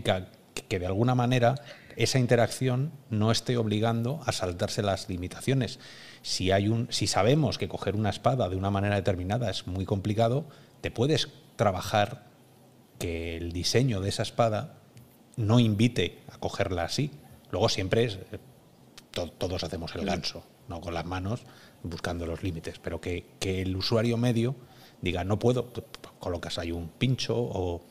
que 0.69 0.79
de 0.79 0.87
alguna 0.87 1.15
manera 1.15 1.57
esa 1.97 2.19
interacción 2.19 2.93
no 3.11 3.31
esté 3.31 3.57
obligando 3.57 4.21
a 4.27 4.33
saltarse 4.33 4.83
las 4.83 5.09
limitaciones. 5.09 5.79
Si, 6.23 6.51
hay 6.51 6.69
un, 6.69 6.89
si 6.91 7.07
sabemos 7.07 7.59
que 7.59 7.69
coger 7.69 7.95
una 7.95 8.11
espada 8.11 8.49
de 8.49 8.57
una 8.57 8.71
manera 8.71 8.97
determinada 8.97 9.51
es 9.51 9.67
muy 9.67 9.85
complicado, 9.85 10.47
te 10.81 10.91
puedes 10.91 11.29
trabajar 11.57 12.25
que 12.99 13.37
el 13.37 13.53
diseño 13.53 14.01
de 14.01 14.09
esa 14.09 14.23
espada 14.23 14.79
no 15.37 15.61
invite 15.61 16.23
a 16.33 16.39
cogerla 16.39 16.85
así. 16.85 17.11
Luego 17.51 17.69
siempre 17.69 18.05
es, 18.05 18.19
todos 19.13 19.63
hacemos 19.63 19.95
el 19.95 20.05
ganso, 20.05 20.45
no 20.69 20.81
con 20.81 20.95
las 20.95 21.05
manos 21.05 21.45
buscando 21.83 22.27
los 22.27 22.43
límites, 22.43 22.79
pero 22.79 23.01
que, 23.01 23.27
el 23.41 23.77
usuario 23.77 24.17
medio 24.17 24.55
diga, 25.01 25.23
no 25.25 25.39
puedo, 25.39 25.71
colocas 26.19 26.59
ahí 26.59 26.73
un 26.73 26.89
pincho 26.89 27.37
o... 27.37 27.83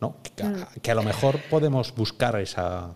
¿no? 0.00 0.16
Mm. 0.42 0.80
Que, 0.80 0.90
a 0.90 0.94
lo 0.94 1.02
mejor 1.02 1.40
podemos 1.50 1.94
buscar 1.94 2.38
esa... 2.40 2.94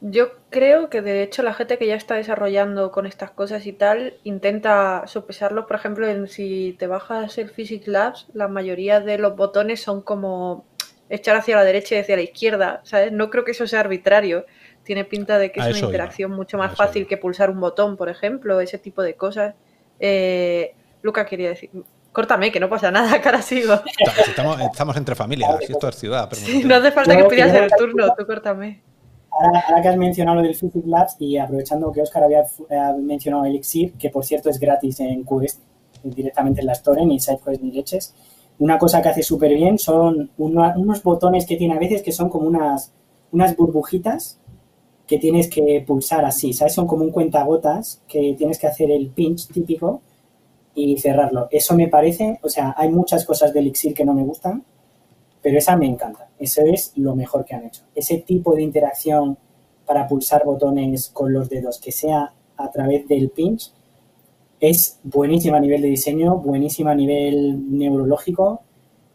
Yo 0.00 0.32
creo 0.50 0.90
que 0.90 1.00
de 1.00 1.22
hecho 1.22 1.42
la 1.42 1.54
gente 1.54 1.78
que 1.78 1.86
ya 1.86 1.94
está 1.94 2.16
desarrollando 2.16 2.90
con 2.92 3.06
estas 3.06 3.30
cosas 3.30 3.64
y 3.64 3.72
tal 3.72 4.18
intenta 4.22 5.04
sopesarlo. 5.06 5.66
Por 5.66 5.76
ejemplo, 5.76 6.06
en, 6.06 6.28
si 6.28 6.76
te 6.78 6.86
bajas 6.86 7.38
el 7.38 7.48
Physics 7.48 7.86
Labs, 7.88 8.26
la 8.34 8.48
mayoría 8.48 9.00
de 9.00 9.16
los 9.16 9.34
botones 9.34 9.82
son 9.82 10.02
como 10.02 10.66
echar 11.08 11.36
hacia 11.36 11.56
la 11.56 11.64
derecha 11.64 11.94
y 11.94 11.98
hacia 11.98 12.16
la 12.16 12.22
izquierda. 12.22 12.80
¿sabes? 12.84 13.12
No 13.12 13.30
creo 13.30 13.44
que 13.44 13.52
eso 13.52 13.66
sea 13.66 13.80
arbitrario 13.80 14.44
tiene 14.84 15.04
pinta 15.04 15.38
de 15.38 15.50
que 15.50 15.60
es 15.60 15.78
una 15.78 15.86
interacción 15.86 16.30
mucho 16.30 16.58
más 16.58 16.76
fácil 16.76 17.06
que 17.06 17.16
pulsar 17.16 17.50
un 17.50 17.60
botón, 17.60 17.96
por 17.96 18.08
ejemplo, 18.08 18.60
ese 18.60 18.78
tipo 18.78 19.02
de 19.02 19.14
cosas. 19.14 19.54
Eh, 19.98 20.74
Luca 21.02 21.26
quería 21.26 21.48
decir, 21.48 21.70
córtame, 22.12 22.52
que 22.52 22.60
no 22.60 22.68
pasa 22.68 22.90
nada, 22.90 23.20
cara 23.22 23.42
sigo. 23.42 23.74
Estamos, 24.26 24.96
entre 24.96 25.14
familias, 25.14 25.56
esto 25.60 25.88
es 25.88 25.96
ciudad. 25.96 26.30
no 26.64 26.74
hace 26.74 26.92
falta 26.92 27.16
que 27.16 27.24
pidas 27.24 27.54
el 27.54 27.70
turno, 27.76 28.14
tú 28.16 28.26
córtame. 28.26 28.82
Ahora, 29.30 29.82
que 29.82 29.88
has 29.88 29.96
mencionado 29.96 30.36
lo 30.36 30.42
del 30.42 30.54
Physics 30.54 30.86
Labs 30.86 31.16
y 31.18 31.38
aprovechando 31.38 31.90
que 31.90 32.02
Oscar 32.02 32.22
había 32.22 32.44
mencionado 33.00 33.44
Elixir, 33.44 33.94
que 33.94 34.08
por 34.08 34.24
cierto 34.24 34.48
es 34.48 34.60
gratis 34.60 35.00
en 35.00 35.24
Quest, 35.24 35.60
directamente 36.04 36.60
en 36.60 36.68
la 36.68 36.74
Store, 36.74 37.04
ni 37.04 37.18
SideQuest 37.18 37.62
ni 37.62 37.72
leches, 37.72 38.14
una 38.58 38.78
cosa 38.78 39.02
que 39.02 39.08
hace 39.08 39.22
súper 39.24 39.52
bien 39.54 39.78
son 39.78 40.30
unos 40.36 41.02
botones 41.02 41.46
que 41.46 41.56
tiene 41.56 41.74
a 41.74 41.78
veces 41.78 42.02
que 42.02 42.12
son 42.12 42.28
como 42.28 42.46
unas, 42.46 42.92
unas 43.32 43.56
burbujitas 43.56 44.38
que 45.06 45.18
tienes 45.18 45.48
que 45.48 45.84
pulsar 45.86 46.24
así, 46.24 46.52
¿sabes? 46.52 46.74
Son 46.74 46.86
como 46.86 47.04
un 47.04 47.10
cuentagotas 47.10 48.00
que 48.08 48.34
tienes 48.36 48.58
que 48.58 48.66
hacer 48.66 48.90
el 48.90 49.08
pinch 49.10 49.48
típico 49.48 50.00
y 50.74 50.98
cerrarlo. 50.98 51.48
Eso 51.50 51.74
me 51.74 51.88
parece, 51.88 52.38
o 52.42 52.48
sea, 52.48 52.74
hay 52.76 52.88
muchas 52.88 53.24
cosas 53.24 53.52
de 53.52 53.60
Elixir 53.60 53.94
que 53.94 54.04
no 54.04 54.14
me 54.14 54.22
gustan, 54.22 54.64
pero 55.42 55.58
esa 55.58 55.76
me 55.76 55.86
encanta. 55.86 56.28
Eso 56.38 56.62
es 56.62 56.92
lo 56.96 57.14
mejor 57.14 57.44
que 57.44 57.54
han 57.54 57.66
hecho. 57.66 57.82
Ese 57.94 58.18
tipo 58.18 58.54
de 58.54 58.62
interacción 58.62 59.36
para 59.86 60.08
pulsar 60.08 60.44
botones 60.44 61.10
con 61.10 61.32
los 61.32 61.48
dedos, 61.50 61.78
que 61.78 61.92
sea 61.92 62.32
a 62.56 62.70
través 62.70 63.06
del 63.06 63.30
pinch, 63.30 63.72
es 64.58 64.98
buenísima 65.02 65.58
a 65.58 65.60
nivel 65.60 65.82
de 65.82 65.88
diseño, 65.88 66.38
buenísima 66.38 66.92
a 66.92 66.94
nivel 66.94 67.76
neurológico 67.76 68.62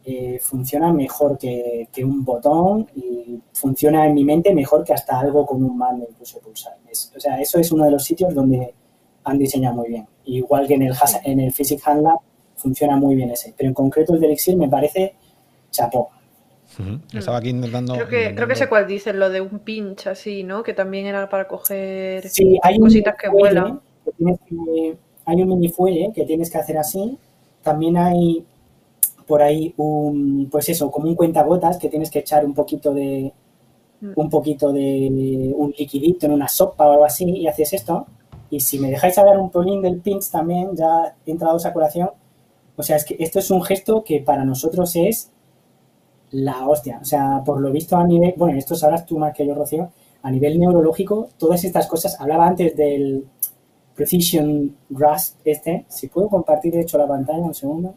eh, 0.05 0.39
funciona 0.41 0.91
mejor 0.93 1.37
que, 1.37 1.87
un 2.03 2.23
botón 2.23 2.87
y 2.95 3.39
funciona 3.53 4.07
en 4.07 4.13
mi 4.13 4.23
mente 4.23 4.53
mejor 4.53 4.83
que 4.83 4.93
hasta 4.93 5.19
algo 5.19 5.45
con 5.45 5.63
un 5.63 5.77
mando 5.77 6.07
incluso 6.09 6.39
pulsar. 6.39 6.73
o 7.15 7.19
sea, 7.19 7.39
eso 7.39 7.59
es 7.59 7.71
uno 7.71 7.85
de 7.85 7.91
los 7.91 8.03
sitios 8.03 8.33
donde 8.33 8.73
han 9.23 9.37
diseñado 9.37 9.75
muy 9.75 9.89
bien. 9.89 10.07
Igual 10.25 10.67
que 10.67 10.75
en 10.75 10.83
el, 10.83 10.93
en 11.23 11.39
el 11.39 11.51
Physics 11.51 11.85
Hand 11.87 12.03
Lab 12.03 12.19
funciona 12.55 12.95
muy 12.95 13.15
bien 13.15 13.31
ese. 13.31 13.53
Pero 13.57 13.69
en 13.69 13.73
concreto 13.73 14.13
el 14.13 14.21
de 14.21 14.27
Elixir 14.27 14.55
me 14.57 14.69
parece 14.69 15.15
chapó. 15.71 16.09
Estaba 17.13 17.37
aquí 17.37 17.49
intentando. 17.49 17.93
Creo 17.95 18.07
que, 18.07 18.35
creo 18.35 18.47
que 18.47 18.55
sé 18.55 18.69
cuál 18.69 18.87
dice, 18.87 19.11
lo 19.13 19.29
de 19.29 19.41
un 19.41 19.59
pinch 19.59 20.07
así, 20.07 20.43
¿no? 20.43 20.63
Que 20.63 20.73
también 20.73 21.07
era 21.07 21.27
para 21.27 21.47
coger 21.47 22.29
hay 22.61 22.79
cositas 22.79 23.15
que 23.15 23.29
vuelan. 23.29 23.81
hay 25.25 25.41
un 25.41 25.49
mini 25.49 25.69
fuelle 25.69 26.11
que 26.13 26.25
tienes 26.25 26.49
que 26.51 26.57
hacer 26.57 26.77
así. 26.77 27.17
También 27.63 27.97
hay 27.97 28.45
por 29.29 29.43
ahí 29.43 29.75
un, 29.77 30.49
pues 30.51 30.69
eso, 30.69 30.89
como 30.89 31.07
un 31.07 31.13
cuentagotas 31.13 31.77
que 31.77 31.87
tienes 31.87 32.09
que 32.09 32.17
echar 32.17 32.43
un 32.43 32.55
poquito 32.55 32.95
de, 32.95 33.31
mm. 34.01 34.13
un 34.15 34.27
poquito 34.27 34.73
de 34.73 35.53
un 35.55 35.71
liquidito 35.77 36.25
en 36.25 36.31
una 36.31 36.47
sopa 36.47 36.87
o 36.87 36.93
algo 36.93 37.05
así 37.05 37.25
y 37.25 37.45
haces 37.45 37.73
esto. 37.73 38.07
Y 38.49 38.59
si 38.59 38.79
me 38.79 38.89
dejáis 38.89 39.19
hablar 39.19 39.37
un 39.37 39.51
polín 39.51 39.83
del 39.83 39.99
pinch 40.01 40.31
también, 40.31 40.75
ya 40.75 41.15
he 41.23 41.29
entrado 41.29 41.59
a 41.63 41.73
colación. 41.73 42.09
O 42.75 42.81
sea, 42.81 42.95
es 42.95 43.05
que 43.05 43.17
esto 43.19 43.37
es 43.37 43.51
un 43.51 43.61
gesto 43.61 44.03
que 44.03 44.19
para 44.19 44.43
nosotros 44.43 44.95
es 44.95 45.29
la 46.31 46.67
hostia. 46.67 46.97
O 46.99 47.05
sea, 47.05 47.43
por 47.45 47.61
lo 47.61 47.71
visto 47.71 47.97
a 47.97 48.07
nivel, 48.07 48.33
bueno, 48.35 48.57
esto 48.57 48.73
sabrás 48.73 49.05
tú 49.05 49.19
más 49.19 49.35
que 49.35 49.45
yo, 49.45 49.53
Rocío, 49.53 49.91
a 50.23 50.31
nivel 50.31 50.59
neurológico, 50.59 51.29
todas 51.37 51.63
estas 51.63 51.85
cosas, 51.85 52.19
hablaba 52.19 52.47
antes 52.47 52.75
del 52.75 53.27
Precision 53.93 54.75
Grasp 54.89 55.35
este, 55.45 55.85
si 55.87 56.07
puedo 56.07 56.29
compartir 56.29 56.73
de 56.73 56.81
hecho 56.81 56.97
la 56.97 57.07
pantalla 57.07 57.41
un 57.41 57.53
segundo. 57.53 57.93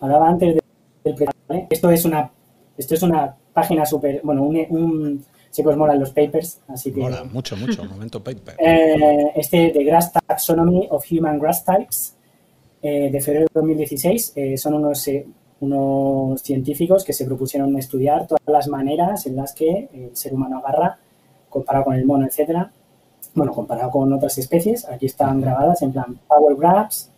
Hablaba 0.00 0.28
antes 0.28 0.54
del, 1.04 1.14
esto 1.70 1.90
es 1.90 2.04
una 2.04 2.30
esto 2.76 2.94
es 2.94 3.02
una 3.02 3.34
página 3.52 3.86
súper, 3.86 4.20
bueno, 4.22 4.42
un, 4.42 4.56
un 4.70 5.24
molan 5.76 5.98
los 5.98 6.10
papers, 6.10 6.60
así 6.68 6.92
que... 6.92 7.00
Mola, 7.00 7.24
mucho, 7.24 7.56
mucho, 7.56 7.84
momento 7.84 8.22
paper. 8.22 8.56
Eh, 8.58 9.32
este 9.34 9.72
de 9.72 9.84
Grass 9.84 10.12
Taxonomy 10.12 10.88
of 10.90 11.04
Human 11.10 11.38
Grass 11.38 11.64
Types, 11.64 12.14
eh, 12.82 13.10
de 13.10 13.20
febrero 13.20 13.46
de 13.46 13.60
2016, 13.60 14.32
eh, 14.36 14.58
son 14.58 14.74
unos, 14.74 15.08
unos 15.60 16.42
científicos 16.42 17.04
que 17.04 17.14
se 17.14 17.24
propusieron 17.24 17.76
estudiar 17.78 18.26
todas 18.26 18.42
las 18.46 18.68
maneras 18.68 19.24
en 19.26 19.36
las 19.36 19.54
que 19.54 19.88
el 19.94 20.14
ser 20.14 20.34
humano 20.34 20.58
agarra, 20.58 20.98
comparado 21.48 21.86
con 21.86 21.94
el 21.94 22.04
mono, 22.04 22.26
etcétera. 22.26 22.70
Bueno, 23.34 23.52
comparado 23.52 23.90
con 23.90 24.12
otras 24.12 24.36
especies, 24.36 24.86
aquí 24.86 25.06
están 25.06 25.40
grabadas 25.40 25.80
en 25.80 25.92
plan 25.92 26.20
Power 26.28 26.56
Grabs. 26.56 27.10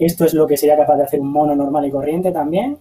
Esto 0.00 0.24
es 0.24 0.32
lo 0.32 0.46
que 0.46 0.56
sería 0.56 0.78
capaz 0.78 0.96
de 0.96 1.02
hacer 1.02 1.20
un 1.20 1.30
mono 1.30 1.54
normal 1.54 1.84
y 1.84 1.90
corriente 1.90 2.32
también. 2.32 2.78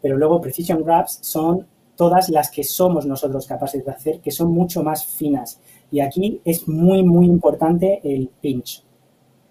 Pero 0.00 0.16
luego 0.16 0.40
Precision 0.40 0.84
Grabs 0.84 1.18
son 1.22 1.66
todas 1.96 2.28
las 2.28 2.52
que 2.52 2.62
somos 2.62 3.04
nosotros 3.04 3.48
capaces 3.48 3.84
de 3.84 3.90
hacer, 3.90 4.20
que 4.20 4.30
son 4.30 4.52
mucho 4.52 4.84
más 4.84 5.04
finas. 5.04 5.60
Y 5.90 5.98
aquí 5.98 6.40
es 6.44 6.68
muy, 6.68 7.02
muy 7.02 7.26
importante 7.26 8.00
el 8.04 8.30
pinch. 8.40 8.84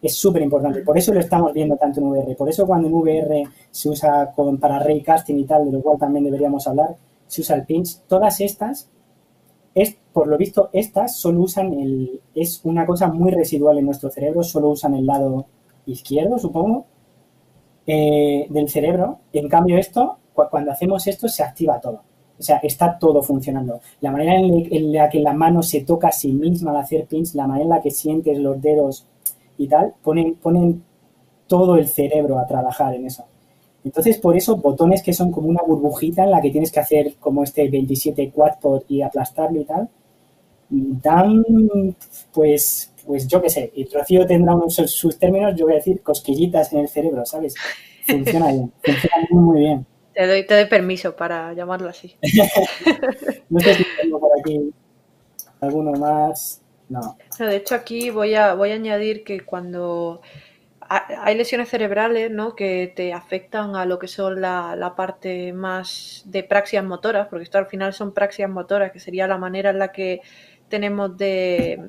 Es 0.01 0.15
súper 0.15 0.41
importante. 0.41 0.83
Por 0.83 0.97
eso 0.97 1.13
lo 1.13 1.19
estamos 1.19 1.51
viendo 1.51 1.75
tanto 1.75 1.99
en 1.99 2.07
VR. 2.07 2.35
Por 2.37 2.47
eso 2.47 2.65
cuando 2.65 2.87
en 2.87 2.93
VR 2.93 3.43
se 3.69 3.89
usa 3.89 4.31
con, 4.31 4.57
para 4.57 4.79
raycasting 4.79 5.37
y 5.37 5.43
tal, 5.43 5.65
de 5.65 5.73
lo 5.73 5.81
cual 5.81 5.99
también 5.99 6.23
deberíamos 6.23 6.65
hablar, 6.65 6.95
se 7.27 7.41
usa 7.41 7.57
el 7.57 7.65
pinch. 7.65 7.99
Todas 8.07 8.39
estas, 8.39 8.89
es, 9.75 9.97
por 10.13 10.27
lo 10.27 10.37
visto, 10.37 10.69
estas 10.71 11.17
solo 11.17 11.41
usan 11.41 11.73
el... 11.73 12.21
Es 12.33 12.61
una 12.63 12.85
cosa 12.85 13.07
muy 13.07 13.31
residual 13.31 13.77
en 13.79 13.85
nuestro 13.85 14.09
cerebro, 14.09 14.43
solo 14.43 14.69
usan 14.69 14.95
el 14.95 15.05
lado 15.05 15.45
izquierdo, 15.85 16.37
supongo, 16.39 16.85
eh, 17.85 18.47
del 18.49 18.69
cerebro. 18.69 19.19
En 19.33 19.49
cambio, 19.49 19.77
esto, 19.77 20.17
cuando 20.33 20.71
hacemos 20.71 21.05
esto, 21.07 21.27
se 21.27 21.43
activa 21.43 21.79
todo. 21.79 22.01
O 22.39 22.43
sea, 22.43 22.57
está 22.57 22.97
todo 22.97 23.21
funcionando. 23.21 23.81
La 23.99 24.11
manera 24.11 24.35
en, 24.35 24.91
la 24.91 25.09
que 25.09 25.19
la 25.19 25.33
mano 25.33 25.61
se 25.61 25.81
toca 25.81 26.07
a 26.07 26.11
sí 26.11 26.31
misma 26.31 26.71
al 26.71 26.77
hacer 26.77 27.05
pins, 27.05 27.35
la 27.35 27.45
manera 27.45 27.65
en 27.65 27.69
la 27.69 27.81
que 27.81 27.91
sientes 27.91 28.37
los 28.37 28.59
dedos 28.61 29.05
y 29.57 29.67
tal, 29.67 29.93
ponen, 30.01 30.35
ponen 30.35 30.83
todo 31.45 31.75
el 31.75 31.87
cerebro 31.87 32.39
a 32.39 32.47
trabajar 32.47 32.95
en 32.95 33.05
eso. 33.05 33.25
Entonces, 33.83 34.17
por 34.17 34.35
eso, 34.35 34.57
botones 34.57 35.03
que 35.03 35.13
son 35.13 35.31
como 35.31 35.49
una 35.49 35.61
burbujita 35.61 36.23
en 36.23 36.31
la 36.31 36.41
que 36.41 36.51
tienes 36.51 36.71
que 36.71 36.79
hacer 36.79 37.15
como 37.19 37.43
este 37.43 37.69
27 37.69 38.31
quadpod 38.31 38.83
y 38.87 39.01
aplastarlo 39.01 39.61
y 39.61 39.65
tal, 39.65 39.89
dan, 40.69 41.43
pues, 42.33 42.90
pues 43.05 43.27
yo 43.27 43.41
qué 43.41 43.49
sé, 43.49 43.71
y 43.75 43.85
Rocío 43.85 44.25
tendrá 44.25 44.55
unos, 44.55 44.75
sus 44.75 45.17
términos, 45.17 45.53
yo 45.55 45.65
voy 45.65 45.73
a 45.73 45.77
decir 45.77 46.01
cosquillitas 46.01 46.71
en 46.73 46.79
el 46.79 46.89
cerebro, 46.89 47.25
¿sabes? 47.25 47.55
Funciona 48.07 48.47
bien, 48.47 48.73
funciona 48.83 49.15
muy, 49.29 49.59
bien. 49.59 49.85
Te 50.13 50.27
doy, 50.27 50.45
te 50.45 50.55
doy 50.55 50.65
permiso 50.65 51.15
para 51.15 51.53
llamarlo 51.53 51.87
así. 51.87 52.15
no 53.49 53.59
sé 53.59 53.75
si 53.75 53.85
tengo 54.01 54.19
por 54.19 54.31
aquí 54.39 54.73
alguno 55.61 55.91
más. 55.91 56.61
No. 56.89 57.15
De 57.39 57.55
hecho, 57.55 57.75
aquí 57.75 58.09
voy 58.09 58.33
a, 58.33 58.55
voy 58.55 58.71
a 58.71 58.73
añadir 58.73 59.23
que 59.23 59.41
cuando 59.41 60.21
hay 60.89 61.37
lesiones 61.37 61.69
cerebrales 61.69 62.31
¿no? 62.31 62.53
que 62.53 62.91
te 62.93 63.13
afectan 63.13 63.77
a 63.77 63.85
lo 63.85 63.97
que 63.97 64.09
son 64.09 64.41
la, 64.41 64.75
la, 64.75 64.95
parte 64.95 65.53
más 65.53 66.23
de 66.25 66.43
praxias 66.43 66.83
motoras, 66.83 67.27
porque 67.29 67.43
esto 67.43 67.59
al 67.59 67.67
final 67.67 67.93
son 67.93 68.13
praxias 68.13 68.49
motoras, 68.49 68.91
que 68.91 68.99
sería 68.99 69.27
la 69.27 69.37
manera 69.37 69.69
en 69.69 69.79
la 69.79 69.93
que 69.93 70.19
tenemos 70.67 71.15
de, 71.17 71.79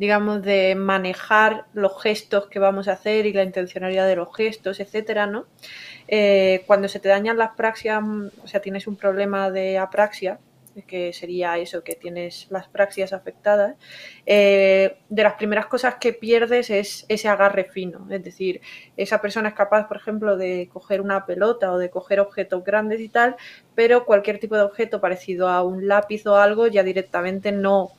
digamos, 0.00 0.40
de 0.42 0.74
manejar 0.76 1.66
los 1.74 2.02
gestos 2.02 2.46
que 2.46 2.58
vamos 2.58 2.88
a 2.88 2.92
hacer 2.92 3.26
y 3.26 3.34
la 3.34 3.42
intencionalidad 3.42 4.08
de 4.08 4.16
los 4.16 4.34
gestos, 4.34 4.80
etcétera, 4.80 5.26
¿no? 5.26 5.44
Eh, 6.08 6.64
cuando 6.66 6.88
se 6.88 7.00
te 7.00 7.10
dañan 7.10 7.36
las 7.36 7.50
praxias, 7.50 8.02
o 8.42 8.46
sea, 8.46 8.60
tienes 8.60 8.86
un 8.86 8.96
problema 8.96 9.50
de 9.50 9.76
apraxia, 9.76 10.40
que 10.86 11.12
sería 11.12 11.58
eso, 11.58 11.84
que 11.84 11.96
tienes 11.96 12.46
las 12.48 12.66
praxias 12.66 13.12
afectadas, 13.12 13.76
eh, 14.24 14.96
de 15.10 15.22
las 15.22 15.34
primeras 15.34 15.66
cosas 15.66 15.96
que 15.96 16.14
pierdes 16.14 16.70
es 16.70 17.04
ese 17.08 17.28
agarre 17.28 17.64
fino. 17.64 18.06
Es 18.08 18.24
decir, 18.24 18.62
esa 18.96 19.20
persona 19.20 19.50
es 19.50 19.54
capaz, 19.54 19.86
por 19.86 19.98
ejemplo, 19.98 20.38
de 20.38 20.70
coger 20.72 21.02
una 21.02 21.26
pelota 21.26 21.72
o 21.72 21.76
de 21.76 21.90
coger 21.90 22.20
objetos 22.20 22.64
grandes 22.64 23.00
y 23.00 23.10
tal, 23.10 23.36
pero 23.74 24.06
cualquier 24.06 24.38
tipo 24.38 24.56
de 24.56 24.62
objeto 24.62 24.98
parecido 24.98 25.48
a 25.48 25.62
un 25.62 25.86
lápiz 25.88 26.26
o 26.26 26.36
algo 26.36 26.68
ya 26.68 26.82
directamente 26.82 27.52
no, 27.52 27.90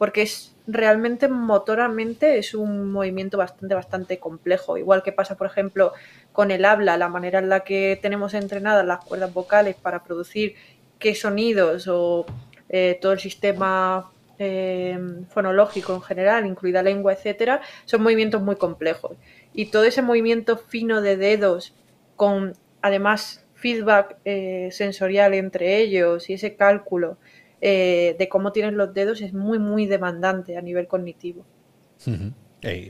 porque 0.00 0.22
es 0.22 0.56
realmente 0.66 1.28
motoramente 1.28 2.38
es 2.38 2.54
un 2.54 2.90
movimiento 2.90 3.36
bastante, 3.36 3.74
bastante 3.74 4.18
complejo. 4.18 4.78
Igual 4.78 5.02
que 5.02 5.12
pasa, 5.12 5.36
por 5.36 5.46
ejemplo, 5.46 5.92
con 6.32 6.50
el 6.50 6.64
habla, 6.64 6.96
la 6.96 7.10
manera 7.10 7.38
en 7.38 7.50
la 7.50 7.60
que 7.64 7.98
tenemos 8.00 8.32
entrenadas 8.32 8.86
las 8.86 9.04
cuerdas 9.04 9.34
vocales 9.34 9.76
para 9.76 10.02
producir 10.02 10.54
qué 10.98 11.14
sonidos 11.14 11.86
o 11.86 12.24
eh, 12.70 12.98
todo 12.98 13.12
el 13.12 13.18
sistema 13.18 14.10
eh, 14.38 14.98
fonológico 15.28 15.94
en 15.94 16.00
general, 16.00 16.46
incluida 16.46 16.82
lengua, 16.82 17.12
etcétera, 17.12 17.60
son 17.84 18.02
movimientos 18.02 18.40
muy 18.40 18.56
complejos. 18.56 19.18
Y 19.52 19.66
todo 19.66 19.84
ese 19.84 20.00
movimiento 20.00 20.56
fino 20.56 21.02
de 21.02 21.18
dedos 21.18 21.74
con 22.16 22.54
además 22.80 23.44
feedback 23.52 24.16
eh, 24.24 24.70
sensorial 24.72 25.34
entre 25.34 25.76
ellos 25.76 26.30
y 26.30 26.32
ese 26.32 26.56
cálculo 26.56 27.18
de 27.60 28.28
cómo 28.30 28.52
tienen 28.52 28.76
los 28.76 28.94
dedos 28.94 29.20
es 29.20 29.32
muy, 29.32 29.58
muy 29.58 29.86
demandante 29.86 30.56
a 30.56 30.62
nivel 30.62 30.86
cognitivo. 30.86 31.44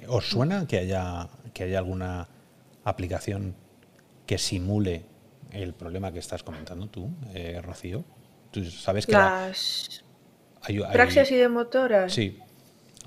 ¿Os 0.09 0.29
suena 0.29 0.67
que 0.67 0.79
haya, 0.79 1.29
que 1.53 1.65
haya 1.65 1.79
alguna 1.79 2.29
aplicación 2.85 3.55
que 4.27 4.39
simule 4.39 5.05
el 5.53 5.75
problema 5.75 6.13
que 6.13 6.19
estás 6.19 6.43
comentando 6.43 6.87
tú, 6.89 7.11
eh, 7.35 7.61
Rocío. 7.63 8.05
Tú 8.51 8.65
sabes 8.65 9.07
que 9.07 9.13
las 9.13 10.05
praxias 10.93 11.31
y 11.31 11.37
de 11.37 11.49
motoras. 11.49 12.13
Sí, 12.13 12.39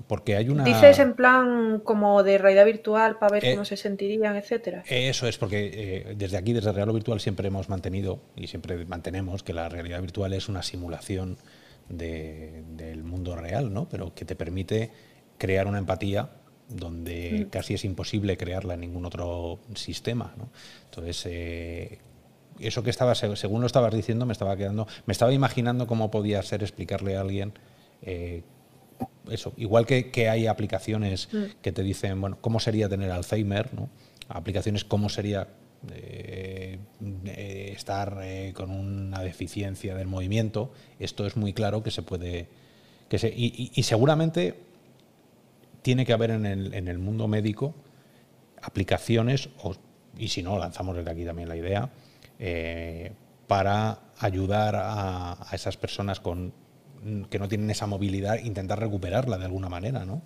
porque 0.06 0.36
hay 0.36 0.48
una. 0.48 0.64
Dices 0.64 0.98
en 0.98 1.14
plan 1.14 1.80
como 1.80 2.22
de 2.22 2.38
realidad 2.38 2.64
virtual 2.66 3.18
para 3.18 3.32
ver 3.32 3.44
eh, 3.44 3.52
cómo 3.52 3.64
se 3.64 3.76
sentirían, 3.76 4.36
etcétera. 4.36 4.82
Eso 4.86 5.26
es 5.26 5.38
porque 5.38 5.70
eh, 5.72 6.14
desde 6.16 6.36
aquí, 6.36 6.52
desde 6.52 6.72
Real 6.72 6.92
Virtual, 6.92 7.20
siempre 7.20 7.48
hemos 7.48 7.68
mantenido 7.68 8.20
y 8.36 8.46
siempre 8.48 8.84
mantenemos 8.86 9.42
que 9.42 9.52
la 9.52 9.68
realidad 9.68 10.00
virtual 10.00 10.32
es 10.32 10.48
una 10.48 10.62
simulación 10.62 11.38
del 11.88 13.04
mundo 13.04 13.36
real, 13.36 13.72
¿no? 13.72 13.88
Pero 13.88 14.14
que 14.14 14.24
te 14.24 14.34
permite 14.34 14.90
crear 15.38 15.66
una 15.66 15.78
empatía 15.78 16.30
donde 16.68 17.46
mm. 17.46 17.50
casi 17.50 17.74
es 17.74 17.84
imposible 17.84 18.36
crearla 18.36 18.74
en 18.74 18.80
ningún 18.80 19.04
otro 19.04 19.60
sistema. 19.74 20.34
¿no? 20.36 20.48
Entonces, 20.86 21.26
eh, 21.26 21.98
eso 22.58 22.82
que 22.82 22.90
estaba, 22.90 23.14
según 23.14 23.60
lo 23.60 23.66
estabas 23.66 23.94
diciendo, 23.94 24.26
me 24.26 24.32
estaba 24.32 24.56
quedando, 24.56 24.86
me 25.06 25.12
estaba 25.12 25.32
imaginando 25.32 25.86
cómo 25.86 26.10
podía 26.10 26.42
ser 26.42 26.62
explicarle 26.62 27.16
a 27.16 27.20
alguien. 27.20 27.52
Eh, 28.02 28.42
eso, 29.30 29.52
igual 29.56 29.86
que, 29.86 30.10
que 30.10 30.28
hay 30.28 30.46
aplicaciones 30.46 31.28
mm. 31.32 31.60
que 31.62 31.72
te 31.72 31.82
dicen, 31.82 32.20
bueno, 32.20 32.38
cómo 32.40 32.60
sería 32.60 32.88
tener 32.88 33.10
Alzheimer, 33.10 33.72
¿no? 33.74 33.88
Aplicaciones 34.28 34.84
cómo 34.84 35.08
sería 35.10 35.48
eh, 35.92 36.78
estar 37.76 38.22
con 38.54 38.70
una 38.70 39.20
deficiencia 39.20 39.94
del 39.94 40.06
movimiento. 40.06 40.72
Esto 40.98 41.26
es 41.26 41.36
muy 41.36 41.52
claro 41.52 41.82
que 41.82 41.90
se 41.90 42.02
puede. 42.02 42.48
Que 43.08 43.18
se, 43.18 43.32
y 43.36 43.82
seguramente 43.82 44.54
tiene 45.84 46.06
que 46.06 46.14
haber 46.14 46.30
en 46.30 46.46
el, 46.46 46.98
mundo 46.98 47.28
médico 47.28 47.74
aplicaciones, 48.62 49.50
y 50.16 50.28
si 50.28 50.42
no, 50.42 50.58
lanzamos 50.58 50.96
desde 50.96 51.10
aquí 51.10 51.26
también 51.26 51.46
la 51.46 51.56
idea, 51.56 51.90
eh, 52.38 53.12
para 53.46 53.98
ayudar 54.18 54.76
a, 54.78 55.46
esas 55.52 55.76
personas 55.76 56.20
con, 56.20 56.54
que 57.28 57.38
no 57.38 57.48
tienen 57.48 57.68
esa 57.68 57.86
movilidad, 57.86 58.38
intentar 58.42 58.80
recuperarla 58.80 59.36
de 59.36 59.44
alguna 59.44 59.68
manera, 59.68 60.06
¿no? 60.06 60.22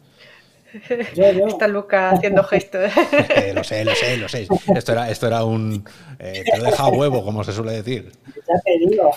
Está 0.73 1.69
Luca 1.69 2.11
haciendo 2.11 2.43
gestos. 2.45 2.91
Eh, 3.31 3.53
lo 3.55 3.65
sé, 3.65 3.85
lo 3.85 3.95
sé, 3.95 4.17
lo 4.17 4.29
sé. 4.29 4.47
Esto 4.75 4.93
era, 4.93 5.11
esto 5.11 5.27
era 5.27 5.45
un... 5.45 5.85
Eh, 6.19 6.45
te 6.45 6.59
lo 6.59 6.65
deja 6.65 6.85
a 6.85 6.89
huevo, 6.89 7.25
como 7.25 7.43
se 7.45 7.53
suele 7.53 7.73
decir. 7.73 8.13
Ya 8.47 8.61
te 8.65 8.79
digo. 8.79 9.11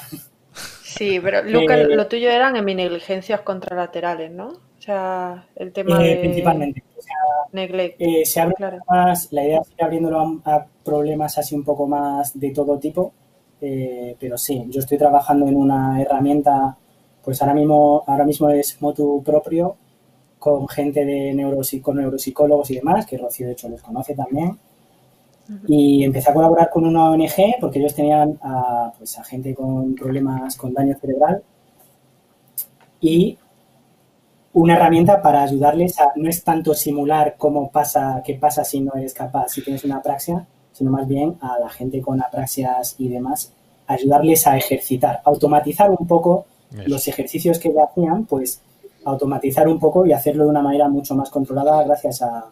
Sí, 0.84 1.20
pero 1.22 1.44
Luca, 1.44 1.78
lo 1.78 2.08
tuyo 2.08 2.30
eran 2.30 2.56
en 2.56 2.66
negligencias 2.66 3.42
contralaterales, 3.42 4.32
¿no? 4.32 4.48
O 4.48 4.82
sea, 4.82 5.46
el 5.56 5.72
tema 5.72 6.06
eh, 6.06 6.18
Principalmente. 6.18 6.84
Eh, 7.54 8.26
se 8.26 8.40
abre 8.40 8.56
más, 8.90 9.28
la 9.32 9.44
idea 9.44 9.60
es 9.60 9.72
ir 9.72 9.84
abriéndolo 9.84 10.42
a, 10.46 10.66
problemas 10.84 11.38
así 11.38 11.54
un 11.54 11.64
poco 11.64 11.86
más 11.86 12.40
de 12.40 12.52
todo 12.52 12.80
tipo, 12.80 13.14
eh, 13.60 14.16
pero 14.20 14.38
sí, 14.38 14.66
yo 14.70 14.80
estoy 14.80 14.98
trabajando 14.98 15.48
en 15.48 15.56
una 15.56 16.02
herramienta, 16.02 16.76
pues 17.24 17.42
ahora 17.42 17.54
mismo, 17.54 18.04
ahora 18.08 18.24
mismo 18.24 18.50
es 18.50 18.82
Motu 18.82 19.22
propio, 19.24 19.76
con 20.42 20.68
gente 20.68 21.06
de 21.06 21.36
neuropsicólogos 21.36 22.72
y 22.72 22.76
demás, 22.78 23.06
que 23.06 23.16
Rocío 23.16 23.46
de 23.46 23.54
hecho 23.54 23.70
les 23.70 23.80
conoce 23.80 24.16
también. 24.16 24.58
Y 25.68 26.04
empecé 26.04 26.32
a 26.32 26.34
colaborar 26.34 26.72
con 26.72 26.84
una 26.84 27.12
ONG 27.12 27.60
porque 27.60 27.78
ellos 27.78 27.94
tenían 27.94 28.40
a, 28.42 28.92
pues, 28.98 29.20
a 29.20 29.24
gente 29.24 29.54
con 29.54 29.94
problemas 29.94 30.56
con 30.58 30.74
daño 30.74 30.96
cerebral. 31.00 31.44
Y 33.02 33.38
una 34.54 34.74
herramienta 34.74 35.22
para 35.22 35.44
ayudarles 35.44 36.00
a, 36.00 36.12
no 36.16 36.28
es 36.28 36.44
tanto 36.44 36.74
simular 36.74 37.36
cómo 37.38 37.70
pasa, 37.70 38.24
qué 38.26 38.34
pasa 38.34 38.64
si 38.64 38.82
no 38.82 38.94
eres 38.96 39.14
capaz, 39.14 39.50
si 39.50 39.64
tienes 39.64 39.84
una 39.84 39.98
apraxia, 39.98 40.48
sino 40.72 40.90
más 40.90 41.08
bien 41.08 41.38
a 41.42 41.60
la 41.60 41.70
gente 41.70 42.02
con 42.02 42.20
apraxias 42.20 42.96
y 42.98 43.10
demás, 43.10 43.54
ayudarles 43.86 44.48
a 44.48 44.58
ejercitar, 44.58 45.22
automatizar 45.24 45.92
un 45.92 46.08
poco 46.08 46.48
los 46.88 47.08
ejercicios 47.08 47.60
que 47.60 47.72
hacían, 47.80 48.26
pues 48.26 48.60
automatizar 49.06 49.68
un 49.68 49.80
poco 49.80 50.06
y 50.06 50.14
hacerlo 50.14 50.44
de 50.46 50.50
una 50.50 50.62
manera 50.62 50.88
mucho 50.88 51.16
más 51.16 51.30
controlada 51.30 51.84
gracias 51.84 52.22
a, 52.22 52.50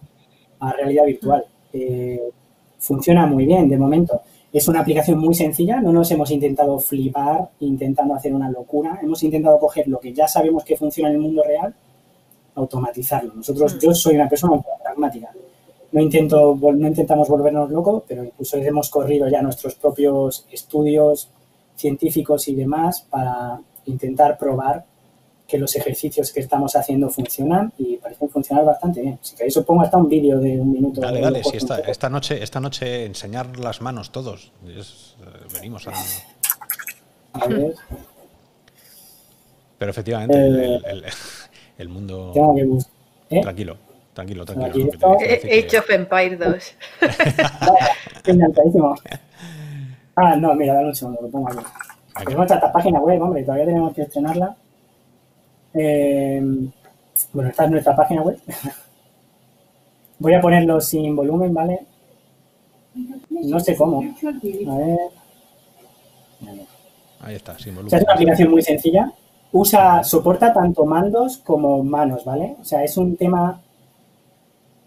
realidad 0.75 1.05
virtual. 1.05 1.45
Eh, 1.71 2.31
funciona 2.79 3.25
muy 3.25 3.45
bien 3.45 3.69
de 3.69 3.77
momento. 3.77 4.21
Es 4.51 4.67
una 4.67 4.79
aplicación 4.79 5.19
muy 5.19 5.35
sencilla, 5.35 5.79
no 5.79 5.93
nos 5.93 6.09
hemos 6.11 6.31
intentado 6.31 6.79
flipar 6.79 7.49
intentando 7.59 8.15
hacer 8.15 8.33
una 8.33 8.49
locura, 8.49 8.99
hemos 9.01 9.21
intentado 9.21 9.59
coger 9.59 9.87
lo 9.87 9.99
que 9.99 10.11
ya 10.11 10.27
sabemos 10.27 10.63
que 10.63 10.75
funciona 10.75 11.09
en 11.09 11.15
el 11.15 11.21
mundo 11.21 11.43
real, 11.43 11.73
automatizarlo. 12.55 13.35
Nosotros, 13.35 13.75
mm. 13.75 13.79
yo 13.79 13.93
soy 13.93 14.15
una 14.15 14.27
persona 14.27 14.59
pragmática. 14.83 15.29
No, 15.91 16.01
intento, 16.01 16.57
no 16.61 16.87
intentamos 16.87 17.29
volvernos 17.29 17.69
locos, 17.69 18.03
pero 18.07 18.23
incluso 18.23 18.57
hemos 18.57 18.89
corrido 18.89 19.27
ya 19.27 19.41
nuestros 19.41 19.75
propios 19.75 20.45
estudios 20.51 21.29
científicos 21.75 22.47
y 22.47 22.55
demás 22.55 23.05
para 23.09 23.59
intentar 23.85 24.37
probar 24.37 24.83
que 25.49 25.57
los 25.57 25.75
ejercicios 25.75 26.31
que 26.31 26.41
estamos 26.41 26.75
haciendo 26.75 27.09
funcionan 27.09 27.73
y 27.77 27.97
parecen 27.97 28.29
funcionar 28.29 28.65
bastante 28.65 29.01
bien. 29.01 29.17
Si 29.21 29.35
queréis 29.35 29.57
os 29.57 29.65
pongo 29.65 29.81
hasta 29.81 29.97
un 29.97 30.07
vídeo 30.07 30.39
de 30.39 30.59
un 30.59 30.71
minuto. 30.71 31.01
Dale, 31.01 31.19
dale, 31.19 31.43
si 31.43 31.57
esta, 31.57 31.79
esta, 31.79 32.07
noche, 32.07 32.41
esta 32.41 32.59
noche 32.59 33.05
enseñar 33.05 33.57
las 33.57 33.81
manos 33.81 34.11
todos. 34.11 34.51
Eh, 34.67 34.81
venimos 35.55 35.87
a... 35.87 35.93
a 37.33 37.47
ver. 37.47 37.73
Pero 39.79 39.91
efectivamente, 39.91 40.37
el, 40.37 41.03
eh, 41.77 41.87
mundo... 41.87 42.31
¿eh? 43.29 43.41
Tranquilo, 43.41 43.77
tranquilo, 44.13 44.45
tranquilo. 44.45 44.91
Age 45.01 45.79
of 45.79 45.89
Empire 45.89 46.37
2. 46.37 46.75
ah, 50.15 50.35
no, 50.35 50.53
mira, 50.53 50.75
dale 50.75 50.89
un 50.89 50.95
segundo, 50.95 51.21
lo 51.23 51.29
pongo 51.29 51.49
aquí. 51.49 51.65
Tenemos 52.23 52.51
esta 52.51 52.71
página 52.71 52.99
web, 52.99 53.19
hombre, 53.21 53.43
todavía 53.43 53.65
tenemos 53.65 53.93
que 53.93 54.03
estrenarla. 54.03 54.55
Eh, 55.73 56.41
bueno, 57.33 57.49
esta 57.49 57.65
es 57.65 57.71
nuestra 57.71 57.95
página 57.95 58.21
web. 58.21 58.39
Voy 60.19 60.33
a 60.33 60.41
ponerlo 60.41 60.81
sin 60.81 61.15
volumen, 61.15 61.53
¿vale? 61.53 61.79
No 63.41 63.59
sé 63.59 63.75
cómo. 63.75 63.99
A 64.01 64.77
ver. 64.77 64.99
Ahí 67.21 67.35
está, 67.35 67.57
sin 67.57 67.75
volumen. 67.75 67.97
es 67.97 68.03
una 68.03 68.13
aplicación 68.13 68.51
muy 68.51 68.61
sencilla. 68.61 69.11
Usa, 69.51 70.03
soporta 70.03 70.53
tanto 70.53 70.85
mandos 70.85 71.37
como 71.37 71.83
manos, 71.83 72.25
¿vale? 72.25 72.55
O 72.61 72.63
sea, 72.63 72.83
es 72.83 72.97
un 72.97 73.15
tema 73.15 73.61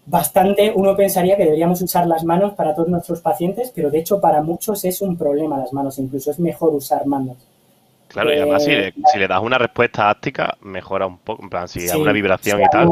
bastante, 0.05 0.73
uno 0.75 0.95
pensaría 0.95 1.37
que 1.37 1.45
deberíamos 1.45 1.81
usar 1.81 2.07
las 2.07 2.23
manos 2.23 2.53
para 2.53 2.75
todos 2.75 2.89
nuestros 2.89 3.21
pacientes, 3.21 3.71
pero 3.73 3.89
de 3.89 3.99
hecho 3.99 4.19
para 4.19 4.41
muchos 4.41 4.83
es 4.85 5.01
un 5.01 5.17
problema 5.17 5.57
las 5.57 5.73
manos, 5.73 5.99
incluso 5.99 6.31
es 6.31 6.39
mejor 6.39 6.73
usar 6.73 7.05
manos. 7.05 7.37
Claro, 8.13 8.31
y 8.31 8.37
además 8.37 8.63
si, 8.63 8.69
le, 8.69 8.87
eh, 8.89 8.93
si, 9.11 9.17
le, 9.17 9.27
das 9.27 9.41
una 9.41 9.57
respuesta 9.57 10.07
áptica, 10.07 10.55
mejora 10.61 11.07
un 11.07 11.17
poco, 11.17 11.41
en 11.41 11.49
plan, 11.49 11.67
si 11.67 11.89
hay 11.89 11.99
una 11.99 12.11
vibración 12.11 12.61
y 12.61 12.65
tal. 12.65 12.89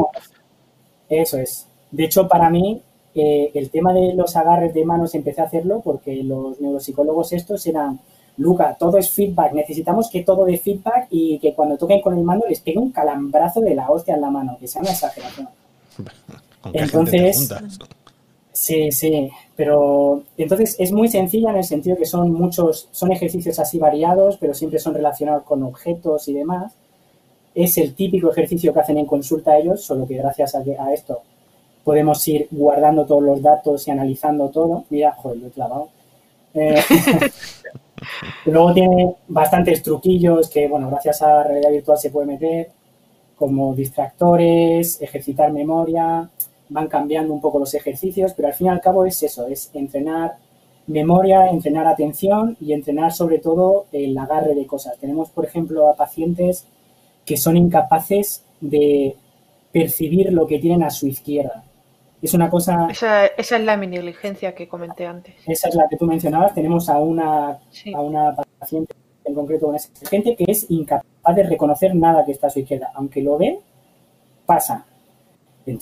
Eso 1.08 1.38
es. 1.38 1.68
De 1.92 2.04
hecho, 2.04 2.26
para 2.26 2.50
mí, 2.50 2.82
eh, 3.14 3.52
el 3.54 3.70
tema 3.70 3.92
de 3.92 4.14
los 4.14 4.34
agarres 4.34 4.74
de 4.74 4.84
manos 4.84 5.14
empecé 5.14 5.40
a 5.40 5.44
hacerlo 5.44 5.80
porque 5.84 6.24
los 6.24 6.60
neuropsicólogos 6.60 7.32
estos 7.34 7.64
eran, 7.68 8.00
Luca, 8.38 8.76
todo 8.76 8.98
es 8.98 9.12
feedback, 9.12 9.52
necesitamos 9.52 10.10
que 10.10 10.24
todo 10.24 10.44
de 10.44 10.58
feedback 10.58 11.06
y 11.10 11.38
que 11.38 11.54
cuando 11.54 11.76
toquen 11.76 12.00
con 12.00 12.18
el 12.18 12.24
mando 12.24 12.46
les 12.48 12.60
pegue 12.60 12.78
un 12.78 12.90
calambrazo 12.90 13.60
de 13.60 13.76
la 13.76 13.88
hostia 13.90 14.16
en 14.16 14.22
la 14.22 14.30
mano, 14.30 14.56
que 14.58 14.66
sea 14.66 14.82
una 14.82 14.90
exageración. 14.90 15.48
Entonces, 16.72 17.48
Sí, 18.52 18.92
sí, 18.92 19.30
pero 19.56 20.24
entonces 20.36 20.76
es 20.78 20.92
muy 20.92 21.08
sencilla 21.08 21.50
en 21.50 21.56
el 21.56 21.64
sentido 21.64 21.96
que 21.96 22.04
son 22.04 22.32
muchos, 22.32 22.88
son 22.92 23.10
ejercicios 23.10 23.58
así 23.58 23.78
variados, 23.78 24.36
pero 24.38 24.52
siempre 24.52 24.78
son 24.78 24.94
relacionados 24.94 25.44
con 25.44 25.62
objetos 25.62 26.28
y 26.28 26.34
demás. 26.34 26.74
Es 27.54 27.78
el 27.78 27.94
típico 27.94 28.30
ejercicio 28.30 28.72
que 28.72 28.80
hacen 28.80 28.98
en 28.98 29.06
consulta 29.06 29.56
ellos, 29.58 29.82
solo 29.82 30.06
que 30.06 30.16
gracias 30.16 30.54
a, 30.54 30.92
esto 30.92 31.22
podemos 31.84 32.26
ir 32.28 32.46
guardando 32.50 33.06
todos 33.06 33.22
los 33.22 33.42
datos 33.42 33.88
y 33.88 33.90
analizando 33.90 34.50
todo. 34.50 34.84
Mira, 34.90 35.12
joder, 35.12 35.38
lo 35.38 35.46
he 35.48 35.50
clavado. 35.50 35.88
Eh, 36.54 36.80
luego 38.46 38.72
tiene 38.74 39.16
bastantes 39.28 39.82
truquillos 39.82 40.50
que, 40.50 40.68
bueno, 40.68 40.90
gracias 40.90 41.22
a 41.22 41.42
realidad 41.42 41.70
virtual 41.70 41.98
se 41.98 42.10
puede 42.10 42.26
meter, 42.26 42.70
como 43.36 43.74
distractores, 43.74 45.00
ejercitar 45.00 45.52
memoria, 45.52 46.28
van 46.72 46.88
cambiando 46.88 47.32
un 47.32 47.40
poco 47.40 47.58
los 47.58 47.74
ejercicios, 47.74 48.32
pero 48.34 48.48
al 48.48 48.54
fin 48.54 48.68
y 48.68 48.70
al 48.70 48.80
cabo 48.80 49.04
es 49.04 49.22
eso, 49.22 49.46
es 49.46 49.70
entrenar 49.74 50.36
memoria, 50.86 51.48
entrenar 51.48 51.86
atención 51.86 52.56
y 52.60 52.72
entrenar 52.72 53.12
sobre 53.12 53.38
todo 53.38 53.86
el 53.92 54.16
agarre 54.16 54.54
de 54.54 54.66
cosas. 54.66 54.98
Tenemos, 54.98 55.30
por 55.30 55.44
ejemplo, 55.44 55.88
a 55.88 55.96
pacientes 55.96 56.66
que 57.24 57.36
son 57.36 57.56
incapaces 57.56 58.44
de 58.60 59.16
percibir 59.70 60.32
lo 60.32 60.46
que 60.46 60.58
tienen 60.58 60.82
a 60.82 60.90
su 60.90 61.06
izquierda. 61.06 61.64
Es 62.20 62.34
una 62.34 62.50
cosa... 62.50 62.88
Esa, 62.90 63.26
esa 63.26 63.56
es 63.56 63.64
la 63.64 63.76
negligencia 63.76 64.54
que 64.54 64.68
comenté 64.68 65.06
antes. 65.06 65.34
Esa 65.46 65.68
es 65.68 65.74
la 65.74 65.88
que 65.88 65.96
tú 65.96 66.06
mencionabas. 66.06 66.54
Tenemos 66.54 66.88
a 66.88 66.98
una, 66.98 67.58
a 67.94 68.00
una 68.00 68.34
paciente 68.58 68.94
en 69.24 69.34
concreto 69.34 69.66
con 69.66 69.76
esa 69.76 69.88
gente 70.08 70.36
que 70.36 70.44
es 70.48 70.70
incapaz 70.70 71.36
de 71.36 71.42
reconocer 71.44 71.94
nada 71.94 72.24
que 72.24 72.32
está 72.32 72.48
a 72.48 72.50
su 72.50 72.60
izquierda. 72.60 72.90
Aunque 72.94 73.22
lo 73.22 73.38
ve, 73.38 73.58
pasa 74.46 74.86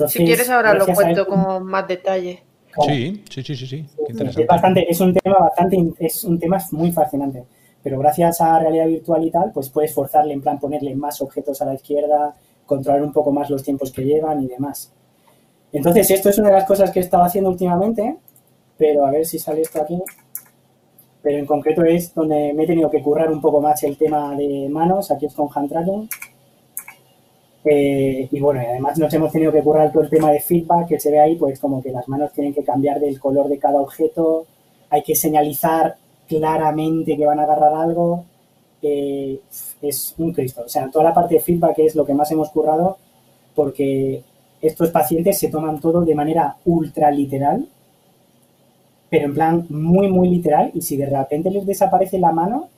si 0.09 0.24
quieres 0.24 0.49
ahora 0.51 0.74
lo 0.74 0.87
cuento 0.87 1.26
con 1.26 1.64
más 1.64 1.87
detalle. 1.89 2.43
Sí, 2.87 3.24
sí, 3.28 3.43
sí, 3.43 3.57
sí, 3.57 3.87
Es, 4.09 4.47
bastante, 4.47 4.89
es 4.89 5.01
un 5.01 5.12
tema 5.12 5.39
bastante, 5.39 5.76
es 5.99 6.24
un 6.24 6.39
tema 6.39 6.59
muy 6.72 6.93
fascinante. 6.93 7.45
Pero 7.83 7.99
gracias 7.99 8.41
a 8.41 8.59
realidad 8.59 8.87
virtual 8.87 9.24
y 9.24 9.31
tal, 9.31 9.53
pues 9.53 9.70
puedes 9.70 9.93
forzarle, 9.93 10.35
en 10.35 10.43
plan 10.43 10.61
ponerle 10.61 10.95
más 10.95 11.20
objetos 11.20 11.61
a 11.62 11.64
la 11.64 11.74
izquierda, 11.74 12.35
controlar 12.66 13.03
un 13.03 13.12
poco 13.12 13.33
más 13.33 13.51
los 13.51 13.62
tiempos 13.62 13.91
que 13.91 14.05
llevan 14.05 14.43
y 14.43 14.49
demás. 14.49 14.93
Entonces, 15.72 16.11
esto 16.11 16.28
es 16.28 16.39
una 16.39 16.49
de 16.49 16.55
las 16.55 16.64
cosas 16.64 16.91
que 16.91 17.01
he 17.01 17.03
estado 17.03 17.24
haciendo 17.24 17.51
últimamente, 17.51 18.16
pero 18.76 19.07
a 19.07 19.11
ver 19.11 19.24
si 19.24 19.39
sale 19.39 19.62
esto 19.62 19.81
aquí. 19.81 20.01
Pero 21.22 21.39
en 21.39 21.47
concreto 21.47 21.85
es 21.85 22.14
donde 22.14 22.53
me 22.55 22.64
he 22.64 22.66
tenido 22.66 22.91
que 22.91 23.03
currar 23.03 23.31
un 23.31 23.41
poco 23.41 23.61
más 23.61 23.83
el 23.83 23.97
tema 23.97 24.35
de 24.37 24.68
manos. 24.70 25.11
Aquí 25.11 25.26
es 25.26 25.35
con 25.35 25.49
hand 25.55 25.68
tracking. 25.68 26.09
Eh, 27.64 28.28
y 28.30 28.40
bueno, 28.40 28.61
además 28.61 28.98
nos 28.98 29.12
hemos 29.12 29.32
tenido 29.32 29.52
que 29.52 29.62
currar 29.62 29.92
todo 29.92 30.02
el 30.02 30.11
tema 30.11 30.30
de 30.30 30.40
feedback 30.40 30.88
que 30.88 31.00
se 31.00 31.11
ve 31.11 31.20
ahí, 31.20 31.36
pues 31.36 31.61
como 31.61 31.82
que 31.82 31.92
las 31.92 32.08
manos 32.08 32.32
tienen 32.32 32.54
que 32.54 32.64
cambiar 32.64 32.98
del 33.00 33.20
color 33.20 33.48
de 33.48 33.58
cada 33.58 33.80
objeto, 33.80 34.46
hay 34.88 35.02
que 35.02 35.14
señalizar 35.14 35.96
claramente 36.26 37.16
que 37.16 37.26
van 37.26 37.40
a 37.40 37.44
agarrar 37.44 37.74
algo. 37.74 38.24
Eh, 38.82 39.40
es 39.82 40.14
un 40.18 40.32
Cristo. 40.32 40.62
O 40.64 40.68
sea, 40.68 40.90
toda 40.90 41.04
la 41.04 41.14
parte 41.14 41.34
de 41.34 41.40
feedback 41.40 41.78
es 41.80 41.94
lo 41.94 42.06
que 42.06 42.14
más 42.14 42.30
hemos 42.30 42.50
currado 42.50 42.96
porque 43.54 44.22
estos 44.62 44.90
pacientes 44.90 45.38
se 45.38 45.48
toman 45.48 45.80
todo 45.80 46.02
de 46.02 46.14
manera 46.14 46.56
ultra 46.64 47.11
literal, 47.11 47.66
pero 49.08 49.26
en 49.26 49.34
plan 49.34 49.66
muy, 49.68 50.08
muy 50.08 50.28
literal. 50.28 50.70
Y 50.74 50.82
si 50.82 50.96
de 50.96 51.06
repente 51.06 51.50
les 51.50 51.66
desaparece 51.66 52.18
la 52.18 52.32
mano, 52.32 52.68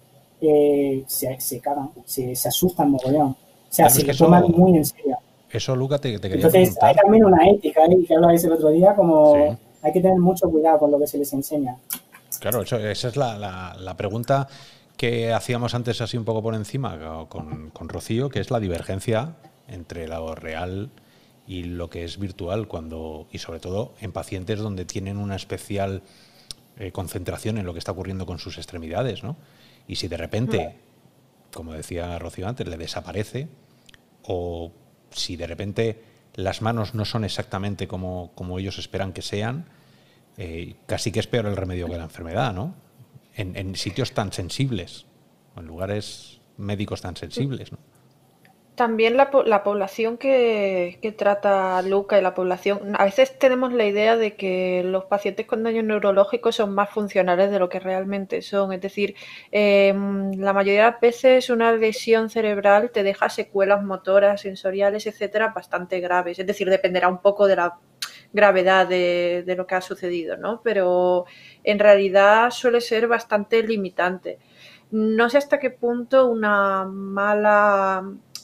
eh, 0.40 1.04
se, 1.06 1.38
se 1.40 1.60
cagan, 1.60 1.90
se, 2.04 2.34
se 2.34 2.48
asustan 2.48 2.90
mogollón. 2.90 3.36
O 3.72 3.74
sea, 3.74 3.88
se 3.88 4.04
lo 4.04 4.14
toman 4.14 4.44
muy 4.50 4.76
en 4.76 4.84
serio. 4.84 5.16
Eso, 5.50 5.74
Luca, 5.74 5.98
te, 5.98 6.18
te 6.18 6.28
quería 6.28 6.46
Entonces, 6.46 6.76
hay 6.82 6.94
también 6.94 7.24
una 7.24 7.48
ética, 7.48 7.86
¿eh? 7.86 8.04
que 8.06 8.14
hablabais 8.14 8.44
el 8.44 8.52
otro 8.52 8.68
día, 8.68 8.94
como 8.94 9.58
hay 9.80 9.92
que 9.92 10.00
tener 10.00 10.18
mucho 10.18 10.50
cuidado 10.50 10.78
con 10.78 10.90
lo 10.90 10.98
que 10.98 11.06
se 11.06 11.16
les 11.16 11.32
enseña. 11.32 11.76
Claro, 12.38 12.62
esa 12.62 13.08
es 13.08 13.16
la, 13.16 13.94
pregunta 13.96 14.46
que 14.98 15.32
hacíamos 15.32 15.74
antes 15.74 16.02
así 16.02 16.18
un 16.18 16.24
poco 16.26 16.42
por 16.42 16.54
encima 16.54 17.26
con, 17.30 17.70
con, 17.70 17.88
Rocío, 17.88 18.28
que 18.28 18.40
es 18.40 18.50
la 18.50 18.60
divergencia 18.60 19.36
entre 19.68 20.06
lo 20.06 20.34
real 20.34 20.90
y 21.46 21.64
lo 21.64 21.88
que 21.88 22.04
es 22.04 22.18
virtual, 22.18 22.68
cuando 22.68 23.26
y 23.32 23.38
sobre 23.38 23.58
todo 23.58 23.94
en 24.00 24.12
pacientes 24.12 24.58
donde 24.58 24.84
tienen 24.84 25.16
una 25.16 25.36
especial 25.36 26.02
eh, 26.78 26.92
concentración 26.92 27.58
en 27.58 27.66
lo 27.66 27.72
que 27.72 27.78
está 27.78 27.92
ocurriendo 27.92 28.26
con 28.26 28.38
sus 28.38 28.58
extremidades, 28.58 29.22
¿no? 29.22 29.36
Y 29.86 29.96
si 29.96 30.08
de 30.08 30.16
repente, 30.16 30.76
como 31.52 31.72
decía 31.72 32.18
Rocío 32.18 32.48
antes, 32.48 32.66
le 32.66 32.76
desaparece, 32.76 33.48
o 34.22 34.72
si 35.10 35.36
de 35.36 35.46
repente 35.46 36.02
las 36.34 36.62
manos 36.62 36.94
no 36.94 37.04
son 37.04 37.24
exactamente 37.24 37.86
como, 37.86 38.32
como 38.34 38.58
ellos 38.58 38.78
esperan 38.78 39.12
que 39.12 39.22
sean, 39.22 39.66
eh, 40.38 40.76
casi 40.86 41.12
que 41.12 41.20
es 41.20 41.26
peor 41.26 41.46
el 41.46 41.56
remedio 41.56 41.88
que 41.88 41.96
la 41.96 42.04
enfermedad, 42.04 42.54
¿no? 42.54 42.74
En, 43.34 43.76
sitios 43.76 44.12
tan 44.12 44.32
sensibles, 44.32 45.06
en 45.56 45.66
lugares 45.66 46.40
médicos 46.58 47.00
tan 47.00 47.16
sensibles, 47.16 47.72
¿no? 47.72 47.78
También 48.82 49.16
la, 49.16 49.30
población 49.30 50.18
que, 50.18 51.14
trata 51.16 51.80
Luca 51.82 52.18
y 52.18 52.20
la 52.20 52.34
población, 52.34 52.96
a 52.98 53.04
veces 53.04 53.38
tenemos 53.38 53.72
la 53.72 53.84
idea 53.86 54.16
de 54.16 54.34
que 54.34 54.82
los 54.84 55.04
pacientes 55.04 55.46
con 55.46 55.62
daño 55.62 55.84
neurológico 55.84 56.50
son 56.50 56.74
más 56.74 56.90
funcionales 56.90 57.52
de 57.52 57.60
lo 57.60 57.68
que 57.68 57.78
realmente 57.78 58.42
son. 58.42 58.72
Es 58.72 58.80
decir, 58.80 59.14
em, 59.52 60.32
la 60.32 60.52
mayoría 60.52 60.86
de 60.86 60.90
las 60.90 61.00
veces 61.00 61.48
una 61.48 61.70
lesión 61.70 62.28
cerebral 62.28 62.90
te 62.90 63.04
deja 63.04 63.28
secuelas 63.28 63.84
motoras, 63.84 64.40
sensoriales, 64.40 65.06
etcétera, 65.06 65.52
bastante 65.54 66.00
graves. 66.00 66.40
Es 66.40 66.46
decir, 66.48 66.68
dependerá 66.68 67.06
un 67.06 67.22
poco 67.22 67.46
de 67.46 67.54
la 67.54 67.78
gravedad 68.32 68.88
de, 68.88 69.44
de 69.46 69.54
lo 69.54 69.64
que 69.68 69.76
ha 69.76 69.80
sucedido, 69.80 70.36
¿no? 70.36 70.60
Pero 70.64 71.26
en 71.62 71.78
realidad 71.78 72.50
suele 72.50 72.80
ser 72.80 73.06
bastante 73.06 73.62
limitante. 73.62 74.40
No 74.90 75.30
sé 75.30 75.38
hasta 75.38 75.60
qué 75.60 75.70
punto 75.70 76.26
una 76.26 76.84
mala 76.84 78.02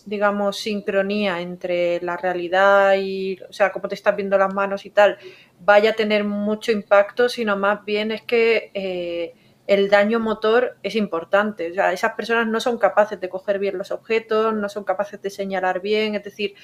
digamos, 0.08 0.56
sincronía 0.58 1.40
entre 1.40 2.00
la 2.00 2.16
realidad 2.16 2.94
y, 2.98 3.38
o 3.48 3.52
sea, 3.52 3.70
cómo 3.70 3.88
te 3.88 3.94
estás 3.94 4.16
viendo 4.16 4.38
las 4.38 4.52
manos 4.54 4.86
y 4.86 4.90
tal, 4.90 5.18
vaya 5.60 5.90
a 5.90 5.92
tener 5.92 6.24
mucho 6.24 6.72
impacto, 6.72 7.28
sino 7.28 7.56
más 7.56 7.84
bien 7.84 8.10
es 8.10 8.22
que 8.22 8.70
eh, 8.72 9.34
el 9.66 9.90
daño 9.90 10.18
motor 10.18 10.78
es 10.82 10.96
importante. 10.96 11.70
O 11.70 11.74
sea, 11.74 11.92
esas 11.92 12.14
personas 12.14 12.46
no 12.46 12.58
son 12.58 12.78
capaces 12.78 13.20
de 13.20 13.28
coger 13.28 13.58
bien 13.58 13.76
los 13.76 13.90
objetos, 13.90 14.54
no 14.54 14.68
son 14.70 14.84
capaces 14.84 15.20
de 15.20 15.28
señalar 15.28 15.80
bien, 15.82 16.14
es 16.14 16.24
decir, 16.24 16.54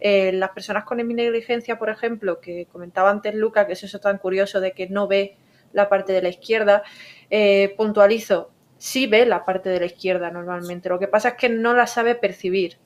eh, 0.00 0.32
las 0.32 0.50
personas 0.50 0.84
con 0.84 0.96
negligencia, 0.96 1.78
por 1.78 1.90
ejemplo, 1.90 2.40
que 2.40 2.66
comentaba 2.72 3.10
antes 3.10 3.34
Luca, 3.34 3.66
que 3.66 3.74
es 3.74 3.82
eso 3.84 4.00
tan 4.00 4.16
curioso 4.18 4.60
de 4.60 4.72
que 4.72 4.88
no 4.88 5.06
ve 5.06 5.36
la 5.72 5.90
parte 5.90 6.14
de 6.14 6.22
la 6.22 6.30
izquierda, 6.30 6.82
eh, 7.28 7.74
puntualizo, 7.76 8.52
sí 8.78 9.06
ve 9.06 9.26
la 9.26 9.44
parte 9.44 9.68
de 9.68 9.80
la 9.80 9.86
izquierda 9.86 10.30
normalmente. 10.30 10.88
Lo 10.88 10.98
que 10.98 11.08
pasa 11.08 11.30
es 11.30 11.34
que 11.34 11.48
no 11.48 11.74
la 11.74 11.86
sabe 11.86 12.14
percibir. 12.14 12.78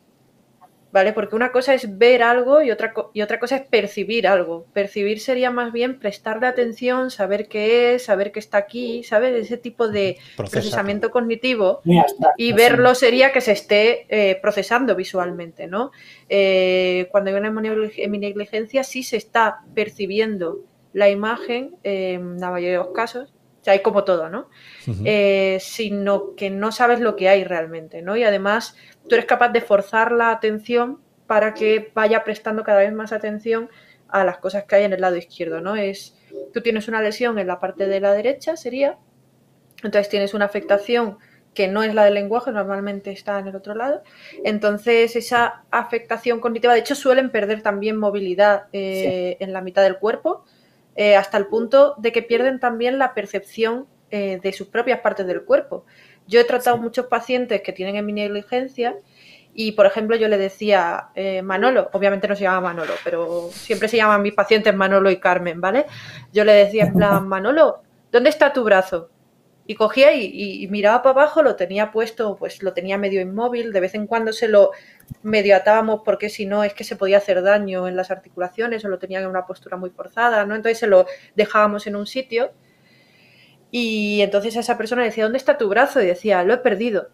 ¿Vale? 0.93 1.13
Porque 1.13 1.37
una 1.37 1.53
cosa 1.53 1.75
es 1.75 1.99
ver 1.99 2.23
algo 2.23 2.63
y 2.63 2.71
otra, 2.71 2.93
y 3.13 3.23
otra 3.23 3.39
cosa 3.39 3.57
es 3.57 3.63
percibir 3.67 4.27
algo. 4.27 4.67
Percibir 4.73 5.21
sería 5.21 5.51
más 5.51 5.73
bien 5.73 5.99
prestarle 5.99 6.47
atención, 6.47 7.11
saber 7.11 7.49
qué 7.49 7.95
es, 7.95 8.05
saber 8.05 8.33
que 8.33 8.41
está 8.41 8.59
aquí, 8.59 9.03
¿sabes? 9.05 9.35
Ese 9.35 9.57
tipo 9.57 9.89
de 9.89 10.19
procesamiento 10.37 11.11
cognitivo. 11.11 11.81
y 12.37 12.53
verlo 12.53 12.95
sería 12.95 13.33
que 13.33 13.41
se 13.41 13.53
esté 13.53 14.07
eh, 14.09 14.39
procesando 14.41 14.95
visualmente, 14.97 15.67
¿no? 15.67 15.93
Eh, 16.29 17.09
cuando 17.11 17.31
hay 17.31 17.37
una 17.37 17.51
negligencia 17.51 18.85
sí 18.85 19.03
se 19.03 19.17
está 19.17 19.61
percibiendo 19.75 20.61
la 20.93 21.09
imagen, 21.09 21.77
en 21.85 22.41
la 22.41 22.51
mayoría 22.51 22.79
de 22.79 22.85
los 22.85 22.95
casos, 22.95 23.33
o 23.61 23.65
sea, 23.65 23.75
hay 23.75 23.83
como 23.83 24.05
todo, 24.05 24.31
¿no? 24.31 24.49
Eh, 25.05 25.59
sino 25.61 26.35
que 26.35 26.49
no 26.49 26.73
sabes 26.73 27.01
lo 27.01 27.15
que 27.15 27.29
hay 27.29 27.45
realmente, 27.45 28.01
¿no? 28.01 28.17
Y 28.17 28.25
además 28.25 28.75
tú 29.07 29.15
eres 29.15 29.27
capaz 29.27 29.51
de 29.51 29.61
forzar 29.61 30.13
la 30.13 30.31
atención 30.31 31.01
para 31.27 31.53
que 31.53 31.91
vaya 31.95 32.25
prestando 32.25 32.65
cada 32.65 32.79
vez 32.79 32.93
más 32.93 33.13
atención 33.13 33.69
a 34.09 34.25
las 34.25 34.39
cosas 34.39 34.65
que 34.65 34.77
hay 34.77 34.85
en 34.85 34.95
el 34.95 35.01
lado 35.03 35.17
izquierdo, 35.17 35.61
¿no? 35.61 35.77
Es, 35.77 36.17
tú 36.53 36.63
tienes 36.63 36.89
una 36.89 37.03
lesión 37.03 37.39
en 37.39 37.47
la 37.47 37.61
parte 37.61 37.87
de 37.87 38.01
la 38.01 38.13
derecha, 38.13 38.57
sería, 38.57 38.99
entonces 39.83 40.09
tienes 40.09 40.33
una 40.33 40.47
afectación 40.47 41.19
que 41.55 41.69
no 41.69 41.83
es 41.83 41.95
la 41.95 42.05
del 42.05 42.15
lenguaje, 42.15 42.53
normalmente 42.53 43.11
está 43.11 43.39
en 43.39 43.49
el 43.49 43.57
otro 43.57 43.75
lado. 43.75 44.03
Entonces, 44.45 45.17
esa 45.17 45.65
afectación 45.71 46.41
cognitiva, 46.41 46.73
de 46.73 46.81
hecho, 46.81 46.95
suelen 46.95 47.31
perder 47.31 47.63
también 47.63 47.97
movilidad 47.97 48.65
eh, 48.73 49.37
en 49.41 49.53
la 49.53 49.61
mitad 49.61 49.83
del 49.83 49.99
cuerpo, 49.99 50.45
eh, 50.97 51.17
hasta 51.17 51.39
el 51.39 51.47
punto 51.47 51.95
de 51.99 52.13
que 52.13 52.23
pierden 52.23 52.61
también 52.61 52.99
la 52.99 53.15
percepción 53.15 53.87
eh, 54.11 54.41
de 54.43 54.53
sus 54.53 54.67
propias 54.67 55.01
partes 55.01 55.27
del 55.27 55.45
cuerpo. 55.45 55.85
Yo 56.27 56.41
he 56.41 56.45
tratado 56.45 56.79
muchos 56.79 57.07
pacientes 57.07 57.63
que 57.63 57.73
tienen 57.73 58.05
negligencia 58.07 58.97
y, 59.55 59.73
por 59.73 59.87
ejemplo, 59.87 60.17
yo 60.17 60.29
le 60.29 60.39
decía, 60.39 61.09
eh, 61.15 61.43
Manolo, 61.43 61.91
obviamente 61.93 62.29
no 62.29 62.37
se 62.37 62.45
llama 62.45 62.61
Manolo, 62.61 62.95
pero 63.05 63.51
siempre 63.53 63.89
se 63.89 63.97
llaman 63.97 64.23
mis 64.23 64.35
pacientes 64.35 64.75
Manolo 64.75 65.11
y 65.11 65.19
Carmen, 65.19 65.61
¿vale? 65.61 65.87
Yo 66.33 66.45
le 66.45 66.53
decía 66.53 66.85
en 66.85 66.95
plan, 66.95 67.29
Manolo, 67.29 67.83
¿dónde 68.13 68.31
está 68.31 68.53
tu 68.53 68.65
brazo? 68.65 69.11
Y 69.67 69.75
cogía 69.75 70.13
y, 70.13 70.67
miraba 70.69 71.03
para 71.03 71.23
abajo, 71.23 71.43
lo 71.43 71.55
tenía 71.55 71.93
puesto, 71.93 72.37
pues 72.37 72.63
lo 72.63 72.73
tenía 72.73 72.99
medio 72.99 73.21
inmóvil, 73.21 73.73
de 73.73 73.81
vez 73.81 73.95
en 73.95 74.07
cuando 74.07 74.33
se 74.33 74.49
lo 74.49 74.73
medio 75.23 75.57
atábamos 75.57 76.03
porque 76.05 76.29
si 76.29 76.47
no 76.47 76.65
es 76.65 76.75
que 76.75 76.85
se 76.85 76.97
podía 76.97 77.19
hacer 77.19 77.43
daño 77.43 77.89
en 77.89 77.97
las 77.97 78.11
articulaciones 78.11 78.85
o 78.85 78.89
lo 78.89 78.99
tenía 78.99 79.21
en 79.21 79.27
una 79.27 79.47
postura 79.47 79.77
muy 79.77 79.91
forzada, 79.91 80.45
¿no? 80.47 80.55
Entonces 80.55 80.79
se 80.79 80.87
lo 80.87 81.07
dejábamos 81.35 81.87
en 81.87 81.97
un 81.97 82.07
sitio 82.07 82.53
y 83.71 84.21
entonces 84.23 84.57
esa 84.57 84.77
persona 84.77 85.05
decía, 85.05 85.25
¿dónde 85.25 85.39
está 85.39 85.57
tu 85.59 85.69
brazo? 85.69 86.03
Y 86.03 86.07
decía, 86.07 86.43
lo 86.43 86.55
he 86.55 86.59
perdido. 86.59 87.09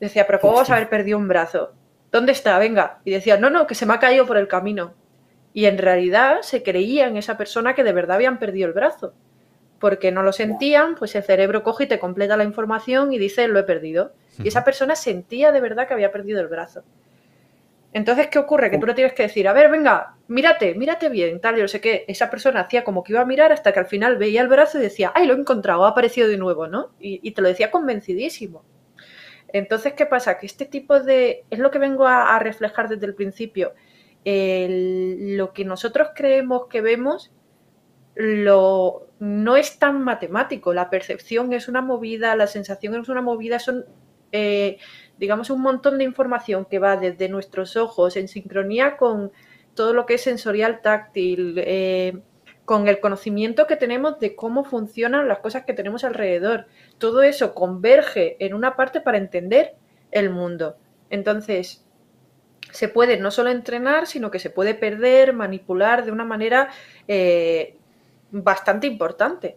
Decía, 0.00 0.26
pero 0.26 0.40
¿cómo 0.40 0.54
vas 0.54 0.70
a 0.70 0.76
haber 0.76 0.88
perdido 0.88 1.18
un 1.18 1.28
brazo? 1.28 1.74
¿Dónde 2.10 2.32
está? 2.32 2.58
Venga. 2.58 3.00
Y 3.04 3.10
decía, 3.10 3.36
no, 3.36 3.50
no, 3.50 3.66
que 3.66 3.74
se 3.74 3.84
me 3.84 3.94
ha 3.94 3.98
caído 3.98 4.26
por 4.26 4.38
el 4.38 4.48
camino. 4.48 4.94
Y 5.52 5.66
en 5.66 5.76
realidad 5.76 6.40
se 6.42 6.62
creía 6.62 7.06
en 7.08 7.16
esa 7.16 7.36
persona 7.36 7.74
que 7.74 7.84
de 7.84 7.92
verdad 7.92 8.16
habían 8.16 8.38
perdido 8.38 8.68
el 8.68 8.72
brazo. 8.72 9.12
Porque 9.78 10.10
no 10.10 10.22
lo 10.22 10.32
sentían, 10.32 10.94
pues 10.94 11.14
el 11.14 11.22
cerebro 11.22 11.62
coge 11.62 11.84
y 11.84 11.88
te 11.88 11.98
completa 11.98 12.36
la 12.36 12.44
información 12.44 13.12
y 13.12 13.18
dice, 13.18 13.46
lo 13.48 13.58
he 13.58 13.64
perdido. 13.64 14.12
Y 14.42 14.48
esa 14.48 14.64
persona 14.64 14.96
sentía 14.96 15.52
de 15.52 15.60
verdad 15.60 15.88
que 15.88 15.94
había 15.94 16.12
perdido 16.12 16.40
el 16.40 16.48
brazo. 16.48 16.84
Entonces, 17.92 18.28
¿qué 18.28 18.38
ocurre? 18.38 18.70
Que 18.70 18.78
tú 18.78 18.86
le 18.86 18.94
tienes 18.94 19.14
que 19.14 19.22
decir, 19.24 19.48
a 19.48 19.52
ver, 19.54 19.70
venga, 19.70 20.14
mírate, 20.28 20.74
mírate 20.74 21.08
bien, 21.08 21.40
tal, 21.40 21.56
yo 21.56 21.66
sé 21.68 21.80
qué. 21.80 22.04
Esa 22.06 22.30
persona 22.30 22.60
hacía 22.60 22.84
como 22.84 23.02
que 23.02 23.12
iba 23.12 23.22
a 23.22 23.24
mirar 23.24 23.50
hasta 23.50 23.72
que 23.72 23.80
al 23.80 23.86
final 23.86 24.18
veía 24.18 24.42
el 24.42 24.48
brazo 24.48 24.78
y 24.78 24.82
decía, 24.82 25.10
ay, 25.14 25.26
lo 25.26 25.34
he 25.34 25.38
encontrado, 25.38 25.84
ha 25.86 25.88
aparecido 25.88 26.28
de 26.28 26.36
nuevo, 26.36 26.66
¿no? 26.66 26.90
Y, 27.00 27.30
te 27.32 27.40
lo 27.40 27.48
decía 27.48 27.70
convencidísimo. 27.70 28.62
Entonces, 29.52 29.94
¿qué 29.94 30.04
pasa? 30.04 30.38
Que 30.38 30.46
este 30.46 30.66
tipo 30.66 31.00
de... 31.00 31.44
es 31.48 31.58
lo 31.58 31.70
que 31.70 31.78
vengo 31.78 32.06
a, 32.06 32.38
reflejar 32.38 32.88
desde 32.88 33.06
el 33.06 33.14
principio. 33.14 33.72
lo 34.24 35.52
que 35.54 35.64
nosotros 35.64 36.08
creemos 36.14 36.66
que 36.68 36.82
vemos 36.82 37.32
lo, 38.14 39.08
no 39.18 39.56
es 39.56 39.78
tan 39.78 40.02
matemático. 40.02 40.74
La 40.74 40.90
percepción 40.90 41.54
es 41.54 41.68
una 41.68 41.80
movida, 41.80 42.36
la 42.36 42.46
sensación 42.46 42.94
es 43.00 43.08
una 43.08 43.22
movida, 43.22 43.58
son... 43.58 43.86
Eh, 44.32 44.78
digamos, 45.18 45.50
un 45.50 45.60
montón 45.60 45.98
de 45.98 46.04
información 46.04 46.64
que 46.64 46.78
va 46.78 46.96
desde 46.96 47.28
nuestros 47.28 47.76
ojos 47.76 48.16
en 48.16 48.28
sincronía 48.28 48.96
con 48.96 49.32
todo 49.74 49.92
lo 49.92 50.06
que 50.06 50.14
es 50.14 50.22
sensorial 50.22 50.80
táctil, 50.82 51.54
eh, 51.58 52.18
con 52.64 52.88
el 52.88 53.00
conocimiento 53.00 53.66
que 53.66 53.76
tenemos 53.76 54.20
de 54.20 54.36
cómo 54.36 54.64
funcionan 54.64 55.28
las 55.28 55.38
cosas 55.38 55.64
que 55.64 55.72
tenemos 55.72 56.04
alrededor. 56.04 56.66
Todo 56.98 57.22
eso 57.22 57.54
converge 57.54 58.36
en 58.44 58.54
una 58.54 58.76
parte 58.76 59.00
para 59.00 59.18
entender 59.18 59.74
el 60.10 60.30
mundo. 60.30 60.76
Entonces, 61.10 61.84
se 62.70 62.88
puede 62.88 63.18
no 63.18 63.30
solo 63.30 63.50
entrenar, 63.50 64.06
sino 64.06 64.30
que 64.30 64.38
se 64.38 64.50
puede 64.50 64.74
perder, 64.74 65.32
manipular 65.32 66.04
de 66.04 66.12
una 66.12 66.24
manera 66.24 66.68
eh, 67.06 67.76
bastante 68.30 68.86
importante 68.86 69.56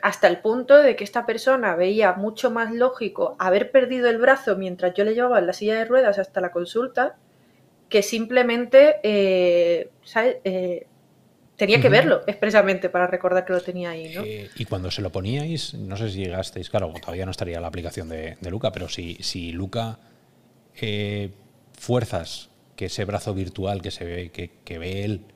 hasta 0.00 0.26
el 0.26 0.38
punto 0.38 0.76
de 0.76 0.96
que 0.96 1.04
esta 1.04 1.26
persona 1.26 1.76
veía 1.76 2.14
mucho 2.14 2.50
más 2.50 2.72
lógico 2.72 3.36
haber 3.38 3.70
perdido 3.70 4.08
el 4.08 4.18
brazo 4.18 4.56
mientras 4.56 4.94
yo 4.94 5.04
le 5.04 5.14
llevaba 5.14 5.38
en 5.38 5.46
la 5.46 5.52
silla 5.52 5.76
de 5.76 5.84
ruedas 5.84 6.18
hasta 6.18 6.40
la 6.40 6.50
consulta 6.50 7.16
que 7.88 8.02
simplemente 8.02 8.96
eh, 9.02 9.90
eh, 10.44 10.86
tenía 11.56 11.80
que 11.80 11.90
verlo 11.90 12.22
expresamente 12.26 12.88
para 12.88 13.06
recordar 13.06 13.44
que 13.44 13.52
lo 13.52 13.60
tenía 13.60 13.90
ahí. 13.90 14.14
¿no? 14.14 14.22
Eh, 14.24 14.48
y 14.56 14.64
cuando 14.64 14.90
se 14.90 15.02
lo 15.02 15.12
poníais, 15.12 15.74
no 15.74 15.96
sé 15.98 16.10
si 16.10 16.24
llegasteis, 16.24 16.70
claro, 16.70 16.92
todavía 17.00 17.26
no 17.26 17.30
estaría 17.30 17.60
la 17.60 17.68
aplicación 17.68 18.08
de, 18.08 18.38
Luca, 18.48 18.72
pero 18.72 18.88
si, 18.88 19.16
si 19.16 19.52
Luca 19.52 19.98
fuerzas 21.78 22.48
que 22.76 22.86
ese 22.86 23.04
brazo 23.04 23.34
virtual 23.34 23.82
que 23.82 23.90
se 23.90 24.04
ve, 24.04 24.30
que 24.30 24.78
ve 24.78 25.04
él 25.04 25.26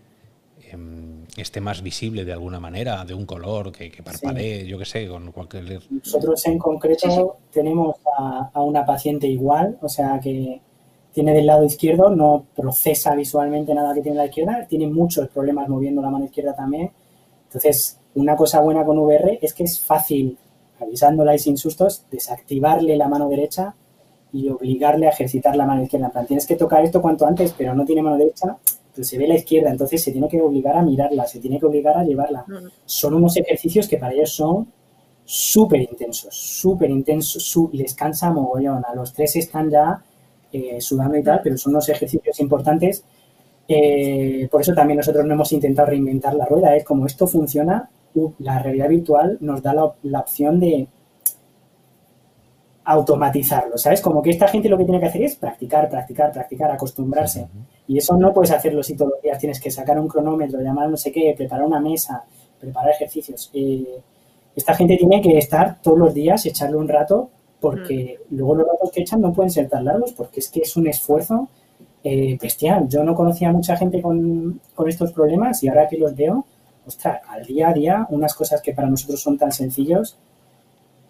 esté 1.37 1.61
más 1.61 1.83
visible 1.83 2.25
de 2.25 2.33
alguna 2.33 2.61
manera, 2.61 3.05
de 3.05 3.15
un 3.15 3.27
color, 3.27 3.73
que, 3.73 3.91
que 3.91 4.03
parpadee, 4.03 4.67
yo 4.67 4.79
qué 4.79 4.85
sé, 4.85 5.09
con 5.09 5.33
cualquier... 5.33 5.81
Nosotros 5.91 6.47
en 6.47 6.59
concreto 6.59 7.39
tenemos 7.53 7.97
a, 8.19 8.63
una 8.63 8.85
paciente 8.85 9.27
igual, 9.27 9.79
o 9.83 9.89
sea 9.89 10.19
que 10.21 10.61
tiene 11.13 11.33
del 11.33 11.47
lado 11.47 11.65
izquierdo, 11.65 12.11
no 12.11 12.45
procesa 12.55 13.15
visualmente 13.15 13.75
nada 13.75 13.95
que 13.95 14.03
tiene 14.03 14.19
la 14.19 14.27
izquierda, 14.27 14.67
tiene 14.69 14.87
muchos 14.87 15.29
problemas 15.29 15.69
moviendo 15.69 16.03
la 16.03 16.11
mano 16.11 16.27
izquierda 16.27 16.55
también. 16.55 16.91
Entonces, 17.47 17.99
una 18.15 18.37
cosa 18.37 18.61
buena 18.61 18.85
con 18.85 18.99
VR 18.99 19.39
es 19.41 19.55
que 19.55 19.65
es 19.65 19.81
fácil, 19.81 20.37
avisándola 20.79 21.35
y 21.35 21.39
sin 21.39 21.57
sustos, 21.57 22.05
desactivarle 22.11 22.97
la 22.97 23.09
mano 23.09 23.29
derecha 23.29 23.75
y 24.33 24.49
obligarle 24.51 25.07
a 25.07 25.11
ejercitar 25.11 25.57
la 25.57 25.65
mano 25.65 25.83
izquierda. 25.83 26.07
En 26.07 26.13
plan, 26.13 26.27
tienes 26.27 26.47
que 26.47 26.57
tocar 26.57 26.85
esto 26.85 27.01
cuanto 27.01 27.27
antes, 27.27 27.55
pero 27.57 27.75
no 27.75 27.85
tiene 27.85 28.03
mano 28.03 28.19
derecha, 28.19 28.59
se 29.03 29.19
ve 29.19 29.27
la 29.27 29.35
izquierda, 29.35 29.71
entonces 29.71 30.03
se 30.03 30.13
tiene 30.13 30.29
que 30.29 30.41
obligar 30.41 30.77
a 30.77 30.83
mirarla, 30.83 31.27
se 31.27 31.41
tiene 31.41 31.59
que 31.59 31.67
obligar 31.67 31.97
a 31.97 32.05
llevarla. 32.05 32.45
Son 32.85 33.15
unos 33.15 33.37
ejercicios 33.37 33.89
que 33.89 33.99
para 33.99 34.13
ellos 34.13 34.33
son 34.33 34.67
súper 35.25 35.81
intensos, 35.81 36.35
súper 36.35 36.91
intensos, 36.91 37.59
les 37.73 37.95
cansa 37.95 38.31
mogollón. 38.31 38.85
A 38.87 38.95
los 38.95 39.13
tres 39.13 39.37
están 39.37 39.71
ya 39.71 40.03
eh, 40.53 40.81
sudando 40.81 41.17
y 41.17 41.23
tal, 41.23 41.41
pero 41.43 41.59
son 41.59 41.73
unos 41.75 41.89
ejercicios 41.89 42.39
importantes. 42.41 43.05
Eh, 43.69 44.49
por 44.51 44.61
eso 44.61 44.73
también 44.73 44.99
nosotros 44.99 45.27
no 45.27 45.35
hemos 45.35 45.53
intentado 45.53 45.89
reinventar 45.89 46.35
la 46.35 46.47
rueda. 46.47 46.77
Es 46.77 46.85
como 46.85 47.07
esto 47.07 47.27
funciona, 47.27 47.91
la 48.39 48.59
realidad 48.59 48.89
virtual 48.89 49.39
nos 49.41 49.63
da 49.63 49.75
la, 49.75 50.21
opción 50.21 50.61
de 50.61 50.87
automatizarlo, 52.85 53.77
¿sabes? 53.77 54.01
Como 54.01 54.23
que 54.23 54.31
esta 54.31 54.49
gente 54.49 54.69
lo 54.69 54.79
que 54.79 54.85
tiene 54.85 55.01
que 55.01 55.07
hacer 55.07 55.23
es 55.23 55.37
practicar, 55.37 55.91
practicar, 55.91 56.33
practicar, 56.33 56.71
acostumbrarse. 56.71 57.49
Y 57.89 57.99
eso 57.99 58.17
no 58.17 58.33
puedes 58.33 58.51
hacerlo 58.51 58.83
si 58.83 58.97
todos 58.97 59.13
los 59.13 59.23
días 59.23 59.39
tienes 59.39 59.61
que 59.61 59.71
sacar 59.71 59.99
un 59.99 60.09
cronómetro, 60.09 60.61
llamar 60.61 60.89
no 60.89 60.97
sé 60.97 61.13
qué, 61.13 61.35
preparar 61.37 61.67
una 61.67 61.81
mesa, 61.81 62.25
preparar 62.59 62.91
ejercicios. 62.91 63.51
Eh, 63.55 64.01
esta 64.55 64.75
gente 64.75 64.97
tiene 64.97 65.21
que 65.21 65.39
estar 65.39 65.81
todos 65.83 65.99
los 65.99 66.15
días, 66.15 66.45
echarle 66.47 66.77
un 66.77 66.89
rato, 66.89 67.31
porque 67.61 68.19
luego 68.31 68.57
los 68.57 68.67
ratos 68.67 68.91
que 68.91 69.03
echan 69.03 69.21
no 69.21 69.33
pueden 69.33 69.51
ser 69.51 69.69
tan 69.69 69.85
largos, 69.85 70.13
porque 70.13 70.41
es 70.41 70.49
que 70.49 70.61
es 70.61 70.77
un 70.77 70.87
esfuerzo 70.87 71.49
eh, 72.03 72.39
bestial. 72.41 72.89
Yo 72.89 73.05
no 73.05 73.15
conocía 73.15 73.51
a 73.51 73.53
mucha 73.53 73.77
gente 73.77 74.03
con, 74.03 74.61
con 74.75 74.89
estos 74.89 75.13
problemas 75.13 75.63
y 75.63 75.69
ahora 75.69 75.89
que 75.89 75.99
los 75.99 76.15
veo, 76.15 76.45
ostras, 76.87 77.21
al 77.29 77.45
día 77.45 77.69
a 77.69 77.73
día, 77.73 78.07
unas 78.11 78.35
cosas 78.35 78.63
que 78.63 78.73
para 78.73 78.89
nosotros 78.89 79.21
son 79.21 79.37
tan 79.39 79.53
sencillos, 79.53 80.17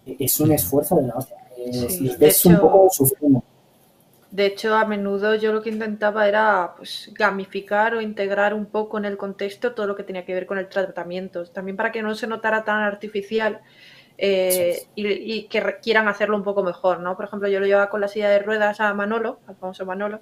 es 0.05 0.39
un 0.39 0.51
esfuerzo 0.51 0.95
de 0.95 1.07
la 1.07 1.15
hostia. 1.15 1.37
Es, 1.57 2.45
un 2.45 2.59
poco 2.59 2.87
sufriendo. 2.89 3.43
De 4.31 4.45
hecho, 4.45 4.75
a 4.75 4.85
menudo 4.85 5.35
yo 5.35 5.53
lo 5.53 5.61
que 5.61 5.69
intentaba 5.69 6.27
era 6.27 6.73
pues, 6.75 7.11
gamificar 7.13 7.93
o 7.93 8.01
integrar 8.01 8.53
un 8.53 8.65
poco 8.65 8.97
en 8.97 9.05
el 9.05 9.17
contexto 9.17 9.73
todo 9.73 9.87
lo 9.87 9.95
que 9.95 10.03
tenía 10.03 10.25
que 10.25 10.33
ver 10.33 10.45
con 10.45 10.57
el 10.57 10.67
tratamiento, 10.67 11.45
también 11.45 11.77
para 11.77 11.91
que 11.91 12.01
no 12.01 12.13
se 12.13 12.27
notara 12.27 12.63
tan 12.65 12.81
artificial 12.81 13.61
eh, 14.17 14.87
y, 14.95 15.47
que 15.47 15.77
quieran 15.81 16.07
hacerlo 16.07 16.35
un 16.35 16.43
poco 16.43 16.63
mejor, 16.63 16.99
¿no? 16.99 17.15
Por 17.15 17.25
ejemplo, 17.25 17.47
yo 17.47 17.59
lo 17.59 17.67
llevaba 17.67 17.89
con 17.89 18.01
la 18.01 18.07
silla 18.07 18.29
de 18.29 18.39
ruedas 18.39 18.81
a 18.81 18.93
Manolo, 18.93 19.39
al 19.47 19.55
famoso 19.55 19.85
Manolo, 19.85 20.21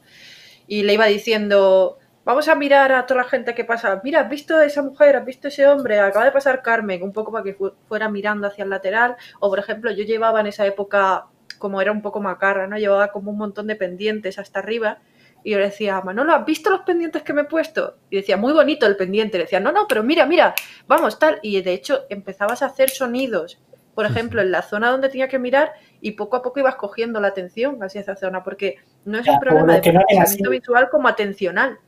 y 0.68 0.84
le 0.84 0.94
iba 0.94 1.06
diciendo, 1.06 1.98
vamos 2.26 2.48
a 2.50 2.56
mirar 2.56 2.92
a 2.92 3.06
toda 3.06 3.24
la 3.24 3.30
gente 3.30 3.56
que 3.56 3.64
pasa. 3.64 4.02
Mira, 4.04 4.22
¿has 4.22 4.30
visto 4.30 4.58
a 4.58 4.66
esa 4.66 4.82
mujer? 4.82 5.16
¿Has 5.16 5.26
visto 5.26 5.48
a 5.48 5.50
ese 5.50 5.68
hombre? 5.68 6.00
Acaba 6.00 6.26
de 6.26 6.32
pasar 6.32 6.62
Carmen, 6.62 7.04
un 7.04 7.14
poco 7.14 7.32
para 7.32 7.44
que 7.44 7.58
fuera 7.88 8.10
mirando 8.10 8.48
hacia 8.48 8.64
el 8.66 8.70
lateral. 8.70 9.16
O, 9.40 9.50
por 9.50 9.60
ejemplo, 9.60 9.92
yo 9.92 10.04
llevaba 10.04 10.42
en 10.42 10.48
esa 10.48 10.66
época, 10.66 11.28
como 11.56 11.82
era 11.82 11.92
un 11.92 12.02
poco 12.02 12.22
macarra, 12.22 12.68
¿no? 12.68 12.78
Llevaba 12.78 13.12
como 13.12 13.32
un 13.32 13.38
montón 13.38 13.68
de 13.68 13.76
pendientes 13.76 14.40
hasta 14.40 14.60
arriba. 14.60 15.00
Y 15.44 15.52
yo 15.52 15.60
le 15.60 15.66
decía, 15.66 16.02
Manolo, 16.02 16.34
¿has 16.34 16.46
visto 16.46 16.70
los 16.70 16.82
pendientes 16.82 17.22
que 17.22 17.34
me 17.34 17.42
he 17.42 17.46
puesto? 17.46 17.98
Y 18.10 18.18
decía, 18.18 18.36
muy 18.36 18.52
bonito 18.54 18.86
el 18.88 18.96
pendiente. 18.96 19.38
Le 19.38 19.44
decía, 19.44 19.60
no, 19.60 19.72
no, 19.72 19.88
pero 19.88 20.04
mira, 20.04 20.26
mira, 20.26 20.56
vamos, 20.88 21.20
tal. 21.20 21.40
Y 21.42 21.62
de 21.62 21.74
hecho, 21.74 22.06
empezabas 22.10 22.62
a 22.64 22.68
hacer 22.68 22.90
sonidos, 22.90 23.60
por 23.94 24.06
ejemplo, 24.06 24.42
en 24.42 24.52
la 24.52 24.62
zona 24.62 24.90
donde 24.90 25.10
tenía 25.10 25.28
que 25.28 25.40
mirar, 25.40 25.74
y 26.02 26.12
poco 26.12 26.38
a 26.38 26.42
poco 26.42 26.60
ibas 26.60 26.76
cogiendo 26.76 27.20
la 27.20 27.28
atención 27.30 27.82
hacia 27.84 28.02
esa 28.02 28.16
zona, 28.16 28.44
porque 28.44 28.78
no 29.06 29.20
es 29.20 29.28
un 29.28 29.40
problema 29.40 29.80
de 29.80 29.94
pensamiento 30.08 30.50
visual 30.50 30.90
como 30.90 31.08
atencional. 31.08 31.80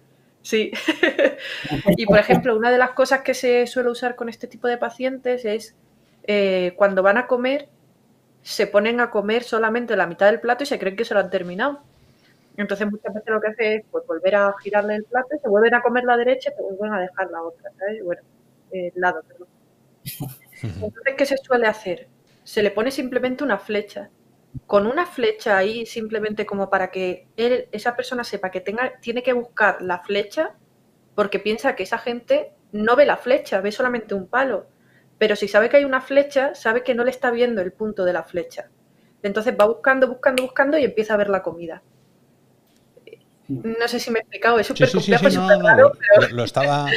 Sí. 0.42 0.72
y 1.98 2.06
por 2.06 2.20
ejemplo, 2.20 2.56
una 2.56 2.72
de 2.72 2.78
las 2.78 2.92
cosas 2.92 3.22
que 3.22 3.34
se 3.34 3.68
suele 3.68 3.90
usar 3.90 4.16
con 4.16 4.30
este 4.30 4.48
tipo 4.48 4.68
de 4.68 4.78
pacientes 4.78 5.44
es 5.44 5.76
eh, 6.24 6.74
cuando 6.78 7.04
van 7.04 7.18
a 7.18 7.28
comer, 7.28 7.70
se 8.48 8.66
ponen 8.66 9.02
a 9.02 9.10
comer 9.10 9.44
solamente 9.44 9.98
la 9.98 10.08
mitad 10.08 10.28
del 10.28 10.40
plato 10.40 10.64
y 10.64 10.68
se 10.68 10.80
creen 10.80 10.96
que 10.96 11.04
se 11.04 11.14
lo 11.14 11.20
han 11.20 11.30
terminado. 11.30 11.82
Entonces 12.56 12.90
muchas 12.90 13.14
veces 13.14 13.30
lo 13.30 13.42
que 13.42 13.48
hace 13.48 13.76
es 13.76 13.86
pues, 13.92 14.08
volver 14.08 14.36
a 14.36 14.56
girarle 14.64 14.96
el 14.96 15.04
plato 15.04 15.36
y 15.36 15.40
se 15.40 15.50
vuelven 15.50 15.76
a 15.76 15.82
comer 15.82 16.06
la 16.06 16.16
derecha 16.16 16.52
y 16.52 16.56
se 16.56 16.62
vuelven 16.62 16.94
a 16.94 17.02
dejar 17.02 17.30
la 17.30 17.42
otra, 17.42 17.70
¿sabes? 17.78 18.02
Bueno, 18.06 18.22
el 18.72 18.94
lado, 18.96 19.22
perdón. 19.28 19.48
Entonces, 20.64 21.14
¿qué 21.18 21.26
se 21.26 21.38
suele 21.38 21.68
hacer? 21.68 22.08
Se 22.46 22.64
le 22.64 22.72
pone 22.72 22.90
simplemente 22.90 23.44
una 23.44 23.58
flecha 23.58 24.10
con 24.66 24.88
una 24.88 25.06
flecha 25.06 25.58
ahí 25.58 25.86
simplemente 25.86 26.46
como 26.46 26.70
para 26.70 26.90
que 26.90 27.28
él, 27.36 27.68
esa 27.74 27.98
persona 27.98 28.24
sepa 28.24 28.50
que 28.50 28.62
tenga, 28.62 28.94
tiene 29.02 29.22
que 29.22 29.34
buscar 29.34 29.82
la 29.82 30.00
flecha 30.00 30.56
porque 31.16 31.40
piensa 31.40 31.76
que 31.76 31.84
esa 31.84 31.98
gente 31.98 32.54
no 32.72 32.96
ve 32.96 33.06
la 33.06 33.18
flecha, 33.18 33.60
ve 33.60 33.74
solamente 33.74 34.16
un 34.16 34.28
palo. 34.28 34.68
Pero 35.18 35.36
si 35.36 35.48
sabe 35.48 35.70
que 35.70 35.78
hay 35.78 35.86
una 35.86 36.02
flecha, 36.02 36.54
sabe 36.56 36.84
que 36.84 36.94
no 36.94 37.04
le 37.04 37.12
está 37.12 37.32
viendo 37.32 37.62
el 37.62 37.72
punto 37.72 38.06
de 38.06 38.14
la 38.14 38.24
flecha. 38.24 38.70
Entonces 39.24 39.56
va 39.60 39.66
buscando, 39.66 40.08
buscando, 40.08 40.44
buscando 40.44 40.78
y 40.78 40.84
empieza 40.84 41.16
a 41.16 41.18
ver 41.18 41.30
la 41.30 41.42
comida. 41.42 41.82
No 43.48 43.88
sé 43.88 44.00
si 44.00 44.12
me 44.12 44.20
he 44.20 44.22
explicado, 44.22 44.60
es 44.60 44.68
súper 44.68 44.92
complejo, 44.92 45.30
lo, 46.32 46.44
estaba, 46.44 46.88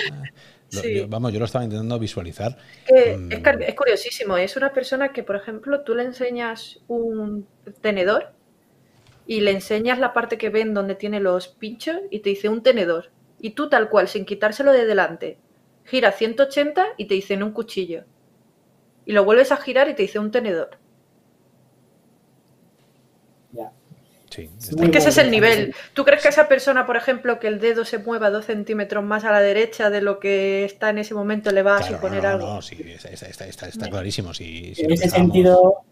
vamos, 1.09 1.33
yo 1.33 1.39
lo 1.39 1.45
estaba 1.45 1.65
intentando 1.65 1.99
visualizar. 1.99 2.57
Mm. 2.89 3.33
es, 3.61 3.75
curiosísimo. 3.75 4.37
Es 4.37 4.57
una 4.57 4.73
persona 4.73 5.13
que, 5.13 5.23
por 5.23 5.37
ejemplo, 5.37 5.83
tú 5.83 5.95
le 5.95 6.03
enseñas 6.03 6.81
un 6.89 7.47
tenedor 7.81 8.33
y 9.27 9.43
le 9.43 9.53
enseñas 9.53 10.01
la 10.01 10.13
parte 10.13 10.39
que 10.39 10.51
ven 10.51 10.75
donde 10.75 10.97
tiene 10.97 11.21
los 11.21 11.47
pinchos 11.49 11.97
y 12.11 12.19
te 12.19 12.31
dice 12.31 12.49
un 12.49 12.65
tenedor. 12.65 13.11
Y 13.41 13.51
tú 13.51 13.69
tal 13.69 13.89
cual, 13.89 14.09
sin 14.09 14.25
quitárselo 14.25 14.73
de 14.73 14.87
delante, 14.87 15.39
gira 15.91 16.13
180 16.13 16.87
y 16.97 17.07
te 17.07 17.15
dice 17.15 17.35
en 17.35 17.43
un 17.43 17.53
cuchillo. 17.53 18.05
Y 19.05 19.13
lo 19.13 19.25
vuelves 19.25 19.51
a 19.51 19.57
girar 19.57 19.89
y 19.89 19.95
te 19.95 20.03
dice 20.03 20.19
un 20.19 20.31
tenedor. 20.31 20.79
es 24.39 24.91
que 24.93 24.99
ese 24.99 25.09
es 25.09 25.19
el 25.19 25.31
nivel. 25.31 25.75
¿Tú 25.93 26.05
crees 26.05 26.23
que 26.23 26.29
esa 26.29 26.47
persona, 26.47 26.87
por 26.87 26.97
ejemplo, 26.97 27.41
que 27.41 27.49
el 27.49 27.59
dedo 27.59 27.85
se 27.85 27.99
mueva 27.99 28.31
dos 28.31 28.47
centímetros 28.47 29.03
más 29.03 29.25
a 29.25 29.33
la 29.33 29.41
derecha 29.41 29.91
de 29.91 30.01
lo 30.01 30.21
que 30.21 30.65
está 30.65 30.91
en 30.91 30.99
ese 30.99 31.15
momento, 31.15 31.51
le 31.51 31.63
va 31.63 31.79
a 31.79 31.83
suponer 31.83 32.25
algo? 32.25 32.47
No, 32.47 32.63
sí, 32.63 32.77
está, 32.87 33.89
clarísimo. 33.89 34.31
en 34.39 34.93
ese 34.93 35.11
sentido, 35.11 35.83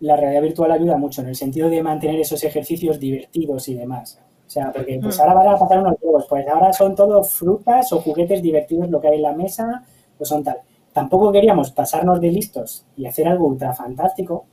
la 0.00 0.16
realidad 0.16 0.42
virtual 0.42 0.72
ayuda 0.72 0.98
mucho, 0.98 1.22
en 1.22 1.28
el 1.28 1.36
sentido 1.36 1.70
de 1.70 1.82
mantener 1.82 2.20
esos 2.20 2.44
ejercicios 2.44 3.00
divertidos 3.00 3.68
y 3.68 3.74
demás. 3.74 4.20
O 4.52 4.54
sea, 4.54 4.70
porque 4.70 4.98
pues 5.02 5.18
ahora 5.18 5.32
van 5.32 5.48
a 5.48 5.58
pasar 5.58 5.78
unos 5.78 5.98
juegos, 5.98 6.26
pues 6.28 6.46
ahora 6.46 6.74
son 6.74 6.94
todos 6.94 7.32
frutas 7.32 7.90
o 7.94 8.02
juguetes 8.02 8.42
divertidos 8.42 8.90
lo 8.90 9.00
que 9.00 9.08
hay 9.08 9.16
en 9.16 9.22
la 9.22 9.32
mesa, 9.32 9.82
pues 10.18 10.28
son 10.28 10.44
tal. 10.44 10.58
Tampoco 10.92 11.32
queríamos 11.32 11.72
pasarnos 11.72 12.20
de 12.20 12.30
listos 12.30 12.84
y 12.94 13.06
hacer 13.06 13.28
algo 13.28 13.46
ultra 13.46 13.72
fantástico, 13.72 14.44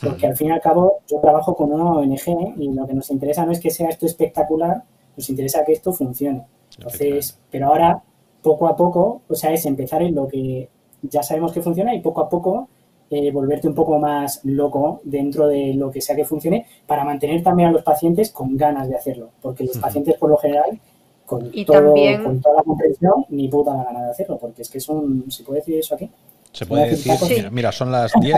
porque 0.00 0.26
al 0.26 0.34
fin 0.34 0.48
y 0.48 0.52
al 0.52 0.62
cabo 0.62 1.00
yo 1.06 1.20
trabajo 1.20 1.54
con 1.54 1.70
una 1.70 1.92
ONG 1.92 2.54
y 2.56 2.72
lo 2.72 2.86
que 2.86 2.94
nos 2.94 3.10
interesa 3.10 3.44
no 3.44 3.52
es 3.52 3.60
que 3.60 3.68
sea 3.68 3.90
esto 3.90 4.06
espectacular, 4.06 4.82
nos 5.14 5.28
interesa 5.28 5.62
que 5.62 5.72
esto 5.72 5.92
funcione. 5.92 6.46
Entonces, 6.78 7.38
pero 7.50 7.66
ahora, 7.66 8.02
poco 8.40 8.66
a 8.66 8.74
poco, 8.74 9.20
o 9.28 9.34
sea, 9.34 9.52
es 9.52 9.66
empezar 9.66 10.00
en 10.00 10.14
lo 10.14 10.26
que 10.26 10.70
ya 11.02 11.22
sabemos 11.22 11.52
que 11.52 11.60
funciona 11.60 11.94
y 11.94 12.00
poco 12.00 12.22
a 12.22 12.30
poco 12.30 12.70
eh, 13.10 13.30
volverte 13.30 13.68
un 13.68 13.74
poco 13.74 13.98
más 13.98 14.40
loco 14.44 15.00
dentro 15.04 15.46
de 15.46 15.74
lo 15.74 15.90
que 15.90 16.00
sea 16.00 16.16
que 16.16 16.24
funcione 16.24 16.66
para 16.86 17.04
mantener 17.04 17.42
también 17.42 17.68
a 17.68 17.72
los 17.72 17.82
pacientes 17.82 18.30
con 18.30 18.56
ganas 18.56 18.88
de 18.88 18.96
hacerlo. 18.96 19.30
Porque 19.40 19.64
los 19.64 19.78
pacientes, 19.78 20.16
por 20.16 20.30
lo 20.30 20.36
general, 20.36 20.78
con, 21.26 21.50
todo, 21.64 21.94
con 22.22 22.40
toda 22.40 22.56
la 22.56 22.62
comprensión, 22.62 23.26
ni 23.30 23.48
puta 23.48 23.74
la 23.74 23.84
gana 23.84 24.04
de 24.04 24.10
hacerlo, 24.10 24.38
porque 24.38 24.62
es 24.62 24.70
que 24.70 24.78
es 24.78 24.88
un. 24.88 25.30
¿Se 25.30 25.42
puede 25.42 25.60
decir 25.60 25.78
eso 25.78 25.94
aquí? 25.94 26.10
Se 26.52 26.66
puede 26.66 26.90
decir, 26.90 27.50
mira, 27.50 27.72
son 27.72 27.90
las 27.90 28.12
10. 28.20 28.36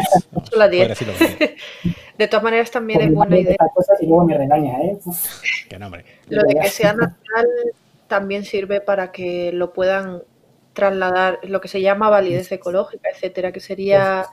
Son 0.51 0.59
las 0.59 0.71
10. 0.71 0.99
De 2.19 2.29
todas 2.29 2.43
maneras, 2.43 2.71
también 2.71 3.03
es 3.03 3.13
buena 3.13 3.39
idea. 3.39 3.57
Cosas 3.75 4.01
y 4.01 4.07
luego 4.07 4.25
me 4.25 4.39
regaña, 4.39 4.81
¿eh? 4.81 4.99
Qué 5.69 5.79
nombre. 5.79 6.05
Lo 6.29 6.43
de 6.45 6.55
que 6.55 6.69
sea 6.69 6.95
natural 6.95 7.47
también 8.07 8.45
sirve 8.45 8.81
para 8.81 9.13
que 9.13 9.53
lo 9.53 9.75
puedan 9.75 10.23
trasladar, 10.73 11.41
lo 11.43 11.61
que 11.61 11.69
se 11.69 11.83
llama 11.83 12.09
validez 12.09 12.51
ecológica, 12.53 13.11
etcétera, 13.13 13.53
que 13.53 13.61
sería 13.61 14.27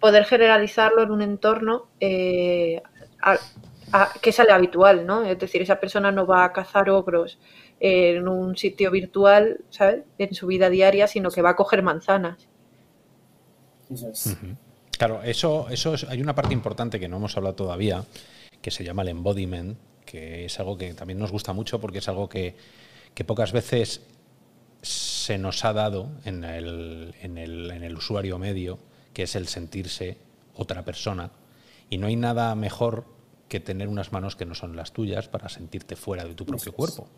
poder 0.00 0.24
generalizarlo 0.24 1.02
en 1.02 1.10
un 1.10 1.22
entorno 1.22 1.88
eh, 2.00 2.82
que 4.20 4.32
sale 4.32 4.52
habitual, 4.52 5.06
¿no? 5.06 5.24
Es 5.24 5.38
decir, 5.38 5.62
esa 5.62 5.78
persona 5.78 6.10
no 6.10 6.26
va 6.26 6.44
a 6.44 6.52
cazar 6.52 6.88
ogros 6.90 7.38
en 7.78 8.26
un 8.28 8.56
sitio 8.56 8.90
virtual, 8.90 9.60
¿sabes? 9.70 10.04
En 10.18 10.34
su 10.34 10.46
vida 10.46 10.70
diaria, 10.70 11.06
sino 11.06 11.30
que 11.30 11.42
va 11.42 11.50
a 11.50 11.56
coger 11.56 11.82
manzanas. 11.82 12.48
Claro, 14.96 15.22
eso, 15.22 15.68
eso 15.70 15.94
es, 15.94 16.04
hay 16.04 16.20
una 16.20 16.34
parte 16.34 16.54
importante 16.54 17.00
que 17.00 17.08
no 17.08 17.16
hemos 17.16 17.36
hablado 17.36 17.56
todavía, 17.56 18.04
que 18.60 18.70
se 18.70 18.84
llama 18.84 19.02
el 19.02 19.08
embodiment, 19.08 19.78
que 20.04 20.44
es 20.44 20.60
algo 20.60 20.76
que 20.76 20.94
también 20.94 21.18
nos 21.18 21.32
gusta 21.32 21.52
mucho 21.52 21.80
porque 21.80 21.98
es 21.98 22.08
algo 22.08 22.28
que, 22.28 22.54
pocas 23.26 23.52
veces 23.52 24.02
se 24.82 25.36
nos 25.36 25.64
ha 25.64 25.72
dado 25.72 26.08
en 26.24 26.44
el, 26.44 27.14
en, 27.20 27.36
el, 27.36 27.70
en 27.70 27.82
el 27.82 27.96
usuario 27.96 28.38
medio, 28.38 28.78
que 29.12 29.24
es 29.24 29.36
el 29.36 29.48
sentirse 29.48 30.16
otra 30.54 30.84
persona. 30.84 31.30
Y 31.88 31.98
no 31.98 32.06
hay 32.06 32.16
nada 32.16 32.54
mejor 32.54 33.04
que 33.48 33.60
tener 33.60 33.88
unas 33.88 34.12
manos 34.12 34.36
que 34.36 34.46
no 34.46 34.54
son 34.54 34.76
las 34.76 34.92
tuyas 34.92 35.28
para 35.28 35.48
sentirte 35.48 35.96
fuera 35.96 36.24
de 36.24 36.34
tu 36.34 36.46
propio 36.46 36.72
cuerpo. 36.72 37.08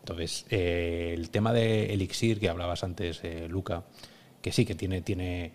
Entonces, 0.00 0.46
eh, 0.50 1.12
el 1.16 1.30
tema 1.30 1.52
de 1.52 1.92
Elixir 1.92 2.38
que 2.38 2.48
hablabas 2.48 2.84
antes, 2.84 3.20
eh, 3.24 3.48
Luca, 3.48 3.82
que 4.40 4.52
sí 4.52 4.64
que 4.64 4.76
tiene, 4.76 5.02
tiene 5.02 5.52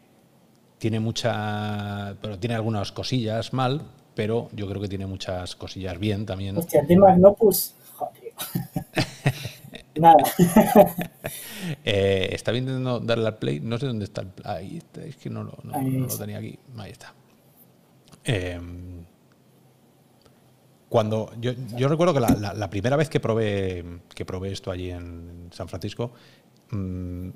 tiene 0.81 0.99
mucha. 0.99 2.15
Pero 2.21 2.39
tiene 2.39 2.55
algunas 2.55 2.91
cosillas 2.91 3.53
mal, 3.53 3.83
pero 4.15 4.49
yo 4.51 4.67
creo 4.67 4.81
que 4.81 4.87
tiene 4.87 5.05
muchas 5.05 5.55
cosillas 5.55 5.99
bien 5.99 6.25
también. 6.25 6.57
Hostia, 6.57 6.81
de 6.81 6.97
Magnopus. 6.97 7.75
Joder. 7.93 8.33
Nada. 9.95 10.23
eh, 11.83 12.29
estaba 12.31 12.57
intentando 12.57 12.99
darle 12.99 13.27
al 13.27 13.37
play, 13.37 13.59
no 13.59 13.77
sé 13.77 13.87
dónde 13.87 14.05
está 14.05 14.21
el 14.21 14.31
Ahí 14.43 14.77
está, 14.77 15.03
es 15.03 15.17
que 15.17 15.29
no, 15.29 15.43
lo, 15.43 15.57
no, 15.63 15.81
no 15.81 16.07
lo 16.07 16.17
tenía 16.17 16.37
aquí. 16.37 16.57
Ahí 16.77 16.91
está. 16.91 17.13
Eh, 18.23 18.59
cuando 20.91 21.31
yo, 21.39 21.53
yo 21.75 21.87
recuerdo 21.87 22.13
que 22.13 22.19
la, 22.19 22.29
la, 22.29 22.53
la, 22.53 22.69
primera 22.69 22.97
vez 22.97 23.09
que 23.09 23.21
probé 23.21 24.01
que 24.13 24.25
probé 24.25 24.51
esto 24.51 24.71
allí 24.71 24.91
en 24.91 25.47
San 25.51 25.69
Francisco, 25.69 26.11
mmm, 26.71 27.29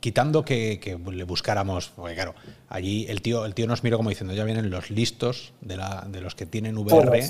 quitando 0.00 0.44
que, 0.44 0.98
le 1.10 1.24
buscáramos, 1.24 1.90
porque 1.96 2.14
claro, 2.14 2.34
allí 2.68 3.06
el 3.08 3.20
tío, 3.20 3.44
el 3.44 3.54
tío 3.54 3.66
nos 3.66 3.82
miró 3.82 3.96
como 3.96 4.10
diciendo, 4.10 4.34
ya 4.34 4.44
vienen 4.44 4.70
los 4.70 4.90
listos 4.90 5.52
de, 5.60 5.76
la, 5.76 6.06
de 6.08 6.20
los 6.20 6.34
que 6.34 6.46
tienen 6.46 6.78
VR 6.78 7.20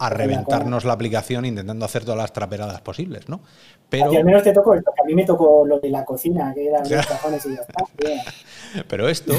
a, 0.00 0.10
reventarnos 0.10 0.84
la, 0.84 0.92
aplicación 0.92 1.44
intentando 1.44 1.84
hacer 1.84 2.04
todas 2.04 2.18
las 2.18 2.32
traperadas 2.32 2.80
posibles, 2.80 3.28
¿no? 3.28 3.40
Pero... 3.88 4.10
al 4.10 4.24
menos 4.24 4.42
te 4.42 4.52
tocó, 4.52 4.72
a 4.72 5.06
mí 5.06 5.14
me 5.14 5.24
tocó 5.24 5.64
lo 5.64 5.78
de 5.78 5.90
la 5.90 6.04
cocina, 6.04 6.52
que 6.52 6.66
eran 6.66 6.82
los 6.90 7.06
cajones 7.06 7.46
y 7.46 7.54
ya 7.54 7.60
está. 7.60 8.84
Pero 8.88 9.08
esto, 9.08 9.34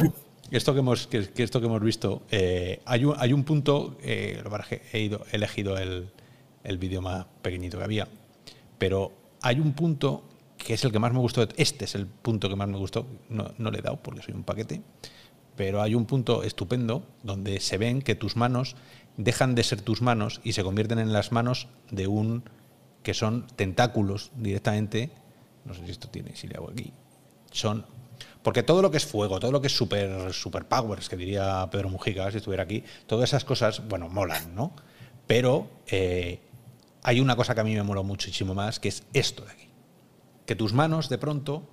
esto 0.51 0.73
que 0.73 0.79
hemos, 0.79 1.07
que, 1.07 1.29
esto 1.35 1.59
que 1.59 1.65
hemos 1.65 1.81
visto, 1.81 2.21
eh, 2.31 2.79
hay, 2.85 3.03
un, 3.03 3.15
hay 3.17 3.33
un 3.33 3.43
punto, 3.43 3.97
eh, 4.01 4.41
he, 4.93 4.99
ido, 4.99 5.25
he 5.31 5.35
elegido 5.35 5.77
el, 5.77 6.09
el 6.63 6.77
vídeo 6.77 7.01
más 7.01 7.25
pequeñito 7.41 7.77
que 7.77 7.83
había, 7.83 8.07
pero 8.77 9.11
hay 9.41 9.59
un 9.59 9.73
punto 9.73 10.23
que 10.57 10.73
es 10.73 10.83
el 10.83 10.91
que 10.91 10.99
más 10.99 11.13
me 11.13 11.19
gustó. 11.19 11.47
Este 11.57 11.85
es 11.85 11.95
el 11.95 12.07
punto 12.07 12.49
que 12.49 12.55
más 12.55 12.67
me 12.67 12.77
gustó. 12.77 13.07
No, 13.29 13.51
no 13.57 13.71
le 13.71 13.79
he 13.79 13.81
dado 13.81 13.97
porque 13.97 14.21
soy 14.21 14.33
un 14.33 14.43
paquete. 14.43 14.81
Pero 15.55 15.81
hay 15.81 15.95
un 15.95 16.05
punto 16.05 16.43
estupendo 16.43 17.05
donde 17.23 17.59
se 17.59 17.77
ven 17.77 18.01
que 18.01 18.15
tus 18.15 18.35
manos 18.35 18.75
dejan 19.17 19.55
de 19.55 19.63
ser 19.63 19.81
tus 19.81 20.01
manos 20.01 20.41
y 20.43 20.53
se 20.53 20.63
convierten 20.63 20.99
en 20.99 21.13
las 21.13 21.31
manos 21.31 21.67
de 21.91 22.07
un 22.07 22.43
que 23.03 23.13
son 23.13 23.47
tentáculos 23.55 24.31
directamente. 24.35 25.11
No 25.63 25.73
sé 25.73 25.85
si 25.85 25.91
esto 25.91 26.09
tiene, 26.09 26.35
si 26.35 26.47
le 26.47 26.55
hago 26.55 26.69
aquí. 26.69 26.91
Son. 27.51 27.85
Porque 28.43 28.63
todo 28.63 28.81
lo 28.81 28.91
que 28.91 28.97
es 28.97 29.05
fuego, 29.05 29.39
todo 29.39 29.51
lo 29.51 29.61
que 29.61 29.67
es 29.67 29.75
super, 29.75 30.33
super 30.33 30.65
powers, 30.65 31.09
que 31.09 31.15
diría 31.15 31.67
Pedro 31.71 31.89
Mujica 31.89 32.29
si 32.31 32.37
estuviera 32.37 32.63
aquí, 32.63 32.83
todas 33.07 33.29
esas 33.29 33.45
cosas, 33.45 33.87
bueno, 33.87 34.09
molan, 34.09 34.53
¿no? 34.53 34.73
Pero 35.25 35.67
eh, 35.87 36.39
hay 37.01 37.19
una 37.19 37.35
cosa 37.35 37.55
que 37.55 37.61
a 37.61 37.63
mí 37.63 37.73
me 37.73 37.83
mola 37.83 38.03
muchísimo 38.03 38.53
más, 38.53 38.79
que 38.79 38.89
es 38.89 39.03
esto 39.13 39.43
de 39.45 39.51
aquí 39.51 39.65
que 40.45 40.55
tus 40.55 40.73
manos 40.73 41.09
de 41.09 41.17
pronto 41.17 41.63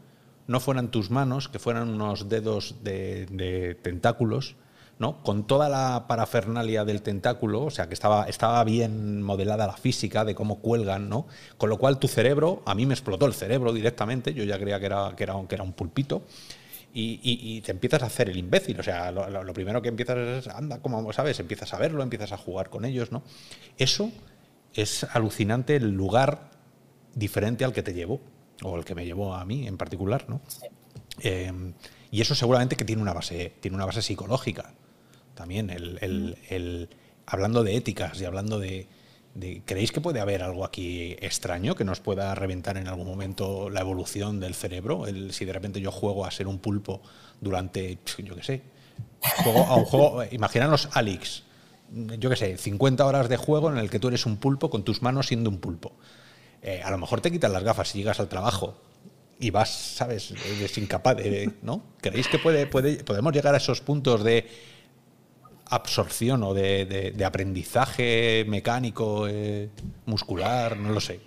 no 0.47 0.61
fueran 0.61 0.91
tus 0.91 1.11
manos, 1.11 1.49
que 1.49 1.59
fueran 1.59 1.89
unos 1.89 2.29
dedos 2.29 2.77
de, 2.83 3.79
tentáculos, 3.83 4.57
¿no? 4.99 5.23
Con 5.23 5.47
toda 5.47 5.69
la 5.69 6.07
parafernalia 6.07 6.85
del 6.85 7.03
tentáculo, 7.03 7.65
o 7.65 7.71
sea, 7.71 7.89
que 7.89 7.95
estaba, 7.95 8.25
estaba 8.25 8.63
bien 8.65 9.23
modelada 9.23 9.67
la 9.67 9.77
física 9.77 10.25
de 10.25 10.35
cómo 10.35 10.61
cuelgan, 10.61 11.09
¿no? 11.09 11.27
Con 11.59 11.71
lo 11.71 11.79
cual 11.79 11.99
tu 11.99 12.09
cerebro, 12.09 12.63
a 12.67 12.75
mí 12.75 12.87
me 12.87 12.95
explotó 12.95 13.27
el 13.27 13.35
cerebro 13.35 13.73
directamente, 13.73 14.35
yo 14.35 14.45
ya 14.45 14.59
creía 14.59 14.81
que 14.81 14.87
era, 14.87 15.15
que 15.17 15.25
era, 15.25 15.35
que 15.49 15.55
era 15.55 15.65
un 15.65 15.73
pulpito, 15.73 16.23
y, 16.95 17.63
te 17.63 17.73
empiezas 17.73 18.03
a 18.03 18.07
hacer 18.07 18.29
el 18.29 18.37
imbécil, 18.37 18.79
o 18.79 18.83
sea, 18.83 19.11
lo, 19.11 19.53
primero 19.55 19.81
que 19.81 19.89
empiezas 19.89 20.19
es, 20.19 20.49
anda, 20.49 20.81
como 20.81 21.11
sabes, 21.15 21.41
empiezas 21.41 21.73
a 21.73 21.79
verlo, 21.79 22.03
empiezas 22.03 22.33
a 22.33 22.37
jugar 22.37 22.69
con 22.69 22.85
ellos, 22.85 23.13
¿no? 23.13 23.23
Eso 23.79 24.11
es 24.75 25.05
alucinante 25.05 25.77
el 25.77 25.91
lugar 25.93 26.51
diferente 27.15 27.65
al 27.65 27.73
que 27.73 27.83
te 27.83 27.95
llevo 27.95 28.21
o 28.63 28.77
el 28.77 28.85
que 28.85 28.95
me 28.95 29.05
llevó 29.05 29.35
a 29.35 29.45
mí 29.45 29.67
en 29.67 29.77
particular, 29.77 30.25
¿no? 30.29 30.41
Em, 31.21 31.75
y 32.11 32.21
eso 32.21 32.35
seguramente 32.35 32.77
que 32.77 32.85
tiene 32.85 33.03
una 33.03 33.13
base, 33.13 33.55
tiene 33.61 33.77
una 33.77 33.87
base 33.87 34.03
psicológica 34.03 34.75
también. 35.35 35.71
El, 35.71 36.89
hablando 37.27 37.65
de 37.65 37.77
éticas 37.77 38.21
y 38.21 38.25
hablando 38.25 38.59
de, 38.59 38.87
¿Creéis 39.65 39.93
que 39.93 40.03
puede 40.03 40.21
haber 40.21 40.43
algo 40.43 40.65
aquí 40.65 41.17
extraño 41.21 41.75
que 41.75 41.85
nos 41.85 42.01
pueda 42.01 42.35
reventar 42.35 42.77
en 42.77 42.87
algún 42.87 43.07
momento 43.07 43.71
la 43.71 43.81
evolución 43.81 44.41
del 44.41 44.55
cerebro? 44.55 45.07
El, 45.07 45.33
si 45.33 45.47
de 45.47 45.55
repente 45.55 45.81
yo 45.81 45.91
juego 45.91 46.27
a 46.27 46.31
ser 46.31 46.47
un 46.47 46.59
pulpo 46.59 47.01
durante, 47.41 47.99
yo 48.19 48.37
qué 48.37 48.43
sé, 48.43 48.63
juego 49.43 49.65
a 49.67 49.77
un 49.77 49.85
juego, 49.85 50.23
imaginaros 50.33 50.91
Alex, 50.93 51.45
yo 51.91 52.29
qué 52.29 52.37
sé, 52.37 52.59
50 52.59 53.07
horas 53.07 53.29
de 53.31 53.39
juego 53.39 53.71
en 53.71 53.79
el 53.79 53.89
que 53.89 53.99
tú 53.99 54.09
eres 54.09 54.27
un 54.27 54.37
pulpo 54.37 54.69
con 54.69 54.83
tus 54.83 55.01
manos 55.01 55.29
siendo 55.29 55.49
un 55.49 55.59
pulpo. 55.59 55.93
Eh, 56.63 56.81
a 56.83 56.91
lo 56.91 56.99
mejor 56.99 57.21
te 57.21 57.31
quitan 57.31 57.53
las 57.53 57.65
gafas 57.65 57.95
y 57.95 57.99
llegas 57.99 58.21
al 58.21 58.29
trabajo 58.29 58.77
y 59.39 59.51
vas, 59.51 59.71
¿sabes? 59.71 60.33
Eres 60.57 60.79
incapaz 60.79 61.17
de, 61.17 61.51
¿no? 61.63 61.83
¿Creéis 62.01 62.29
que 62.29 62.39
puede, 62.39 62.67
puede, 62.67 63.03
podemos 63.03 63.33
llegar 63.33 63.55
a 63.55 63.57
esos 63.57 63.81
puntos 63.81 64.23
de 64.23 64.47
absorción 65.69 66.45
o 66.45 66.55
de, 66.55 67.21
aprendizaje 67.27 68.45
mecánico, 68.47 69.27
eh, 69.29 69.71
muscular? 70.07 70.77
No 70.77 70.91
lo 70.91 71.01
sé. 71.01 71.21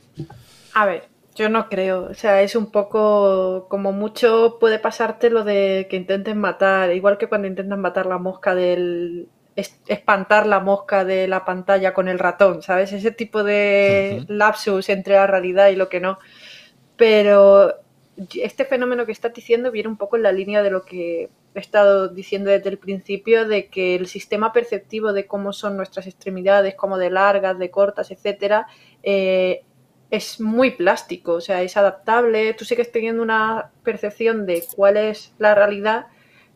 A 0.74 0.86
ver, 0.86 1.10
yo 1.36 1.50
no 1.50 1.68
creo. 1.68 2.08
O 2.10 2.14
sea, 2.14 2.42
es 2.42 2.56
un 2.56 2.72
poco 2.72 3.68
como 3.68 3.92
mucho 3.92 4.58
puede 4.60 4.80
pasarte 4.80 5.30
lo 5.30 5.44
de 5.44 5.88
que 5.90 5.98
intenten 5.98 6.38
matar, 6.38 6.94
igual 6.94 7.18
que 7.18 7.28
cuando 7.28 7.50
intentan 7.50 7.82
matar 7.82 8.06
la 8.06 8.18
mosca 8.18 8.56
del, 8.56 9.28
espantar 9.56 10.46
la 10.46 10.60
mosca 10.60 11.06
de 11.06 11.28
la 11.28 11.46
pantalla 11.46 11.94
con 11.94 12.08
el 12.08 12.20
ratón, 12.20 12.62
¿sabes? 12.62 12.92
Ese 12.92 13.12
tipo 13.12 13.44
de 13.44 14.26
lapsus 14.28 14.90
entre 14.90 15.16
la 15.16 15.28
realidad 15.28 15.70
y 15.70 15.76
lo 15.76 15.88
que 15.88 16.00
no. 16.02 16.20
Pero 16.98 17.74
este 18.34 18.66
fenómeno 18.66 19.06
que 19.06 19.12
estás 19.12 19.34
diciendo 19.34 19.72
viene 19.72 19.90
un 19.90 19.98
poco 19.98 20.18
en 20.18 20.24
la 20.24 20.32
línea 20.32 20.64
de 20.64 20.70
lo 20.70 20.84
que 20.84 21.30
he 21.54 21.60
estado 21.60 22.10
diciendo 22.10 22.50
desde 22.52 22.70
el 22.70 22.78
principio, 22.78 23.48
de 23.48 23.68
que 23.68 23.96
el 23.96 24.08
sistema 24.08 24.52
perceptivo 24.52 25.14
de 25.14 25.26
cómo 25.26 25.54
son 25.54 25.78
nuestras 25.78 26.08
extremidades, 26.08 26.76
como 26.76 26.98
de 26.98 27.10
largas, 27.10 27.58
de 27.58 27.72
cortas, 27.72 28.12
etcétera, 28.12 28.68
eh, 29.04 29.64
es 30.12 30.40
muy 30.40 30.72
plástico, 30.72 31.34
o 31.34 31.42
sea, 31.42 31.62
es 31.62 31.78
adaptable. 31.78 32.54
Tú 32.54 32.66
sigues 32.66 32.92
teniendo 32.92 33.24
una 33.24 33.72
percepción 33.84 34.46
de 34.46 34.64
cuál 34.76 34.98
es 34.98 35.34
la 35.38 35.56
realidad, 35.56 36.08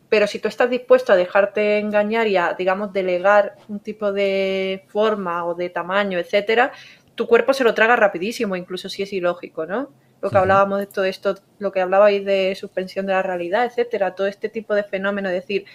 pero 0.10 0.26
si 0.26 0.40
tú 0.40 0.48
estás 0.48 0.70
dispuesto 0.70 1.14
a 1.14 1.16
dejarte 1.16 1.78
engañar 1.78 2.28
y 2.28 2.36
a, 2.36 2.54
digamos, 2.54 2.92
delegar 2.92 3.56
un 3.68 3.80
tipo 3.80 4.12
de 4.12 4.84
forma 4.88 5.46
o 5.46 5.54
de 5.54 5.70
tamaño, 5.70 6.18
etcétera, 6.18 6.72
tu 7.14 7.28
cuerpo 7.28 7.54
se 7.54 7.64
lo 7.64 7.74
traga 7.74 7.96
rapidísimo, 7.96 8.56
incluso 8.56 8.90
si 8.90 9.04
es 9.04 9.14
ilógico, 9.14 9.66
¿no? 9.66 9.90
Lo 10.22 10.30
que 10.30 10.38
hablábamos 10.38 10.80
de 10.80 10.88
todo 10.88 11.06
esto, 11.06 11.36
lo 11.60 11.72
que 11.72 11.80
hablabais 11.80 12.26
de 12.26 12.56
suspensión 12.56 13.06
de 13.06 13.14
la 13.14 13.22
realidad, 13.22 13.66
etcétera, 13.66 14.16
todo 14.16 14.28
este 14.28 14.50
tipo 14.50 14.74
de 14.74 14.84
fenómeno, 14.84 15.30
decir, 15.30 15.66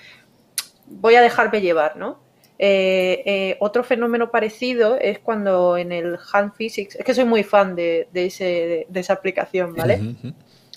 voy 0.87 1.14
a 1.14 1.22
dejarme 1.22 1.61
llevar, 1.61 1.97
¿no? 1.97 2.22
Eh, 2.59 3.22
eh, 3.24 3.57
otro 3.61 3.85
fenómeno 3.85 4.30
parecido 4.30 4.97
es 5.01 5.18
cuando 5.18 5.76
en 5.76 5.93
el 5.93 6.18
Hand 6.32 6.55
Physics, 6.55 6.97
es 6.97 7.05
que 7.05 7.14
soy 7.14 7.24
muy 7.24 7.43
fan 7.43 7.74
de, 7.74 8.09
ese, 8.12 8.87
de, 8.89 9.01
esa 9.01 9.14
aplicación, 9.14 9.74
¿vale? 9.74 10.14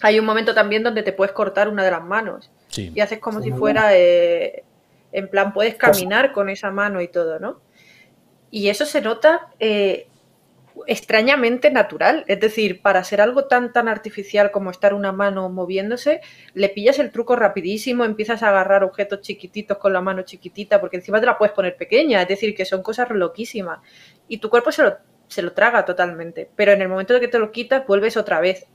Hay 0.02 0.20
un 0.20 0.26
momento 0.26 0.54
también 0.54 0.84
donde 0.84 1.04
te 1.04 1.12
puedes 1.12 1.34
cortar 1.34 1.70
una 1.70 1.84
de 1.84 1.92
las 1.92 2.04
manos 2.04 2.52
y 2.76 3.00
haces 3.00 3.20
como 3.20 3.42
si 3.42 3.52
fuera, 3.52 3.96
eh, 3.98 4.64
en 5.12 5.30
plan, 5.30 5.54
puedes 5.54 5.76
caminar 5.76 6.32
con 6.32 6.50
esa 6.50 6.72
mano 6.72 7.02
y 7.02 7.08
todo, 7.08 7.40
¿no? 7.40 7.62
Y 8.52 8.70
eso 8.70 8.86
se 8.86 9.02
nota 9.02 9.50
eh, 9.60 10.08
extrañamente 10.86 11.72
natural. 11.72 12.24
Es 12.28 12.40
decir, 12.40 12.82
para 12.82 13.04
ser 13.04 13.22
algo 13.22 13.46
tan, 13.46 13.74
tan 13.74 13.88
artificial 13.88 14.52
como 14.52 14.72
estar 14.72 14.94
una 14.94 15.12
mano 15.12 15.50
moviéndose, 15.50 16.22
le 16.54 16.70
pillas 16.70 17.00
el 17.00 17.12
truco 17.12 17.36
rapidísimo, 17.36 18.06
empiezas 18.06 18.44
a 18.44 18.50
agarrar 18.50 18.84
objetos 18.84 19.22
chiquititos 19.22 19.78
con 19.78 19.94
la 19.94 20.02
mano 20.02 20.22
chiquitita, 20.22 20.80
porque 20.80 20.98
encima 20.98 21.20
te 21.20 21.26
la 21.26 21.38
puedes 21.38 21.54
poner 21.54 21.76
pequeña. 21.76 22.22
Es 22.22 22.28
decir, 22.28 22.56
que 22.56 22.66
son 22.66 22.84
cosas 22.84 23.10
loquísimas. 23.10 23.80
Y 24.28 24.38
tu 24.38 24.50
cuerpo 24.50 24.72
se 24.72 24.84
lo, 24.84 24.98
se 25.28 25.42
lo 25.42 25.54
traga 25.54 25.86
totalmente. 25.86 26.50
Pero 26.56 26.72
en 26.72 26.82
el 26.82 26.90
momento 26.90 27.14
de 27.14 27.20
que 27.20 27.28
te 27.28 27.40
lo 27.40 27.52
quitas, 27.52 27.86
vuelves 27.88 28.18
otra 28.18 28.40
vez 28.40 28.68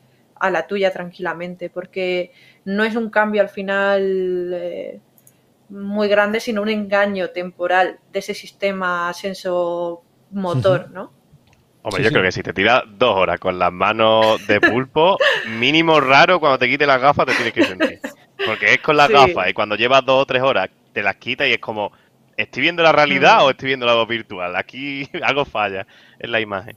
a 0.42 0.50
la 0.50 0.66
tuya 0.66 0.90
tranquilamente, 0.90 1.70
porque 1.70 2.32
no 2.64 2.82
es 2.82 2.96
un 2.96 3.10
cambio 3.10 3.42
al 3.42 3.48
final 3.48 4.50
eh, 4.52 5.00
muy 5.68 6.08
grande, 6.08 6.40
sino 6.40 6.62
un 6.62 6.68
engaño 6.68 7.30
temporal 7.30 8.00
de 8.12 8.18
ese 8.18 8.34
sistema 8.34 9.12
senso-motor, 9.14 10.90
¿no? 10.90 11.12
Hombre, 11.82 12.02
yo 12.02 12.10
creo 12.10 12.24
que 12.24 12.32
si 12.32 12.42
te 12.42 12.52
tiras 12.52 12.82
dos 12.98 13.16
horas 13.16 13.38
con 13.38 13.56
las 13.56 13.72
manos 13.72 14.44
de 14.48 14.60
pulpo, 14.60 15.16
mínimo 15.60 16.00
raro 16.00 16.40
cuando 16.40 16.58
te 16.58 16.68
quites 16.68 16.88
las 16.88 17.00
gafas 17.00 17.26
te 17.26 17.34
tienes 17.34 17.52
que 17.52 17.64
sentir. 17.64 18.00
Porque 18.44 18.74
es 18.74 18.80
con 18.80 18.96
las 18.96 19.08
gafas 19.08 19.48
y 19.48 19.52
cuando 19.52 19.76
llevas 19.76 20.04
dos 20.04 20.22
o 20.22 20.26
tres 20.26 20.42
horas 20.42 20.70
te 20.92 21.04
las 21.04 21.16
quitas 21.16 21.46
y 21.46 21.52
es 21.52 21.60
como, 21.60 21.92
¿estoy 22.36 22.62
viendo 22.62 22.82
la 22.82 22.90
realidad 22.90 23.38
mm. 23.38 23.42
o 23.42 23.50
estoy 23.50 23.68
viendo 23.68 23.88
algo 23.88 24.06
virtual? 24.06 24.56
Aquí 24.56 25.08
algo 25.22 25.44
falla 25.44 25.86
en 26.18 26.32
la 26.32 26.40
imagen. 26.40 26.76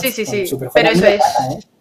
sí, 0.00 0.10
sí, 0.10 0.26
sí, 0.26 0.56
pero 0.74 0.90
eso 0.90 1.06
es. 1.06 1.20
¿eh? 1.20 1.71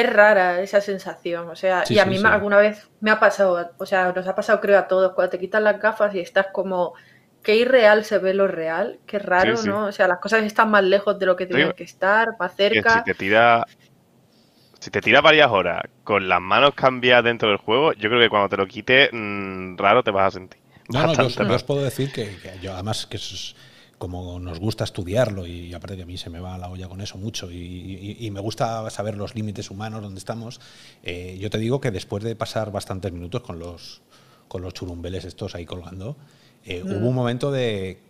Es 0.00 0.12
rara 0.12 0.60
esa 0.60 0.80
sensación, 0.80 1.48
o 1.48 1.56
sea, 1.56 1.84
y 1.88 1.98
a 1.98 2.04
mí 2.04 2.18
alguna 2.24 2.58
vez 2.58 2.88
me 3.00 3.10
ha 3.10 3.20
pasado, 3.20 3.70
o 3.78 3.86
sea, 3.86 4.12
nos 4.12 4.26
ha 4.26 4.34
pasado 4.34 4.60
creo 4.60 4.78
a 4.78 4.88
todos, 4.88 5.12
cuando 5.14 5.30
te 5.30 5.38
quitan 5.38 5.64
las 5.64 5.80
gafas 5.80 6.14
y 6.14 6.20
estás 6.20 6.48
como, 6.52 6.94
qué 7.42 7.56
irreal 7.56 8.04
se 8.04 8.18
ve 8.18 8.34
lo 8.34 8.46
real, 8.46 8.98
qué 9.06 9.18
raro, 9.18 9.62
¿no? 9.64 9.86
O 9.86 9.92
sea, 9.92 10.08
las 10.08 10.18
cosas 10.18 10.44
están 10.44 10.70
más 10.70 10.84
lejos 10.84 11.18
de 11.18 11.26
lo 11.26 11.36
que 11.36 11.46
tienen 11.46 11.72
que 11.72 11.84
estar, 11.84 12.36
más 12.38 12.54
cerca. 12.54 12.98
Si 12.98 13.04
te 13.04 13.14
tira, 13.14 13.66
si 14.78 14.90
te 14.90 15.00
tira 15.00 15.20
varias 15.20 15.50
horas 15.50 15.82
con 16.04 16.28
las 16.28 16.40
manos 16.40 16.74
cambiadas 16.74 17.24
dentro 17.24 17.48
del 17.48 17.58
juego, 17.58 17.92
yo 17.94 18.08
creo 18.08 18.20
que 18.20 18.28
cuando 18.28 18.48
te 18.48 18.56
lo 18.56 18.66
quite, 18.66 19.10
mm, 19.12 19.76
raro 19.76 20.02
te 20.02 20.10
vas 20.10 20.28
a 20.28 20.38
sentir. 20.38 20.60
No, 20.88 21.06
no, 21.06 21.28
yo, 21.28 21.54
os 21.54 21.64
puedo 21.64 21.82
decir 21.82 22.12
que, 22.12 22.38
yo 22.62 22.72
además 22.72 23.06
que 23.06 23.18
es 23.18 23.54
como 23.98 24.38
nos 24.38 24.60
gusta 24.60 24.84
estudiarlo 24.84 25.46
y 25.46 25.74
aparte 25.74 25.96
que 25.96 26.02
a 26.04 26.06
mí 26.06 26.16
se 26.16 26.30
me 26.30 26.40
va 26.40 26.56
la 26.56 26.70
olla 26.70 26.88
con 26.88 27.00
eso 27.00 27.18
mucho 27.18 27.50
y, 27.50 28.28
me 28.32 28.40
gusta 28.40 28.88
saber 28.90 29.16
los 29.16 29.34
límites 29.34 29.70
humanos 29.70 30.02
donde 30.02 30.18
estamos, 30.18 30.60
eh, 31.02 31.36
yo 31.40 31.50
te 31.50 31.58
digo 31.58 31.80
que 31.80 31.90
después 31.90 32.22
de 32.22 32.36
pasar 32.36 32.70
bastantes 32.70 33.10
minutos 33.10 33.42
con 33.42 33.58
los, 33.58 34.02
con 34.46 34.62
los 34.62 34.74
churumbeles 34.74 35.24
estos 35.24 35.54
ahí 35.54 35.64
colgando, 35.64 36.16
eh, 36.64 36.82
hubo 36.84 37.08
un 37.08 37.14
momento 37.14 37.50
de, 37.50 38.00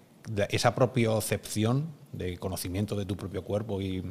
esa 0.50 0.74
propiocepción 0.74 1.86
de 2.12 2.36
conocimiento 2.36 2.96
de 2.96 3.06
tu 3.06 3.16
propio 3.16 3.44
cuerpo 3.44 3.80
y, 3.80 4.02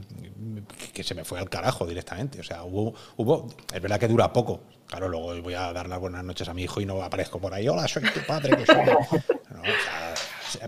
que 0.93 1.03
se 1.03 1.13
me 1.13 1.25
fue 1.25 1.39
al 1.39 1.49
carajo 1.49 1.85
directamente. 1.85 2.39
O 2.39 2.43
sea, 2.43 2.63
hubo, 2.63 2.93
hubo, 3.17 3.47
es 3.73 3.81
verdad 3.81 3.99
que 3.99 4.07
dura 4.07 4.31
poco. 4.33 4.61
Claro, 4.87 5.09
luego 5.09 5.39
voy 5.41 5.53
a 5.53 5.73
dar 5.73 5.89
las 5.89 5.99
buenas 5.99 6.23
noches 6.23 6.47
a 6.47 6.53
mi 6.53 6.63
hijo 6.63 6.79
y 6.79 6.85
no 6.85 7.03
aparezco 7.03 7.39
por 7.39 7.53
ahí, 7.53 7.67
hola, 7.67 7.87
soy 7.87 8.03
tu 8.03 8.21
padre. 8.25 8.57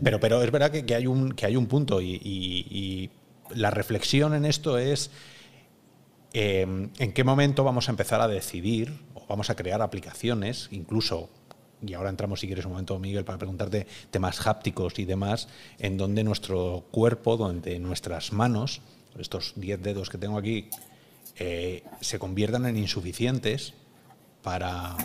pero, 0.03 0.19
pero 0.19 0.41
es 0.43 0.51
verdad 0.51 0.71
que, 0.71 0.95
hay, 0.95 1.07
un, 1.07 1.31
que 1.33 1.45
hay 1.45 1.55
un 1.55 1.67
punto 1.67 2.01
y, 2.01 3.09
la 3.55 3.71
reflexión 3.71 4.35
en 4.35 4.45
esto 4.45 4.77
es 4.77 5.09
em, 6.33 6.91
en 6.99 7.13
qué 7.13 7.23
momento 7.23 7.63
vamos 7.63 7.87
a 7.87 7.91
empezar 7.91 8.21
a 8.21 8.27
decidir 8.27 8.93
o 9.15 9.25
vamos 9.27 9.49
a 9.49 9.55
crear 9.55 9.81
aplicaciones, 9.81 10.67
incluso 10.69 11.29
y 11.81 11.93
ahora 11.93 12.09
entramos, 12.09 12.41
si 12.41 12.47
quieres, 12.47 12.65
un 12.65 12.71
momento, 12.71 12.99
Miguel, 12.99 13.23
para 13.23 13.37
preguntarte 13.37 13.87
temas 14.11 14.45
hápticos 14.45 14.99
y 14.99 15.05
demás, 15.05 15.47
en 15.77 15.97
donde 15.97 16.23
nuestro 16.23 16.83
cuerpo, 16.91 17.37
donde 17.37 17.79
nuestras 17.79 18.33
manos, 18.33 18.81
estos 19.17 19.53
10 19.55 19.81
dedos 19.81 20.09
que 20.09 20.17
tengo 20.17 20.37
aquí, 20.37 20.69
eh, 21.37 21.83
se 22.01 22.19
conviertan 22.19 22.65
en 22.65 22.77
insuficientes 22.77 23.73
para 24.43 24.95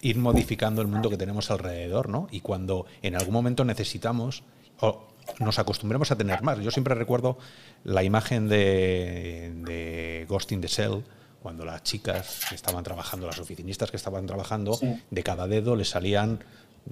ir 0.00 0.18
modificando 0.18 0.82
el 0.82 0.88
mundo 0.88 1.10
que 1.10 1.16
tenemos 1.16 1.50
alrededor, 1.50 2.08
¿no? 2.08 2.28
Y 2.30 2.40
cuando 2.40 2.86
en 3.02 3.16
algún 3.16 3.32
momento 3.32 3.64
necesitamos 3.64 4.44
o 4.80 5.08
nos 5.40 5.58
acostumbremos 5.58 6.10
a 6.10 6.16
tener 6.16 6.42
más. 6.42 6.58
Yo 6.60 6.70
siempre 6.70 6.94
recuerdo 6.94 7.38
la 7.84 8.02
imagen 8.02 8.48
de, 8.48 9.52
de 9.64 10.26
Ghost 10.28 10.52
in 10.52 10.60
the 10.60 10.68
Shell, 10.68 11.04
cuando 11.42 11.64
las 11.64 11.82
chicas 11.82 12.46
que 12.48 12.54
estaban 12.54 12.82
trabajando, 12.82 13.26
las 13.26 13.38
oficinistas 13.38 13.90
que 13.90 13.96
estaban 13.96 14.26
trabajando, 14.26 14.78
de 15.10 15.22
cada 15.22 15.46
dedo 15.46 15.76
le 15.76 15.84
salían, 15.84 16.40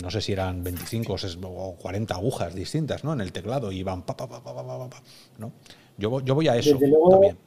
no 0.00 0.10
sé 0.10 0.20
si 0.20 0.32
eran 0.32 0.62
25 0.62 1.16
o 1.42 1.74
40 1.74 2.14
agujas 2.14 2.54
distintas 2.54 3.02
¿no? 3.02 3.12
en 3.12 3.20
el 3.20 3.32
teclado 3.32 3.72
y 3.72 3.78
iban 3.78 4.02
pa, 4.02 4.16
pa, 4.16 4.28
pa, 4.28 4.42
pa, 4.42 4.54
pa, 4.54 4.88
pa, 4.88 5.02
¿no? 5.38 5.52
Yo, 5.98 6.20
yo 6.20 6.34
voy 6.34 6.48
a 6.48 6.56
eso 6.56 6.74
desde 6.74 6.88
luego, 6.88 7.10
también. 7.10 7.38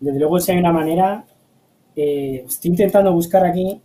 Desde 0.00 0.18
luego, 0.18 0.38
si 0.38 0.52
hay 0.52 0.58
una 0.58 0.72
manera, 0.72 1.24
eh, 1.96 2.44
estoy 2.46 2.70
intentando 2.72 3.12
buscar 3.12 3.44
aquí 3.44 3.80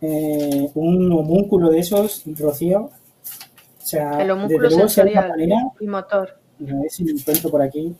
eh, 0.00 0.70
un 0.74 1.12
homúnculo 1.12 1.70
de 1.70 1.80
esos, 1.80 2.24
Rocío. 2.38 2.82
O 2.82 3.86
sea, 3.90 4.22
el 4.22 4.30
homúnculo 4.30 4.70
sensorial 4.70 5.32
y 5.80 5.86
motor. 5.86 6.38
A 6.60 6.74
ver 6.74 6.90
si 6.90 7.04
lo 7.04 7.18
encuentro 7.18 7.50
por 7.50 7.62
aquí. 7.62 7.94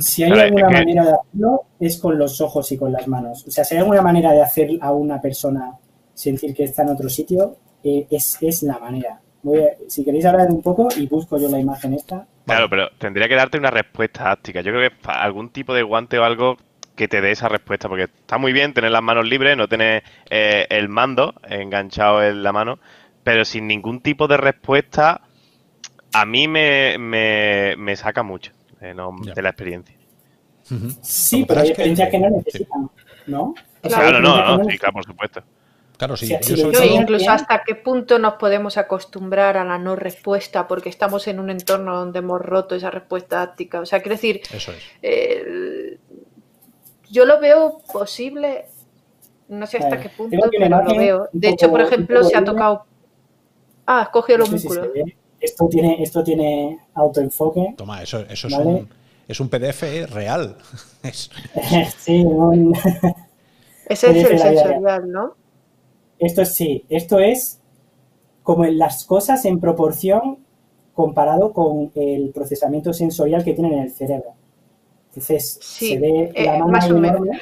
Si 0.00 0.24
hay 0.24 0.32
alguna 0.32 0.68
manera 0.68 1.04
de 1.04 1.12
hacerlo, 1.12 1.62
es 1.78 1.98
con 1.98 2.18
los 2.18 2.40
ojos 2.40 2.70
y 2.72 2.76
con 2.76 2.92
las 2.92 3.06
manos. 3.06 3.46
O 3.46 3.50
sea, 3.50 3.64
si 3.64 3.74
hay 3.74 3.80
alguna 3.80 4.02
manera 4.02 4.32
de 4.32 4.42
hacer 4.42 4.70
a 4.80 4.92
una 4.92 5.20
persona 5.20 5.72
sentir 6.12 6.54
que 6.54 6.64
está 6.64 6.82
en 6.82 6.88
otro 6.90 7.08
sitio, 7.08 7.56
eh, 7.84 8.06
es, 8.10 8.36
es, 8.40 8.62
la 8.64 8.78
manera. 8.78 9.20
si 9.86 10.04
queréis 10.04 10.24
hablar 10.26 10.50
un 10.50 10.60
poco 10.60 10.88
y 10.96 11.06
busco 11.06 11.38
yo 11.38 11.48
la 11.48 11.60
imagen 11.60 11.94
esta. 11.94 12.26
Claro, 12.44 12.68
pero 12.68 12.88
tendría 12.98 13.28
que 13.28 13.36
darte 13.36 13.58
una 13.58 13.70
respuesta 13.70 14.32
áctica. 14.32 14.60
Yo 14.60 14.72
creo 14.72 14.90
que 14.90 14.96
algún 15.08 15.50
tipo 15.50 15.72
de 15.72 15.84
guante 15.84 16.18
o 16.18 16.24
algo 16.24 16.56
que 17.00 17.08
te 17.08 17.22
dé 17.22 17.30
esa 17.30 17.48
respuesta, 17.48 17.88
porque 17.88 18.04
está 18.04 18.36
muy 18.36 18.52
bien 18.52 18.74
tener 18.74 18.90
las 18.90 19.02
manos 19.02 19.26
libres, 19.26 19.56
no 19.56 19.68
tener 19.68 20.02
eh, 20.28 20.66
el 20.68 20.90
mando 20.90 21.32
enganchado 21.48 22.22
en 22.22 22.42
la 22.42 22.52
mano, 22.52 22.78
pero 23.24 23.46
sin 23.46 23.66
ningún 23.66 24.02
tipo 24.02 24.28
de 24.28 24.36
respuesta, 24.36 25.22
a 26.12 26.26
mí 26.26 26.46
me, 26.46 26.98
me 26.98 27.96
saca 27.96 28.22
mucho 28.22 28.52
de, 28.80 28.92
la 29.42 29.48
experiencia. 29.48 29.96
Sí, 31.00 31.46
pero 31.48 31.62
hay 31.62 31.68
experiencias 31.68 32.10
que, 32.10 32.18
no 32.18 32.28
necesitan, 32.28 32.90
¿no? 33.26 33.54
claro, 33.80 34.20
no, 34.20 34.58
no, 34.58 34.64
sí, 34.68 34.76
claro, 34.76 34.92
por 34.92 35.04
supuesto. 35.06 35.42
Claro, 35.96 36.18
sí. 36.18 36.34
incluso 36.92 37.30
hasta 37.30 37.62
qué 37.62 37.74
punto 37.74 38.18
nos 38.18 38.34
podemos 38.34 38.76
acostumbrar 38.76 39.56
a 39.56 39.64
la 39.64 39.78
no 39.78 39.96
respuesta 39.96 40.66
porque 40.66 40.90
estamos 40.90 41.28
en 41.28 41.40
un 41.40 41.50
entorno 41.50 41.94
donde 41.94 42.20
hemos 42.20 42.40
roto 42.40 42.74
esa 42.74 42.90
respuesta 42.90 43.46
táctica. 43.46 43.80
O 43.80 43.86
sea, 43.86 44.00
quiero 44.00 44.16
decir, 44.16 44.40
Eso 44.50 44.72
es. 44.72 44.78
Eh, 45.02 45.98
yo 47.10 47.24
lo 47.24 47.40
veo 47.40 47.80
posible, 47.92 48.66
no 49.48 49.66
sé 49.66 49.78
hasta 49.78 50.00
qué 50.00 50.08
punto, 50.08 50.38
pero 50.50 50.82
lo 50.82 50.96
veo. 50.96 51.28
De 51.32 51.48
hecho, 51.48 51.70
por 51.70 51.80
ejemplo, 51.80 52.22
se 52.24 52.36
ha 52.36 52.44
tocado... 52.44 52.84
Ah, 53.86 54.02
has 54.02 54.08
cogido 54.10 54.38
los 54.38 54.50
músculos. 54.50 54.88
Esto 55.40 55.68
tiene, 55.68 56.02
esto 56.02 56.22
tiene 56.22 56.78
autoenfoque. 56.94 57.74
Toma, 57.76 58.02
eso, 58.02 58.20
eso 58.28 58.48
es, 58.48 58.54
un, 58.54 58.88
es 59.26 59.40
un 59.40 59.48
PDF 59.48 59.82
real. 60.12 60.56
sí, 61.98 62.24
un... 62.24 62.74
Ese 63.88 64.10
es 64.10 64.30
el 64.30 64.38
sensorial, 64.38 65.10
¿no? 65.10 65.34
Esto 66.20 66.44
sí, 66.44 66.84
esto 66.88 67.18
es 67.18 67.58
como 68.44 68.64
en 68.64 68.78
las 68.78 69.04
cosas 69.04 69.44
en 69.46 69.58
proporción 69.58 70.38
comparado 70.94 71.52
con 71.52 71.90
el 71.94 72.30
procesamiento 72.30 72.92
sensorial 72.92 73.42
que 73.42 73.54
tienen 73.54 73.72
en 73.72 73.78
el 73.80 73.90
cerebro. 73.90 74.34
Entonces, 75.10 75.58
se 75.60 75.98
ve 75.98 76.32
eh, 76.34 76.44
la 76.44 76.52
mano 76.52 76.68
más 76.68 76.86
enorme. 76.86 77.40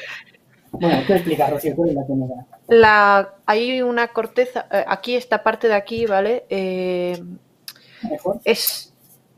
Bueno, 0.70 1.02
¿qué 1.06 1.14
explica, 1.14 1.48
Rocío? 1.48 1.74
¿Cuál 1.76 1.90
es 1.90 1.94
la? 1.96 2.06
La, 2.68 3.34
hay 3.46 3.82
una 3.82 4.08
corteza, 4.08 4.66
eh, 4.70 4.84
aquí, 4.86 5.16
esta 5.16 5.42
parte 5.42 5.68
de 5.68 5.74
aquí, 5.74 6.06
¿vale? 6.06 6.44
Eh, 6.48 7.22
es, 8.44 8.94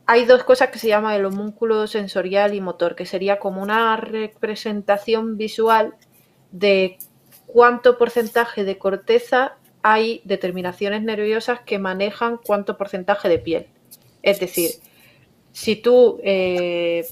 hay 0.07 0.25
dos 0.25 0.45
cosas 0.45 0.71
que 0.71 0.79
se 0.79 0.89
llaman 0.89 1.15
el 1.15 1.25
homúnculo 1.25 1.87
sensorial 1.87 2.55
y 2.55 2.61
motor, 2.61 2.95
que 2.95 3.07
sería 3.07 3.39
como 3.39 3.63
una 3.63 3.97
representación 3.97 5.37
visual 5.37 5.95
de 6.53 6.99
cuánto 7.47 7.99
porcentaje 7.99 8.65
de 8.65 8.79
corteza 8.79 9.57
hay 9.83 10.21
determinaciones 10.25 11.03
nerviosas 11.03 11.61
que 11.61 11.79
manejan 11.79 12.39
cuánto 12.45 12.77
porcentaje 12.77 13.29
de 13.29 13.39
piel. 13.39 13.67
Es 14.23 14.41
decir, 14.41 14.71
si 15.53 15.77
tú 15.77 16.21
eh, 16.23 17.07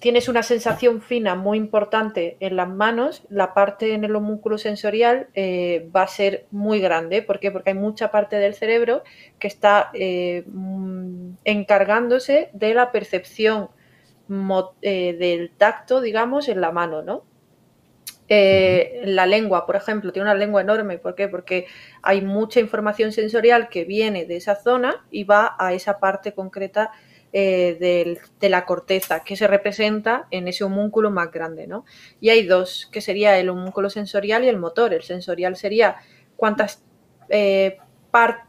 tienes 0.00 0.28
una 0.28 0.42
sensación 0.42 1.02
fina 1.02 1.34
muy 1.34 1.58
importante 1.58 2.38
en 2.40 2.56
las 2.56 2.68
manos, 2.68 3.22
la 3.28 3.52
parte 3.52 3.92
en 3.92 4.02
el 4.02 4.16
homúnculo 4.16 4.56
sensorial 4.56 5.28
eh, 5.34 5.88
va 5.94 6.02
a 6.02 6.08
ser 6.08 6.46
muy 6.50 6.80
grande. 6.80 7.22
¿Por 7.22 7.38
qué? 7.38 7.50
Porque 7.50 7.70
hay 7.70 7.76
mucha 7.76 8.10
parte 8.10 8.36
del 8.36 8.54
cerebro 8.54 9.04
que 9.38 9.46
está 9.46 9.90
eh, 9.92 10.44
mm, 10.46 11.32
encargándose 11.44 12.48
de 12.54 12.74
la 12.74 12.90
percepción 12.92 13.68
eh, 14.80 15.16
del 15.18 15.50
tacto, 15.50 16.00
digamos, 16.00 16.48
en 16.48 16.60
la 16.60 16.72
mano, 16.72 17.02
¿no? 17.02 17.24
la 18.32 19.26
lengua, 19.26 19.66
por 19.66 19.74
ejemplo, 19.74 20.12
tiene 20.12 20.30
una 20.30 20.38
lengua 20.38 20.60
enorme. 20.60 20.98
¿Por 20.98 21.16
qué? 21.16 21.26
Porque 21.26 21.66
hay 22.00 22.22
mucha 22.22 22.60
información 22.60 23.10
sensorial 23.10 23.68
que 23.68 23.84
viene 23.84 24.24
de 24.24 24.36
esa 24.36 24.54
zona 24.54 25.04
y 25.10 25.24
va 25.24 25.56
a 25.58 25.72
esa 25.72 25.98
parte 25.98 26.32
concreta 26.32 26.92
eh, 27.32 28.18
de 28.40 28.48
la 28.48 28.64
corteza 28.64 29.22
que 29.24 29.36
se 29.36 29.46
representa 29.46 30.26
en 30.30 30.48
ese 30.48 30.64
homúnculo 30.64 31.10
más 31.10 31.30
grande, 31.30 31.66
¿no? 31.66 31.84
Y 32.20 32.30
hay 32.30 32.46
dos, 32.46 32.88
que 32.90 33.00
sería 33.00 33.38
el 33.38 33.48
homúnculo 33.48 33.90
sensorial 33.90 34.44
y 34.44 34.48
el 34.48 34.58
motor. 34.58 34.92
El 34.92 35.02
sensorial 35.02 35.56
sería 35.56 35.96
cuántas 36.36 36.82
eh, 37.28 37.78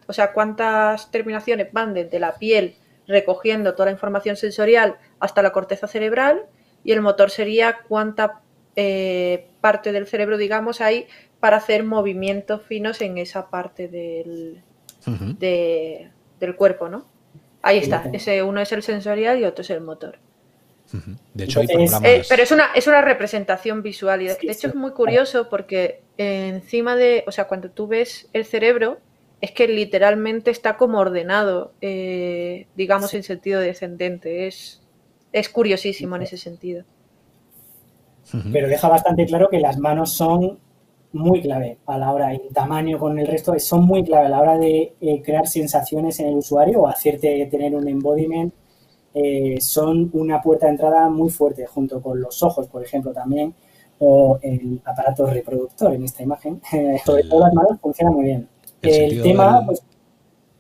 o 0.08 0.14
sea, 0.14 0.34
cuántas 0.34 1.12
terminaciones 1.12 1.72
van 1.72 1.94
desde 1.94 2.20
la 2.20 2.38
piel 2.38 2.76
recogiendo 3.08 3.74
toda 3.74 3.86
la 3.86 3.92
información 3.92 4.36
sensorial 4.36 4.98
hasta 5.20 5.42
la 5.42 5.52
corteza 5.52 5.88
cerebral 5.88 6.46
y 6.84 6.92
el 6.92 7.02
motor 7.02 7.30
sería 7.30 7.80
cuánta 7.88 8.42
eh, 8.76 9.50
parte 9.60 9.92
del 9.92 10.08
cerebro, 10.08 10.38
digamos, 10.38 10.82
hay 10.82 11.08
para 11.40 11.58
hacer 11.58 11.84
movimientos 11.84 12.64
finos 12.64 13.02
en 13.02 13.18
esa 13.18 13.50
parte 13.50 13.88
del, 13.88 14.64
del 16.40 16.56
cuerpo, 16.56 16.90
¿no? 16.90 17.11
Ahí 17.62 17.78
está, 17.78 18.10
ese 18.14 18.42
uno 18.44 18.62
es 18.62 18.72
el 18.72 18.84
sensorial 18.84 19.40
y 19.40 19.46
otro 19.46 19.62
es 19.62 19.70
el 19.70 19.82
motor. 19.82 20.20
De 21.34 21.44
hecho, 21.46 21.62
hay 21.62 21.68
programas... 21.68 22.04
Eh, 22.04 22.24
pero 22.28 22.44
es 22.44 22.52
una, 22.52 22.74
es 22.76 22.88
una 22.88 23.02
representación 23.02 23.82
visual 23.82 24.22
y 24.22 24.28
de, 24.28 24.38
hecho 24.42 24.68
es 24.68 24.76
muy 24.76 24.92
curioso 24.92 25.48
porque 25.50 26.02
encima 26.18 26.96
de, 26.96 27.24
o 27.28 27.32
sea, 27.32 27.48
cuando 27.48 27.70
tú 27.70 27.88
ves 27.88 28.30
el 28.34 28.46
cerebro, 28.46 29.00
es 29.42 29.52
que 29.52 29.68
literalmente 29.68 30.52
está 30.52 30.78
como 30.78 31.00
ordenado, 31.00 31.74
eh, 31.82 32.68
digamos, 32.76 33.14
en 33.14 33.24
sentido 33.24 33.60
descendente. 33.60 34.48
Es, 34.48 34.82
es 35.32 35.50
curiosísimo 35.50 36.16
en 36.16 36.24
ese 36.24 36.38
sentido. 36.38 36.84
Pero 38.52 38.68
deja 38.68 38.88
bastante 38.88 39.26
claro 39.26 39.50
que 39.50 39.60
las 39.60 39.78
manos 39.78 40.16
son 40.16 40.60
muy 41.14 41.42
clave 41.42 41.78
a 41.86 41.98
la 41.98 42.12
hora, 42.12 42.34
en 42.34 42.50
tamaño 42.54 42.98
con 42.98 43.18
el 43.20 43.28
resto, 43.28 43.58
son 43.60 43.86
muy 43.86 44.04
clave 44.04 44.28
a 44.28 44.30
la 44.30 44.42
hora 44.42 44.58
de 44.58 44.96
eh, 45.00 45.22
crear 45.24 45.48
sensaciones 45.48 46.20
en 46.20 46.28
el 46.28 46.36
usuario 46.36 46.82
o 46.82 46.88
hacerte 46.88 47.48
tener 47.52 47.76
un 47.76 47.88
embodiment. 47.88 48.54
Eh, 49.14 49.58
son 49.60 50.10
una 50.14 50.42
puerta 50.42 50.68
de 50.68 50.74
entrada 50.74 51.10
muy 51.10 51.30
fuerte, 51.30 51.66
junto 51.66 52.02
con 52.02 52.22
los 52.22 52.42
ojos, 52.44 52.68
por 52.68 52.84
ejemplo, 52.84 53.12
también, 53.12 53.54
o 54.00 54.40
el 54.42 54.82
aparato 54.86 55.26
reproductor 55.26 55.94
en 55.94 56.04
esta 56.06 56.24
imagen. 56.24 56.62
sobre 57.06 57.24
todo 57.24 57.42
las 57.42 57.54
manos 57.54 57.80
funciona 57.82 58.12
muy 58.12 58.26
bien. 58.26 58.48
El, 58.82 59.22
tema, 59.22 59.64
pues, 59.66 59.84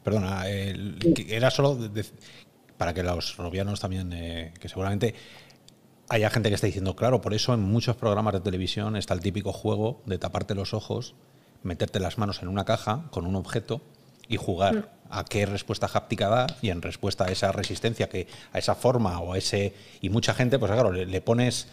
Perdona, 0.04 0.44
era 0.48 1.50
solo 1.50 1.78
para 2.78 2.94
que 2.94 3.04
los 3.04 3.38
robianos 3.38 3.80
también, 3.80 4.12
eh, 4.14 4.54
que 4.60 4.68
seguramente 4.68 5.14
hay 6.12 6.30
gente 6.30 6.50
que 6.50 6.56
está 6.56 6.68
diciendo, 6.68 6.96
claro, 6.96 7.22
por 7.22 7.34
eso 7.34 7.54
en 7.54 7.62
muchos 7.62 7.96
programas 7.96 8.34
de 8.34 8.42
televisión 8.42 8.98
está 8.98 9.14
el 9.14 9.22
típico 9.22 9.54
juego 9.54 10.02
de 10.06 10.18
taparte 10.18 10.56
los 10.56 10.74
ojos, 10.74 11.16
meterte 11.64 12.00
las 12.02 12.18
manos 12.18 12.42
en 12.42 12.50
una 12.50 12.66
caja 12.66 13.06
con 13.12 13.26
un 13.26 13.36
objeto 13.36 13.82
y 14.28 14.36
jugar 14.36 14.92
a 15.10 15.24
qué 15.24 15.46
respuesta 15.46 15.90
háptica 15.94 16.28
da 16.28 16.48
y 16.62 16.70
en 16.70 16.82
respuesta 16.82 17.26
a 17.26 17.32
esa 17.32 17.52
resistencia, 17.52 18.10
que 18.10 18.28
a 18.52 18.60
esa 18.60 18.76
forma 18.76 19.20
o 19.20 19.34
a 19.34 19.38
ese... 19.38 19.74
Y 20.02 20.10
mucha 20.10 20.34
gente, 20.34 20.60
pues 20.60 20.72
claro, 20.72 20.92
le, 20.92 21.22
pones, 21.22 21.68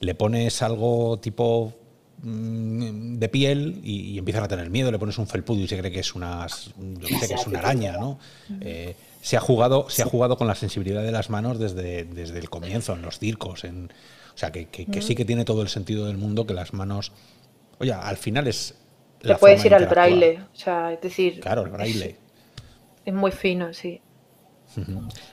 le 0.00 0.14
pones 0.14 0.62
algo 0.62 1.18
tipo 1.18 1.72
mm, 2.22 3.18
de 3.18 3.28
piel 3.28 3.80
y, 3.84 4.18
empiezan 4.18 4.44
a 4.44 4.48
tener 4.48 4.70
miedo, 4.70 4.90
le 4.90 4.98
pones 4.98 5.18
un 5.18 5.26
felpudo 5.28 5.60
y 5.60 5.68
se 5.68 5.78
cree 5.78 5.92
que 5.92 6.00
es 6.00 6.14
una, 6.14 6.46
que 7.06 7.34
es 7.34 7.46
una 7.46 7.60
araña, 7.60 7.96
¿no? 7.96 8.18
Eh, 8.60 8.94
se 9.24 9.38
ha 9.38 9.40
jugado, 9.40 9.88
se 9.88 10.02
ha 10.02 10.04
jugado 10.04 10.36
con 10.36 10.46
la 10.46 10.54
sensibilidad 10.54 11.02
de 11.02 11.10
las 11.10 11.30
manos 11.30 11.58
desde, 11.58 12.04
desde 12.04 12.38
el 12.38 12.50
comienzo, 12.50 12.92
en 12.92 13.00
los 13.00 13.18
circos, 13.18 13.64
en, 13.64 13.90
o 14.34 14.36
sea 14.36 14.52
que, 14.52 14.68
sí 15.00 15.14
que 15.14 15.24
tiene 15.24 15.46
todo 15.46 15.62
el 15.62 15.68
sentido 15.68 16.04
del 16.04 16.18
mundo 16.18 16.46
que 16.46 16.52
las 16.52 16.74
manos. 16.74 17.10
Oye, 17.78 17.94
al 17.94 18.18
final 18.18 18.46
es. 18.48 18.74
Te 19.22 19.34
puedes 19.36 19.64
ir 19.64 19.74
al 19.74 19.86
braille, 19.86 20.40
o 20.52 20.56
sea, 20.56 20.92
es 20.92 21.00
decir. 21.00 21.40
Claro, 21.40 21.62
el 21.62 21.70
braille. 21.70 22.16
Es 23.06 23.14
muy 23.14 23.30
fino, 23.30 23.72
sí. 23.72 24.02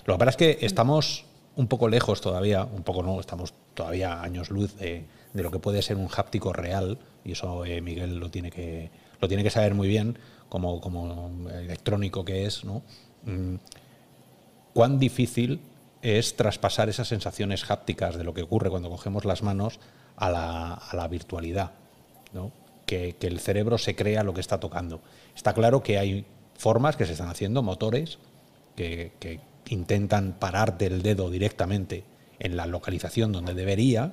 Lo 0.05 0.13
que 0.13 0.19
pasa 0.19 0.29
es 0.29 0.37
que 0.37 0.57
estamos 0.61 1.25
un 1.57 1.67
poco 1.67 1.89
lejos 1.89 2.21
todavía, 2.21 2.63
un 2.63 2.83
poco 2.83 3.03
no, 3.03 3.19
estamos 3.19 3.53
todavía 3.73 4.21
años 4.21 4.51
luz 4.51 4.73
de, 4.77 5.03
lo 5.33 5.51
que 5.51 5.59
puede 5.59 5.81
ser 5.81 5.97
un 5.97 6.07
háptico 6.15 6.53
real, 6.53 6.97
y 7.25 7.33
eso 7.33 7.65
eh, 7.65 7.81
Miguel 7.81 8.19
lo 8.19 8.31
tiene 8.31 8.51
que 8.51 8.89
lo 9.19 9.27
tiene 9.27 9.43
que 9.43 9.49
saber 9.49 9.73
muy 9.73 9.89
bien, 9.89 10.17
como, 10.47 10.79
como 10.79 11.29
electrónico 11.49 12.23
que 12.23 12.45
es, 12.45 12.63
¿no? 12.63 12.83
Mm, 13.23 13.55
cuán 14.73 14.99
difícil 14.99 15.61
es 16.01 16.35
traspasar 16.35 16.89
esas 16.89 17.07
sensaciones 17.07 17.69
hápticas 17.69 18.17
de 18.17 18.23
lo 18.23 18.33
que 18.33 18.41
ocurre 18.41 18.69
cuando 18.69 18.89
cogemos 18.89 19.25
las 19.25 19.43
manos 19.43 19.79
a 20.15 20.29
la, 20.29 21.07
virtualidad, 21.07 21.71
¿no? 22.33 22.51
que, 22.85 23.15
el 23.21 23.39
cerebro 23.39 23.77
se 23.77 23.95
crea 23.95 24.23
lo 24.23 24.33
que 24.33 24.41
está 24.41 24.59
tocando. 24.59 25.01
Está 25.35 25.53
claro 25.53 25.81
que 25.83 25.97
hay 25.97 26.25
formas 26.57 26.95
que 26.95 27.05
se 27.05 27.13
están 27.13 27.29
haciendo, 27.29 27.63
motores, 27.63 28.19
que, 28.75 29.39
intentan 29.69 30.33
pararte 30.33 30.87
el 30.87 31.01
dedo 31.01 31.29
directamente 31.29 32.03
en 32.39 32.57
la 32.57 32.65
localización 32.65 33.31
donde 33.31 33.53
debería, 33.53 34.11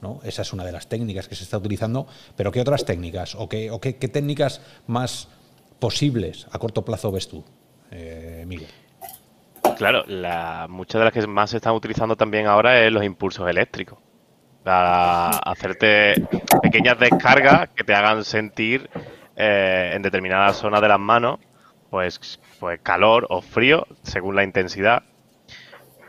¿no? 0.00 0.20
Esa 0.22 0.42
es 0.42 0.52
una 0.52 0.64
de 0.64 0.70
las 0.70 0.88
técnicas 0.88 1.26
que 1.26 1.34
se 1.34 1.42
está 1.42 1.58
utilizando, 1.58 2.06
pero 2.36 2.52
¿qué 2.52 2.60
otras 2.60 2.84
técnicas 2.84 3.34
o 3.34 3.48
qué, 3.48 3.72
o 3.72 3.80
qué, 3.80 3.92
técnicas 3.92 4.60
más 4.86 5.26
posibles 5.80 6.46
a 6.52 6.60
corto 6.60 6.84
plazo 6.84 7.10
ves 7.10 7.26
tú, 7.26 7.42
eh, 7.90 8.44
Miguel? 8.46 8.68
Claro, 9.76 10.04
la, 10.06 10.66
muchas 10.68 11.00
de 11.00 11.04
las 11.04 11.12
que 11.12 11.26
más 11.26 11.50
se 11.50 11.56
están 11.56 11.74
utilizando 11.74 12.16
también 12.16 12.46
ahora 12.46 12.84
es 12.84 12.92
los 12.92 13.04
impulsos 13.04 13.48
eléctricos. 13.48 13.98
Para 14.62 15.28
hacerte 15.30 16.14
pequeñas 16.62 16.98
descargas 16.98 17.70
que 17.70 17.82
te 17.82 17.94
hagan 17.94 18.24
sentir 18.24 18.90
eh, 19.36 19.92
en 19.94 20.02
determinadas 20.02 20.56
zonas 20.56 20.82
de 20.82 20.88
las 20.88 21.00
manos 21.00 21.38
pues, 21.90 22.40
pues 22.58 22.80
calor 22.82 23.26
o 23.28 23.42
frío, 23.42 23.86
según 24.02 24.36
la 24.36 24.44
intensidad. 24.44 25.02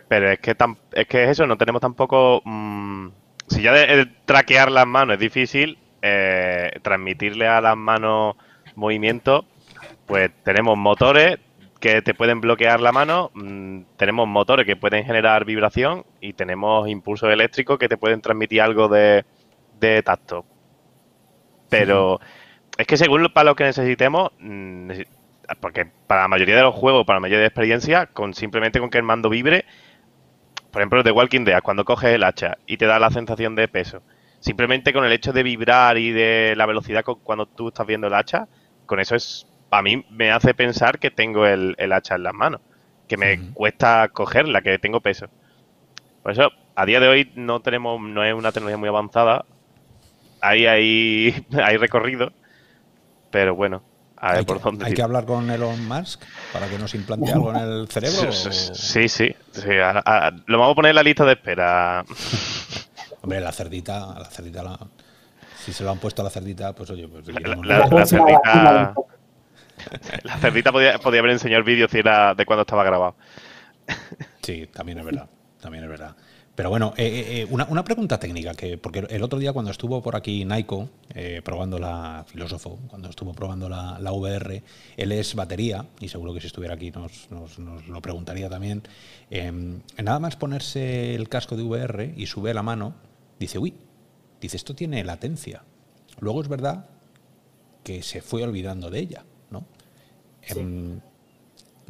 Pero 0.08 0.30
es 0.30 0.40
que, 0.40 0.56
es 0.94 1.08
que 1.08 1.30
eso, 1.30 1.46
no 1.48 1.58
tenemos 1.58 1.82
tampoco... 1.82 2.42
Mm, 2.46 3.10
si 3.48 3.62
ya 3.64 3.74
de, 3.74 4.06
traquear 4.26 4.72
las 4.72 4.88
manos 4.88 5.16
es 5.16 5.20
difícil, 5.20 5.78
eh, 6.02 6.72
transmitirle 6.82 7.48
a 7.48 7.60
las 7.60 7.76
manos 7.76 8.36
movimiento, 8.76 9.46
pues 10.06 10.32
tenemos 10.44 10.78
motores 10.78 11.40
que 11.82 12.02
te 12.02 12.14
pueden 12.14 12.40
bloquear 12.40 12.80
la 12.80 12.94
mano, 12.94 13.32
mm, 13.34 13.82
tenemos 13.98 14.28
motores 14.28 14.66
que 14.66 14.78
pueden 14.78 15.04
generar 15.04 15.44
vibración 15.44 16.06
y 16.22 16.34
tenemos 16.34 16.88
impulsos 16.88 17.30
eléctricos 17.34 17.80
que 17.80 17.90
te 17.90 17.98
pueden 17.98 18.22
transmitir 18.22 18.62
algo 18.62 18.88
de, 18.88 19.26
tacto. 20.06 20.46
Pero 21.70 22.20
es 22.78 22.88
que 22.88 22.98
según 22.98 23.28
para 23.34 23.50
lo 23.50 23.56
que 23.56 23.64
necesitemos, 23.66 24.32
mm, 24.40 24.92
porque 25.60 25.88
para 26.08 26.22
la 26.22 26.28
mayoría 26.28 26.56
de 26.56 26.62
los 26.62 26.76
juegos, 26.76 27.06
para 27.06 27.18
la 27.18 27.22
mayoría 27.22 27.42
de 27.42 27.48
experiencias, 27.48 28.10
con 28.14 28.34
simplemente 28.34 28.80
con 28.80 28.90
que 28.90 29.00
el 29.00 29.04
mando 29.04 29.30
vibre, 29.30 29.66
por 30.72 30.82
ejemplo, 30.82 31.04
de 31.04 31.12
Walking 31.12 31.44
Dead, 31.44 31.62
cuando 31.64 31.84
coges 31.84 32.12
el 32.12 32.24
hacha 32.24 32.58
y 32.66 32.78
te 32.78 32.86
da 32.86 33.00
la 33.00 33.10
sensación 33.10 33.56
de 33.56 33.68
peso, 33.68 34.04
simplemente 34.40 34.94
con 34.94 35.04
el 35.04 35.12
hecho 35.12 35.34
de 35.34 35.44
vibrar 35.44 35.98
y 35.98 36.12
de 36.12 36.54
la 36.56 36.66
velocidad 36.68 37.04
cuando 37.04 37.48
tú 37.48 37.70
estás 37.70 37.88
viendo 37.88 38.08
el 38.08 38.14
hacha, 38.14 38.48
con 38.86 39.00
eso 39.00 39.16
es, 39.16 39.48
a 39.72 39.82
mí 39.82 40.06
me 40.10 40.32
hace 40.32 40.54
pensar 40.54 41.00
que 41.00 41.10
tengo 41.10 41.46
el, 41.46 41.76
hacha 41.92 42.16
en 42.16 42.24
las 42.24 42.34
manos, 42.34 42.62
que 43.08 43.18
me 43.18 43.40
cuesta 43.54 44.10
cogerla, 44.10 44.62
que 44.62 44.78
tengo 44.78 45.02
peso. 45.02 45.28
Por 46.22 46.34
eso, 46.34 46.52
a 46.76 46.86
día 46.86 47.00
de 47.00 47.08
hoy 47.08 47.32
no 47.36 47.62
tenemos, 47.62 48.00
no 48.00 48.24
es 48.24 48.34
una 48.34 48.52
tecnología 48.52 48.78
muy 48.78 48.90
avanzada, 48.90 49.46
ahí 50.42 50.68
hay, 50.68 51.46
hay 51.64 51.78
recorrido, 51.78 52.32
pero 53.32 53.56
bueno, 53.56 53.82
hay 54.18 54.46
que, 54.94 55.02
hablar 55.02 55.26
con 55.26 55.50
Elon 55.50 55.88
Musk 55.88 56.22
para 56.54 56.68
que 56.68 56.78
nos 56.78 56.94
implante 56.94 57.32
algo 57.32 57.50
en 57.52 57.58
el 57.58 57.88
cerebro? 57.88 58.32
Sí, 58.32 59.10
sí. 59.10 59.34
lo 59.66 60.60
vamos 60.60 60.74
a 60.74 60.76
poner 60.76 60.90
en 60.90 60.96
la 60.96 61.04
lista 61.04 61.26
de 61.26 61.34
espera. 61.34 62.06
Hombre, 63.22 63.42
la 63.42 63.52
cerdita, 63.52 64.14
la 64.20 64.26
cerdita 64.26 64.78
si 65.58 65.74
se 65.74 65.84
lo 65.84 65.92
han 65.92 66.00
puesto 66.00 66.22
a 66.22 66.26
la 66.26 66.32
cerdita, 66.32 66.74
pues 66.74 66.90
oye, 66.90 67.08
pues 67.08 67.28
la, 67.28 68.06
cerdita. 68.06 68.94
La 70.24 70.38
cerdita 70.38 70.72
podía, 70.72 70.96
haber 70.96 71.32
enseñado 71.32 71.60
el 71.60 71.66
vídeo 71.66 71.88
si 71.88 72.00
era 72.00 72.36
de 72.36 72.46
cuando 72.46 72.62
estaba 72.62 72.84
grabado. 72.84 73.16
Sí, 74.42 74.68
también 74.68 75.00
es 75.00 75.06
verdad. 75.06 75.30
También 75.60 75.84
es 75.84 75.90
verdad. 75.90 76.16
Pero 76.56 76.70
bueno, 76.70 76.94
eh, 76.98 77.06
eh, 77.06 77.42
eh, 77.42 77.48
una, 77.50 77.84
pregunta 77.84 78.20
técnica, 78.20 78.54
que 78.54 78.78
porque 78.78 79.08
el 79.10 79.24
otro 79.24 79.40
día 79.40 79.54
cuando 79.54 79.72
estuvo 79.72 80.02
por 80.02 80.16
aquí 80.16 80.44
Naiko 80.44 80.90
probando 81.44 81.80
la 81.80 82.26
filósofo, 82.28 82.78
cuando 82.88 83.10
estuvo 83.10 83.34
probando 83.34 83.70
la, 83.70 84.12
VR, 84.12 84.62
él 84.98 85.12
es 85.12 85.34
batería, 85.34 85.86
y 86.00 86.10
seguro 86.10 86.34
que 86.34 86.42
si 86.42 86.48
estuviera 86.48 86.76
aquí 86.76 86.92
nos, 86.92 87.30
lo 87.88 88.02
preguntaría 88.02 88.50
también. 88.50 88.84
Em, 89.30 89.82
nada 90.04 90.20
más 90.20 90.36
ponerse 90.36 91.16
el 91.16 91.30
casco 91.30 91.56
de 91.56 91.64
VR 91.64 92.14
y 92.18 92.26
sube 92.26 92.54
la 92.54 92.64
mano, 92.64 92.96
dice, 93.40 93.58
uy, 93.58 93.74
dice, 94.42 94.58
esto 94.58 94.76
tiene 94.76 95.04
latencia. 95.04 95.64
Luego 96.20 96.42
es 96.42 96.50
verdad 96.50 96.90
que 97.84 98.04
se 98.04 98.22
fue 98.22 98.44
olvidando 98.44 98.90
de 98.90 99.00
ella, 99.00 99.26
Em, 100.48 101.00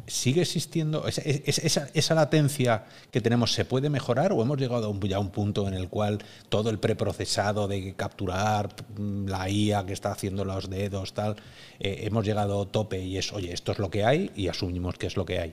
¿Sigue 0.08 0.42
existiendo 0.42 1.06
esa, 1.08 2.16
latencia 2.16 2.84
que 3.12 3.22
tenemos? 3.22 3.54
¿Se 3.54 3.64
puede 3.64 3.90
mejorar 3.90 4.34
o 4.34 4.42
hemos 4.42 4.60
llegado 4.60 4.88
a 4.88 4.90
un, 4.90 5.00
ya 5.00 5.18
a 5.18 5.20
un 5.20 5.30
punto 5.30 5.68
en 5.70 5.74
el 5.74 5.88
cual 5.88 6.20
todo 6.50 6.70
el 6.70 6.80
preprocesado 6.80 7.68
de 7.70 7.94
capturar 7.94 8.70
mm, 8.98 9.28
la 9.28 9.50
IA 9.50 9.86
que 9.86 9.94
está 9.94 10.12
haciendo 10.12 10.44
los 10.44 10.70
dedos, 10.70 11.14
tal, 11.14 11.38
eh, 11.80 12.02
hemos 12.04 12.26
llegado 12.26 12.62
a 12.62 12.66
tope 12.66 13.00
y 13.00 13.18
es, 13.18 13.32
oye, 13.32 13.54
esto 13.54 13.72
es 13.72 13.80
lo 13.80 13.90
que 13.90 14.04
hay 14.04 14.32
y 14.36 14.50
asumimos 14.50 14.98
que 14.98 15.08
es 15.08 15.16
lo 15.16 15.24
que 15.24 15.40
hay? 15.40 15.52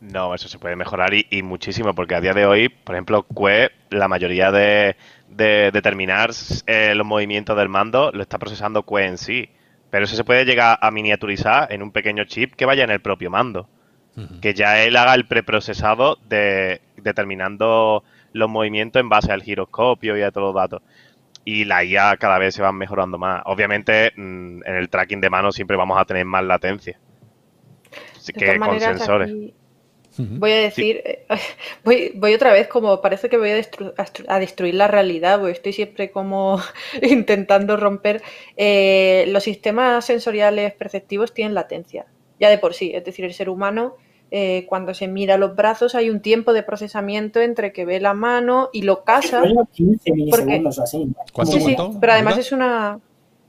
No, 0.00 0.34
eso 0.34 0.48
se 0.48 0.58
puede 0.58 0.76
mejorar 0.76 1.12
y, 1.12 1.42
muchísimo, 1.42 1.94
porque 1.94 2.14
a 2.14 2.20
día 2.20 2.32
de 2.32 2.46
hoy, 2.46 2.68
por 2.68 2.94
ejemplo, 2.94 3.24
QE, 3.24 3.70
la 3.90 4.08
mayoría 4.08 4.52
de, 4.52 4.96
determinar 5.28 6.30
eh, 6.66 6.94
los 6.94 7.06
movimientos 7.06 7.56
del 7.56 7.68
mando 7.68 8.10
lo 8.12 8.22
está 8.22 8.38
procesando 8.38 8.84
QE 8.84 9.06
en 9.06 9.18
sí. 9.18 9.50
Pero 9.90 10.04
eso 10.04 10.16
se 10.16 10.24
puede 10.24 10.44
llegar 10.44 10.78
a 10.80 10.90
miniaturizar 10.90 11.72
en 11.72 11.82
un 11.82 11.92
pequeño 11.92 12.24
chip 12.24 12.54
que 12.54 12.64
vaya 12.64 12.84
en 12.84 12.90
el 12.90 13.00
propio 13.00 13.30
mando. 13.30 13.68
Que 14.40 14.54
ya 14.54 14.82
él 14.82 14.96
haga 14.96 15.14
el 15.14 15.26
preprocesado 15.26 16.16
de 16.26 16.80
determinando 16.96 18.02
los 18.32 18.48
movimientos 18.48 19.00
en 19.00 19.10
base 19.10 19.30
al 19.30 19.42
giroscopio 19.42 20.16
y 20.16 20.22
a 20.22 20.30
todos 20.30 20.46
los 20.46 20.54
datos. 20.54 20.82
Y 21.44 21.66
la 21.66 21.84
IA 21.84 22.16
cada 22.16 22.38
vez 22.38 22.54
se 22.54 22.62
va 22.62 22.72
mejorando 22.72 23.18
más. 23.18 23.42
Obviamente, 23.44 24.12
mm, 24.16 24.62
en 24.64 24.74
el 24.74 24.88
tracking 24.88 25.20
de 25.20 25.28
mano 25.28 25.52
siempre 25.52 25.76
vamos 25.76 26.00
a 26.00 26.06
tener 26.06 26.24
más 26.24 26.42
latencia. 26.44 26.98
Así 28.16 28.32
que 28.32 28.58
con 28.58 28.80
sensores. 28.80 29.52
Voy 30.18 30.52
a 30.52 30.56
decir, 30.56 31.02
eh, 31.04 31.26
voy, 31.84 32.12
voy, 32.14 32.34
otra 32.34 32.52
vez 32.52 32.68
como 32.68 33.00
parece 33.00 33.28
que 33.28 33.38
voy 33.38 33.50
a, 33.50 34.38
destruir 34.38 34.74
la 34.74 34.88
realidad, 34.88 35.38
porque 35.38 35.52
estoy 35.52 35.72
siempre 35.72 36.10
como 36.10 36.60
intentando 37.02 37.76
romper. 37.76 38.22
Eh, 38.56 39.24
los 39.28 39.44
sistemas 39.44 40.04
sensoriales 40.04 40.72
perceptivos 40.74 41.34
tienen 41.34 41.54
latencia, 41.54 42.06
ya 42.40 42.50
de 42.50 42.58
por 42.58 42.74
sí, 42.74 42.92
es 42.94 43.04
decir, 43.04 43.24
el 43.24 43.34
ser 43.34 43.48
humano 43.48 43.96
eh, 44.32 44.66
cuando 44.68 44.92
se 44.92 45.06
mira 45.06 45.38
los 45.38 45.54
brazos 45.54 45.94
hay 45.94 46.10
un 46.10 46.20
tiempo 46.20 46.52
de 46.52 46.64
procesamiento 46.64 47.40
entre 47.40 47.72
que 47.72 47.84
ve 47.84 48.00
la 48.00 48.12
mano 48.12 48.70
y 48.72 48.82
lo 48.82 49.04
casa. 49.04 49.42
15 49.72 50.12
milisegundos 50.12 50.80
así. 50.80 51.06
sí, 51.44 51.60
sí, 51.60 51.76
pero 52.00 52.12
además 52.12 52.36
es 52.38 52.50
una 52.50 52.98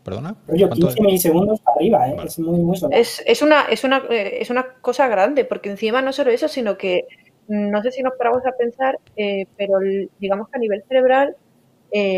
¿Perdona? 0.07 0.37
15 0.47 1.01
milisegundos 1.01 1.59
para 1.59 1.75
arriba, 1.75 2.07
¿eh? 2.07 2.15
es 2.23 2.39
muy, 2.39 2.59
muy 2.59 2.77
es, 2.91 3.21
es, 3.25 3.41
una, 3.41 3.63
es, 3.63 3.83
una, 3.83 3.97
eh, 4.09 4.37
es 4.39 4.49
una 4.49 4.75
cosa 4.79 5.09
grande, 5.09 5.43
porque 5.43 5.69
encima 5.69 6.01
no 6.01 6.13
solo 6.13 6.31
eso, 6.31 6.47
sino 6.47 6.77
que 6.77 7.07
no 7.49 7.83
sé 7.83 7.91
si 7.91 8.03
nos 8.03 8.13
paramos 8.13 8.45
a 8.45 8.53
pensar, 8.53 8.99
eh, 9.17 9.47
pero 9.57 9.79
digamos 10.17 10.47
que 10.47 10.55
a 10.55 10.59
nivel 10.61 10.81
cerebral, 10.87 11.35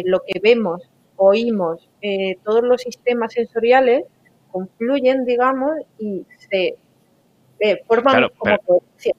lo 0.05 0.19
que 0.19 0.39
vemos, 0.39 0.87
oímos, 1.15 1.89
todos 2.43 2.61
los 2.61 2.79
sistemas 2.79 3.33
sensoriales 3.33 4.03
confluyen, 4.51 5.25
digamos, 5.25 5.71
y 5.97 6.27
se 6.51 6.75
forman 7.87 8.29
como 8.37 8.83
pero... 9.01 9.15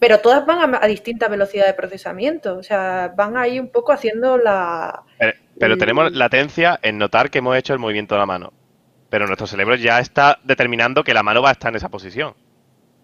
pero 0.00 0.18
todas 0.18 0.44
van 0.44 0.74
a, 0.74 0.78
a, 0.82 0.88
distinta 0.88 1.28
velocidad 1.28 1.66
de 1.66 1.74
procesamiento, 1.74 2.58
o 2.58 2.64
sea, 2.64 3.14
van 3.16 3.36
ahí 3.36 3.60
un 3.60 3.68
poco 3.68 3.92
haciendo 3.92 4.38
la... 4.38 5.04
Pero 5.20 5.45
tenemos 5.58 6.12
latencia 6.12 6.78
en 6.82 6.98
notar 6.98 7.30
que 7.30 7.38
hemos 7.38 7.56
hecho 7.56 7.72
el 7.72 7.78
movimiento 7.78 8.14
de 8.14 8.20
la 8.20 8.26
mano. 8.26 8.52
Pero 9.08 9.26
nuestro 9.26 9.46
cerebro 9.46 9.76
ya 9.76 10.00
está 10.00 10.38
determinando 10.44 11.04
que 11.04 11.14
la 11.14 11.22
mano 11.22 11.42
va 11.42 11.50
a 11.50 11.52
estar 11.52 11.70
en 11.70 11.76
esa 11.76 11.88
posición. 11.88 12.34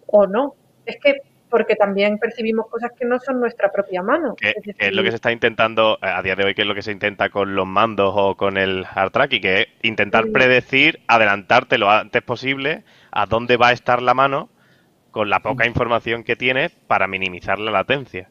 o 0.06 0.26
no. 0.26 0.54
Es 0.84 0.96
que 1.02 1.22
porque 1.52 1.76
también 1.76 2.18
percibimos 2.18 2.66
cosas 2.70 2.90
que 2.98 3.04
no 3.04 3.18
son 3.20 3.38
nuestra 3.38 3.70
propia 3.70 4.02
mano. 4.02 4.34
¿Qué 4.40 4.54
es, 4.78 4.94
lo 4.94 5.02
que 5.02 5.10
se 5.10 5.16
está 5.16 5.30
intentando 5.32 5.98
eh, 6.00 6.06
a 6.06 6.22
día 6.22 6.34
de 6.34 6.44
hoy, 6.44 6.54
que 6.54 6.62
es 6.62 6.66
lo 6.66 6.74
que 6.74 6.80
se 6.80 6.92
intenta 6.92 7.28
con 7.28 7.54
los 7.54 7.66
mandos 7.66 8.14
o 8.16 8.36
con 8.38 8.56
el 8.56 8.86
hard 8.90 9.12
tracking, 9.12 9.42
que 9.42 9.60
es 9.60 9.68
intentar 9.82 10.24
predecir, 10.32 11.00
adelantarte 11.08 11.76
lo 11.76 11.90
antes 11.90 12.22
posible 12.22 12.84
a 13.10 13.26
dónde 13.26 13.58
va 13.58 13.68
a 13.68 13.72
estar 13.72 14.00
la 14.00 14.14
mano 14.14 14.48
con 15.10 15.28
la 15.28 15.40
poca 15.40 15.66
información 15.66 16.24
que 16.24 16.36
tienes 16.36 16.72
para 16.86 17.06
minimizar 17.06 17.58
la 17.58 17.70
latencia. 17.70 18.30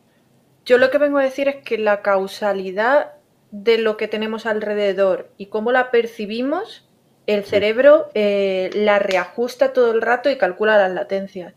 Yo 0.66 0.80
lo 0.80 0.90
que 0.90 0.98
vengo 0.98 1.20
a 1.20 1.24
decir 1.24 1.48
es 1.48 1.58
que 1.58 1.78
la 1.78 2.02
causalidad 2.02 3.12
de 3.52 3.78
lo 3.78 3.98
que 3.98 4.08
tenemos 4.08 4.46
alrededor 4.46 5.30
y 5.38 5.48
cómo 5.48 5.72
la 5.72 5.92
percibimos, 5.92 6.88
el 7.28 7.44
cerebro 7.44 8.10
eh, 8.14 8.70
la 8.74 8.98
reajusta 8.98 9.74
todo 9.74 9.92
el 9.92 10.02
rato 10.02 10.30
y 10.30 10.38
calcula 10.38 10.78
las 10.78 10.92
latencias. 10.92 11.54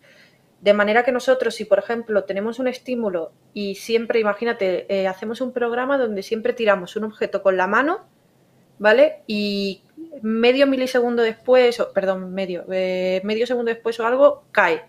De 0.61 0.73
manera 0.73 1.05
que 1.05 1.13
nosotros, 1.13 1.55
si 1.55 1.65
por 1.65 1.79
ejemplo 1.79 2.25
tenemos 2.25 2.59
un 2.59 2.69
estímulo 2.69 3.33
y 3.53 3.77
siempre, 3.77 4.19
imagínate, 4.19 4.87
eh, 4.89 5.07
hacemos 5.07 5.41
un 5.41 5.53
programa 5.53 5.99
donde 5.99 6.23
siempre 6.23 6.53
tiramos 6.53 6.97
un 6.97 7.05
objeto 7.05 7.43
con 7.43 7.57
la 7.57 7.67
mano, 7.67 8.07
¿vale? 8.79 9.23
Y 9.27 9.83
medio 10.23 10.67
milisegundo 10.67 11.23
después, 11.23 11.79
o, 11.81 11.93
perdón, 11.93 12.33
medio, 12.33 12.65
eh, 12.73 13.21
medio 13.25 13.47
segundo 13.47 13.71
después 13.71 14.01
o 14.01 14.07
algo, 14.07 14.45
cae. 14.53 14.85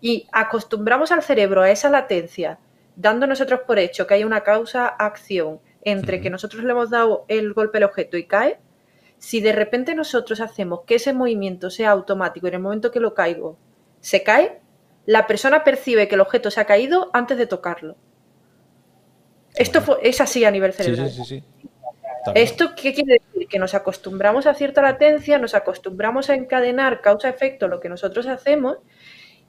Y 0.00 0.26
acostumbramos 0.32 1.12
al 1.12 1.22
cerebro 1.22 1.62
a 1.62 1.70
esa 1.70 1.90
latencia, 1.90 2.58
dando 2.96 3.26
nosotros 3.26 3.60
por 3.66 3.78
hecho 3.78 4.06
que 4.06 4.14
hay 4.14 4.24
una 4.24 4.42
causa-acción 4.42 5.60
entre 5.82 6.20
que 6.20 6.30
nosotros 6.30 6.64
le 6.64 6.72
hemos 6.72 6.90
dado 6.90 7.24
el 7.28 7.52
golpe 7.52 7.78
al 7.78 7.84
objeto 7.84 8.16
y 8.16 8.26
cae. 8.26 8.58
Si 9.18 9.40
de 9.40 9.52
repente 9.52 9.94
nosotros 9.94 10.40
hacemos 10.40 10.80
que 10.86 10.96
ese 10.96 11.12
movimiento 11.12 11.70
sea 11.70 11.90
automático 11.90 12.46
en 12.48 12.54
el 12.54 12.60
momento 12.60 12.90
que 12.90 13.00
lo 13.00 13.14
caigo 13.14 13.58
se 14.00 14.22
cae, 14.22 14.60
la 15.06 15.26
persona 15.26 15.64
percibe 15.64 16.08
que 16.08 16.14
el 16.14 16.20
objeto 16.20 16.50
se 16.50 16.60
ha 16.60 16.64
caído 16.64 17.10
antes 17.12 17.36
de 17.36 17.46
tocarlo. 17.46 17.96
Esto 19.54 19.98
es 20.02 20.20
así 20.20 20.44
a 20.44 20.50
nivel 20.50 20.72
cerebral. 20.72 21.10
Sí, 21.10 21.24
sí, 21.24 21.42
sí, 21.42 21.44
¿Esto 22.34 22.74
qué 22.76 22.94
quiere 22.94 23.14
decir? 23.14 23.48
Que 23.48 23.58
nos 23.58 23.74
acostumbramos 23.74 24.46
a 24.46 24.54
cierta 24.54 24.82
latencia, 24.82 25.38
nos 25.38 25.54
acostumbramos 25.54 26.30
a 26.30 26.34
encadenar 26.34 27.00
causa-efecto 27.00 27.68
lo 27.68 27.80
que 27.80 27.88
nosotros 27.88 28.26
hacemos 28.26 28.78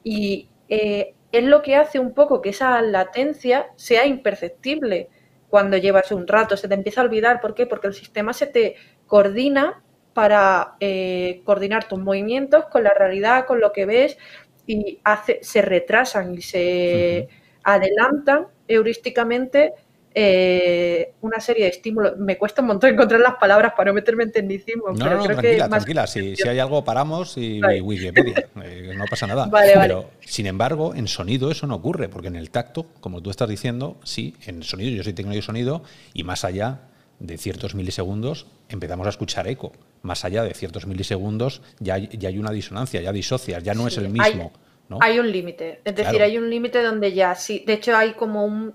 y 0.04 0.50
eh, 0.70 1.14
es 1.32 1.44
lo 1.44 1.62
que 1.62 1.76
hace 1.76 2.00
un 2.00 2.14
poco 2.14 2.42
que 2.42 2.50
esa 2.50 2.82
latencia 2.82 3.68
sea 3.76 4.06
imperceptible 4.06 5.10
cuando 5.52 5.78
llevas 5.78 6.12
un 6.12 6.28
rato, 6.28 6.58
se 6.58 6.68
te 6.68 6.74
empieza 6.74 7.02
a 7.02 7.04
olvidar. 7.04 7.42
¿Por 7.42 7.54
qué? 7.54 7.68
Porque 7.68 7.88
el 7.88 7.94
sistema 7.94 8.34
se 8.34 8.48
te 8.48 8.76
coordina 9.06 9.84
para 10.14 10.76
eh, 10.80 11.42
coordinar 11.46 11.88
tus 11.88 12.00
movimientos 12.00 12.66
con 12.68 12.84
la 12.84 12.94
realidad, 12.94 13.46
con 13.46 13.60
lo 13.60 13.72
que 13.74 13.86
ves, 13.86 14.18
y 14.66 15.00
hace, 15.04 15.40
se 15.44 15.62
retrasan 15.62 16.34
y 16.34 16.42
se 16.42 17.28
adelantan 17.64 18.48
heurísticamente 18.68 19.74
eh, 20.14 21.14
una 21.22 21.40
serie 21.40 21.66
de 21.66 21.70
estímulos. 21.70 22.18
Me 22.18 22.38
cuesta 22.38 22.62
un 22.62 22.68
montón 22.68 22.94
encontrar 22.94 23.22
las 23.22 23.36
palabras 23.36 23.74
para 23.76 23.92
no 23.92 23.96
meterme 23.96 24.24
en 24.24 24.32
tecnicismo. 24.32 24.92
No, 24.92 25.10
no, 25.10 25.24
tranquila, 25.24 25.70
tranquila. 25.70 26.08
Si, 26.08 26.36
hay 26.48 26.60
algo, 26.60 26.84
paramos 26.84 27.38
y 27.38 27.62
Wikipedia. 27.82 28.48
Eh, 28.64 28.94
no 28.96 29.06
pasa 29.10 29.26
nada. 29.28 29.50
pero, 29.52 30.12
sin 30.20 30.46
embargo, 30.46 30.94
en 30.94 31.08
sonido 31.08 31.50
eso 31.52 31.66
no 31.68 31.76
ocurre, 31.76 32.10
porque 32.10 32.28
en 32.28 32.36
el 32.36 32.52
tacto, 32.52 32.86
como 33.00 33.22
tú 33.22 33.30
estás 33.30 33.50
diciendo, 33.50 33.98
sí, 34.04 34.36
en 34.46 34.62
sonido, 34.62 34.92
yo 34.92 35.04
soy 35.04 35.14
técnico 35.14 35.36
de 35.36 35.42
sonido, 35.42 35.84
y 36.14 36.24
más 36.24 36.44
allá 36.44 36.82
de 37.20 37.38
ciertos 37.38 37.76
milisegundos 37.76 38.48
empezamos 38.70 39.08
a 39.08 39.10
escuchar 39.10 39.48
eco. 39.48 39.72
Más 40.02 40.26
allá 40.26 40.44
de 40.44 40.54
ciertos 40.54 40.86
milisegundos 40.86 41.62
ya 41.80 41.96
hay, 41.96 42.10
ya 42.14 42.30
hay 42.30 42.38
una 42.38 42.52
disonancia, 42.52 43.02
ya 43.02 43.12
disocias, 43.12 43.64
ya 43.64 43.74
no 43.74 43.88
es 43.88 43.98
el 43.98 44.10
mismo. 44.10 44.52
Hay, 45.00 45.20
un 45.20 45.32
límite. 45.32 45.80
Es 45.86 45.96
decir, 45.96 46.22
hay 46.22 46.38
un 46.38 46.50
límite 46.50 46.82
donde 46.82 47.14
ya 47.14 47.34
sí. 47.36 47.64
De 47.66 47.74
hecho, 47.74 47.96
hay 47.96 48.14
como 48.14 48.46
un 48.46 48.74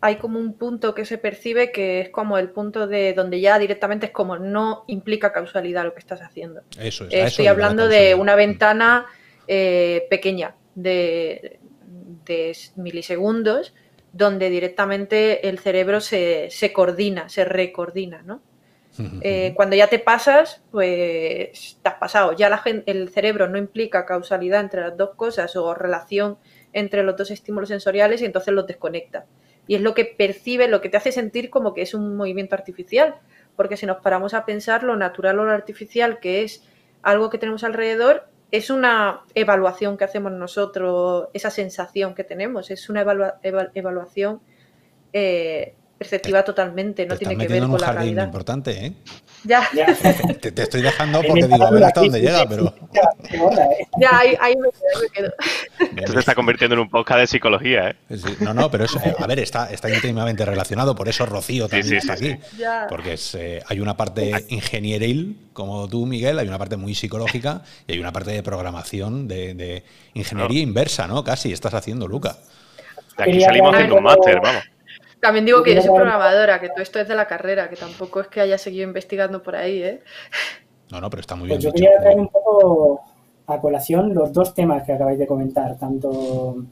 hay 0.00 0.16
como 0.16 0.38
un 0.38 0.54
punto 0.54 0.94
que 0.94 1.04
se 1.04 1.18
percibe 1.18 1.72
que 1.72 2.00
es 2.00 2.08
como 2.08 2.38
el 2.38 2.50
punto 2.50 2.86
de 2.86 3.12
donde 3.12 3.40
ya 3.40 3.58
directamente 3.58 4.06
es 4.06 4.12
como 4.12 4.38
no 4.38 4.84
implica 4.86 5.32
causalidad 5.32 5.84
lo 5.84 5.92
que 5.92 6.00
estás 6.00 6.22
haciendo. 6.22 6.62
Eso 6.78 7.06
es. 7.10 7.12
Estoy 7.12 7.48
hablando 7.48 7.86
de 7.86 8.14
una 8.14 8.34
ventana 8.34 9.06
eh, 9.46 10.06
pequeña 10.08 10.54
de, 10.74 11.58
de 12.24 12.56
milisegundos 12.76 13.74
donde 14.12 14.50
directamente 14.50 15.48
el 15.48 15.58
cerebro 15.58 16.00
se, 16.00 16.50
coordina, 16.72 17.28
se 17.28 17.44
recoordina, 17.44 18.22
¿no? 18.22 18.42
Eh, 19.22 19.52
cuando 19.54 19.76
ya 19.76 19.86
te 19.86 19.98
pasas, 19.98 20.62
pues 20.70 21.78
te 21.80 21.88
has 21.88 21.94
pasado. 21.94 22.32
Ya 22.32 22.50
la 22.50 22.62
el 22.86 23.08
cerebro 23.08 23.48
no 23.48 23.56
implica 23.56 24.04
causalidad 24.04 24.60
entre 24.60 24.82
las 24.82 24.96
dos 24.96 25.14
cosas 25.14 25.54
o 25.56 25.72
relación 25.74 26.38
entre 26.72 27.02
los 27.02 27.16
dos 27.16 27.30
estímulos 27.30 27.68
sensoriales 27.68 28.20
y 28.20 28.26
entonces 28.26 28.52
los 28.52 28.66
desconecta. 28.66 29.26
Y 29.70 29.76
es 29.76 29.82
lo 29.82 29.94
que 29.94 30.04
percibe, 30.04 30.66
lo 30.66 30.80
que 30.80 30.88
te 30.88 30.96
hace 30.96 31.12
sentir 31.12 31.48
como 31.48 31.74
que 31.74 31.82
es 31.82 31.94
un 31.94 32.16
movimiento 32.16 32.56
artificial. 32.56 33.14
Porque 33.54 33.76
si 33.76 33.86
nos 33.86 33.98
paramos 33.98 34.34
a 34.34 34.44
pensar 34.44 34.82
lo 34.82 34.96
natural 34.96 35.38
o 35.38 35.44
lo 35.44 35.52
artificial, 35.52 36.18
que 36.18 36.42
es 36.42 36.64
algo 37.02 37.30
que 37.30 37.38
tenemos 37.38 37.62
alrededor, 37.62 38.26
es 38.50 38.68
una 38.68 39.20
evaluación 39.32 39.96
que 39.96 40.02
hacemos 40.02 40.32
nosotros, 40.32 41.28
esa 41.34 41.50
sensación 41.50 42.16
que 42.16 42.24
tenemos, 42.24 42.72
es 42.72 42.90
una 42.90 43.02
evaluación 43.72 44.40
eh, 45.12 45.74
perceptiva 45.96 46.42
totalmente, 46.42 47.06
no 47.06 47.16
tiene 47.16 47.36
que 47.36 47.46
ver 47.46 47.62
con 47.62 47.80
la 47.80 47.92
realidad. 47.92 48.24
importante, 48.24 48.86
¿eh? 48.86 48.92
Ya. 49.44 49.68
Te, 50.40 50.62
estoy 50.62 50.82
dejando 50.82 51.22
porque 51.22 51.46
digo, 51.46 51.64
a 51.64 51.70
ver 51.70 51.84
hasta 51.84 52.00
dónde 52.00 52.20
llega, 52.20 52.46
pero... 52.48 52.74
Ya, 53.98 54.18
ahí, 54.18 54.36
ahí, 54.40 54.54
me, 54.56 54.68
quedo. 55.12 55.32
Esto 55.96 56.12
se 56.12 56.18
está 56.18 56.34
convirtiendo 56.34 56.74
en 56.74 56.80
un 56.80 56.90
podcast 56.90 57.20
de 57.20 57.26
psicología, 57.26 57.90
¿eh? 57.90 57.96
no, 58.40 58.54
no, 58.54 58.70
pero 58.70 58.84
eso, 58.84 58.98
eh, 59.04 59.14
a 59.18 59.26
ver, 59.26 59.38
está, 59.38 59.70
está 59.70 59.88
íntimamente 59.88 60.44
relacionado, 60.44 60.94
por 60.94 61.08
eso 61.08 61.26
Rocío 61.26 61.68
también 61.68 61.96
está 61.96 62.14
aquí. 62.14 62.36
Porque 62.88 63.14
es, 63.14 63.34
eh, 63.34 63.62
hay 63.66 63.80
una 63.80 63.96
parte 63.96 64.46
ingenieril, 64.48 65.38
como 65.52 65.88
tú, 65.88 66.06
Miguel, 66.06 66.38
hay 66.38 66.48
una 66.48 66.58
parte 66.58 66.76
muy 66.76 66.94
psicológica 66.94 67.62
y 67.86 67.92
hay 67.92 67.98
una 67.98 68.12
parte 68.12 68.32
de 68.32 68.42
programación, 68.42 69.28
de, 69.28 69.84
ingeniería 70.14 70.60
inversa, 70.60 71.06
¿no? 71.06 71.24
Casi 71.24 71.52
estás 71.52 71.74
haciendo, 71.74 72.06
Luca. 72.06 72.36
De 73.16 73.24
aquí 73.24 73.40
salimos 73.40 73.74
haciendo 73.74 73.96
un 73.96 74.04
máster, 74.04 74.40
vamos. 74.40 74.64
También 75.20 75.44
digo 75.44 75.62
que 75.62 75.74
yo 75.74 75.82
soy 75.82 75.94
programadora, 75.94 76.60
que 76.60 76.68
todo 76.68 76.80
esto 76.80 76.98
es 76.98 77.08
de 77.08 77.14
la 77.14 77.26
carrera, 77.26 77.68
que 77.68 77.76
tampoco 77.76 78.20
es 78.20 78.28
que 78.28 78.40
haya 78.40 78.56
seguido 78.56 78.84
investigando 78.84 79.42
por 79.42 79.54
ahí, 79.54 79.82
¿eh? 79.82 80.00
No, 80.90 81.00
no, 81.00 81.10
pero 81.10 81.20
está 81.20 81.36
muy 81.36 81.48
pues 81.48 81.60
bien. 81.60 81.70
Yo 81.70 81.74
quería 81.74 82.00
traer 82.00 82.18
un 82.18 82.28
poco 82.28 83.02
a 83.46 83.60
colación 83.60 84.14
los 84.14 84.32
dos 84.32 84.54
temas 84.54 84.84
que 84.84 84.92
acabáis 84.92 85.18
de 85.18 85.26
comentar, 85.26 85.76
tanto, 85.76 86.08
o 86.08 86.64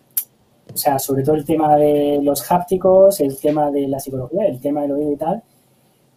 sea, 0.75 0.99
sobre 0.99 1.23
todo 1.23 1.35
el 1.35 1.45
tema 1.45 1.77
de 1.77 2.21
los 2.23 2.51
hápticos, 2.51 3.21
el 3.21 3.39
tema 3.39 3.71
de 3.71 3.87
la 3.87 4.01
psicología, 4.01 4.47
el 4.47 4.61
tema 4.61 4.83
del 4.83 4.93
oído 4.93 5.13
y 5.13 5.17
tal, 5.17 5.43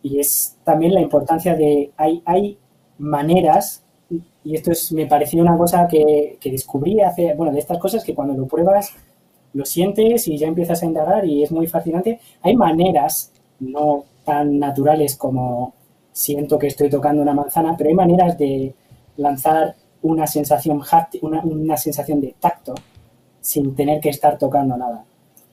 y 0.03 0.19
es 0.19 0.57
también 0.63 0.93
la 0.93 1.01
importancia 1.01 1.55
de, 1.55 1.91
hay, 1.97 2.21
hay 2.25 2.57
maneras, 2.97 3.83
y 4.43 4.55
esto 4.55 4.71
es, 4.71 4.91
me 4.91 5.05
pareció 5.05 5.41
una 5.41 5.57
cosa 5.57 5.87
que, 5.87 6.37
que 6.39 6.51
descubrí 6.51 7.01
hace, 7.01 7.33
bueno, 7.35 7.51
de 7.51 7.59
estas 7.59 7.77
cosas 7.77 8.03
que 8.03 8.15
cuando 8.15 8.33
lo 8.35 8.47
pruebas 8.47 8.95
lo 9.53 9.65
sientes 9.65 10.27
y 10.27 10.37
ya 10.37 10.47
empiezas 10.47 10.81
a 10.81 10.85
indagar 10.85 11.25
y 11.25 11.43
es 11.43 11.51
muy 11.51 11.67
fascinante. 11.67 12.19
Hay 12.41 12.55
maneras 12.55 13.31
no 13.59 14.05
tan 14.23 14.59
naturales 14.59 15.15
como 15.15 15.73
siento 16.11 16.57
que 16.57 16.67
estoy 16.67 16.89
tocando 16.89 17.21
una 17.21 17.33
manzana, 17.33 17.75
pero 17.77 17.89
hay 17.89 17.95
maneras 17.95 18.37
de 18.37 18.73
lanzar 19.17 19.75
una 20.01 20.27
sensación, 20.27 20.81
una, 21.21 21.41
una 21.43 21.77
sensación 21.77 22.21
de 22.21 22.35
tacto 22.39 22.73
sin 23.39 23.75
tener 23.75 23.99
que 23.99 24.09
estar 24.09 24.37
tocando 24.37 24.77
nada. 24.77 25.03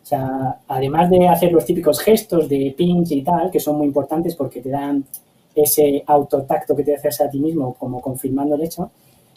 O 0.03 0.07
sea, 0.07 0.59
además 0.69 1.11
de 1.11 1.29
hacer 1.29 1.53
los 1.53 1.65
típicos 1.65 2.01
gestos 2.01 2.49
de 2.49 2.75
pinch 2.77 3.13
y 3.13 3.23
tal, 3.23 3.51
que 3.51 3.61
son 3.61 3.77
muy 3.77 3.87
importantes 3.87 4.35
porque 4.37 4.61
te 4.61 4.71
dan 4.71 5.05
ese 5.55 6.03
autotacto 6.07 6.75
que 6.75 6.85
te 6.85 6.95
haces 6.95 7.21
a 7.21 7.29
ti 7.29 7.39
mismo, 7.41 7.75
como 7.75 8.01
confirmando 8.01 8.55
el 8.55 8.63
hecho, 8.63 8.91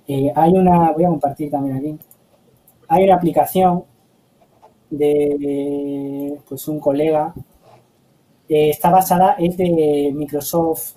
eh, 0.08 0.32
hay 0.34 0.52
una, 0.54 0.92
voy 0.92 1.04
a 1.04 1.10
compartir 1.10 1.50
también 1.50 1.78
aquí, 1.78 1.98
hay 2.88 3.04
una 3.04 3.16
aplicación 3.16 3.84
de 4.92 6.38
pues 6.48 6.68
un 6.68 6.80
colega. 6.80 7.34
Eh, 8.48 8.70
está 8.70 8.92
basada, 8.92 9.36
es 9.40 9.58
de 9.58 10.12
Microsoft 10.14 10.96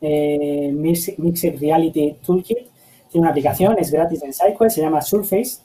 eh, 0.00 0.70
Mixed 0.72 1.58
Reality 1.58 2.18
Toolkit. 2.24 2.58
Tiene 3.10 3.22
una 3.22 3.30
aplicación, 3.30 3.76
es 3.78 3.90
gratis 3.90 4.22
en 4.22 4.32
SideQuest, 4.32 4.76
se 4.76 4.82
llama 4.82 5.02
Surface. 5.02 5.58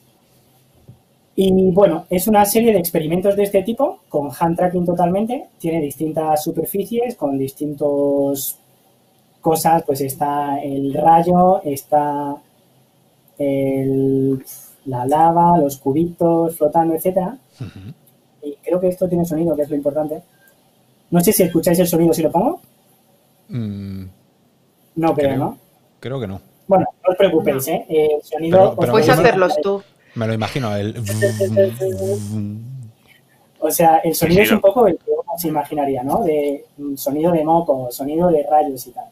Y 1.36 1.72
bueno, 1.72 2.06
es 2.10 2.28
una 2.28 2.44
serie 2.46 2.74
de 2.74 2.80
experimentos 2.80 3.36
de 3.36 3.44
este 3.44 3.62
tipo, 3.62 4.00
con 4.10 4.30
hand 4.38 4.58
tracking 4.58 4.86
totalmente. 4.86 5.50
Tiene 5.60 5.82
distintas 5.82 6.44
superficies, 6.44 7.16
con 7.16 7.38
distintos 7.38 8.58
cosas, 9.40 9.84
pues 9.86 10.02
está 10.02 10.60
el 10.64 10.94
rayo, 10.94 11.62
está 11.64 12.36
el 13.38 14.44
la 14.88 15.06
lava, 15.06 15.58
los 15.58 15.78
cubitos 15.78 16.56
flotando, 16.56 16.96
etcétera. 16.96 17.38
Y 18.42 18.56
creo 18.64 18.80
que 18.80 18.88
esto 18.88 19.08
tiene 19.08 19.26
sonido, 19.26 19.56
que 19.56 19.62
es 19.64 19.70
lo 19.70 19.76
importante. 19.76 20.22
No 21.12 21.20
sé 21.22 21.32
si 21.32 21.44
escucháis 21.44 21.80
el 21.80 21.88
sonido 21.88 22.14
si 22.14 22.24
lo 22.24 22.32
pongo. 22.32 22.62
Mm, 23.50 24.06
no 24.96 25.14
creo, 25.14 25.38
¿no? 25.38 25.58
Creo 26.00 26.20
que 26.20 26.28
no. 26.28 26.42
Bueno, 26.68 26.86
no 27.06 27.12
os 27.12 27.18
preocupéis, 27.18 27.68
¿eh? 27.68 27.86
El 27.88 28.22
sonido... 28.24 28.76
puedes 28.76 29.10
hacerlos 29.10 29.56
tú. 29.62 29.82
Me 30.16 30.28
lo 30.28 30.34
imagino, 30.34 30.76
el... 30.76 30.96
o 33.60 33.72
sea, 33.72 33.98
el 33.98 34.16
sonido 34.16 34.42
es 34.42 34.52
un 34.52 34.62
poco 34.62 34.88
el 34.88 34.98
que 34.98 35.12
uno 35.12 35.38
se 35.38 35.50
imaginaría, 35.50 36.04
¿no? 36.04 36.24
De 36.24 36.66
sonido 36.96 37.32
de 37.32 37.44
moco, 37.44 37.90
sonido 37.92 38.30
de 38.30 38.44
rayos 38.50 38.88
y 38.88 38.92
tal. 38.92 39.06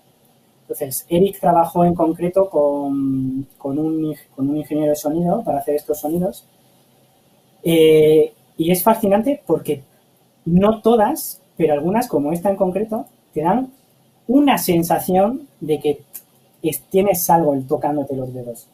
Entonces, 0.65 1.05
Eric 1.09 1.39
trabajó 1.39 1.85
en 1.85 1.93
concreto 1.93 2.49
con, 2.49 3.47
con, 3.59 3.77
un, 3.77 4.15
con 4.35 4.49
un, 4.49 4.57
ingeniero 4.57 4.89
de 4.89 4.95
sonido 4.95 5.43
para 5.43 5.59
hacer 5.59 5.75
estos 5.75 5.99
sonidos. 5.99 6.43
Eh, 7.61 8.33
y 8.57 8.71
es 8.71 8.81
fascinante 8.81 9.43
porque 9.45 9.83
no 10.45 10.81
todas, 10.81 11.41
pero 11.55 11.73
algunas, 11.73 12.07
como 12.07 12.31
esta 12.31 12.49
en 12.49 12.55
concreto, 12.55 13.05
te 13.33 13.41
dan 13.41 13.71
una 14.27 14.57
sensación 14.57 15.47
de 15.59 15.79
que 15.79 16.01
tienes 16.89 17.29
algo 17.29 17.55
tocándote 17.67 18.15
los 18.15 18.33
dedos. 18.33 18.67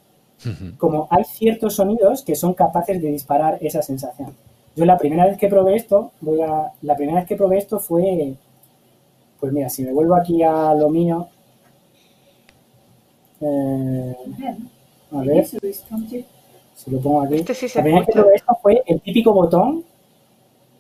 Como 0.78 1.08
hay 1.12 1.24
ciertos 1.26 1.76
sonidos 1.76 2.24
que 2.24 2.36
son 2.36 2.54
capaces 2.54 3.00
de 3.02 3.12
disparar 3.12 3.60
esa 3.62 3.82
sensación. 3.82 4.34
Yo 4.76 4.86
la 4.86 4.98
primera 4.98 5.26
vez 5.26 5.38
que 5.38 5.50
probé 5.50 5.76
esto, 5.76 6.12
voy 6.22 6.42
a, 6.42 6.72
la 6.82 6.96
primera 6.96 7.20
vez 7.20 7.28
que 7.28 7.36
probé 7.36 7.58
esto 7.58 7.80
fue, 7.80 8.34
pues 9.40 9.52
mira, 9.52 9.70
si 9.70 9.84
me 9.84 9.92
vuelvo 9.92 10.16
aquí 10.16 10.42
a 10.42 10.74
lo 10.74 10.90
mío, 10.90 11.28
eh, 13.42 14.16
a 15.12 15.22
ver, 15.24 15.46
si 15.46 16.92
lo 16.92 17.00
pongo 17.00 17.22
aquí. 17.22 17.36
Este 17.36 17.54
que 17.54 18.12
probé 18.12 18.36
esto 18.36 18.58
fue 18.62 18.82
el 18.86 19.02
típico 19.02 19.34
botón, 19.34 19.84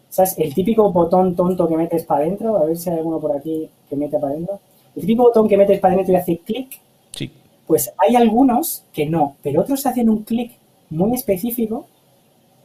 ¿sabes? 0.10 0.38
El 0.38 0.54
típico 0.54 0.92
botón 0.92 1.36
tonto 1.36 1.68
que 1.68 1.78
metes 1.78 2.04
para 2.04 2.24
adentro, 2.24 2.56
a 2.58 2.66
ver 2.66 2.78
si 2.78 2.90
hay 2.90 2.98
alguno 2.98 3.20
por 3.20 3.36
aquí 3.36 3.70
que 3.90 3.96
mete 3.96 4.18
para 4.20 4.34
adentro. 4.34 4.60
El 4.96 5.02
típico 5.02 5.24
botón 5.24 5.48
que 5.48 5.58
metes 5.58 5.80
para 5.80 5.94
adentro 5.94 6.14
y 6.14 6.18
hace 6.18 6.38
clic. 6.38 6.80
Sí. 7.12 7.32
Pues 7.68 7.94
hay 7.98 8.16
algunos 8.16 8.84
que 8.94 9.06
no, 9.06 9.36
pero 9.42 9.62
otros 9.62 9.86
hacen 9.86 10.10
un 10.10 10.24
clic 10.24 10.54
muy 10.90 11.14
específico. 11.14 11.86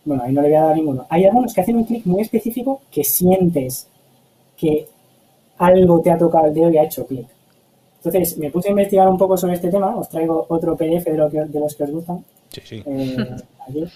Bueno, 0.05 0.23
ahí 0.23 0.32
no 0.32 0.43
le 0.43 0.48
voy 0.48 0.56
a 0.56 0.62
dar 0.62 0.77
ninguno. 0.77 1.06
Hay 1.09 1.24
algunos 1.24 1.52
que 1.52 1.60
hacen 1.60 1.77
un 1.77 1.85
clic 1.85 2.06
muy 2.06 2.23
específico 2.23 2.81
que 2.90 3.02
sientes 3.05 3.89
que 4.56 4.89
algo 5.59 6.01
te 6.01 6.10
ha 6.10 6.18
tocado 6.18 6.47
el 6.47 6.55
dedo 6.55 6.70
y 6.70 6.78
ha 6.78 6.85
hecho 6.85 7.06
clic. 7.06 7.27
Entonces, 8.06 8.38
me 8.38 8.50
puse 8.50 8.68
a 8.68 8.70
investigar 8.70 9.08
un 9.08 9.18
poco 9.18 9.36
sobre 9.36 9.54
este 9.54 9.70
tema. 9.70 9.96
Os 9.96 10.08
traigo 10.08 10.46
otro 10.48 10.76
PDF 10.76 11.04
de, 11.04 11.16
lo 11.16 11.30
que, 11.30 11.44
de 11.44 11.60
los 11.60 11.74
que 11.74 11.84
os 11.84 11.90
gustan. 11.90 12.24
Sí, 12.50 12.60
sí. 12.64 12.82
Eh, 12.86 13.86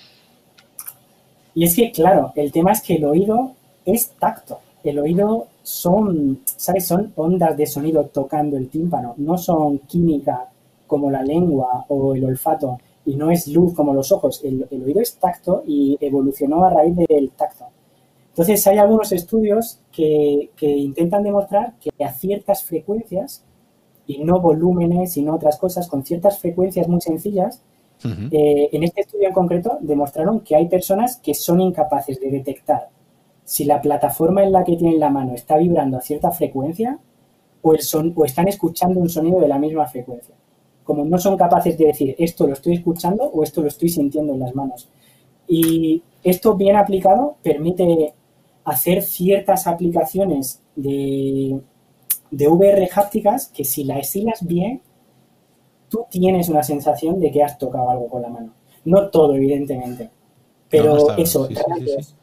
y 1.55 1.65
es 1.65 1.75
que, 1.75 1.91
claro, 1.93 2.33
el 2.37 2.53
tema 2.53 2.73
es 2.73 2.83
que 2.83 2.97
el 2.97 3.05
oído 3.05 3.53
es 3.85 4.11
tacto. 4.19 4.61
El 4.83 4.99
oído 4.99 5.47
son, 5.63 6.41
¿sabes? 6.45 6.87
Son 6.87 7.13
ondas 7.17 7.57
de 7.57 7.67
sonido 7.67 8.05
tocando 8.07 8.57
el 8.57 8.69
tímpano, 8.69 9.15
no 9.19 9.37
son 9.37 9.79
química 9.81 10.47
como 10.87 11.11
la 11.11 11.23
lengua 11.23 11.85
o 11.89 12.15
el 12.15 12.25
olfato 12.25 12.79
y 13.05 13.15
no 13.15 13.31
es 13.31 13.47
luz 13.49 13.75
como 13.75 13.95
los 13.95 14.11
ojos. 14.13 14.41
El, 14.45 14.67
oído 14.85 15.01
es 15.01 15.15
tacto 15.17 15.63
y 15.67 15.97
evolucionó 16.01 16.65
a 16.65 16.71
raíz 16.71 16.97
del 16.97 17.31
tacto. 17.31 17.67
Entonces 18.31 18.67
hay 18.67 18.79
algunos 18.79 19.13
estudios 19.13 19.79
que, 19.93 20.51
intentan 20.61 21.23
demostrar 21.23 21.75
que 21.81 22.05
a 22.05 22.13
ciertas 22.13 22.63
frecuencias, 22.65 23.43
y 24.11 24.25
no 24.25 24.41
volúmenes, 24.41 25.13
sino 25.13 25.37
otras 25.37 25.57
cosas, 25.57 25.87
con 25.87 26.05
ciertas 26.05 26.39
frecuencias 26.39 26.89
muy 26.89 27.01
sencillas, 27.01 27.63
eh, 28.33 28.71
en 28.73 28.83
este 28.83 29.03
estudio 29.03 29.29
en 29.29 29.35
concreto 29.35 29.79
demostraron 29.81 30.41
que 30.41 30.57
hay 30.57 30.69
personas 30.69 31.19
que 31.19 31.35
son 31.35 31.61
incapaces 31.61 32.19
de 32.19 32.31
detectar 32.31 32.89
si 33.45 33.65
la 33.65 33.81
plataforma 33.81 34.43
en 34.43 34.53
la 34.53 34.65
que 34.65 34.77
tienen 34.77 34.99
la 34.99 35.11
mano 35.11 35.35
está 35.35 35.59
vibrando 35.59 35.99
a 35.99 36.01
cierta 36.01 36.31
frecuencia 36.31 36.99
o, 37.63 37.75
el 37.75 37.83
son, 37.83 38.13
o 38.17 38.25
están 38.25 38.49
escuchando 38.49 38.99
un 38.99 39.11
sonido 39.11 39.39
de 39.39 39.49
la 39.49 39.59
misma 39.59 39.87
frecuencia. 39.87 40.35
Como 40.83 41.05
no 41.05 41.19
son 41.19 41.37
capaces 41.37 41.77
de 41.77 41.87
decir 41.87 42.17
esto 42.19 42.47
lo 42.47 42.55
estoy 42.55 42.75
escuchando 42.75 43.25
o 43.25 43.45
esto 43.45 43.61
lo 43.61 43.69
estoy 43.69 43.91
sintiendo 43.91 44.33
en 44.33 44.41
las 44.41 44.55
manos. 44.55 44.89
Y 45.47 46.03
esto 46.25 46.57
bien 46.57 46.77
aplicado 46.77 47.37
permite 47.43 48.15
hacer 48.65 49.03
ciertas 49.03 49.67
aplicaciones 49.67 50.63
de, 50.75 51.61
de 52.31 52.49
VR 52.49 52.89
hápticas 52.95 53.49
que 53.49 53.65
si 53.65 53.85
las 53.85 54.11
silas 54.11 54.45
bien, 54.47 54.83
tú 55.89 56.07
tienes 56.11 56.49
una 56.49 56.63
sensación 56.63 57.21
de 57.21 57.31
que 57.31 57.43
has 57.43 57.59
tocado 57.59 57.91
algo 57.91 58.09
con 58.09 58.23
la 58.23 58.29
mano. 58.29 58.55
No 58.85 59.11
todo, 59.11 59.35
evidentemente. 59.35 60.11
Pero 60.69 61.17
eso, 61.17 61.49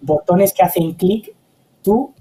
botones 0.01 0.53
que 0.53 0.63
hacen 0.63 0.93
clic, 0.93 1.35
tú 1.81 2.13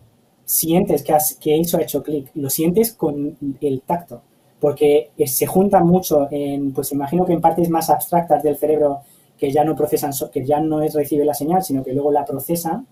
sientes 0.45 1.03
que, 1.03 1.17
que 1.41 1.61
eso 1.61 1.79
ha 1.79 1.83
hecho 1.83 2.03
clic, 2.03 2.31
lo 2.35 2.51
sientes 2.51 2.93
con 2.93 3.37
el 3.61 3.83
tacto, 3.83 4.23
porque 4.61 5.11
se 5.25 5.47
juntan 5.47 5.87
mucho 5.87 6.29
en, 6.31 6.73
pues 6.73 6.91
imagino 6.93 7.25
que 7.25 7.33
en 7.33 7.41
partes 7.41 7.69
más 7.71 7.91
abstractas 7.91 8.43
del 8.43 8.57
cerebro 8.57 9.01
que 9.39 9.53
ya 9.53 9.65
no 9.65 9.77
procesan, 9.77 10.13
que 10.33 10.45
ya 10.45 10.61
no 10.61 10.83
es 10.83 10.95
recibe 10.95 11.25
la 11.25 11.35
señal, 11.35 11.63
sino 11.63 11.85
que 11.85 11.93
luego 11.93 12.11
la 12.11 12.25
procesan, 12.25 12.87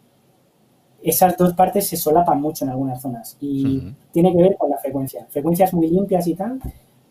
esas 1.05 1.37
dos 1.37 1.55
partes 1.55 1.89
se 1.89 1.97
solapan 1.97 2.41
mucho 2.41 2.65
en 2.65 2.71
algunas 2.71 3.01
zonas 3.01 3.37
y 3.41 3.93
tiene 4.13 4.33
que 4.33 4.43
ver 4.43 4.57
con 4.57 4.71
la 4.71 4.79
frecuencia. 4.79 5.27
Frecuencias 5.31 5.73
muy 5.73 5.89
limpias 5.89 6.27
y 6.27 6.35
tal 6.35 6.61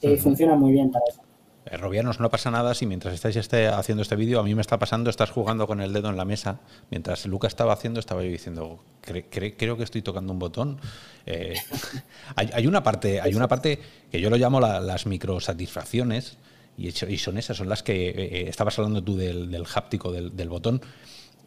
eh, 0.02 0.18
funcionan 0.18 0.60
muy 0.60 0.72
bien 0.72 0.92
para 0.92 1.06
eso. 1.08 1.22
Eh, 1.66 1.78
Robianos, 1.78 2.20
no 2.20 2.30
pasa 2.30 2.52
nada 2.52 2.74
si 2.74 2.86
mientras 2.86 3.14
estáis 3.14 3.36
este, 3.36 3.68
haciendo 3.68 4.02
este 4.02 4.16
vídeo, 4.16 4.40
a 4.40 4.44
mí 4.44 4.54
me 4.54 4.62
está 4.62 4.78
pasando, 4.78 5.10
estás 5.10 5.32
jugando 5.32 5.66
con 5.68 5.80
el 5.80 5.94
dedo 5.94 6.10
en 6.10 6.18
la 6.18 6.26
mesa. 6.26 6.60
Mientras 6.90 7.26
Lucas 7.26 7.54
estaba 7.54 7.74
haciendo, 7.74 8.00
estaba 8.00 8.24
yo 8.24 8.30
diciendo, 8.30 8.80
creo 9.02 9.78
que 9.78 9.84
estoy 9.84 10.02
tocando 10.02 10.34
un 10.34 10.40
botón. 10.40 10.80
Eh, 11.26 11.56
hay, 12.36 12.68
una 12.68 12.84
parte, 12.84 13.22
hay 13.22 13.34
una 13.36 13.48
parte 13.48 13.80
que 14.12 14.20
yo 14.20 14.30
lo 14.30 14.38
llamo 14.38 14.60
las 14.60 15.06
microsatisfacciones, 15.06 16.38
y, 16.78 16.88
y 16.88 17.18
son 17.18 17.38
esas, 17.38 17.58
son 17.58 17.70
las 17.70 17.84
que 17.84 18.10
eh, 18.10 18.50
estabas 18.50 18.78
hablando 18.80 19.04
tú 19.04 19.16
del, 19.16 19.66
háptico, 19.76 20.12
del, 20.12 20.50
botón. 20.50 20.82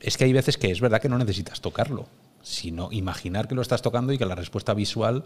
Es 0.00 0.16
que 0.16 0.24
hay 0.24 0.32
veces 0.32 0.56
que 0.56 0.70
es 0.70 0.80
verdad 0.80 1.00
que 1.00 1.08
no 1.08 1.18
necesitas 1.18 1.60
tocarlo, 1.60 2.06
sino 2.46 2.92
imaginar 2.92 3.48
que 3.48 3.56
lo 3.56 3.62
estás 3.62 3.82
tocando 3.82 4.12
y 4.12 4.18
que 4.18 4.24
la 4.24 4.36
respuesta 4.36 4.72
visual 4.72 5.24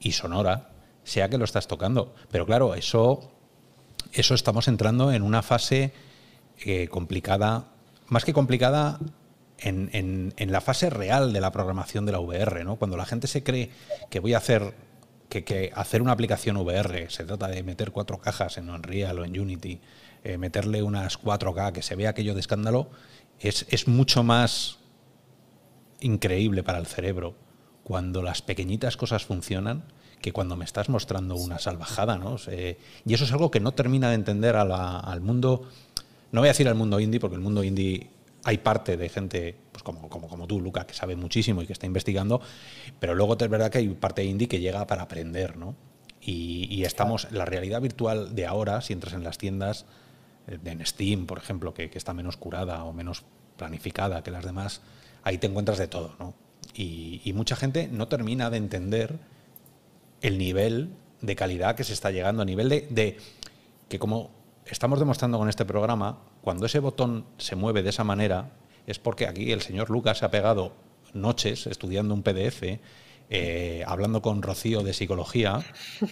y 0.00 0.12
sonora 0.12 0.70
sea 1.04 1.28
que 1.28 1.36
lo 1.36 1.44
estás 1.44 1.68
tocando. 1.68 2.14
Pero 2.30 2.46
claro, 2.46 2.74
eso 2.74 3.30
eso 4.14 4.34
estamos 4.34 4.66
entrando 4.66 5.12
en 5.12 5.22
una 5.22 5.42
fase 5.42 5.92
eh, 6.64 6.88
complicada, 6.88 7.66
más 8.06 8.24
que 8.24 8.32
complicada, 8.32 8.98
en, 9.58 10.32
la 10.38 10.60
fase 10.62 10.88
real 10.88 11.34
de 11.34 11.40
la 11.42 11.52
programación 11.52 12.06
de 12.06 12.12
la 12.12 12.18
VR, 12.18 12.64
¿no? 12.64 12.76
Cuando 12.76 12.96
la 12.96 13.04
gente 13.04 13.26
se 13.26 13.44
cree 13.44 13.70
que 14.10 14.18
voy 14.18 14.32
a 14.32 14.38
hacer 14.38 14.74
que, 15.28 15.70
hacer 15.74 16.00
una 16.00 16.12
aplicación 16.12 16.56
VR 16.56 17.10
se 17.10 17.24
trata 17.24 17.46
de 17.48 17.62
meter 17.62 17.92
cuatro 17.92 18.18
cajas 18.18 18.56
en 18.56 18.70
Unreal 18.70 19.18
o 19.18 19.24
en 19.26 19.38
Unity, 19.38 19.80
eh, 20.24 20.38
meterle 20.38 20.82
unas 20.82 21.20
4K, 21.20 21.72
que 21.72 21.82
se 21.82 21.94
vea 21.94 22.10
aquello 22.10 22.32
de 22.32 22.40
escándalo, 22.40 22.88
es, 23.38 23.66
es 23.68 23.86
mucho 23.86 24.22
más 24.22 24.78
increíble 26.02 26.62
para 26.62 26.78
el 26.78 26.86
cerebro 26.86 27.34
cuando 27.84 28.22
las 28.22 28.42
pequeñitas 28.42 28.96
cosas 28.96 29.24
funcionan 29.24 29.84
que 30.20 30.32
cuando 30.32 30.56
me 30.56 30.64
estás 30.64 30.88
mostrando 30.88 31.34
una 31.34 31.58
salvajada, 31.58 32.16
¿no? 32.16 32.36
y 33.04 33.14
eso 33.14 33.24
es 33.24 33.32
algo 33.32 33.50
que 33.50 33.60
no 33.60 33.72
termina 33.72 34.08
de 34.08 34.14
entender 34.14 34.56
al 34.56 35.20
mundo, 35.20 35.68
no 36.30 36.40
voy 36.40 36.48
a 36.48 36.52
decir 36.52 36.68
al 36.68 36.76
mundo 36.76 37.00
indie, 37.00 37.18
porque 37.18 37.34
el 37.34 37.42
mundo 37.42 37.64
indie 37.64 38.08
hay 38.44 38.58
parte 38.58 38.96
de 38.96 39.08
gente 39.08 39.56
pues 39.72 39.82
como, 39.82 40.08
como, 40.08 40.28
como 40.28 40.46
tú, 40.46 40.60
Luca, 40.60 40.86
que 40.86 40.94
sabe 40.94 41.16
muchísimo 41.16 41.62
y 41.62 41.66
que 41.66 41.72
está 41.72 41.86
investigando, 41.86 42.40
pero 43.00 43.14
luego 43.14 43.36
es 43.38 43.48
verdad 43.48 43.70
que 43.70 43.78
hay 43.78 43.88
parte 43.88 44.24
indie 44.24 44.48
que 44.48 44.60
llega 44.60 44.86
para 44.86 45.02
aprender, 45.02 45.56
¿no? 45.56 45.74
Y, 46.24 46.84
estamos, 46.84 47.26
la 47.32 47.44
realidad 47.44 47.80
virtual 47.80 48.36
de 48.36 48.46
ahora, 48.46 48.80
si 48.80 48.92
entras 48.92 49.14
en 49.14 49.24
las 49.24 49.38
tiendas, 49.38 49.86
eh, 50.46 50.58
en 50.64 50.86
Steam, 50.86 51.26
por 51.26 51.38
ejemplo, 51.38 51.74
que, 51.74 51.90
que 51.90 51.98
está 51.98 52.14
menos 52.14 52.36
curada 52.36 52.84
o 52.84 52.92
menos 52.92 53.24
planificada 53.56 54.22
que 54.22 54.30
las 54.30 54.44
demás, 54.44 54.82
ahí 55.22 55.38
te 55.38 55.46
encuentras 55.46 55.78
de 55.78 55.88
todo, 55.88 56.14
¿no? 56.18 56.34
Y, 56.74 57.32
mucha 57.34 57.56
gente 57.56 57.88
no 57.90 58.08
termina 58.08 58.50
de 58.50 58.56
entender 58.56 59.18
el 60.20 60.38
nivel 60.38 60.90
de 61.20 61.36
calidad 61.36 61.76
que 61.76 61.84
se 61.84 61.92
está 61.92 62.10
llegando, 62.10 62.42
a 62.42 62.44
nivel 62.44 62.68
de, 62.68 63.18
que 63.88 63.98
como 63.98 64.30
estamos 64.66 64.98
demostrando 64.98 65.38
con 65.38 65.48
este 65.48 65.64
programa, 65.64 66.20
cuando 66.42 66.66
ese 66.66 66.78
botón 66.78 67.26
se 67.38 67.56
mueve 67.56 67.82
de 67.82 67.90
esa 67.90 68.04
manera, 68.04 68.50
es 68.86 68.98
porque 68.98 69.26
aquí 69.26 69.52
el 69.52 69.60
señor 69.62 69.90
Lucas 69.90 70.18
se 70.18 70.24
ha 70.24 70.30
pegado 70.30 70.72
noches 71.12 71.66
estudiando 71.66 72.14
un 72.14 72.22
PDF, 72.22 72.80
eh, 73.30 73.82
hablando 73.86 74.20
con 74.20 74.42
Rocío 74.42 74.82
de 74.82 74.92
psicología, 74.92 75.60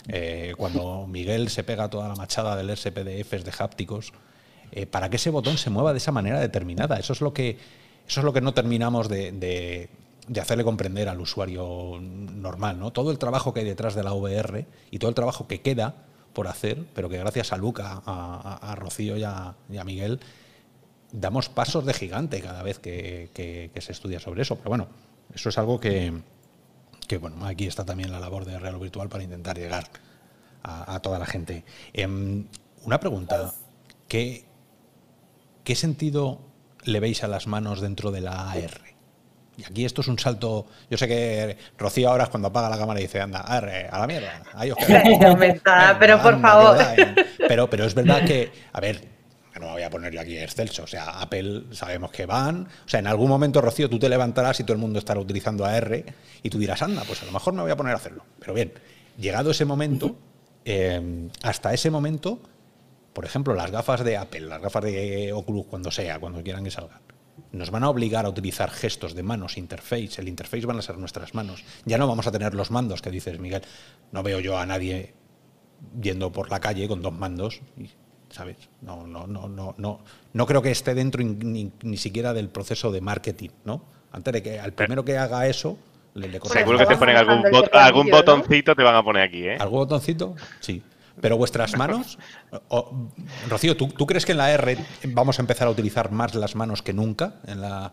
eh, 0.08 0.54
cuando 0.56 1.06
Miguel 1.06 1.50
se 1.50 1.64
pega 1.64 1.90
toda 1.90 2.08
la 2.08 2.14
machada 2.14 2.56
de 2.56 2.64
leerse 2.64 2.92
PDFs 2.92 3.44
de 3.44 3.52
hápticos, 3.58 4.12
eh, 4.72 4.86
para 4.86 5.10
que 5.10 5.16
ese 5.16 5.30
botón 5.30 5.58
se 5.58 5.70
mueva 5.70 5.92
de 5.92 5.98
esa 5.98 6.12
manera 6.12 6.40
determinada. 6.40 6.96
Eso 6.96 7.12
es 7.12 7.20
lo 7.20 7.32
que, 7.32 7.58
eso 8.10 8.20
es 8.20 8.24
lo 8.24 8.32
que 8.32 8.40
no 8.40 8.52
terminamos 8.52 9.08
de, 9.08 9.30
de 10.26 10.40
hacerle 10.40 10.64
comprender 10.64 11.08
al 11.08 11.20
usuario 11.20 12.00
normal, 12.00 12.76
¿no? 12.80 12.92
Todo 12.92 13.12
el 13.12 13.18
trabajo 13.18 13.54
que 13.54 13.60
hay 13.60 13.66
detrás 13.66 13.94
de 13.94 14.02
la 14.02 14.12
VR 14.14 14.66
y 14.90 14.98
todo 14.98 15.08
el 15.08 15.14
trabajo 15.14 15.46
que 15.46 15.60
queda 15.60 15.94
por 16.32 16.48
hacer, 16.48 16.84
pero 16.92 17.08
que 17.08 17.18
gracias 17.18 17.52
a 17.52 17.56
Luca, 17.56 18.02
a, 18.04 18.74
Rocío 18.74 19.16
y 19.16 19.22
a, 19.22 19.54
Miguel, 19.84 20.18
damos 21.12 21.48
pasos 21.48 21.86
de 21.86 21.94
gigante 21.94 22.40
cada 22.40 22.64
vez 22.64 22.80
que, 22.80 23.70
se 23.80 23.92
estudia 23.92 24.18
sobre 24.18 24.42
eso. 24.42 24.56
Pero 24.56 24.70
bueno, 24.70 24.88
eso 25.32 25.48
es 25.48 25.58
algo 25.58 25.78
que, 25.78 26.12
bueno, 27.20 27.46
aquí 27.46 27.68
está 27.68 27.84
también 27.84 28.10
la 28.10 28.18
labor 28.18 28.44
de 28.44 28.58
Real 28.58 28.76
Virtual 28.80 29.08
para 29.08 29.22
intentar 29.22 29.56
llegar 29.56 29.88
a, 30.64 30.98
toda 30.98 31.20
la 31.20 31.26
gente. 31.26 31.64
Em, 31.92 32.44
una 32.82 32.98
pregunta, 32.98 33.54
¿qué, 34.08 34.46
¿qué 35.62 35.76
sentido 35.76 36.49
le 36.84 37.00
veis 37.00 37.22
a 37.24 37.28
las 37.28 37.46
manos 37.46 37.80
dentro 37.80 38.10
de 38.10 38.20
la 38.20 38.50
AR? 38.50 38.90
Y 39.56 39.64
aquí 39.64 39.84
esto 39.84 40.00
es 40.00 40.08
un 40.08 40.18
salto. 40.18 40.66
Yo 40.88 40.96
sé 40.96 41.06
que 41.06 41.58
Rocío 41.76 42.08
ahora 42.08 42.24
es 42.24 42.30
cuando 42.30 42.48
apaga 42.48 42.70
la 42.70 42.78
cámara 42.78 42.98
y 43.00 43.02
dice, 43.02 43.20
anda, 43.20 43.40
AR, 43.40 43.88
a 43.90 43.98
la 43.98 44.06
mierda. 44.06 44.42
Ahí 44.54 44.70
os 44.70 44.78
pero 45.98 46.22
por 46.22 46.40
favor. 46.40 46.78
Pero, 47.46 47.68
pero 47.68 47.84
es 47.84 47.94
verdad 47.94 48.24
que, 48.24 48.50
a 48.72 48.80
ver, 48.80 49.06
no 49.60 49.66
me 49.66 49.72
voy 49.72 49.82
a 49.82 49.90
poner 49.90 50.12
yo 50.12 50.20
aquí 50.20 50.38
excelso. 50.38 50.84
O 50.84 50.86
sea, 50.86 51.20
Apple 51.20 51.64
sabemos 51.72 52.10
que 52.10 52.26
van. 52.26 52.68
O 52.86 52.88
sea, 52.88 53.00
en 53.00 53.06
algún 53.06 53.28
momento, 53.28 53.60
Rocío, 53.60 53.88
tú 53.88 53.98
te 53.98 54.08
levantarás 54.08 54.58
y 54.60 54.64
todo 54.64 54.72
el 54.72 54.78
mundo 54.78 54.98
estará 54.98 55.20
utilizando 55.20 55.64
AR 55.64 56.04
y 56.42 56.50
tú 56.50 56.58
dirás, 56.58 56.82
anda, 56.82 57.02
pues 57.06 57.22
a 57.22 57.26
lo 57.26 57.32
mejor 57.32 57.52
me 57.52 57.62
voy 57.62 57.70
a 57.70 57.76
poner 57.76 57.92
a 57.92 57.96
hacerlo. 57.96 58.24
Pero 58.38 58.54
bien, 58.54 58.72
llegado 59.18 59.50
ese 59.50 59.66
momento, 59.66 60.16
eh, 60.64 61.28
hasta 61.42 61.74
ese 61.74 61.90
momento, 61.90 62.40
por 63.20 63.26
ejemplo, 63.26 63.52
las 63.52 63.70
gafas 63.70 64.02
de 64.02 64.16
Apple, 64.16 64.40
las 64.40 64.62
gafas 64.62 64.82
de 64.82 65.30
Oculus, 65.34 65.66
cuando 65.66 65.90
sea, 65.90 66.18
cuando 66.18 66.42
quieran 66.42 66.64
que 66.64 66.70
salgan, 66.70 67.02
nos 67.52 67.70
van 67.70 67.84
a 67.84 67.90
obligar 67.90 68.24
a 68.24 68.30
utilizar 68.30 68.70
gestos 68.70 69.14
de 69.14 69.22
manos, 69.22 69.58
interface. 69.58 70.22
El 70.22 70.28
interface 70.28 70.64
van 70.64 70.78
a 70.78 70.80
ser 70.80 70.96
nuestras 70.96 71.34
manos. 71.34 71.62
Ya 71.84 71.98
no 71.98 72.08
vamos 72.08 72.26
a 72.26 72.32
tener 72.32 72.54
los 72.54 72.70
mandos 72.70 73.02
que 73.02 73.10
dices, 73.10 73.38
Miguel. 73.38 73.60
No 74.10 74.22
veo 74.22 74.40
yo 74.40 74.56
a 74.56 74.64
nadie 74.64 75.12
yendo 76.00 76.32
por 76.32 76.50
la 76.50 76.60
calle 76.60 76.88
con 76.88 77.02
dos 77.02 77.12
mandos. 77.12 77.60
¿Sabes? 78.30 78.56
No, 78.80 79.06
no, 79.06 79.26
no, 79.26 79.50
no, 79.50 79.74
no. 79.76 80.00
No 80.32 80.46
creo 80.46 80.62
que 80.62 80.70
esté 80.70 80.94
dentro 80.94 81.22
ni, 81.22 81.96
siquiera 81.98 82.32
del 82.32 82.48
proceso 82.48 82.90
de 82.90 83.02
marketing, 83.02 83.50
¿no? 83.66 83.84
Antes 84.12 84.32
de 84.32 84.42
que 84.42 84.58
al 84.58 84.72
primero 84.72 85.04
que 85.04 85.18
haga 85.18 85.46
eso, 85.46 85.76
le, 86.14 86.26
le 86.26 86.40
Seguro 86.40 86.78
que 86.78 86.86
te 86.86 86.96
ponen 86.96 87.18
algún, 87.18 87.44
algún 87.70 88.08
botoncito, 88.08 88.74
te 88.74 88.82
van 88.82 88.94
a 88.94 89.02
poner 89.02 89.24
aquí, 89.24 89.46
¿eh? 89.46 89.58
¿Algún 89.60 89.80
botoncito? 89.80 90.36
Sí. 90.60 90.82
Pero 91.20 91.36
vuestras 91.36 91.76
manos, 91.76 92.18
Rocío, 93.48 93.76
¿tú, 93.76 94.06
crees 94.06 94.24
que 94.24 94.32
en 94.32 94.38
la 94.38 94.50
R 94.52 94.78
vamos 95.08 95.38
a 95.38 95.42
empezar 95.42 95.68
a 95.68 95.70
utilizar 95.70 96.10
más 96.10 96.34
las 96.34 96.54
manos 96.54 96.82
que 96.82 96.92
nunca? 96.92 97.34
En 97.46 97.60
la, 97.60 97.92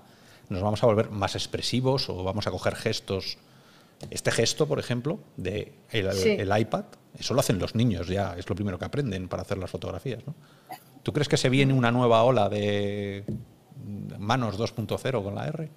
¿Nos 0.49 0.61
vamos 0.61 0.81
a 0.83 0.85
volver 0.85 1.09
más 1.11 1.35
expresivos 1.35 2.09
o 2.09 2.23
vamos 2.23 2.47
a 2.47 2.51
coger 2.51 2.75
gestos? 2.75 3.37
Este 4.11 4.31
gesto, 4.31 4.67
por 4.67 4.79
ejemplo, 4.79 5.19
de 5.35 5.73
el, 5.91 6.59
iPad, 6.59 6.85
eso 7.17 7.33
lo 7.33 7.39
hacen 7.39 7.59
los 7.59 7.75
niños 7.75 8.07
ya, 8.07 8.35
es 8.37 8.47
lo 8.47 8.55
primero 8.55 8.77
que 8.77 8.85
aprenden 8.85 9.27
para 9.27 9.41
hacer 9.41 9.57
las 9.57 9.71
fotografías. 9.71 10.25
¿no? 10.25 10.35
¿Tú 11.03 11.11
crees 11.11 11.27
que 11.27 11.37
se 11.37 11.49
viene 11.49 11.73
una 11.73 11.91
nueva 11.91 12.23
ola 12.23 12.47
de 12.47 13.25
manos 14.19 14.57
2.0 14.57 15.23
con 15.23 15.35
la 15.35 15.47
R? 15.47 15.69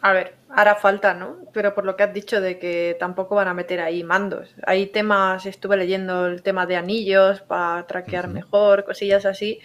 A 0.00 0.12
ver, 0.12 0.36
hará 0.50 0.76
falta, 0.76 1.14
¿no? 1.14 1.38
Pero 1.52 1.74
por 1.74 1.84
lo 1.84 1.96
que 1.96 2.04
has 2.04 2.14
dicho 2.14 2.40
de 2.40 2.58
que 2.58 2.96
tampoco 3.00 3.34
van 3.34 3.48
a 3.48 3.54
meter 3.54 3.80
ahí 3.80 4.04
mandos. 4.04 4.54
Hay 4.66 4.86
temas, 4.86 5.44
estuve 5.46 5.76
leyendo 5.76 6.26
el 6.26 6.42
tema 6.42 6.66
de 6.66 6.76
anillos 6.76 7.40
para 7.40 7.86
traquear 7.86 8.28
mejor, 8.28 8.84
cosillas 8.84 9.26
así, 9.26 9.60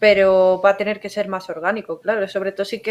pero 0.00 0.60
va 0.64 0.70
a 0.70 0.76
tener 0.76 1.00
que 1.00 1.08
ser 1.08 1.28
más 1.28 1.48
orgánico, 1.48 2.00
claro, 2.00 2.26
sobre 2.28 2.52
todo 2.52 2.64
si, 2.64 2.82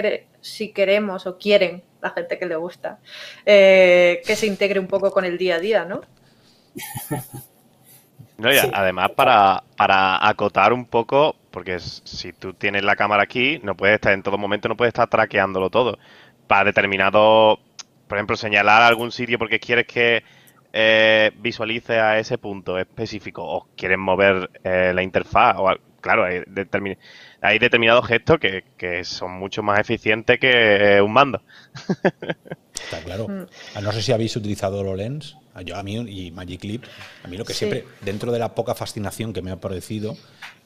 si 0.42 0.72
queremos 0.72 1.28
o 1.28 1.38
quieren 1.38 1.84
la 2.02 2.12
gente 2.12 2.38
que 2.40 2.46
le 2.46 2.56
gusta, 2.56 3.00
eh, 3.46 4.22
que 4.26 4.36
se 4.36 4.48
integre 4.48 4.80
un 4.80 4.88
poco 4.88 5.12
con 5.12 5.26
el 5.26 5.38
día 5.38 5.56
a 5.56 5.60
día, 5.60 5.86
¿no? 5.86 6.02
No, 8.38 8.54
y 8.54 8.58
además 8.72 9.10
para, 9.16 9.64
para 9.76 10.28
acotar 10.28 10.72
un 10.72 10.86
poco, 10.86 11.36
porque 11.50 11.80
si 11.80 12.34
tú 12.34 12.54
tienes 12.54 12.84
la 12.84 12.96
cámara 12.96 13.24
aquí, 13.24 13.60
no 13.64 13.76
puedes 13.76 13.96
estar 13.96 14.14
en 14.14 14.22
todo 14.22 14.38
momento, 14.38 14.70
no 14.70 14.78
puedes 14.78 14.92
estar 14.92 15.10
traqueándolo 15.10 15.72
todo 15.72 15.98
para 16.48 16.66
determinado, 16.66 17.60
por 18.08 18.18
ejemplo, 18.18 18.36
señalar 18.36 18.82
algún 18.82 19.12
sitio 19.12 19.38
porque 19.38 19.60
quieres 19.60 19.86
que 19.86 20.24
eh, 20.74 21.32
visualice 21.38 22.00
a 22.00 22.20
ese 22.20 22.38
punto 22.38 22.78
específico 22.78 23.44
o 23.44 23.68
quieres 23.76 23.98
mover 23.98 24.50
eh, 24.64 24.92
la 24.94 25.04
interfaz 25.04 25.56
o 25.58 25.70
claro, 26.02 26.26
hay, 26.26 26.44
hay 27.42 27.60
determinados 27.60 28.08
gestos 28.08 28.38
que, 28.40 29.04
son 29.04 29.32
mucho 29.32 29.64
más 29.64 29.80
eficientes 29.80 30.40
que 30.40 31.02
un 31.04 31.14
mando. 31.14 31.42
Está 32.74 33.02
claro. 33.04 33.28
Mm. 33.28 33.46
Ah, 33.76 33.82
no 33.82 33.92
sé 33.92 34.02
si 34.02 34.12
habéis 34.12 34.36
utilizado 34.36 34.80
HoloLens, 34.80 35.38
yo 35.66 35.76
a 35.76 35.84
mí 35.84 35.96
y 35.96 36.32
Magic 36.32 36.62
Clip, 36.62 36.84
a 37.24 37.28
mí 37.28 37.38
lo 37.38 37.46
que 37.46 37.54
siempre, 37.54 37.86
dentro 38.02 38.32
de 38.32 38.40
la 38.40 38.54
poca 38.54 38.76
fascinación 38.76 39.34
que 39.34 39.42
me 39.42 39.52
ha 39.52 39.58
parecido, 39.58 40.16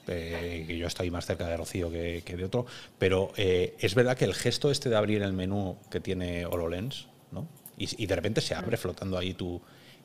eh, 0.08 0.66
que 0.68 0.78
yo 0.78 0.88
estoy 0.88 1.12
más 1.12 1.26
cerca 1.26 1.48
de 1.48 1.58
Rocío 1.58 1.92
que, 1.92 2.24
de 2.26 2.44
otro, 2.44 2.66
pero 2.98 3.32
eh, 3.38 3.76
es 3.80 3.96
verdad 3.96 4.18
que 4.18 4.26
el 4.26 4.34
gesto 4.34 4.72
este 4.72 4.90
de 4.90 4.96
abrir 4.96 5.22
el 5.22 5.34
menú 5.34 5.78
que 5.90 6.00
tiene 6.00 6.46
HoloLens, 6.46 7.08
¿no? 7.32 7.48
Y, 7.78 8.06
de 8.06 8.16
repente 8.16 8.42
se 8.42 8.54
abre 8.54 8.78
flotando 8.78 9.18
ahí 9.18 9.34
tu... 9.34 9.60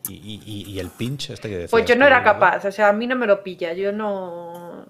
Y, 0.09 0.79
el 0.79 0.91
pinch 0.91 1.31
este 1.31 1.49
que 1.49 1.55
decías, 1.57 1.71
Pues 1.71 1.85
yo 1.85 1.95
no 1.97 2.07
era 2.07 2.23
capaz, 2.23 2.65
o 2.65 2.73
sea, 2.73 2.89
a 2.89 2.93
mí 2.93 3.07
no 3.07 3.17
me 3.17 3.27
lo 3.27 3.43
pilla, 3.43 3.75
yo 3.75 3.93
no... 3.93 4.87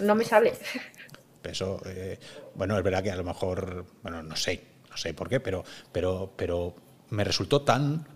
No 0.00 0.14
me 0.14 0.24
sale. 0.24 0.54
Eso, 1.42 1.80
eh, 1.84 2.18
bueno, 2.54 2.78
es 2.78 2.84
verdad 2.84 3.02
que 3.02 3.10
a 3.10 3.16
lo 3.16 3.24
mejor, 3.24 3.84
bueno, 4.02 4.22
no 4.22 4.36
sé, 4.36 4.62
no 4.88 4.96
sé 4.96 5.12
por 5.12 5.28
qué, 5.28 5.40
pero, 5.40 5.64
pero, 5.92 6.32
pero 6.36 6.74
me 7.10 7.24
resultó 7.24 7.62
tan, 7.62 8.06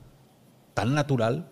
tan 0.72 0.94
natural, 0.94 1.48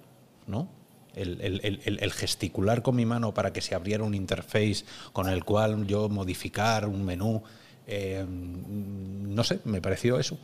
¿no? 0.47 0.69
El, 1.15 2.13
gesticular 2.13 2.83
con 2.83 2.97
mi 2.97 3.07
mano 3.07 3.35
para 3.35 3.53
que 3.53 3.61
se 3.61 3.75
abriera 3.75 4.05
un 4.05 4.15
interface 4.15 4.85
con 5.13 5.29
el 5.29 5.45
cual 5.45 5.87
yo 5.87 6.09
modificar 6.09 6.87
un 6.87 7.05
menú. 7.05 7.43
Eh, 7.87 8.25
no 8.29 9.45
sé, 9.45 9.61
me 9.65 9.81
pareció 9.81 10.19
eso. 10.19 10.39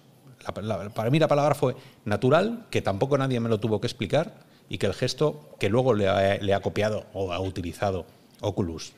para 0.94 1.10
mí 1.10 1.18
la 1.18 1.28
palabra 1.28 1.54
fue 1.54 1.76
natural, 2.04 2.66
que 2.70 2.82
tampoco 2.82 3.16
nadie 3.18 3.40
me 3.40 3.48
lo 3.48 3.60
tuvo 3.60 3.80
que 3.80 3.86
explicar 3.86 4.34
y 4.68 4.78
que 4.78 4.86
el 4.86 4.94
gesto 4.94 5.56
que 5.58 5.68
luego 5.68 5.94
le 5.94 6.08
ha, 6.08 6.60
copiado 6.60 7.06
o 7.12 7.32
ha 7.32 7.40
utilizado 7.40 8.06
Oculus 8.40 8.92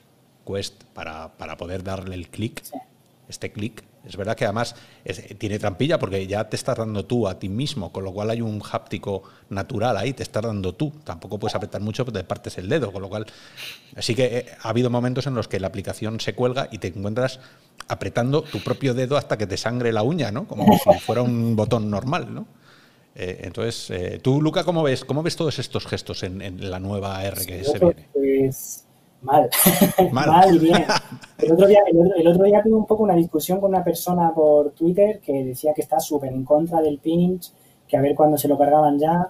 Quest 0.46 0.84
para, 0.94 1.36
para 1.36 1.56
poder 1.56 1.84
darle 1.84 2.14
el 2.14 2.28
clic, 2.28 2.62
este 3.28 3.52
clic, 3.52 3.84
es 4.06 4.16
verdad 4.16 4.36
que 4.36 4.44
además 4.44 4.74
tiene 5.38 5.58
trampilla 5.58 5.98
porque 5.98 6.26
ya 6.26 6.48
te 6.48 6.56
estás 6.56 6.78
dando 6.78 7.04
tú 7.04 7.28
a 7.28 7.38
ti 7.38 7.48
mismo, 7.48 7.92
con 7.92 8.04
lo 8.04 8.12
cual 8.12 8.30
hay 8.30 8.40
un 8.40 8.62
háptico 8.70 9.22
natural 9.50 9.96
ahí, 9.96 10.12
te 10.12 10.22
estás 10.22 10.42
dando 10.42 10.74
tú. 10.74 10.92
Tampoco 11.04 11.38
puedes 11.38 11.54
apretar 11.54 11.80
mucho, 11.80 12.04
pero 12.04 12.18
te 12.18 12.24
partes 12.24 12.58
el 12.58 12.68
dedo, 12.68 12.92
con 12.92 13.02
lo 13.02 13.08
cual. 13.08 13.26
Así 13.96 14.14
que 14.14 14.24
eh, 14.24 14.46
ha 14.62 14.70
habido 14.70 14.90
momentos 14.90 15.26
en 15.26 15.34
los 15.34 15.48
que 15.48 15.60
la 15.60 15.66
aplicación 15.66 16.20
se 16.20 16.34
cuelga 16.34 16.68
y 16.72 16.78
te 16.78 16.88
encuentras 16.88 17.40
apretando 17.88 18.42
tu 18.42 18.60
propio 18.60 18.94
dedo 18.94 19.16
hasta 19.16 19.36
que 19.36 19.46
te 19.46 19.56
sangre 19.56 19.92
la 19.92 20.02
uña, 20.02 20.30
¿no? 20.30 20.46
Como 20.46 20.78
si 20.78 20.98
fuera 21.00 21.22
un 21.22 21.56
botón 21.56 21.90
normal, 21.90 22.32
¿no? 22.32 22.46
Eh, 23.14 23.40
entonces, 23.42 23.90
eh, 23.90 24.20
tú, 24.22 24.40
Luca, 24.40 24.64
¿cómo 24.64 24.82
ves, 24.82 25.04
¿cómo 25.04 25.22
ves 25.22 25.36
todos 25.36 25.58
estos 25.58 25.86
gestos 25.86 26.22
en, 26.22 26.70
la 26.70 26.78
nueva 26.78 27.24
R 27.24 27.44
que 27.44 27.64
se 27.64 27.78
viene? 27.78 28.08
Pues 28.12 28.86
mal, 29.22 29.50
mal, 30.12 30.54
y 30.54 30.58
bien. 30.58 30.84
El 31.38 31.52
otro, 31.52 31.66
día, 31.66 31.80
el, 31.86 32.26
otro, 32.28 32.44
día 32.44 32.62
tuve 32.62 32.74
un 32.74 32.86
poco 32.86 33.02
una 33.02 33.14
discusión 33.14 33.60
con 33.60 33.70
una 33.70 33.82
persona 33.84 34.32
por 34.34 34.72
Twitter 34.72 35.20
que 35.20 35.44
decía 35.44 35.72
que 35.74 35.82
está 35.82 35.98
súper 36.00 36.32
en 36.32 36.44
contra 36.44 36.80
del 36.80 36.98
pinch, 36.98 37.52
que 37.88 37.96
a 37.96 38.00
ver 38.00 38.14
cuándo 38.14 38.36
se 38.36 38.48
lo 38.48 38.58
cargaban 38.58 38.98
ya. 38.98 39.28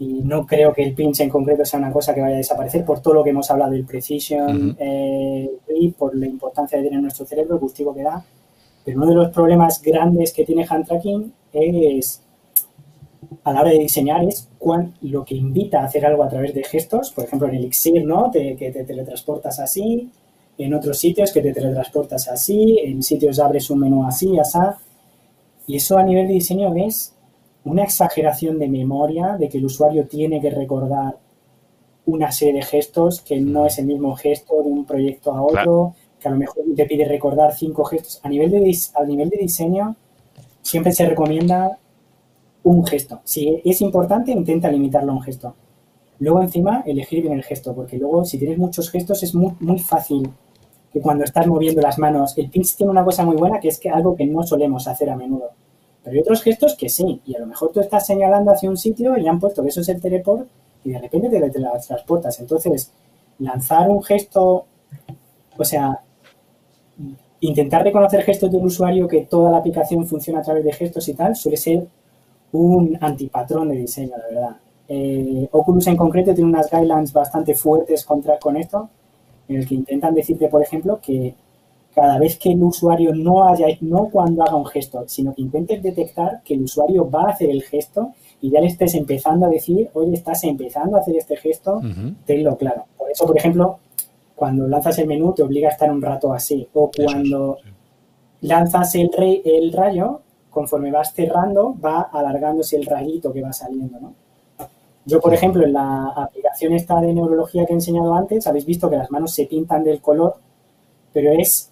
Y 0.00 0.20
no 0.22 0.46
creo 0.46 0.72
que 0.72 0.84
el 0.84 0.94
pinch 0.94 1.20
en 1.20 1.28
concreto 1.28 1.64
sea 1.64 1.80
una 1.80 1.92
cosa 1.92 2.14
que 2.14 2.20
vaya 2.20 2.34
a 2.34 2.38
desaparecer 2.38 2.84
por 2.84 3.00
todo 3.00 3.14
lo 3.14 3.24
que 3.24 3.30
hemos 3.30 3.50
hablado 3.50 3.72
del 3.72 3.84
precision 3.84 4.76
y 4.78 5.86
eh, 5.88 5.94
por 5.98 6.16
la 6.16 6.26
importancia 6.26 6.78
de 6.78 6.84
tener 6.84 7.00
nuestro 7.00 7.26
cerebro, 7.26 7.54
el 7.54 7.60
gustico 7.60 7.94
que 7.94 8.02
da. 8.02 8.24
Pero 8.84 8.96
uno 8.98 9.06
de 9.06 9.14
los 9.14 9.30
problemas 9.30 9.82
grandes 9.82 10.32
que 10.32 10.44
tiene 10.44 10.66
hand 10.68 10.86
tracking 10.86 11.32
es 11.52 12.22
a 13.44 13.52
la 13.52 13.60
hora 13.60 13.70
de 13.70 13.78
diseñar 13.78 14.24
es 14.24 14.48
lo 15.02 15.24
que 15.24 15.34
invita 15.34 15.80
a 15.80 15.84
hacer 15.84 16.04
algo 16.06 16.22
a 16.22 16.28
través 16.28 16.54
de 16.54 16.64
gestos, 16.64 17.10
por 17.10 17.24
ejemplo 17.24 17.48
en 17.48 17.56
Elixir, 17.56 18.04
¿no? 18.04 18.30
que 18.30 18.54
te 18.58 18.84
teletransportas 18.84 19.58
así, 19.60 20.10
en 20.58 20.74
otros 20.74 20.98
sitios 20.98 21.32
que 21.32 21.40
te 21.40 21.52
teletransportas 21.52 22.28
así, 22.28 22.78
en 22.82 23.02
sitios 23.02 23.38
abres 23.38 23.70
un 23.70 23.80
menú 23.80 24.04
así, 24.04 24.38
así. 24.38 24.58
Y 25.66 25.76
eso 25.76 25.98
a 25.98 26.02
nivel 26.02 26.26
de 26.26 26.34
diseño 26.34 26.74
es 26.74 27.14
una 27.64 27.84
exageración 27.84 28.58
de 28.58 28.68
memoria, 28.68 29.36
de 29.38 29.48
que 29.48 29.58
el 29.58 29.66
usuario 29.66 30.06
tiene 30.06 30.40
que 30.40 30.50
recordar 30.50 31.16
una 32.06 32.32
serie 32.32 32.54
de 32.54 32.62
gestos 32.62 33.20
que 33.20 33.38
no 33.38 33.66
es 33.66 33.78
el 33.78 33.86
mismo 33.86 34.16
gesto 34.16 34.62
de 34.62 34.70
un 34.70 34.84
proyecto 34.84 35.32
a 35.32 35.42
otro, 35.42 35.94
que 36.18 36.28
a 36.28 36.30
lo 36.30 36.38
mejor 36.38 36.64
te 36.74 36.86
pide 36.86 37.04
recordar 37.04 37.54
cinco 37.54 37.84
gestos. 37.84 38.20
A 38.22 38.28
nivel 38.28 38.50
de, 38.50 38.76
a 38.94 39.04
nivel 39.04 39.28
de 39.28 39.36
diseño, 39.36 39.94
siempre 40.62 40.92
se 40.92 41.06
recomienda 41.06 41.78
un 42.70 42.86
gesto. 42.86 43.20
Si 43.24 43.60
es 43.64 43.80
importante, 43.80 44.32
intenta 44.32 44.70
limitarlo 44.70 45.12
a 45.12 45.16
un 45.16 45.22
gesto. 45.22 45.54
Luego 46.20 46.42
encima 46.42 46.82
elegir 46.86 47.22
bien 47.22 47.34
el 47.34 47.44
gesto, 47.44 47.74
porque 47.74 47.96
luego 47.96 48.24
si 48.24 48.38
tienes 48.38 48.58
muchos 48.58 48.90
gestos 48.90 49.22
es 49.22 49.34
muy, 49.34 49.52
muy 49.60 49.78
fácil 49.78 50.28
que 50.92 51.00
cuando 51.00 51.24
estás 51.24 51.46
moviendo 51.46 51.80
las 51.80 51.98
manos, 51.98 52.36
el 52.36 52.50
pinch 52.50 52.76
tiene 52.76 52.90
una 52.90 53.04
cosa 53.04 53.24
muy 53.24 53.36
buena 53.36 53.60
que 53.60 53.68
es 53.68 53.78
que 53.78 53.90
algo 53.90 54.16
que 54.16 54.26
no 54.26 54.42
solemos 54.42 54.88
hacer 54.88 55.10
a 55.10 55.16
menudo. 55.16 55.50
Pero 56.02 56.14
hay 56.14 56.20
otros 56.20 56.42
gestos 56.42 56.74
que 56.76 56.88
sí, 56.88 57.20
y 57.26 57.36
a 57.36 57.38
lo 57.38 57.46
mejor 57.46 57.70
tú 57.72 57.80
estás 57.80 58.06
señalando 58.06 58.50
hacia 58.50 58.70
un 58.70 58.76
sitio 58.76 59.16
y 59.16 59.26
han 59.28 59.38
puesto 59.38 59.62
que 59.62 59.68
eso 59.68 59.80
es 59.80 59.88
el 59.88 60.00
teleport 60.00 60.48
y 60.84 60.90
de 60.90 60.98
repente 60.98 61.28
te, 61.28 61.50
te 61.50 61.60
transportas. 61.60 62.40
Entonces, 62.40 62.92
lanzar 63.38 63.88
un 63.88 64.02
gesto, 64.02 64.64
o 65.56 65.64
sea, 65.64 66.00
intentar 67.40 67.84
reconocer 67.84 68.22
gestos 68.22 68.50
del 68.50 68.64
usuario 68.64 69.06
que 69.06 69.22
toda 69.22 69.50
la 69.50 69.58
aplicación 69.58 70.06
funciona 70.06 70.40
a 70.40 70.42
través 70.42 70.64
de 70.64 70.72
gestos 70.72 71.08
y 71.08 71.14
tal, 71.14 71.36
suele 71.36 71.56
ser 71.56 71.86
un 72.52 72.98
antipatrón 73.00 73.68
de 73.68 73.76
diseño, 73.76 74.12
la 74.16 74.34
verdad. 74.34 74.56
Eh, 74.88 75.48
Oculus 75.52 75.86
en 75.86 75.96
concreto 75.96 76.34
tiene 76.34 76.48
unas 76.48 76.70
guidelines 76.70 77.12
bastante 77.12 77.54
fuertes 77.54 78.04
contra, 78.04 78.38
con 78.38 78.56
esto, 78.56 78.88
en 79.48 79.56
el 79.56 79.68
que 79.68 79.74
intentan 79.74 80.14
decirte, 80.14 80.48
por 80.48 80.62
ejemplo, 80.62 80.98
que, 81.00 81.34
cada 81.94 82.18
vez 82.18 82.38
que 82.38 82.52
el 82.52 82.62
usuario 82.62 83.12
no 83.14 83.48
haya, 83.48 83.66
no 83.80 84.08
cuando 84.08 84.42
haga 84.44 84.54
un 84.54 84.66
gesto, 84.66 85.04
sino 85.08 85.34
que 85.34 85.42
intentes 85.42 85.82
detectar 85.82 86.42
que 86.44 86.54
el 86.54 86.62
usuario 86.62 87.10
va 87.10 87.24
a 87.24 87.30
hacer 87.30 87.50
el 87.50 87.62
gesto 87.62 88.12
y 88.40 88.50
ya 88.50 88.60
le 88.60 88.68
estés 88.68 88.94
empezando 88.94 89.46
a 89.46 89.48
decir, 89.48 89.90
oye, 89.94 90.14
estás 90.14 90.44
empezando 90.44 90.96
a 90.96 91.00
hacer 91.00 91.16
este 91.16 91.36
gesto, 91.36 91.80
tenlo 92.24 92.56
claro. 92.56 92.84
Por 92.96 93.10
eso, 93.10 93.26
por 93.26 93.36
ejemplo, 93.36 93.78
cuando 94.36 94.68
lanzas 94.68 94.96
el 95.00 95.08
menú 95.08 95.32
te 95.32 95.42
obliga 95.42 95.68
a 95.68 95.72
estar 95.72 95.90
un 95.90 96.00
rato 96.00 96.32
así. 96.32 96.68
O 96.74 96.88
cuando 96.96 97.58
lanzas 98.42 98.94
el, 98.94 99.10
el 99.44 99.72
rayo, 99.72 100.20
conforme 100.58 100.90
vas 100.90 101.14
cerrando, 101.14 101.76
va 101.78 102.08
alargándose 102.12 102.74
el 102.74 102.84
rayito 102.84 103.32
que 103.32 103.40
va 103.40 103.52
saliendo. 103.52 104.12
Yo, 105.04 105.20
por 105.20 105.32
ejemplo, 105.32 105.64
en 105.64 105.72
la 105.72 106.08
aplicación 106.16 106.72
esta 106.72 107.00
de 107.00 107.14
neurología 107.14 107.64
que 107.64 107.74
he 107.74 107.76
enseñado 107.76 108.12
antes, 108.12 108.44
habéis 108.48 108.66
visto 108.66 108.90
que 108.90 108.96
las 108.96 109.08
manos 109.08 109.32
se 109.32 109.46
pintan 109.46 109.84
del 109.84 110.00
color, 110.00 110.34
pero 111.12 111.30
es, 111.30 111.70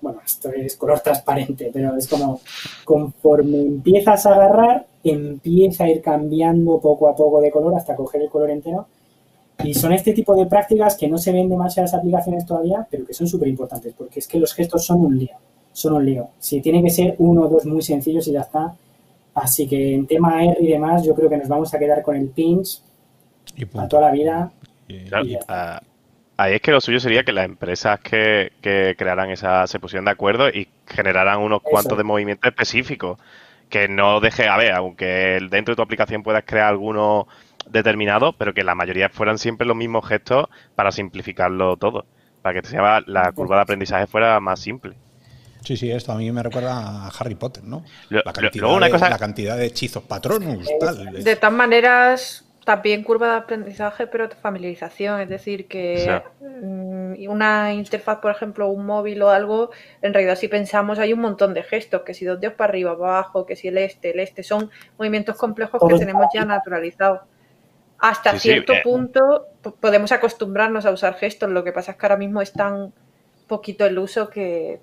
bueno, 0.00 0.18
esto 0.26 0.50
es 0.50 0.76
color 0.76 0.98
transparente, 0.98 1.70
pero 1.72 1.96
es 1.96 2.08
como 2.08 2.40
conforme 2.84 3.58
empiezas 3.60 4.26
a 4.26 4.34
agarrar, 4.34 4.84
empieza 5.04 5.84
a 5.84 5.90
ir 5.90 6.02
cambiando 6.02 6.80
poco 6.80 7.08
a 7.08 7.14
poco 7.14 7.40
de 7.40 7.52
color 7.52 7.76
hasta 7.76 7.94
coger 7.94 8.22
el 8.22 8.30
color 8.30 8.50
entero. 8.50 8.88
Y 9.62 9.74
son 9.74 9.92
este 9.92 10.12
tipo 10.12 10.34
de 10.34 10.46
prácticas 10.46 10.96
que 10.96 11.06
no 11.06 11.18
se 11.18 11.30
ven 11.30 11.48
demasiadas 11.48 11.94
aplicaciones 11.94 12.44
todavía, 12.44 12.84
pero 12.90 13.06
que 13.06 13.14
son 13.14 13.28
súper 13.28 13.46
importantes, 13.46 13.94
porque 13.96 14.18
es 14.18 14.26
que 14.26 14.40
los 14.40 14.52
gestos 14.52 14.84
son 14.84 15.02
un 15.02 15.16
lío, 15.16 15.36
son 15.74 15.92
un 15.92 16.06
lío. 16.06 16.28
Si 16.38 16.62
tiene 16.62 16.82
que 16.82 16.88
ser 16.88 17.16
uno 17.18 17.42
o 17.42 17.48
dos 17.48 17.66
muy 17.66 17.82
sencillos 17.82 18.26
y 18.28 18.32
ya 18.32 18.40
está, 18.40 18.74
Así 19.34 19.68
que 19.68 19.94
en 19.94 20.06
tema 20.06 20.44
R 20.44 20.56
y 20.60 20.68
demás, 20.68 21.04
yo 21.04 21.14
creo 21.14 21.28
que 21.28 21.36
nos 21.36 21.48
vamos 21.48 21.74
a 21.74 21.78
quedar 21.78 22.02
con 22.02 22.16
el 22.16 22.28
pinch 22.28 22.80
a 23.76 23.88
toda 23.88 24.02
la 24.02 24.12
vida. 24.12 24.52
ahí 26.36 26.54
es 26.54 26.60
que 26.60 26.70
lo 26.70 26.80
suyo 26.80 27.00
sería 27.00 27.24
que 27.24 27.32
las 27.32 27.44
empresas 27.44 27.98
que, 28.00 28.52
crearan 28.96 29.30
esa 29.30 29.66
se 29.66 29.80
pusieran 29.80 30.04
de 30.04 30.12
acuerdo 30.12 30.48
y 30.48 30.68
generaran 30.86 31.40
unos 31.40 31.62
cuantos 31.62 31.98
de 31.98 32.04
movimientos 32.04 32.48
específicos. 32.48 33.18
Que 33.68 33.88
no 33.88 34.20
deje, 34.20 34.46
a 34.46 34.56
ver, 34.56 34.72
aunque 34.72 35.40
dentro 35.50 35.72
de 35.72 35.76
tu 35.76 35.82
aplicación 35.82 36.22
puedas 36.22 36.44
crear 36.46 36.68
algunos 36.68 37.26
determinados, 37.68 38.36
pero 38.36 38.54
que 38.54 38.62
la 38.62 38.76
mayoría 38.76 39.08
fueran 39.08 39.38
siempre 39.38 39.66
los 39.66 39.76
mismos 39.76 40.06
gestos 40.06 40.46
para 40.76 40.92
simplificarlo 40.92 41.76
todo. 41.76 42.04
Para 42.42 42.60
que 42.60 42.68
sea 42.68 43.00
la 43.06 43.32
curva 43.32 43.56
de 43.56 43.62
aprendizaje 43.62 44.06
fuera 44.06 44.38
más 44.38 44.60
simple. 44.60 44.94
Sí, 45.64 45.76
sí, 45.76 45.90
esto 45.90 46.12
a 46.12 46.16
mí 46.16 46.30
me 46.30 46.42
recuerda 46.42 47.06
a 47.06 47.08
Harry 47.08 47.34
Potter, 47.34 47.64
¿no? 47.64 47.84
la, 48.10 48.22
cantidad 48.32 48.80
de, 48.80 48.98
la 48.98 49.18
cantidad 49.18 49.56
de 49.56 49.66
hechizos 49.66 50.02
patronus, 50.02 50.68
tal. 50.78 51.24
De 51.24 51.36
todas 51.36 51.54
maneras, 51.54 52.44
también 52.64 53.02
curva 53.02 53.32
de 53.32 53.36
aprendizaje, 53.36 54.06
pero 54.06 54.28
de 54.28 54.34
familiarización. 54.34 55.20
Es 55.20 55.28
decir, 55.28 55.66
que 55.66 56.22
mm, 56.40 57.28
una 57.28 57.72
interfaz, 57.72 58.18
por 58.18 58.30
ejemplo, 58.30 58.68
un 58.68 58.84
móvil 58.84 59.22
o 59.22 59.30
algo, 59.30 59.70
en 60.02 60.12
realidad 60.12 60.36
si 60.36 60.48
pensamos 60.48 60.98
hay 60.98 61.12
un 61.12 61.20
montón 61.20 61.54
de 61.54 61.62
gestos, 61.62 62.02
que 62.02 62.14
si 62.14 62.24
dos 62.24 62.40
dedos 62.40 62.54
para 62.54 62.70
arriba, 62.70 62.98
para 62.98 63.18
abajo, 63.18 63.46
que 63.46 63.56
si 63.56 63.68
el 63.68 63.78
este, 63.78 64.10
el 64.10 64.20
este, 64.20 64.42
son 64.42 64.70
movimientos 64.98 65.36
complejos 65.36 65.80
que 65.86 65.98
tenemos 65.98 66.26
ya 66.34 66.44
naturalizados. 66.44 67.20
Hasta 67.98 68.38
cierto 68.38 68.74
eh, 68.74 68.80
punto 68.82 69.46
podemos 69.80 70.12
acostumbrarnos 70.12 70.84
a 70.84 70.90
usar 70.90 71.14
gestos, 71.14 71.50
lo 71.50 71.64
que 71.64 71.72
pasa 71.72 71.92
es 71.92 71.96
que 71.96 72.04
ahora 72.04 72.16
mismo 72.16 72.42
es 72.42 72.52
tan 72.52 72.92
poquito 73.46 73.86
el 73.86 73.98
uso 73.98 74.28
que 74.28 74.80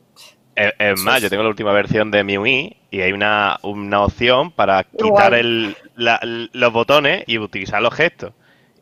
es, 0.79 1.01
más, 1.01 1.21
yo 1.21 1.29
tengo 1.29 1.43
la 1.43 1.49
última 1.49 1.71
versión 1.71 2.11
de 2.11 2.23
MIUI 2.23 2.77
y 2.91 3.01
hay 3.01 3.11
una, 3.11 3.59
opción 3.61 4.51
para 4.51 4.83
quitar 4.83 5.39
los 5.43 6.73
botones 6.73 7.23
y 7.27 7.37
utilizar 7.37 7.81
los 7.81 7.93
gestos. 7.93 8.33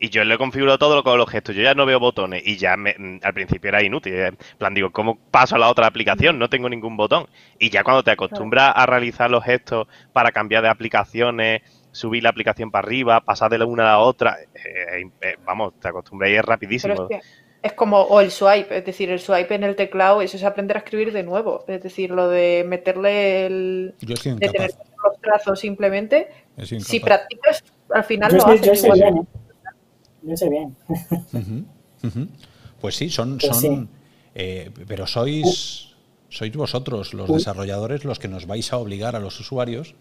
Y 0.02 0.10
yo 0.10 0.24
le 0.24 0.36
he 0.36 0.38
configurado 0.38 0.78
todo 0.78 1.04
con 1.04 1.18
los 1.18 1.30
gestos. 1.30 1.56
Yo 1.56 1.62
ya 1.62 1.74
no 1.74 1.86
veo 1.86 2.00
botones 2.00 2.42
y 2.46 2.56
ya 2.56 2.74
al 2.74 3.34
principio 3.34 3.68
era 3.68 3.84
inútil. 3.84 4.14
En 4.14 4.38
plan, 4.58 4.74
digo, 4.74 4.92
¿cómo 4.92 5.18
paso 5.30 5.56
a 5.56 5.60
la 5.60 5.70
otra 5.70 5.88
aplicación? 5.88 6.40
No 6.40 6.50
tengo 6.50 6.70
ningún 6.70 6.96
botón. 6.96 7.28
Y 7.60 7.70
ya 7.70 7.84
cuando 7.84 8.02
te 8.04 8.12
acostumbras 8.12 8.72
a 8.76 8.86
realizar 8.86 9.30
los 9.30 9.44
gestos 9.44 9.88
para 10.14 10.32
cambiar 10.32 10.64
de 10.64 10.70
aplicaciones, 10.70 11.64
subir 11.92 12.24
la 12.24 12.30
aplicación 12.30 12.72
para 12.72 12.88
arriba, 12.88 13.20
pasar 13.20 13.52
de 13.52 13.58
la 13.58 13.66
una 13.66 13.84
a 13.84 13.88
la 13.88 14.00
otra, 14.00 14.38
eh, 14.42 15.02
eh, 15.02 15.10
eh, 15.22 15.36
vamos, 15.46 15.74
te 15.80 15.90
acostumbras 15.90 16.32
y 16.32 16.36
es 16.36 16.46
rapidísimo. 16.46 17.10
Es 17.62 17.74
como, 17.74 18.02
o 18.02 18.22
el 18.22 18.32
swipe, 18.32 18.78
es 18.78 18.86
decir, 18.86 19.10
el 19.10 19.20
swipe 19.20 19.54
en 19.54 19.64
el 19.64 19.76
teclado, 19.76 20.22
eso 20.22 20.38
es 20.38 20.44
aprender 20.44 20.78
a 20.78 20.80
escribir 20.80 21.12
de 21.12 21.24
nuevo. 21.24 21.66
Es 21.68 21.84
decir, 21.84 22.10
lo 22.10 22.30
de 22.30 22.64
meterle 22.66 23.46
el. 23.46 23.96
Yo 24.00 24.16
de 24.16 24.48
tener 24.48 24.72
los 25.04 25.22
trazos 25.22 25.60
simplemente. 25.60 26.30
Si 26.64 27.00
practicas, 27.00 27.64
al 27.90 28.04
final 28.06 28.34
lo 28.36 28.48
haces. 28.48 28.66
Yo 28.66 28.76
sé 28.76 28.92
bien. 28.94 29.18
¿eh? 29.18 29.26
Yo 30.24 30.38
sé 30.38 30.50
bien. 30.50 30.76
Pues 32.80 32.96
sí, 32.96 33.10
son. 33.10 33.38
Pues 33.38 33.58
son 33.58 33.90
eh, 34.34 34.72
pero 34.88 35.06
sois. 35.06 35.88
Sois 36.30 36.56
vosotros, 36.56 37.16
los 37.16 37.28
desarrolladores, 37.28 38.06
los 38.06 38.20
que 38.20 38.28
nos 38.28 38.46
vais 38.46 38.72
a 38.72 38.78
obligar 38.78 39.16
a 39.16 39.20
los 39.20 39.40
usuarios 39.40 39.96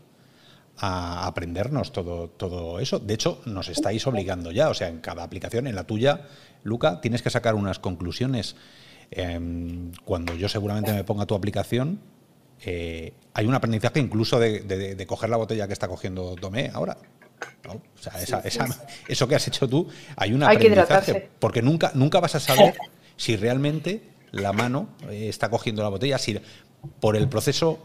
a 0.77 1.27
aprendernos 1.27 1.93
todo, 1.93 2.29
todo 2.29 2.79
eso. 2.79 2.99
De 2.99 3.15
hecho, 3.15 3.41
nos 3.47 3.69
estáis 3.69 4.07
obligando 4.07 4.53
ya. 4.53 4.69
O 4.69 4.75
sea, 4.75 4.89
en 4.89 5.01
cada 5.01 5.25
aplicación, 5.25 5.67
en 5.67 5.75
la 5.75 5.85
tuya, 5.85 6.27
Luca, 6.63 7.01
tienes 7.01 7.23
que 7.23 7.31
sacar 7.31 7.55
unas 7.55 7.79
conclusiones. 7.79 8.57
Em, 9.11 9.93
cuando 10.05 10.35
yo 10.35 10.49
seguramente 10.49 10.93
me 10.93 11.05
ponga 11.05 11.27
tu 11.27 11.35
aplicación, 11.35 12.01
eh, 12.61 13.13
hay 13.35 13.47
un 13.47 13.55
aprendizaje 13.55 14.01
incluso 14.01 14.39
de, 14.39 15.05
coger 15.07 15.31
la 15.31 15.37
botella 15.37 15.67
que 15.67 15.73
está 15.73 15.89
cogiendo 15.89 16.35
Tomé 16.37 16.71
ahora. 16.75 16.99
O 17.69 17.81
sea, 18.01 18.43
eso 19.09 19.29
que 19.29 19.35
has 19.35 19.49
hecho 19.49 19.69
tú, 19.69 19.89
hay 20.17 20.33
un 20.33 20.43
aprendizaje. 20.43 21.31
porque 21.39 21.63
nunca, 21.63 21.93
nunca 21.95 22.21
vas 22.21 22.35
a 22.35 22.41
saber 22.41 22.77
si 23.17 23.37
realmente 23.37 24.03
la 24.33 24.53
mano 24.53 24.89
eh, 25.09 25.29
está 25.29 25.49
cogiendo 25.49 25.83
la 25.83 25.89
botella, 25.89 26.19
si 26.19 26.39
por 27.01 27.17
el 27.17 27.29
proceso 27.29 27.79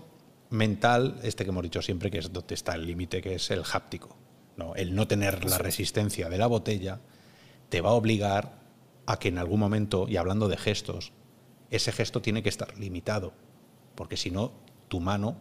mental, 0.50 1.20
este 1.24 1.44
que 1.44 1.50
hemos 1.50 1.64
dicho 1.64 1.82
siempre, 1.82 2.12
que 2.12 2.20
es 2.20 2.32
donde 2.32 2.56
está 2.56 2.76
el 2.76 2.86
límite, 2.86 3.22
que 3.22 3.36
es 3.36 3.52
el 3.52 3.64
háptico. 3.72 4.16
¿no? 4.56 4.76
El 4.76 4.94
no 4.96 5.08
tener 5.08 5.46
la 5.46 5.58
resistencia 5.58 6.30
de 6.30 6.38
la 6.38 6.48
botella 6.48 7.00
te 7.70 7.82
va 7.82 7.90
a 7.90 7.94
obligar 7.94 8.63
a 9.06 9.20
que 9.20 9.30
en 9.30 9.38
algún 9.38 9.60
momento, 9.60 10.06
y 10.08 10.18
hablando 10.18 10.48
de 10.48 10.58
gestos, 10.58 11.12
ese 11.70 11.92
gesto 11.92 12.22
tiene 12.22 12.44
que 12.44 12.50
estar 12.50 12.78
limitado, 12.78 13.34
porque 13.96 14.18
si 14.18 14.32
no, 14.32 14.52
tu 14.88 15.00
mano, 15.00 15.36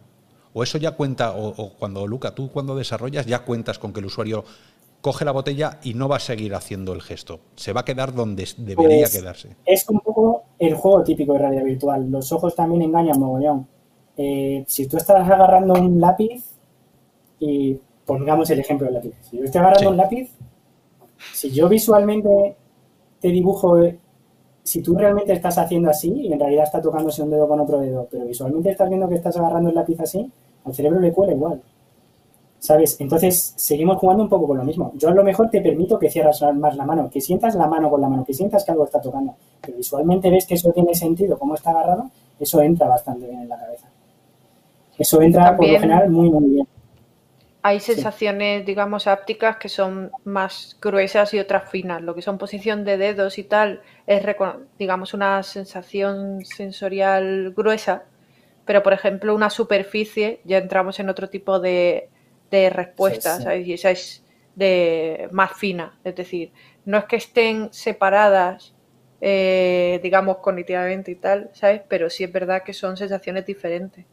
o 0.53 0.63
eso 0.63 0.77
ya 0.77 0.91
cuenta, 0.91 1.33
o, 1.35 1.73
cuando, 1.73 2.05
Luca, 2.07 2.35
tú 2.35 2.51
cuando 2.51 2.75
desarrollas 2.75 3.25
ya 3.25 3.39
cuentas 3.39 3.79
con 3.79 3.93
que 3.93 3.99
el 3.99 4.05
usuario 4.05 4.43
coge 5.01 5.25
la 5.25 5.31
botella 5.31 5.79
y 5.83 5.95
no 5.95 6.07
va 6.07 6.17
a 6.17 6.19
seguir 6.19 6.55
haciendo 6.55 6.93
el 6.93 7.01
gesto, 7.01 7.39
se 7.55 7.73
va 7.73 7.81
a 7.81 7.85
quedar 7.85 8.13
donde 8.13 8.47
debería 8.57 9.01
pues 9.01 9.17
quedarse. 9.17 9.55
Es 9.65 9.87
un 9.89 9.99
poco 9.99 10.43
el 10.59 10.75
juego 10.75 11.03
típico 11.03 11.33
de 11.33 11.39
realidad 11.39 11.65
virtual, 11.65 12.09
los 12.09 12.31
ojos 12.31 12.55
también 12.55 12.83
engañan 12.83 13.19
mogollón. 13.19 13.67
Eh, 14.15 14.63
si 14.67 14.87
tú 14.87 14.97
estás 14.97 15.29
agarrando 15.29 15.73
un 15.73 15.99
lápiz, 15.99 16.43
y 17.39 17.77
pongamos 18.05 18.49
el 18.49 18.59
ejemplo 18.59 18.85
del 18.85 18.95
lápiz, 18.95 19.13
si 19.29 19.37
yo 19.37 19.43
estoy 19.43 19.59
agarrando 19.59 19.89
un 19.89 19.97
lápiz, 19.97 20.29
si 21.33 21.51
yo 21.51 21.67
visualmente 21.67 22.55
te 23.23 23.29
dibujo, 23.29 23.77
si 24.63 24.81
tú 24.81 24.95
realmente 24.97 25.31
estás 25.31 25.57
haciendo 25.57 25.89
así 25.89 26.11
y 26.11 26.33
en 26.33 26.37
realidad 26.37 26.65
está 26.65 26.81
tocándose 26.81 27.23
un 27.23 27.29
dedo 27.29 27.47
con 27.47 27.57
otro 27.57 27.79
dedo, 27.79 28.05
pero 28.11 28.25
visualmente 28.25 28.71
estás 28.71 28.89
viendo 28.89 29.07
que 29.07 29.15
estás 29.15 29.37
agarrando 29.37 29.69
el 29.69 29.75
lápiz 29.75 29.97
así, 30.01 30.29
al 30.65 30.73
cerebro 30.73 30.99
le 30.99 31.13
cuela 31.13 31.31
igual. 31.31 31.61
¿Sabes? 32.59 32.99
Entonces, 32.99 33.53
seguimos 33.55 33.97
jugando 33.97 34.23
un 34.23 34.29
poco 34.29 34.47
con 34.47 34.57
lo 34.57 34.65
mismo. 34.65 34.91
Yo 34.95 35.07
a 35.07 35.13
lo 35.13 35.23
mejor 35.23 35.49
te 35.49 35.61
permito 35.61 35.97
que 35.97 36.09
cierras 36.09 36.43
más 36.55 36.75
la 36.75 36.85
mano, 36.85 37.09
que 37.09 37.21
sientas 37.21 37.55
la 37.55 37.65
mano 37.65 37.89
con 37.89 38.01
la 38.01 38.09
mano, 38.09 38.25
que 38.25 38.33
sientas 38.33 38.65
que 38.65 38.71
algo 38.71 38.83
está 38.83 38.99
tocando, 38.99 39.35
pero 39.61 39.77
visualmente 39.77 40.29
ves 40.29 40.45
que 40.45 40.55
eso 40.55 40.69
tiene 40.73 40.93
sentido, 40.93 41.39
cómo 41.39 41.55
está 41.55 41.69
agarrado, 41.69 42.09
eso 42.37 42.61
entra 42.61 42.89
bastante 42.89 43.25
bien 43.25 43.43
en 43.43 43.47
la 43.47 43.57
cabeza. 43.57 43.87
Eso 44.97 45.21
entra 45.21 45.55
por 45.55 45.65
lo 45.65 45.79
general 45.79 46.09
muy, 46.09 46.29
muy 46.29 46.49
bien. 46.49 46.67
Hay 47.65 47.79
sensaciones, 47.79 48.65
digamos, 48.65 49.07
ápticas 49.07 49.55
que 49.55 49.69
son 49.69 50.11
más 50.25 50.77
gruesas 50.81 51.33
y 51.33 51.39
otras 51.39 51.71
finas. 51.71 52.01
Lo 52.01 52.13
que 52.13 52.21
son 52.21 52.37
posición 52.37 52.83
de 52.83 52.97
dedos 52.97 53.37
y 53.37 53.45
tal 53.45 53.81
es, 54.05 54.21
digamos, 54.77 55.13
una 55.13 55.41
sensación 55.43 56.43
sensorial 56.43 57.53
gruesa, 57.55 58.03
pero 58.65 58.83
por 58.83 58.91
ejemplo 58.91 59.33
una 59.33 59.49
superficie 59.49 60.41
ya 60.43 60.57
entramos 60.57 60.99
en 60.99 61.07
otro 61.07 61.29
tipo 61.29 61.61
de, 61.61 62.09
respuestas 62.51 63.47
y 63.65 63.73
esa 63.73 63.91
es 63.91 64.25
de 64.55 65.29
más 65.31 65.53
fina. 65.53 65.97
Es 66.03 66.15
decir, 66.15 66.51
no 66.83 66.97
es 66.97 67.05
que 67.05 67.15
estén 67.15 67.71
separadas, 67.71 68.75
eh, 69.21 70.01
digamos, 70.03 70.37
cognitivamente 70.39 71.11
y 71.11 71.15
tal, 71.15 71.49
¿sabes? 71.53 71.81
Pero 71.87 72.09
sí 72.09 72.25
es 72.25 72.31
verdad 72.31 72.61
que 72.63 72.73
son 72.73 72.97
sensaciones 72.97 73.45
diferentes. 73.45 74.05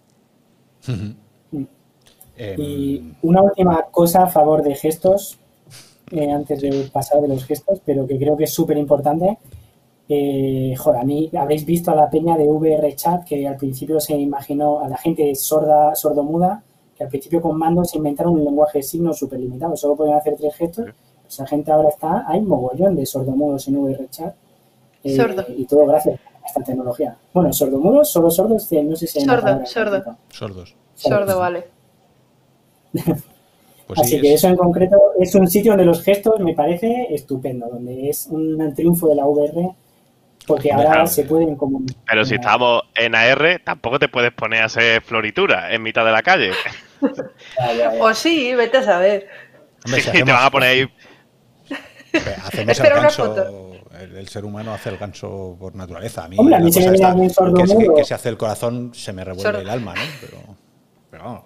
Y 2.57 2.97
em, 2.97 3.15
una 3.23 3.43
última 3.43 3.83
cosa 3.91 4.25
a 4.25 4.27
favor 4.27 4.63
de 4.63 4.75
gestos, 4.75 5.39
eh, 6.11 6.31
antes 6.31 6.61
de 6.61 6.89
pasar 6.93 7.21
de 7.21 7.29
los 7.29 7.45
gestos, 7.45 7.81
pero 7.85 8.07
que 8.07 8.19
creo 8.19 8.37
que 8.37 8.45
es 8.45 8.53
súper 8.53 8.79
importante. 8.79 9.39
Eh, 10.09 10.75
joder, 10.77 11.01
a 11.01 11.05
mí 11.05 11.31
habréis 11.39 11.65
visto 11.65 11.91
a 11.91 11.95
la 11.95 12.11
peña 12.11 12.37
de 12.37 12.45
VR 12.45 12.95
Chat 12.97 13.25
que 13.25 13.47
al 13.47 13.57
principio 13.57 14.01
se 14.01 14.17
imaginó 14.17 14.81
a 14.81 14.89
la 14.89 14.97
gente 14.97 15.35
sorda, 15.37 15.95
sordomuda, 15.95 16.63
que 16.97 17.05
al 17.05 17.11
principio 17.11 17.41
con 17.41 17.57
mando 17.57 17.85
se 17.85 17.99
inventaron 17.99 18.33
un 18.33 18.45
lenguaje 18.45 18.79
de 18.79 18.83
signos 18.83 19.19
súper 19.19 19.39
limitado, 19.39 19.77
solo 19.77 19.95
podían 19.95 20.17
hacer 20.17 20.35
tres 20.37 20.55
gestos. 20.57 20.87
Esa 21.29 21.47
gente 21.47 21.71
ahora 21.71 21.91
está, 21.91 22.25
hay 22.27 22.41
mogollón 22.41 22.97
de 22.97 23.07
sordomudos 23.07 23.69
en 23.69 23.77
VR 23.77 24.09
Chat. 24.11 24.35
Eh, 25.05 25.17
y 25.57 25.65
todo 25.65 25.87
gracias 25.87 26.19
esta 26.45 26.63
tecnología. 26.63 27.17
Bueno, 27.33 27.53
sordomudos, 27.53 28.11
solo 28.11 28.31
sordos, 28.31 28.71
no 28.73 28.97
sé 28.97 29.07
si 29.07 29.19
hay 29.21 29.25
Sordo, 29.25 29.67
sordo. 29.67 30.17
Sordos. 30.31 30.75
Sordo, 30.97 31.39
vale. 31.39 31.80
Pues 32.93 34.03
Así 34.03 34.21
que 34.21 34.35
eso 34.35 34.47
en 34.47 34.55
concreto 34.55 34.97
es 35.19 35.35
un 35.35 35.49
sitio 35.49 35.73
donde 35.73 35.85
los 35.85 36.05
gestos 36.05 36.39
me 36.39 36.55
parece 36.55 37.09
estupendo, 37.11 37.67
donde 37.67 38.09
es 38.09 38.29
un 38.31 38.73
triunfo 38.73 39.09
de 39.09 39.17
la 39.17 39.27
VR 39.27 39.75
porque 40.47 40.73
ahora 40.73 41.07
se 41.07 41.25
pueden 41.25 41.57
comunicar. 41.57 42.03
Pero 42.07 42.25
si 42.25 42.35
estamos 42.35 42.83
en 42.95 43.15
AR, 43.15 43.61
tampoco 43.65 43.99
te 43.99 44.09
puedes 44.09 44.33
poner 44.33 44.63
a 44.63 44.67
hacer 44.67 45.03
floritura 45.03 45.73
en 45.73 45.83
mitad 45.83 46.05
de 46.05 46.13
la 46.13 46.23
calle. 46.23 46.53
O 48.01 48.13
sí, 48.13 48.55
vete 48.55 48.79
a 48.79 48.83
saber. 48.83 49.29
te 50.13 50.23
van 50.23 50.45
a 50.45 50.51
poner 50.51 50.69
ahí. 50.69 50.93
Hacemos 52.45 52.81
el 52.81 52.91
ganso. 52.91 53.73
El, 54.01 54.29
ser 54.29 54.45
humano 54.45 54.73
hace 54.73 54.89
el 54.89 54.99
ganso 54.99 55.57
por 55.59 55.75
naturaleza. 55.75 56.25
A 56.25 56.29
mí, 56.29 56.37
Hombre, 56.39 56.57
a 56.57 56.59
mí 56.59 56.73
se 56.73 56.81
me 56.81 56.97
viene 56.97 57.31
sordo 57.31 57.55
que, 57.55 57.63
es 57.63 57.75
que, 57.97 58.05
se 58.05 58.15
hace 58.15 58.31
el 58.31 58.37
corazón, 58.37 58.93
se 58.95 59.13
me 59.13 59.25
revuelve 59.25 59.61
el 59.61 59.69
alma, 59.69 59.95
¿no? 59.95 60.01
Pero, 60.21 60.57
pero 61.11 61.45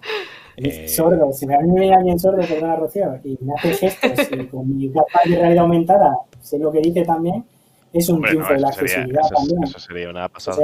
eh... 0.57 0.87
Sordo, 0.87 1.31
si 1.33 1.45
me 1.45 1.57
viene 1.63 1.93
alguien 1.93 2.19
sordo, 2.19 2.41
perdona 2.47 2.75
Rocío, 2.75 3.19
y 3.23 3.37
me 3.41 3.53
hace 3.53 3.73
gestos 3.73 4.27
y 4.31 4.45
con 4.47 4.75
mi 4.75 4.89
gafas 4.89 5.23
de 5.25 5.35
realidad 5.37 5.63
aumentada, 5.63 6.15
sé 6.41 6.59
lo 6.59 6.71
que 6.71 6.81
dice 6.81 7.03
también, 7.03 7.45
es 7.91 8.09
un 8.09 8.21
triunfo 8.21 8.53
de 8.53 8.59
la 8.59 8.67
accesibilidad 8.69 9.21
también. 9.29 9.63
Eso 9.63 9.79
sería 9.79 10.09
una 10.09 10.27
pasada. 10.29 10.59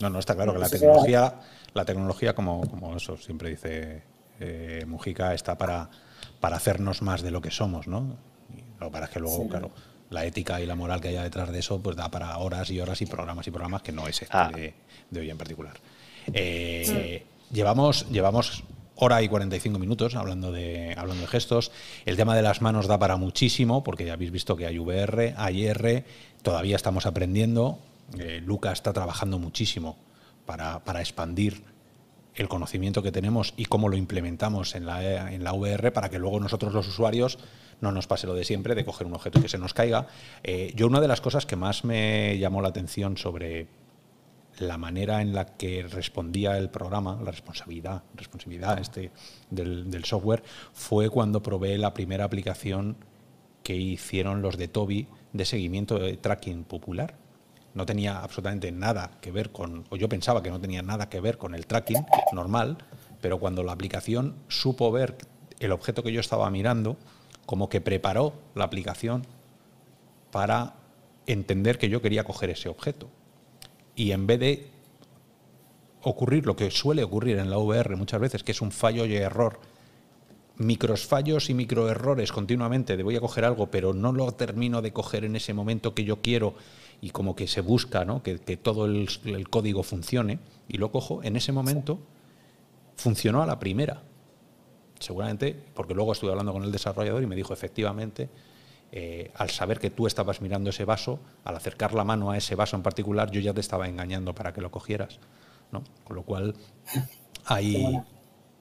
No, 0.00 0.10
no, 0.10 0.18
está 0.18 0.34
claro 0.34 0.52
que 0.52 0.58
la 0.58 0.68
tecnología, 0.68 1.34
la 1.74 1.84
tecnología 1.84 2.34
como, 2.34 2.68
como 2.68 2.96
eso 2.96 3.16
siempre 3.16 3.50
dice 3.50 4.02
eh, 4.40 4.84
Mujica, 4.86 5.32
está 5.32 5.56
para, 5.56 5.88
para 6.40 6.56
hacernos 6.56 7.02
más 7.02 7.22
de 7.22 7.30
lo 7.30 7.40
que 7.40 7.50
somos, 7.50 7.86
¿no? 7.86 8.16
lo 8.80 8.90
para 8.90 9.06
que 9.06 9.20
luego, 9.20 9.48
claro, 9.48 9.70
la 10.10 10.24
ética 10.24 10.60
y 10.60 10.66
la 10.66 10.74
moral 10.74 11.00
que 11.00 11.08
haya 11.08 11.22
detrás 11.22 11.50
de 11.50 11.60
eso, 11.60 11.80
pues 11.80 11.96
da 11.96 12.10
para 12.10 12.36
horas 12.38 12.70
y 12.70 12.80
horas 12.80 13.00
y 13.00 13.06
programas 13.06 13.46
y 13.46 13.50
programas 13.50 13.82
que 13.82 13.92
no 13.92 14.06
es 14.08 14.20
este 14.22 14.36
ah. 14.36 14.50
de, 14.52 15.20
hoy 15.20 15.30
en 15.30 15.38
particular. 15.38 15.74
Eh, 16.32 17.24
llevamos, 17.52 18.08
llevamos 18.10 18.64
hora 18.96 19.22
y 19.22 19.28
45 19.28 19.78
minutos 19.78 20.14
hablando 20.14 20.52
de, 20.52 20.94
hablando 20.96 21.22
de 21.22 21.28
gestos. 21.28 21.70
El 22.04 22.16
tema 22.16 22.36
de 22.36 22.42
las 22.42 22.62
manos 22.62 22.86
da 22.86 22.98
para 22.98 23.16
muchísimo, 23.16 23.84
porque 23.84 24.04
ya 24.04 24.14
habéis 24.14 24.30
visto 24.30 24.56
que 24.56 24.66
hay 24.66 24.78
VR, 24.78 25.34
hay 25.36 25.66
R, 25.66 26.04
todavía 26.42 26.76
estamos 26.76 27.06
aprendiendo. 27.06 27.78
Eh, 28.18 28.40
Luca 28.44 28.72
está 28.72 28.92
trabajando 28.92 29.38
muchísimo 29.38 29.96
para, 30.46 30.80
para, 30.84 31.00
expandir 31.00 31.62
el 32.34 32.48
conocimiento 32.48 33.02
que 33.02 33.12
tenemos 33.12 33.54
y 33.56 33.66
cómo 33.66 33.88
lo 33.88 33.96
implementamos 33.96 34.74
en 34.74 34.86
la, 34.86 35.32
en 35.32 35.44
la 35.44 35.52
VR 35.52 35.92
para 35.92 36.10
que 36.10 36.18
luego 36.18 36.40
nosotros 36.40 36.72
los 36.72 36.88
usuarios 36.88 37.38
no 37.80 37.90
nos 37.92 38.06
pase 38.06 38.26
lo 38.26 38.34
de 38.34 38.44
siempre, 38.44 38.74
de 38.74 38.84
coger 38.84 39.06
un 39.06 39.14
objeto 39.14 39.42
que 39.42 39.48
se 39.48 39.58
nos 39.58 39.74
caiga. 39.74 40.06
Eh, 40.42 40.72
yo 40.76 40.86
una 40.86 41.00
de 41.00 41.08
las 41.08 41.20
cosas 41.20 41.46
que 41.46 41.56
más 41.56 41.84
me 41.84 42.38
llamó 42.38 42.62
la 42.62 42.68
atención 42.68 43.16
sobre 43.16 43.66
la 44.58 44.78
manera 44.78 45.22
en 45.22 45.32
la 45.32 45.46
que 45.46 45.82
respondía 45.84 46.58
el 46.58 46.70
programa, 46.70 47.18
la 47.22 47.30
responsabilidad, 47.30 48.02
responsabilidad 48.14 48.78
este 48.78 49.10
del, 49.50 50.04
software, 50.04 50.42
fue 50.72 51.08
cuando 51.08 51.42
probé 51.42 51.78
la 51.78 51.94
primera 51.94 52.24
aplicación 52.24 52.96
que 53.62 53.76
hicieron 53.76 54.42
los 54.42 54.58
de 54.58 54.68
Toby 54.68 55.08
de 55.32 55.44
seguimiento 55.44 55.98
de 55.98 56.16
tracking 56.16 56.64
popular. 56.64 57.14
No 57.74 57.86
tenía 57.86 58.18
absolutamente 58.18 58.70
nada 58.70 59.12
que 59.20 59.30
ver 59.30 59.50
con, 59.50 59.86
o 59.88 59.96
yo 59.96 60.08
pensaba 60.08 60.42
que 60.42 60.50
no 60.50 60.60
tenía 60.60 60.82
nada 60.82 61.08
que 61.08 61.20
ver 61.20 61.38
con 61.38 61.54
el 61.54 61.66
tracking 61.66 62.04
normal, 62.32 62.76
pero 63.22 63.38
cuando 63.38 63.62
la 63.62 63.72
aplicación 63.72 64.34
supo 64.48 64.92
ver 64.92 65.16
el 65.60 65.72
objeto 65.72 66.02
que 66.02 66.12
yo 66.12 66.20
estaba 66.20 66.50
mirando, 66.50 66.98
como 67.46 67.70
que 67.70 67.80
preparó 67.80 68.34
la 68.54 68.64
aplicación 68.64 69.26
para 70.30 70.74
entender 71.26 71.78
que 71.78 71.88
yo 71.88 72.02
quería 72.02 72.24
coger 72.24 72.50
ese 72.50 72.68
objeto 72.68 73.08
y 73.94 74.12
en 74.12 74.26
vez 74.26 74.40
de 74.40 74.66
ocurrir 76.02 76.46
lo 76.46 76.56
que 76.56 76.70
suele 76.70 77.04
ocurrir 77.04 77.38
en 77.38 77.50
la 77.50 77.58
VR 77.58 77.96
muchas 77.96 78.20
veces, 78.20 78.42
que 78.42 78.52
es 78.52 78.60
un 78.60 78.72
fallo 78.72 79.04
y 79.04 79.14
error, 79.14 79.60
micros 80.56 81.06
fallos 81.06 81.50
y 81.50 81.54
microerrores 81.54 82.32
continuamente 82.32 82.96
de 82.96 83.02
voy 83.02 83.16
a 83.16 83.20
coger 83.20 83.44
algo, 83.44 83.70
pero 83.70 83.94
no 83.94 84.12
lo 84.12 84.32
termino 84.32 84.82
de 84.82 84.92
coger 84.92 85.24
en 85.24 85.36
ese 85.36 85.54
momento 85.54 85.94
que 85.94 86.04
yo 86.04 86.20
quiero 86.20 86.54
y 87.00 87.10
como 87.10 87.34
que 87.34 87.46
se 87.46 87.60
busca 87.60 88.04
¿no? 88.04 88.22
que, 88.22 88.38
todo 88.56 88.86
el, 88.86 89.08
el, 89.24 89.48
código 89.48 89.82
funcione 89.82 90.38
y 90.68 90.78
lo 90.78 90.92
cojo, 90.92 91.22
en 91.22 91.36
ese 91.36 91.52
momento 91.52 91.98
funcionó 92.96 93.42
a 93.42 93.46
la 93.46 93.58
primera. 93.58 94.02
Seguramente, 94.98 95.56
porque 95.74 95.94
luego 95.94 96.12
estuve 96.12 96.30
hablando 96.30 96.52
con 96.52 96.62
el 96.62 96.70
desarrollador 96.70 97.22
y 97.22 97.26
me 97.26 97.34
dijo 97.34 97.52
efectivamente 97.52 98.28
eh, 98.92 99.30
al 99.34 99.48
saber 99.48 99.78
que 99.78 99.88
tú 99.88 100.06
estabas 100.06 100.42
mirando 100.42 100.70
ese 100.70 100.84
vaso, 100.84 101.18
al 101.44 101.56
acercar 101.56 101.94
la 101.94 102.04
mano 102.04 102.30
a 102.30 102.36
ese 102.36 102.54
vaso 102.54 102.76
en 102.76 102.82
particular, 102.82 103.30
yo 103.30 103.40
ya 103.40 103.54
te 103.54 103.60
estaba 103.60 103.88
engañando 103.88 104.34
para 104.34 104.52
que 104.52 104.60
lo 104.60 104.70
cogieras. 104.70 105.18
¿no? 105.72 105.82
Con 106.04 106.16
lo 106.16 106.22
cual, 106.22 106.54
hay, 107.46 107.98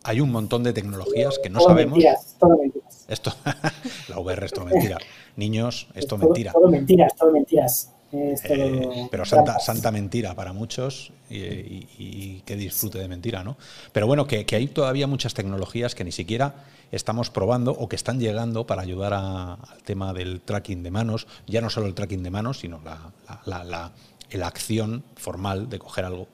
hay 0.03 0.22
un 0.22 0.32
montón 0.32 0.64
de 0.64 0.74
tecnologías 0.74 1.38
que 1.38 1.49
no 1.49 1.60
sabemos. 1.60 1.98
Mentiras, 1.98 2.38
todo 2.40 2.58
mentiras. 2.58 3.06
Esto, 3.08 3.34
la 4.08 4.20
VR 4.20 4.45
es 4.45 4.53
todo 4.53 4.66
mentira. 4.66 4.98
Niños, 5.36 5.88
esto 5.94 6.16
es 6.16 6.22
mentira. 6.22 6.53
Todo 6.53 6.70
mentiras, 6.70 7.14
todo 7.16 7.32
mentiras. 7.32 7.91
Eh, 8.14 9.08
pero 9.10 9.26
santa, 9.26 9.60
santa 9.60 9.90
mentira 9.92 10.36
para 10.36 10.52
muchos 10.52 11.14
y, 11.30 12.42
que 12.46 12.56
disfrute 12.56 13.00
de 13.00 13.08
mentira, 13.08 13.44
¿no? 13.44 13.58
Pero 13.94 14.08
bueno, 14.08 14.28
que, 14.28 14.46
hay 14.52 14.68
todavía 14.68 15.08
muchas 15.08 15.34
tecnologías 15.34 15.96
que 15.96 16.04
ni 16.04 16.12
siquiera 16.12 16.56
estamos 16.92 17.30
probando 17.30 17.72
o 17.72 17.88
que 17.88 17.96
están 17.96 18.20
llegando 18.20 18.68
para 18.68 18.82
ayudar 18.82 19.14
al 19.14 19.58
tema 19.86 20.14
del 20.14 20.42
tracking 20.42 20.84
de 20.84 20.92
manos, 20.92 21.28
ya 21.48 21.62
no 21.62 21.70
solo 21.70 21.88
el 21.88 21.94
tracking 21.94 22.22
de 22.22 22.32
manos, 22.32 22.60
sino 22.60 22.82
la, 22.84 23.64
la, 23.64 24.48
acción 24.48 25.04
formal 25.16 25.70
de 25.70 25.80
coger 25.80 26.04
algo 26.06 26.28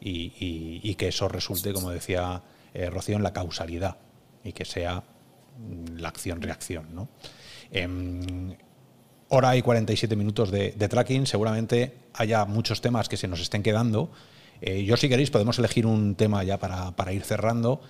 y, 0.00 0.94
que 0.94 1.08
eso 1.08 1.28
resulte, 1.28 1.74
como 1.74 1.90
decía 1.90 2.42
eh, 2.72 2.88
Rocío, 2.88 3.16
en 3.16 3.22
la 3.22 3.32
causalidad 3.32 3.96
y 4.44 4.52
que 4.52 4.64
sea 4.64 5.02
mm, 5.58 5.98
la 5.98 6.08
acción-reacción, 6.08 6.94
¿no? 6.94 7.08
Em, 7.70 8.56
hora 9.28 9.56
y 9.56 9.62
47 9.62 10.16
minutos 10.16 10.50
de, 10.50 10.72
tracking. 10.72 11.26
Seguramente 11.26 11.94
haya 12.14 12.44
muchos 12.44 12.80
temas 12.80 13.08
que 13.08 13.16
se 13.16 13.28
nos 13.28 13.40
estén 13.40 13.62
quedando. 13.62 14.10
Eh, 14.60 14.84
yo, 14.84 14.96
si 14.96 15.08
queréis, 15.08 15.30
podemos 15.30 15.58
elegir 15.58 15.86
un 15.86 16.14
tema 16.14 16.42
ya 16.44 16.58
para, 16.58 17.12
ir 17.12 17.22
cerrando. 17.22 17.80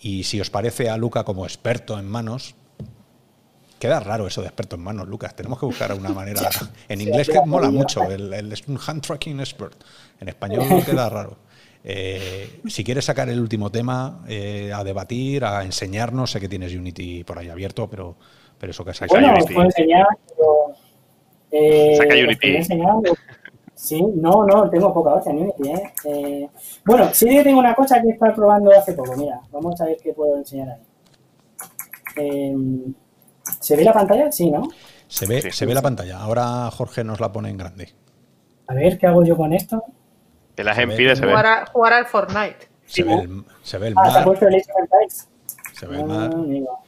Y 0.00 0.24
si 0.24 0.40
os 0.40 0.50
parece 0.50 0.90
a 0.90 0.96
Luca 0.96 1.24
como 1.24 1.44
experto 1.44 1.98
en 1.98 2.06
manos, 2.06 2.54
queda 3.78 4.00
raro 4.00 4.26
eso 4.26 4.40
de 4.40 4.48
experto 4.48 4.76
en 4.76 4.82
manos, 4.82 5.08
Lucas. 5.08 5.34
Tenemos 5.34 5.58
que 5.58 5.66
buscar 5.66 5.92
una 5.94 6.10
manera. 6.10 6.42
En 6.88 7.00
inglés 7.00 7.28
que 7.28 7.40
mola 7.44 7.70
mucho, 7.70 8.02
el, 8.10 8.32
el, 8.32 8.54
un 8.66 8.78
hand 8.86 9.02
tracking 9.02 9.40
expert. 9.40 9.82
En 10.20 10.28
español 10.28 10.84
queda 10.86 11.08
raro. 11.08 11.36
Eh, 11.84 12.60
si 12.68 12.84
quieres 12.84 13.04
sacar 13.04 13.28
el 13.28 13.40
último 13.40 13.70
tema 13.70 14.20
eh, 14.28 14.72
a 14.72 14.84
debatir, 14.84 15.44
a 15.44 15.64
enseñarnos, 15.64 16.30
sé 16.30 16.40
que 16.40 16.48
tienes 16.48 16.72
Unity 16.74 17.24
por 17.24 17.38
ahí 17.38 17.48
abierto, 17.48 17.90
pero, 17.90 18.14
pero 18.58 18.70
eso 18.70 18.84
que 18.84 18.94
sacáis 18.94 19.20
Bueno, 19.20 19.36
os 19.36 19.46
puedo 19.46 19.64
enseñar, 19.64 20.06
pero 20.28 20.76
eh, 21.52 21.96
Saca 21.96 22.14
Unity. 22.14 22.58
Sí, 23.74 24.00
no, 24.00 24.46
no, 24.46 24.70
tengo 24.70 24.94
poca 24.94 25.14
hostia 25.14 25.32
en 25.32 25.38
Unity. 25.38 25.68
¿eh? 25.68 25.92
¿eh? 26.04 26.50
bueno, 26.84 27.10
sí 27.12 27.26
tengo 27.42 27.58
una 27.58 27.74
cosa 27.74 28.00
que 28.00 28.10
he 28.10 28.32
probando 28.32 28.70
hace 28.70 28.94
poco. 28.94 29.16
Mira, 29.16 29.40
vamos 29.50 29.80
a 29.80 29.86
ver 29.86 29.96
qué 30.02 30.12
puedo 30.12 30.36
enseñar 30.36 30.70
ahí. 30.70 30.82
Em, 32.16 32.94
¿Se 33.60 33.76
ve 33.76 33.84
la 33.84 33.92
pantalla? 33.92 34.30
Sí, 34.30 34.50
¿no? 34.50 34.68
Se 35.08 35.26
ve, 35.26 35.50
se 35.50 35.66
ve 35.66 35.74
la 35.74 35.82
pantalla. 35.82 36.18
Ahora 36.18 36.70
Jorge 36.70 37.04
nos 37.04 37.20
la 37.20 37.32
pone 37.32 37.50
en 37.50 37.58
grande. 37.58 37.92
A 38.68 38.74
ver, 38.74 38.98
¿qué 38.98 39.06
hago 39.06 39.24
yo 39.24 39.36
con 39.36 39.52
esto? 39.52 39.84
Que 40.56 40.64
la 40.64 40.74
gente 40.74 41.16
se 41.16 41.26
ve. 41.26 41.32
Jugar, 41.72 41.92
al 41.92 42.06
Fortnite. 42.06 42.68
Se, 42.86 43.02
ve 43.02 43.14
el, 43.14 43.44
se 43.62 43.78
ve 43.78 43.88
el 43.88 43.94
ah, 43.96 44.02
mar. 44.02 44.12
¿se 44.12 44.18
ha 44.18 44.24
puesto 44.24 44.46
el 44.46 44.62
Se 45.72 45.86
ve 45.86 45.96
el 45.96 46.04
mar. 46.04 46.30
Ah, 46.32 46.82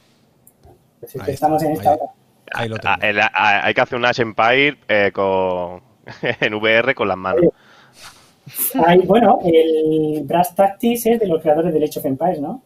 pues 0.99 1.27
estamos 1.27 1.61
en 1.63 1.71
esta 1.73 1.93
hora. 1.93 2.05
Ahí 2.53 2.69
lo 2.69 2.77
ah, 2.83 2.97
ah, 3.33 3.65
hay 3.65 3.73
que 3.73 3.81
hacer 3.81 3.97
un 3.97 4.05
Ash 4.05 4.19
Empire 4.19 4.77
eh, 4.87 5.11
con, 5.11 5.81
en 6.41 6.53
VR 6.53 6.93
con 6.93 7.07
las 7.07 7.17
manos. 7.17 7.45
bueno, 9.05 9.39
el 9.43 10.23
Brass 10.23 10.55
Tactics 10.55 11.05
es 11.07 11.19
de 11.19 11.27
los 11.27 11.41
creadores 11.41 11.73
del 11.73 11.83
Age 11.83 11.99
of 11.99 12.05
Empires, 12.05 12.39
¿no? 12.39 12.61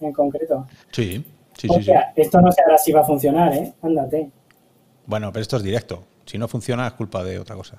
En 0.00 0.12
concreto. 0.12 0.66
Sí, 0.90 1.24
sí, 1.56 1.68
sí, 1.68 1.82
sí, 1.82 1.92
Esto 2.16 2.40
no 2.40 2.50
sé 2.52 2.62
ahora 2.62 2.78
si 2.78 2.92
va 2.92 3.00
a 3.00 3.04
funcionar, 3.04 3.52
¿eh? 3.52 3.72
Ándate. 3.82 4.30
Bueno, 5.06 5.32
pero 5.32 5.42
esto 5.42 5.56
es 5.56 5.62
directo. 5.62 6.04
Si 6.24 6.38
no 6.38 6.46
funciona 6.46 6.86
es 6.86 6.92
culpa 6.92 7.24
de 7.24 7.38
otra 7.38 7.56
cosa. 7.56 7.76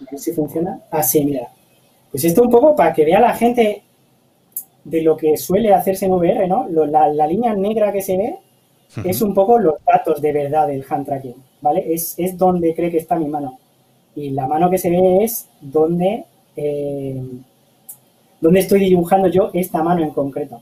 A 0.00 0.10
ver 0.10 0.18
si 0.18 0.32
funciona. 0.32 0.80
Ah, 0.90 1.02
sí, 1.02 1.24
mira. 1.24 1.46
Pues 2.10 2.24
esto 2.24 2.42
un 2.42 2.50
poco 2.50 2.74
para 2.74 2.92
que 2.92 3.04
vea 3.04 3.20
la 3.20 3.34
gente 3.34 3.82
de 4.84 5.02
lo 5.02 5.16
que 5.16 5.36
suele 5.36 5.72
hacerse 5.72 6.06
en 6.06 6.12
VR, 6.12 6.48
¿no? 6.48 6.66
la, 6.68 7.08
la 7.08 7.26
línea 7.26 7.54
negra 7.54 7.92
que 7.92 8.02
se 8.02 8.16
ve 8.16 8.38
es 9.04 9.22
un 9.22 9.34
poco 9.34 9.58
los 9.58 9.74
datos 9.84 10.20
de 10.20 10.32
verdad 10.32 10.66
del 10.66 10.84
hand 10.88 11.06
tracking, 11.06 11.36
¿vale? 11.60 11.92
Es, 11.92 12.14
es 12.18 12.36
donde 12.36 12.74
cree 12.74 12.90
que 12.90 12.98
está 12.98 13.16
mi 13.16 13.28
mano. 13.28 13.58
Y 14.14 14.30
la 14.30 14.46
mano 14.46 14.70
que 14.70 14.78
se 14.78 14.90
ve 14.90 15.24
es 15.24 15.48
donde, 15.60 16.24
eh, 16.56 17.22
donde 18.40 18.60
estoy 18.60 18.80
dibujando 18.80 19.28
yo 19.28 19.50
esta 19.54 19.82
mano 19.82 20.02
en 20.02 20.10
concreto, 20.10 20.60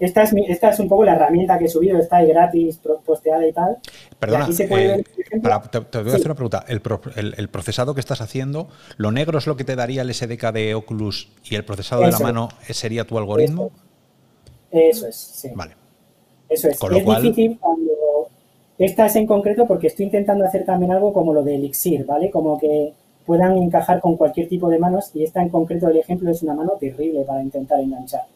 Esta 0.00 0.22
es, 0.22 0.32
esta 0.48 0.70
es 0.70 0.80
un 0.80 0.88
poco 0.88 1.04
la 1.04 1.14
herramienta 1.14 1.58
que 1.58 1.66
he 1.66 1.68
subido, 1.68 1.98
está 1.98 2.16
ahí 2.16 2.28
gratis, 2.28 2.80
posteada 3.04 3.46
y 3.46 3.52
tal. 3.52 3.76
Perdona, 4.18 4.48
te, 4.48 4.66
voy 4.66 6.10
a 6.10 6.14
hacer 6.14 6.26
una 6.26 6.34
pregunta. 6.34 6.64
El, 6.66 7.48
procesado 7.48 7.94
que 7.94 8.00
estás 8.00 8.20
haciendo, 8.20 8.68
¿lo 8.96 9.12
negro 9.12 9.38
es 9.38 9.46
lo 9.46 9.56
que 9.56 9.64
te 9.64 9.76
daría 9.76 10.02
el 10.02 10.12
SDK 10.12 10.50
de 10.52 10.74
Oculus 10.74 11.30
y 11.44 11.54
el 11.54 11.64
procesado 11.64 12.02
de 12.02 12.10
la 12.10 12.18
mano 12.18 12.48
sería 12.68 13.04
tu 13.04 13.16
algoritmo? 13.18 13.70
Eso 14.72 15.06
es, 15.06 15.16
sí. 15.16 15.50
Vale. 15.54 15.85
Eso 16.48 16.68
es. 16.68 16.78
es 16.82 17.22
difícil 17.22 17.58
cuando... 17.60 17.92
Esta 18.78 19.06
es 19.06 19.16
en 19.16 19.26
concreto 19.26 19.66
porque 19.66 19.86
estoy 19.86 20.06
intentando 20.06 20.44
hacer 20.44 20.64
también 20.66 20.92
algo 20.92 21.12
como 21.12 21.32
lo 21.32 21.42
de 21.42 21.54
Elixir, 21.54 22.04
¿vale? 22.04 22.30
Como 22.30 22.58
que 22.58 22.92
puedan 23.24 23.56
encajar 23.56 24.00
con 24.00 24.16
cualquier 24.16 24.48
tipo 24.48 24.68
de 24.68 24.78
manos 24.78 25.10
y 25.14 25.24
esta 25.24 25.40
en 25.40 25.48
concreto 25.48 25.88
el 25.88 25.96
ejemplo 25.96 26.30
es 26.30 26.42
una 26.42 26.54
mano 26.54 26.72
terrible 26.78 27.24
para 27.24 27.42
intentar 27.42 27.80
enganchar 27.80 28.26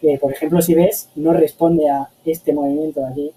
que, 0.00 0.18
por 0.18 0.32
ejemplo, 0.32 0.60
si 0.62 0.74
ves, 0.74 1.08
no 1.14 1.32
responde 1.32 1.88
a 1.88 2.08
este 2.24 2.52
movimiento 2.52 3.00
de 3.00 3.06
aquí. 3.06 3.32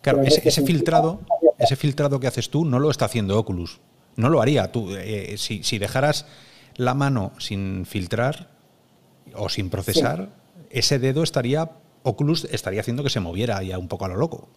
Claro, 0.00 0.22
ese, 0.22 0.62
filtrado, 0.62 1.20
ese 1.58 1.76
filtrado 1.76 2.18
que 2.18 2.26
haces 2.26 2.50
tú 2.50 2.64
no 2.64 2.78
lo 2.78 2.90
está 2.90 3.04
haciendo 3.04 3.38
Oculus. 3.38 3.80
No 4.16 4.28
lo 4.28 4.42
haría. 4.42 4.70
Tú, 4.72 4.94
eh, 4.96 5.36
si, 5.38 5.78
dejaras 5.78 6.26
la 6.76 6.94
mano 6.94 7.32
sin 7.38 7.86
filtrar 7.86 8.48
o 9.36 9.48
sin 9.48 9.70
procesar, 9.70 10.28
ese 10.70 10.98
dedo 10.98 11.22
estaría, 11.22 11.70
Oculus 12.02 12.44
estaría 12.44 12.80
haciendo 12.80 13.02
que 13.02 13.10
se 13.10 13.20
moviera 13.20 13.62
ya 13.62 13.78
un 13.78 13.88
poco 13.88 14.04
a 14.04 14.08
lo 14.08 14.16
loco. 14.16 14.48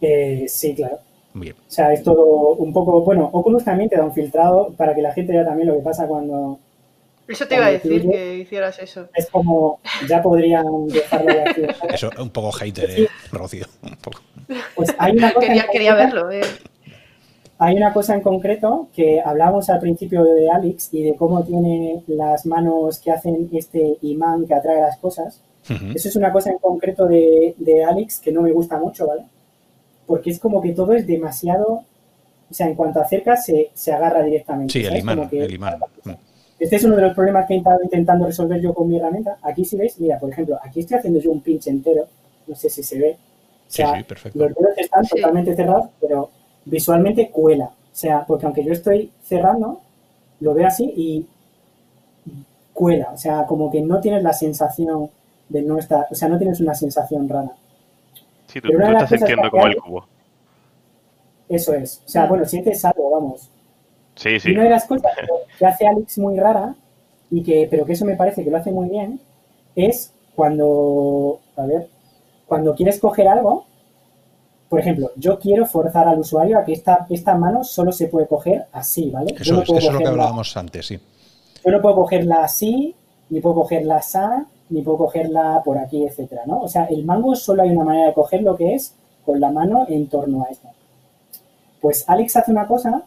Eh, 0.00 0.46
sí, 0.48 0.74
claro. 0.74 0.98
Bien. 1.34 1.54
O 1.54 1.70
sea, 1.70 1.92
es 1.92 2.02
todo 2.02 2.54
un 2.54 2.72
poco. 2.72 3.02
Bueno, 3.02 3.30
Oculus 3.32 3.64
también 3.64 3.88
te 3.88 3.96
da 3.96 4.04
un 4.04 4.12
filtrado 4.12 4.72
para 4.76 4.94
que 4.94 5.02
la 5.02 5.12
gente 5.12 5.32
vea 5.32 5.44
también 5.44 5.68
lo 5.68 5.76
que 5.76 5.82
pasa 5.82 6.06
cuando 6.06 6.58
eso 7.28 7.46
te 7.46 7.54
iba 7.54 7.66
a 7.66 7.70
decir 7.70 8.08
que 8.08 8.36
hicieras 8.38 8.78
eso. 8.78 9.08
Es 9.14 9.30
como, 9.30 9.80
ya 10.08 10.20
podrían 10.22 10.88
dejarlo 10.88 11.32
de 11.32 11.40
aquí. 11.40 11.62
Eso, 11.94 12.10
un 12.18 12.30
poco 12.30 12.52
hater, 12.52 12.90
eh, 12.90 13.08
Rocío. 13.30 13.64
Un 13.82 13.96
poco. 13.96 14.20
Pues 14.74 14.94
hay 14.98 15.16
una 15.16 15.32
cosa 15.32 15.46
quería, 15.46 15.66
quería 15.70 15.94
verlo. 15.94 16.30
Eh. 16.30 16.42
Hay 17.58 17.76
una 17.76 17.92
cosa 17.92 18.14
en 18.14 18.22
concreto 18.22 18.88
que 18.94 19.20
hablábamos 19.24 19.70
al 19.70 19.78
principio 19.78 20.24
de 20.24 20.50
Alex 20.50 20.92
y 20.92 21.04
de 21.04 21.14
cómo 21.14 21.44
tiene 21.44 22.02
las 22.08 22.44
manos 22.44 22.98
que 22.98 23.12
hacen 23.12 23.48
este 23.52 23.98
imán 24.02 24.46
que 24.46 24.54
atrae 24.54 24.80
las 24.80 24.98
cosas. 24.98 25.40
Eso 25.68 26.08
es 26.08 26.16
una 26.16 26.32
cosa 26.32 26.50
en 26.50 26.58
concreto 26.58 27.06
de, 27.06 27.54
de 27.56 27.84
Alex 27.84 28.18
que 28.18 28.32
no 28.32 28.42
me 28.42 28.52
gusta 28.52 28.78
mucho, 28.78 29.06
¿vale? 29.06 29.22
Porque 30.06 30.30
es 30.30 30.40
como 30.40 30.60
que 30.60 30.72
todo 30.72 30.92
es 30.92 31.06
demasiado. 31.06 31.84
O 32.50 32.54
sea, 32.54 32.66
en 32.66 32.74
cuanto 32.74 33.00
acercas, 33.00 33.44
se, 33.44 33.70
se 33.72 33.92
agarra 33.92 34.22
directamente. 34.22 34.72
Sí, 34.72 34.84
el 34.84 34.96
imán. 34.98 35.28
el 35.30 35.54
imán. 35.54 35.78
Este 36.58 36.76
es 36.76 36.84
uno 36.84 36.96
de 36.96 37.02
los 37.02 37.14
problemas 37.14 37.46
que 37.46 37.54
he 37.54 37.56
estado 37.58 37.80
intentando 37.82 38.26
resolver 38.26 38.60
yo 38.60 38.74
con 38.74 38.88
mi 38.88 38.96
herramienta. 38.96 39.38
Aquí 39.42 39.64
si 39.64 39.76
veis, 39.76 39.98
mira, 39.98 40.18
por 40.18 40.30
ejemplo, 40.30 40.58
aquí 40.62 40.80
estoy 40.80 40.98
haciendo 40.98 41.20
yo 41.20 41.30
un 41.30 41.40
pinche 41.40 41.70
entero. 41.70 42.06
No 42.46 42.54
sé 42.54 42.68
si 42.68 42.82
se 42.82 42.98
ve. 42.98 43.16
O 43.68 43.72
sea, 43.72 43.96
sí, 43.96 44.02
perfecto. 44.02 44.38
los 44.38 44.54
dedos 44.54 44.76
están 44.76 45.06
totalmente 45.06 45.56
cerrados, 45.56 45.88
pero 46.00 46.30
visualmente 46.64 47.30
cuela. 47.30 47.64
O 47.64 47.94
sea, 47.96 48.24
porque 48.26 48.46
aunque 48.46 48.64
yo 48.64 48.72
estoy 48.72 49.10
cerrando, 49.24 49.80
lo 50.40 50.54
veo 50.54 50.66
así 50.66 50.92
y 50.96 51.26
cuela. 52.72 53.10
O 53.12 53.18
sea, 53.18 53.44
como 53.46 53.70
que 53.70 53.80
no 53.80 54.00
tienes 54.00 54.22
la 54.22 54.32
sensación 54.32 55.10
de 55.52 55.62
no 55.62 55.78
estar, 55.78 56.06
o 56.10 56.14
sea, 56.14 56.28
no 56.28 56.38
tienes 56.38 56.60
una 56.60 56.74
sensación 56.74 57.28
rara. 57.28 57.52
Sí, 58.46 58.60
tú, 58.60 58.68
estás 58.72 59.08
sintiendo 59.08 59.50
como 59.50 59.66
el 59.66 59.76
cubo. 59.76 60.06
Eso 61.48 61.74
es. 61.74 62.02
O 62.06 62.08
sea, 62.08 62.26
bueno, 62.26 62.44
sientes 62.44 62.84
algo, 62.84 63.10
vamos. 63.10 63.50
Sí, 64.14 64.40
sí. 64.40 64.52
una 64.52 64.64
de 64.64 64.70
las 64.70 64.86
cosas 64.86 65.12
que 65.58 65.66
hace 65.66 65.86
Alex 65.86 66.18
muy 66.18 66.38
rara, 66.38 66.74
y 67.30 67.42
que, 67.42 67.68
pero 67.70 67.84
que 67.84 67.92
eso 67.92 68.04
me 68.04 68.16
parece 68.16 68.44
que 68.44 68.50
lo 68.50 68.56
hace 68.56 68.72
muy 68.72 68.88
bien, 68.88 69.20
es 69.76 70.12
cuando, 70.34 71.40
a 71.56 71.66
ver, 71.66 71.88
cuando 72.46 72.74
quieres 72.74 72.98
coger 72.98 73.28
algo, 73.28 73.66
por 74.68 74.80
ejemplo, 74.80 75.12
yo 75.16 75.38
quiero 75.38 75.66
forzar 75.66 76.08
al 76.08 76.18
usuario 76.18 76.58
a 76.58 76.64
que 76.64 76.72
esta, 76.72 77.06
esta 77.10 77.36
mano 77.36 77.62
solo 77.64 77.92
se 77.92 78.08
puede 78.08 78.26
coger 78.26 78.66
así, 78.72 79.10
¿vale? 79.10 79.34
Eso, 79.38 79.62
es, 79.62 79.92
lo 79.92 79.98
que 79.98 80.06
hablábamos 80.06 80.56
antes, 80.56 80.86
sí. 80.86 80.98
Yo 81.64 81.70
no 81.70 81.82
puedo 81.82 81.96
cogerla 81.96 82.44
así, 82.44 82.94
ni 83.28 83.40
puedo 83.40 83.56
cogerla 83.56 83.96
así, 83.96 84.18
ni 84.72 84.82
puedo 84.82 84.98
cogerla 84.98 85.62
por 85.64 85.78
aquí, 85.78 86.04
etcétera, 86.04 86.42
¿no? 86.46 86.60
O 86.60 86.68
sea, 86.68 86.86
el 86.86 87.04
mango 87.04 87.34
solo 87.36 87.62
hay 87.62 87.70
una 87.70 87.84
manera 87.84 88.06
de 88.06 88.14
coger 88.14 88.42
lo 88.42 88.56
que 88.56 88.74
es 88.74 88.94
con 89.24 89.38
la 89.38 89.50
mano 89.50 89.86
en 89.88 90.08
torno 90.08 90.42
a 90.42 90.48
esto. 90.50 90.68
Pues 91.80 92.04
Alex 92.08 92.36
hace 92.36 92.50
una 92.50 92.66
cosa 92.66 93.02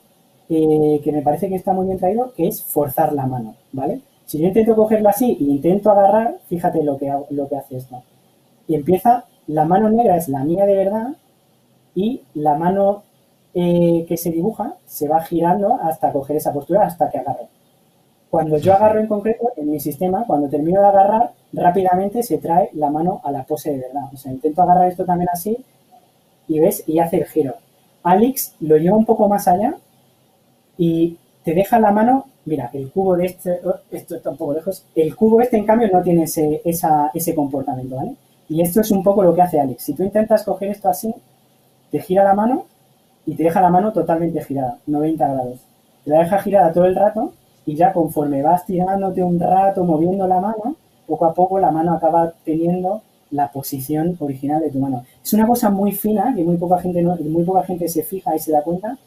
eh, 0.48 1.02
que 1.04 1.12
me 1.12 1.22
parece 1.22 1.50
que 1.50 1.56
está 1.56 1.74
muy 1.74 1.88
bien 1.88 1.98
traído, 1.98 2.34
que 2.34 2.48
es 2.48 2.62
forzar 2.62 3.14
la 3.14 3.26
mano, 3.26 3.56
¿vale? 3.72 4.02
Si 4.26 4.38
yo 4.38 4.48
intento 4.48 4.76
cogerla 4.76 5.10
así 5.10 5.38
e 5.40 5.44
intento 5.44 5.92
agarrar, 5.92 6.38
fíjate 6.48 6.84
lo 6.84 6.98
que, 6.98 7.12
lo 7.30 7.48
que 7.48 7.58
hace 7.58 7.78
esto. 7.78 8.04
Y 8.68 8.76
empieza, 8.76 9.26
la 9.48 9.66
mano 9.66 9.90
negra 9.90 10.18
es 10.18 10.28
la 10.30 10.44
mía 10.44 10.66
de 10.66 10.76
verdad 10.76 11.16
y 11.96 12.22
la 12.34 12.56
mano 12.56 13.04
eh, 13.54 14.06
que 14.08 14.18
se 14.18 14.32
dibuja 14.32 14.76
se 14.86 15.08
va 15.08 15.22
girando 15.22 15.80
hasta 15.82 16.12
coger 16.12 16.36
esa 16.38 16.54
postura, 16.54 16.86
hasta 16.86 17.10
que 17.10 17.20
agarre. 17.20 17.48
Cuando 18.30 18.58
yo 18.58 18.74
agarro 18.74 19.00
en 19.00 19.08
concreto, 19.08 19.52
en 19.56 19.72
mi 19.72 19.80
sistema, 19.80 20.26
cuando 20.28 20.50
termino 20.50 20.82
de 20.82 20.88
agarrar, 20.88 21.32
rápidamente 21.54 22.24
se 22.24 22.38
trae 22.38 22.70
la 22.74 22.90
mano 22.90 23.22
a 23.24 23.32
la 23.32 23.44
pose 23.44 23.72
de 23.72 23.80
verdad. 23.80 24.06
O 24.14 24.18
sea, 24.18 24.32
intento 24.32 24.62
agarrar 24.62 24.88
esto 24.88 25.06
también 25.06 25.30
así 25.32 25.58
y 26.48 26.60
ves, 26.60 26.84
y 26.88 27.00
hace 27.00 27.18
el 27.18 27.26
giro. 27.26 27.56
Alex 28.04 28.56
lo 28.60 28.78
lleva 28.78 28.98
un 28.98 29.06
poco 29.06 29.28
más 29.28 29.48
allá 29.48 29.76
y 30.78 31.18
te 31.44 31.54
deja 31.54 31.80
la 31.80 31.92
mano, 31.92 32.26
mira, 32.46 32.70
el 32.74 32.92
cubo 32.92 33.16
de 33.16 33.26
este, 33.26 33.60
oh, 33.64 33.76
esto 33.92 34.16
está 34.16 34.30
un 34.30 34.38
poco 34.38 34.54
lejos, 34.54 34.86
el 34.96 35.16
cubo 35.16 35.42
este 35.42 35.58
en 35.58 35.66
cambio 35.66 35.90
no 35.92 36.02
tiene 36.02 36.24
ese, 36.24 36.62
ese 36.66 37.36
comportamiento, 37.36 37.96
¿vale? 37.96 38.16
Y 38.48 38.62
esto 38.62 38.82
es 38.82 38.92
un 38.92 39.04
poco 39.04 39.24
lo 39.24 39.34
que 39.34 39.42
hace 39.42 39.60
Alex. 39.60 39.84
Si 39.84 39.94
tú 39.94 40.04
intentas 40.04 40.44
coger 40.44 40.70
esto 40.70 40.90
así, 40.90 41.14
te 41.92 42.00
gira 42.00 42.24
la 42.24 42.34
mano 42.34 42.66
y 43.26 43.36
te 43.36 43.44
deja 43.44 43.62
la 43.62 43.70
mano 43.70 43.92
totalmente 43.92 44.44
girada, 44.44 44.78
90 44.86 45.28
grados. 45.28 45.60
Te 46.04 46.12
la 46.12 46.20
deja 46.20 46.40
girada 46.40 46.72
todo 46.72 46.86
el 46.86 46.96
rato 46.96 47.34
y 47.66 47.76
ya 47.76 47.92
conforme 47.92 48.44
vas 48.44 48.66
tirándote 48.66 49.24
un 49.24 49.40
rato, 49.40 49.84
moviendo 49.84 50.28
la 50.28 50.40
mano, 50.40 50.76
poco 51.08 51.26
a 51.26 51.34
poco 51.34 51.60
la 51.60 51.72
mano 51.72 51.94
acaba 51.94 52.34
teniendo 52.44 53.02
la 53.32 53.52
posición 53.52 54.16
original 54.20 54.62
de 54.62 54.70
tu 54.70 54.80
mano. 54.80 55.04
Es 55.24 55.34
una 55.34 55.48
cosa 55.48 55.70
muy 55.70 55.92
fina 55.92 56.34
que 56.36 56.44
muy 56.44 56.58
poca 56.58 56.80
gente, 56.80 57.04
muy 57.04 57.44
poca 57.44 57.64
gente 57.64 57.88
se 57.88 58.04
fija 58.04 58.36
y 58.36 58.40
se 58.40 58.52
da 58.52 58.62
cuenta, 58.62 58.98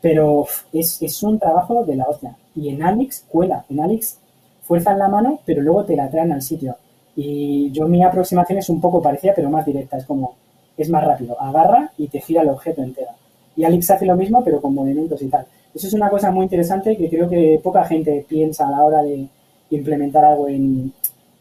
pero 0.00 0.46
es, 0.72 1.02
es, 1.02 1.22
un 1.22 1.38
trabajo 1.38 1.84
de 1.84 1.96
la 1.96 2.04
hostia. 2.04 2.36
Y 2.54 2.68
en 2.70 2.82
Alix 2.82 3.24
cuela. 3.28 3.64
En 3.68 3.80
Alix 3.80 4.18
fuerzan 4.62 4.98
la 4.98 5.08
mano, 5.08 5.40
pero 5.44 5.62
luego 5.62 5.84
te 5.84 5.96
la 5.96 6.08
traen 6.08 6.32
al 6.32 6.42
sitio. 6.42 6.76
Y 7.16 7.70
yo 7.72 7.88
mi 7.88 8.02
aproximación 8.02 8.58
es 8.58 8.68
un 8.68 8.80
poco 8.80 9.02
parecida, 9.02 9.32
pero 9.34 9.50
más 9.50 9.66
directa. 9.66 9.96
Es 9.96 10.04
como, 10.04 10.34
es 10.76 10.88
más 10.88 11.04
rápido. 11.04 11.40
Agarra 11.40 11.90
y 11.98 12.06
te 12.08 12.20
gira 12.20 12.42
el 12.42 12.48
objeto 12.48 12.82
entero. 12.82 13.10
Y 13.56 13.64
Alix 13.64 13.90
hace 13.90 14.06
lo 14.06 14.14
mismo, 14.14 14.42
pero 14.44 14.60
con 14.60 14.72
movimientos 14.72 15.20
y 15.20 15.28
tal. 15.28 15.46
Eso 15.74 15.88
es 15.88 15.94
una 15.94 16.08
cosa 16.08 16.30
muy 16.30 16.44
interesante 16.44 16.96
que 16.96 17.10
creo 17.10 17.28
que 17.28 17.60
poca 17.62 17.84
gente 17.84 18.24
piensa 18.28 18.68
a 18.68 18.70
la 18.70 18.84
hora 18.84 19.02
de 19.02 19.28
implementar 19.70 20.24
algo 20.24 20.48
en, 20.48 20.92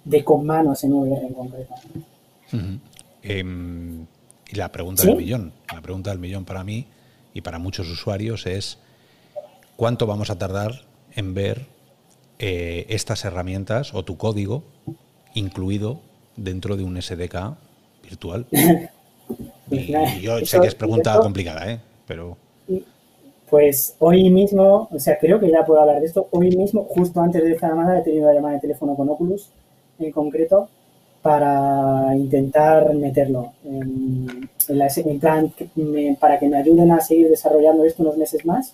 de 0.08 0.24
con 0.24 0.46
manos 0.46 0.84
en 0.84 0.94
VR 0.94 1.28
en 1.28 1.34
concreto. 1.34 1.76
Em, 3.24 4.06
y 4.50 4.56
la 4.56 4.72
pregunta 4.72 5.04
del 5.04 5.18
millón. 5.18 5.52
La 5.74 5.82
pregunta 5.82 6.12
del 6.12 6.20
millón 6.20 6.46
para 6.46 6.64
mí 6.64 6.86
y 7.34 7.42
para 7.42 7.60
muchos 7.60 7.90
usuarios 7.90 8.46
es 8.46 8.78
cuánto 9.76 10.08
vamos 10.08 10.30
a 10.30 10.38
tardar 10.38 10.86
en 11.16 11.34
ver 11.34 11.66
eh, 12.40 12.86
estas 12.90 13.26
herramientas 13.26 13.94
o 13.94 14.04
tu 14.04 14.18
código 14.18 14.64
incluido 15.34 16.00
dentro 16.38 16.78
de 16.78 16.84
un 16.84 17.02
SDK 17.02 17.58
virtual. 18.04 18.46
y, 19.72 20.22
yo 20.22 20.40
sé 20.46 20.60
que 20.62 20.68
es 20.68 20.76
pregunta 20.76 21.20
complicada, 21.20 21.70
¿eh? 21.70 21.80
Pero... 22.08 22.38
Pues 23.50 23.96
hoy 24.00 24.30
mismo, 24.30 24.90
o 24.92 25.00
sea, 25.00 25.18
creo 25.20 25.40
que 25.40 25.50
ya 25.50 25.66
puedo 25.66 25.80
hablar 25.80 26.02
de 26.02 26.06
esto. 26.06 26.28
Hoy 26.32 26.54
mismo, 26.56 26.84
justo 26.84 27.22
antes 27.22 27.42
de 27.42 27.54
esta 27.54 27.70
llamada, 27.70 28.00
he 28.00 28.04
tenido 28.04 28.26
una 28.26 28.34
llamada 28.34 28.56
de 28.56 28.62
teléfono 28.62 28.94
con 28.96 29.08
Oculus 29.10 29.50
en 30.00 30.12
concreto 30.12 30.70
para 31.22 32.16
intentar 32.16 32.94
meterlo 32.94 33.52
en, 33.66 34.50
en, 34.70 35.20
plan 35.20 35.52
para 36.20 36.40
que 36.40 36.48
me 36.48 36.58
ayuden 36.58 36.92
a 36.92 37.02
seguir 37.02 37.30
desarrollando 37.30 37.84
esto 37.84 38.04
unos 38.04 38.18
meses 38.18 38.46
más 38.46 38.74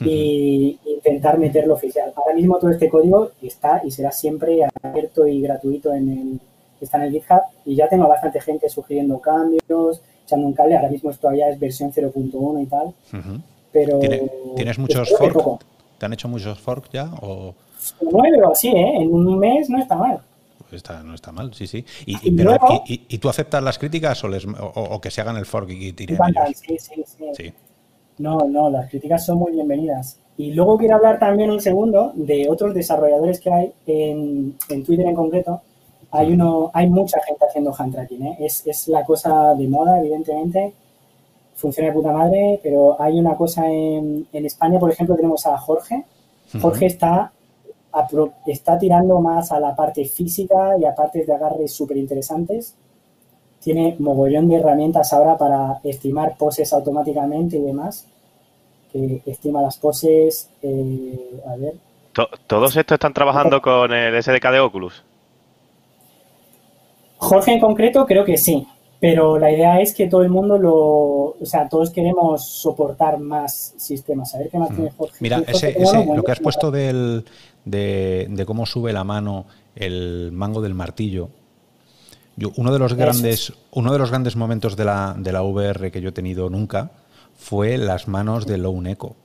y 0.00 0.78
intentar 0.86 1.38
meterlo 1.38 1.74
oficial. 1.74 2.12
Ahora 2.14 2.34
mismo 2.34 2.58
todo 2.58 2.70
este 2.70 2.88
código 2.88 3.32
está 3.42 3.82
y 3.84 3.90
será 3.90 4.12
siempre 4.12 4.60
abierto 4.82 5.26
y 5.26 5.40
gratuito 5.40 5.92
en 5.92 6.08
el 6.08 6.40
está 6.80 6.98
en 6.98 7.04
el 7.04 7.12
GitHub 7.12 7.42
y 7.64 7.76
ya 7.76 7.88
tengo 7.88 8.08
bastante 8.08 8.40
gente 8.40 8.68
sugiriendo 8.68 9.18
cambios, 9.18 10.00
echando 10.24 10.46
un 10.46 10.52
cable. 10.52 10.76
Ahora 10.76 10.88
mismo 10.88 11.10
esto 11.10 11.22
todavía 11.22 11.48
es 11.48 11.58
versión 11.58 11.92
0.1 11.92 12.62
y 12.62 12.66
tal. 12.66 12.94
Pero 13.72 13.98
¿Tienes 14.56 14.78
muchos 14.78 15.10
forks? 15.16 15.64
¿Te 15.98 16.06
han 16.06 16.12
hecho 16.12 16.28
muchos 16.28 16.60
forks 16.60 16.90
ya? 16.90 17.10
O... 17.22 17.54
Nueve 18.00 18.40
o 18.42 18.52
así, 18.52 18.68
¿eh? 18.68 19.02
En 19.02 19.12
un 19.12 19.38
mes 19.38 19.68
no 19.68 19.78
está 19.80 19.96
mal 19.96 20.20
no 21.04 21.14
está 21.14 21.32
mal, 21.32 21.52
sí, 21.54 21.66
sí. 21.66 21.84
¿Y, 22.06 22.30
pero, 22.32 22.56
y, 22.86 23.18
tú 23.18 23.28
aceptas 23.28 23.62
las 23.62 23.78
críticas 23.78 24.22
o, 24.24 24.28
les, 24.28 24.46
o, 24.46 25.00
que 25.00 25.10
se 25.10 25.20
hagan 25.20 25.36
el 25.36 25.46
fork 25.46 25.70
y 25.70 25.92
tiren 25.92 26.18
ellos? 26.28 26.58
Sí, 26.58 26.76
sí, 26.78 27.04
sí, 27.36 27.52
No, 28.18 28.38
no, 28.48 28.70
las 28.70 28.88
críticas 28.90 29.24
son 29.26 29.38
muy 29.38 29.52
bienvenidas. 29.52 30.18
Y 30.36 30.52
luego 30.52 30.78
quiero 30.78 30.96
hablar 30.96 31.18
también 31.18 31.50
un 31.50 31.60
segundo 31.60 32.12
de 32.14 32.48
otros 32.48 32.74
desarrolladores 32.74 33.38
que 33.38 33.52
hay 33.52 33.72
en, 33.86 34.56
Twitter 34.84 35.06
en 35.06 35.14
concreto, 35.14 35.60
hay 36.10 36.32
uno, 36.32 36.70
hay 36.74 36.88
mucha 36.88 37.20
gente 37.26 37.44
haciendo 37.46 37.74
hand 37.76 37.94
tracking, 37.94 38.26
¿eh? 38.26 38.36
es, 38.40 38.66
es, 38.66 38.88
la 38.88 39.04
cosa 39.04 39.54
de 39.54 39.66
moda, 39.68 39.98
evidentemente. 40.00 40.74
Funciona 41.54 41.90
de 41.90 41.94
puta 41.94 42.12
madre, 42.12 42.60
pero 42.62 43.00
hay 43.00 43.18
una 43.18 43.36
cosa 43.36 43.66
en, 43.70 44.26
en 44.32 44.46
España, 44.46 44.78
por 44.78 44.90
ejemplo, 44.90 45.14
tenemos 45.14 45.46
a 45.46 45.56
Jorge. 45.58 46.04
Jorge 46.60 46.86
está, 46.86 47.32
está 48.46 48.78
tirando 48.78 49.20
más 49.20 49.52
a 49.52 49.60
la 49.60 49.74
parte 49.74 50.04
física 50.04 50.76
y 50.78 50.84
a 50.84 50.94
partes 50.94 51.26
de 51.26 51.34
agarre 51.34 51.68
súper 51.68 51.96
interesantes. 51.96 52.74
Tiene 53.60 53.96
mogollón 53.98 54.48
de 54.48 54.56
herramientas 54.56 55.12
ahora 55.12 55.36
para 55.36 55.80
estimar 55.84 56.36
poses 56.36 56.72
automáticamente 56.72 57.56
y 57.56 57.62
demás. 57.62 58.06
Que 58.92 59.22
estima 59.26 59.62
las 59.62 59.78
poses. 59.78 60.50
Eh, 60.62 61.40
a 61.46 61.56
ver. 61.56 61.74
¿Todos 62.46 62.76
estos 62.76 62.96
están 62.96 63.14
trabajando 63.14 63.62
con 63.62 63.92
el 63.92 64.22
SDK 64.22 64.50
de 64.50 64.60
Oculus? 64.60 65.02
Jorge 67.16 67.52
en 67.52 67.60
concreto 67.60 68.04
creo 68.04 68.24
que 68.24 68.36
sí, 68.36 68.66
pero 69.00 69.38
la 69.38 69.50
idea 69.52 69.80
es 69.80 69.94
que 69.94 70.08
todo 70.08 70.22
el 70.22 70.28
mundo 70.28 70.58
lo, 70.58 70.74
o 70.74 71.44
sea, 71.44 71.68
todos 71.68 71.90
queremos 71.90 72.44
soportar 72.48 73.18
más 73.18 73.74
sistemas. 73.76 74.34
A 74.34 74.38
ver 74.38 74.48
qué 74.48 74.58
más 74.58 74.70
tiene 74.70 74.90
Jorge. 74.90 75.16
Mira, 75.20 75.42
ese, 75.46 75.76
lo 76.14 76.22
que 76.22 76.32
has 76.32 76.40
puesto 76.40 76.70
del, 76.70 77.24
de, 77.64 78.44
cómo 78.46 78.66
sube 78.66 78.92
la 78.92 79.04
mano 79.04 79.46
el 79.74 80.30
mango 80.32 80.60
del 80.62 80.74
martillo. 80.74 81.30
Yo, 82.36 82.52
uno 82.56 82.72
de 82.72 82.78
los 82.78 82.94
grandes, 82.94 83.52
uno 83.72 83.92
de 83.92 83.98
los 83.98 84.10
grandes 84.10 84.36
momentos 84.36 84.76
de 84.76 84.84
la, 84.84 85.14
de 85.18 85.32
la 85.32 85.42
VR 85.42 85.90
que 85.90 86.00
yo 86.00 86.10
he 86.10 86.12
tenido 86.12 86.48
nunca 86.48 86.90
fue 87.34 87.76
las 87.78 88.08
manos 88.08 88.46
de 88.46 88.58
Lone 88.58 88.92
Echo. 88.92 89.16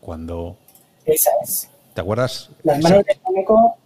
Cuando. 0.00 0.56
Esa 1.04 1.30
es. 1.42 1.68
¿Te 1.94 2.00
acuerdas? 2.00 2.50
Las 2.62 2.80
manos 2.82 3.04
de 3.04 3.18
Lone 3.24 3.40
Echo 3.40 3.76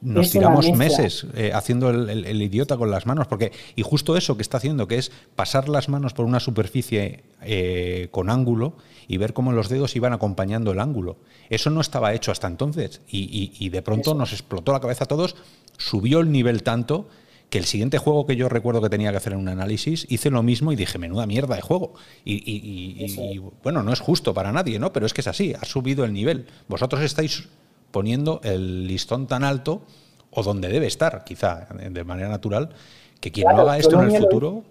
nos 0.00 0.30
tiramos 0.30 0.70
meses 0.72 1.26
eh, 1.34 1.52
haciendo 1.54 1.90
el, 1.90 2.42
idiota 2.42 2.76
con 2.76 2.90
las 2.90 3.06
manos, 3.06 3.26
porque 3.26 3.52
y 3.76 3.82
justo 3.82 4.16
eso 4.16 4.36
que 4.36 4.42
está 4.42 4.56
haciendo, 4.56 4.88
que 4.88 4.96
es 4.96 5.12
pasar 5.36 5.68
las 5.68 5.88
manos 5.88 6.14
por 6.14 6.24
una 6.24 6.40
superficie 6.40 7.22
eh, 7.42 8.08
con 8.10 8.30
ángulo 8.30 8.74
y 9.10 9.16
ver 9.16 9.32
cómo 9.32 9.50
los 9.50 9.68
dedos 9.68 9.96
iban 9.96 10.12
acompañando 10.12 10.70
el 10.70 10.78
ángulo. 10.78 11.16
Eso 11.48 11.68
no 11.68 11.80
estaba 11.80 12.14
hecho 12.14 12.30
hasta 12.30 12.46
entonces 12.46 13.00
y, 13.08 13.68
de 13.68 13.82
pronto 13.82 14.14
nos 14.14 14.32
explotó 14.32 14.70
la 14.70 14.78
cabeza 14.78 15.02
a 15.02 15.08
todos, 15.08 15.34
subió 15.78 16.20
el 16.20 16.30
nivel 16.30 16.62
tanto 16.62 17.08
que 17.48 17.58
el 17.58 17.64
siguiente 17.64 17.98
juego 17.98 18.24
que 18.24 18.36
yo 18.36 18.48
recuerdo 18.48 18.80
que 18.80 18.88
tenía 18.88 19.10
que 19.10 19.16
hacer 19.16 19.32
en 19.32 19.40
un 19.40 19.48
análisis, 19.48 20.06
hice 20.08 20.30
lo 20.30 20.44
mismo 20.44 20.70
y 20.70 20.76
dije, 20.76 20.96
menuda 20.98 21.26
mierda 21.26 21.56
de 21.56 21.60
juego. 21.60 21.94
Y, 22.24 22.34
y, 22.36 23.38
bueno, 23.64 23.82
no 23.82 23.92
es 23.92 23.98
justo 23.98 24.32
para 24.32 24.52
nadie, 24.52 24.78
¿no? 24.78 24.92
Pero 24.92 25.06
es 25.06 25.12
que 25.12 25.22
es 25.22 25.26
así, 25.26 25.54
ha 25.60 25.64
subido 25.64 26.04
el 26.04 26.12
nivel. 26.12 26.46
Vosotros 26.68 27.02
estáis 27.02 27.48
poniendo 27.90 28.40
el 28.44 28.86
listón 28.86 29.26
tan 29.26 29.42
alto 29.42 29.82
o 30.30 30.44
donde 30.44 30.68
debe 30.68 30.86
estar, 30.86 31.24
quizá 31.24 31.66
de 31.72 32.04
manera 32.04 32.28
natural, 32.28 32.70
que 33.18 33.32
quien 33.32 33.48
no 33.48 33.62
haga 33.62 33.76
esto 33.76 34.00
en 34.00 34.12
el 34.12 34.22
futuro. 34.22 34.62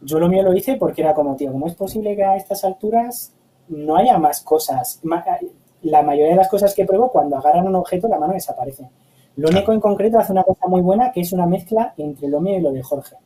Yo 0.00 0.18
lo 0.18 0.28
mío 0.28 0.42
lo 0.42 0.54
hice 0.54 0.76
porque 0.76 1.02
era 1.02 1.14
como, 1.14 1.36
tío, 1.36 1.52
¿cómo 1.52 1.66
es 1.66 1.74
posible 1.74 2.14
que 2.14 2.24
a 2.24 2.36
estas 2.36 2.64
alturas 2.64 3.32
no 3.68 3.96
haya 3.96 4.18
más 4.18 4.42
cosas? 4.42 5.00
La 5.82 6.02
mayoría 6.02 6.32
de 6.32 6.36
las 6.36 6.48
cosas 6.48 6.74
que 6.74 6.84
pruebo, 6.84 7.10
cuando 7.10 7.36
agarran 7.36 7.66
un 7.66 7.76
objeto, 7.76 8.08
la 8.08 8.18
mano 8.18 8.34
desaparece. 8.34 8.88
Lo 9.36 9.48
único 9.48 9.72
en 9.72 9.80
concreto 9.80 10.18
hace 10.18 10.32
una 10.32 10.44
cosa 10.44 10.66
muy 10.66 10.80
buena, 10.80 11.12
que 11.12 11.20
es 11.20 11.32
una 11.32 11.46
mezcla 11.46 11.94
entre 11.96 12.28
lo 12.28 12.40
mío 12.40 12.58
y 12.58 12.62
lo 12.62 12.72
de 12.72 12.82
Jorge. 12.82 13.16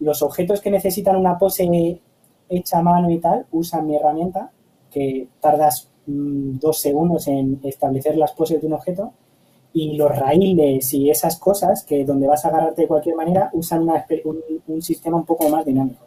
Los 0.00 0.22
objetos 0.22 0.60
que 0.60 0.70
necesitan 0.70 1.16
una 1.16 1.38
pose 1.38 2.00
hecha 2.48 2.78
a 2.78 2.82
mano 2.82 3.10
y 3.10 3.18
tal, 3.18 3.46
usan 3.52 3.86
mi 3.86 3.96
herramienta, 3.96 4.50
que 4.90 5.28
tardas 5.40 5.88
Mm, 6.08 6.58
dos 6.58 6.78
segundos 6.78 7.28
en 7.28 7.60
establecer 7.64 8.16
las 8.16 8.32
poses 8.32 8.62
de 8.62 8.66
un 8.66 8.72
objeto 8.72 9.12
y 9.72 9.96
los 9.96 10.16
raíles 10.16 10.92
y 10.94 11.10
esas 11.10 11.38
cosas 11.38 11.84
que 11.84 12.04
donde 12.04 12.26
vas 12.26 12.44
a 12.44 12.48
agarrarte 12.48 12.82
de 12.82 12.88
cualquier 12.88 13.14
manera 13.14 13.50
usan 13.52 13.86
un, 14.66 14.82
sistema 14.82 15.16
un 15.18 15.24
poco 15.24 15.48
más 15.48 15.64
dinámico. 15.64 16.04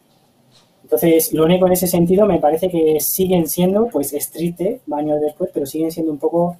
Entonces, 0.84 1.32
lo 1.32 1.46
único 1.46 1.68
en 1.68 1.74
ese 1.74 1.88
sentido 1.88 2.26
me 2.26 2.40
parece 2.40 2.70
que 2.70 3.00
siguen 3.00 3.48
siendo, 3.48 3.88
pues, 3.88 4.14
estricte 4.14 4.82
años 4.92 5.22
después, 5.22 5.50
pero 5.54 5.66
siguen 5.66 5.92
siendo 5.92 6.12
un 6.12 6.18
poco 6.18 6.58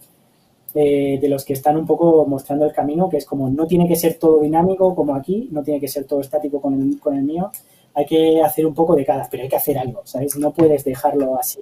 eh, 0.74 1.20
de 1.22 1.28
los 1.28 1.44
que 1.44 1.54
están 1.54 1.76
un 1.76 1.86
poco 1.86 2.26
mostrando 2.26 2.66
el 2.66 2.72
camino, 2.72 3.10
que 3.10 3.18
es 3.18 3.26
como 3.26 3.50
no 3.50 3.68
tiene 3.68 3.88
que 3.88 3.98
ser 3.98 4.18
todo 4.18 4.40
dinámico 4.40 4.96
como 4.96 5.16
aquí, 5.16 5.50
no 5.52 5.64
tiene 5.64 5.82
que 5.82 5.90
ser 5.90 6.06
todo 6.06 6.22
estático 6.22 6.62
con 6.62 6.74
el, 6.82 7.00
con 7.00 7.18
el 7.18 7.24
mío, 7.24 7.52
hay 7.94 8.06
que 8.06 8.42
hacer 8.42 8.66
un 8.66 8.74
poco 8.74 8.96
de 8.96 9.06
cada, 9.06 9.28
pero 9.30 9.44
hay 9.44 9.50
que 9.50 9.58
hacer 9.58 9.78
algo, 9.78 10.02
¿sabes? 10.06 10.38
No 10.38 10.54
puedes 10.54 10.86
dejarlo 10.86 11.38
así 11.38 11.60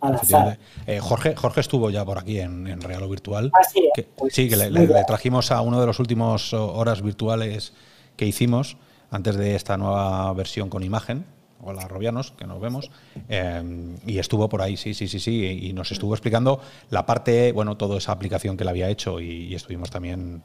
al, 0.00 0.58
eh, 0.86 0.98
Jorge, 1.00 1.36
Jorge 1.36 1.60
estuvo 1.60 1.90
ya 1.90 2.04
por 2.04 2.18
aquí 2.18 2.40
en, 2.40 2.80
Real 2.80 3.02
o 3.02 3.08
Virtual. 3.08 3.50
Ah, 3.54 3.64
sí, 3.64 3.88
que, 3.94 4.02
pues 4.04 4.34
sí, 4.34 4.48
que 4.48 4.56
le, 4.56 5.04
trajimos 5.04 5.50
a 5.50 5.60
uno 5.60 5.80
de 5.80 5.86
los 5.86 5.98
últimos 5.98 6.52
horas 6.52 7.02
virtuales 7.02 7.72
que 8.16 8.26
hicimos 8.26 8.76
antes 9.10 9.36
de 9.36 9.54
esta 9.54 9.76
nueva 9.76 10.32
versión 10.32 10.68
con 10.68 10.82
imagen. 10.82 11.24
Hola, 11.62 11.88
Robianos, 11.88 12.32
que 12.32 12.46
nos 12.46 12.60
vemos. 12.60 12.90
Em, 13.28 13.96
y 14.06 14.18
estuvo 14.18 14.48
por 14.48 14.62
ahí, 14.62 14.76
sí, 14.76 14.94
sí, 14.94 15.08
sí, 15.08 15.18
sí. 15.18 15.60
Y 15.62 15.72
nos 15.72 15.90
estuvo 15.90 16.14
explicando 16.14 16.60
la 16.90 17.06
parte, 17.06 17.52
bueno, 17.52 17.76
toda 17.76 17.98
esa 17.98 18.12
aplicación 18.12 18.56
que 18.56 18.64
le 18.64 18.70
había 18.70 18.88
hecho 18.88 19.20
y, 19.20 19.54
estuvimos 19.54 19.90
también 19.90 20.42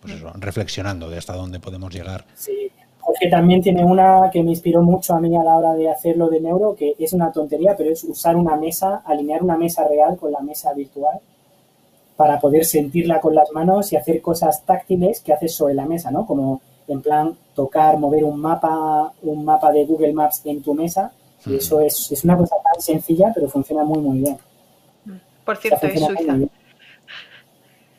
pues 0.00 0.20
reflexionando 0.34 1.08
de 1.08 1.18
hasta 1.18 1.34
dónde 1.34 1.60
podemos 1.60 1.92
llegar. 1.94 2.26
Sí, 2.34 2.70
Jorge 3.04 3.28
también 3.28 3.60
tiene 3.60 3.84
una 3.84 4.30
que 4.32 4.42
me 4.42 4.50
inspiró 4.50 4.82
mucho 4.82 5.14
a 5.14 5.20
mí 5.20 5.36
a 5.36 5.44
la 5.44 5.56
hora 5.56 5.74
de 5.74 5.90
hacerlo 5.90 6.28
de 6.28 6.40
neuro, 6.40 6.74
que 6.74 6.94
es 6.98 7.12
una 7.12 7.30
tontería, 7.30 7.76
pero 7.76 7.90
es 7.90 8.02
usar 8.02 8.34
una 8.34 8.56
mesa, 8.56 9.02
alinear 9.04 9.42
una 9.42 9.58
mesa 9.58 9.86
real 9.86 10.16
con 10.16 10.32
la 10.32 10.40
mesa 10.40 10.72
virtual 10.72 11.20
para 12.16 12.40
poder 12.40 12.64
sentirla 12.64 13.20
con 13.20 13.34
las 13.34 13.50
manos 13.52 13.92
y 13.92 13.96
hacer 13.96 14.22
cosas 14.22 14.64
táctiles 14.64 15.20
que 15.20 15.34
haces 15.34 15.54
sobre 15.54 15.74
la 15.74 15.84
mesa, 15.84 16.10
¿no? 16.10 16.26
Como 16.26 16.62
en 16.88 17.02
plan 17.02 17.36
tocar, 17.54 17.98
mover 17.98 18.24
un 18.24 18.40
mapa, 18.40 19.12
un 19.22 19.44
mapa 19.44 19.70
de 19.70 19.84
Google 19.84 20.14
Maps 20.14 20.40
en 20.44 20.62
tu 20.62 20.72
mesa. 20.74 21.12
Y 21.44 21.56
eso 21.56 21.80
es, 21.80 22.10
es, 22.10 22.24
una 22.24 22.38
cosa 22.38 22.56
tan 22.64 22.80
sencilla, 22.80 23.30
pero 23.34 23.48
funciona 23.48 23.84
muy, 23.84 23.98
muy 23.98 24.18
bien. 24.20 24.38
Por 25.44 25.58
cierto, 25.58 25.86
es 25.86 26.00
Suiza. 26.00 26.38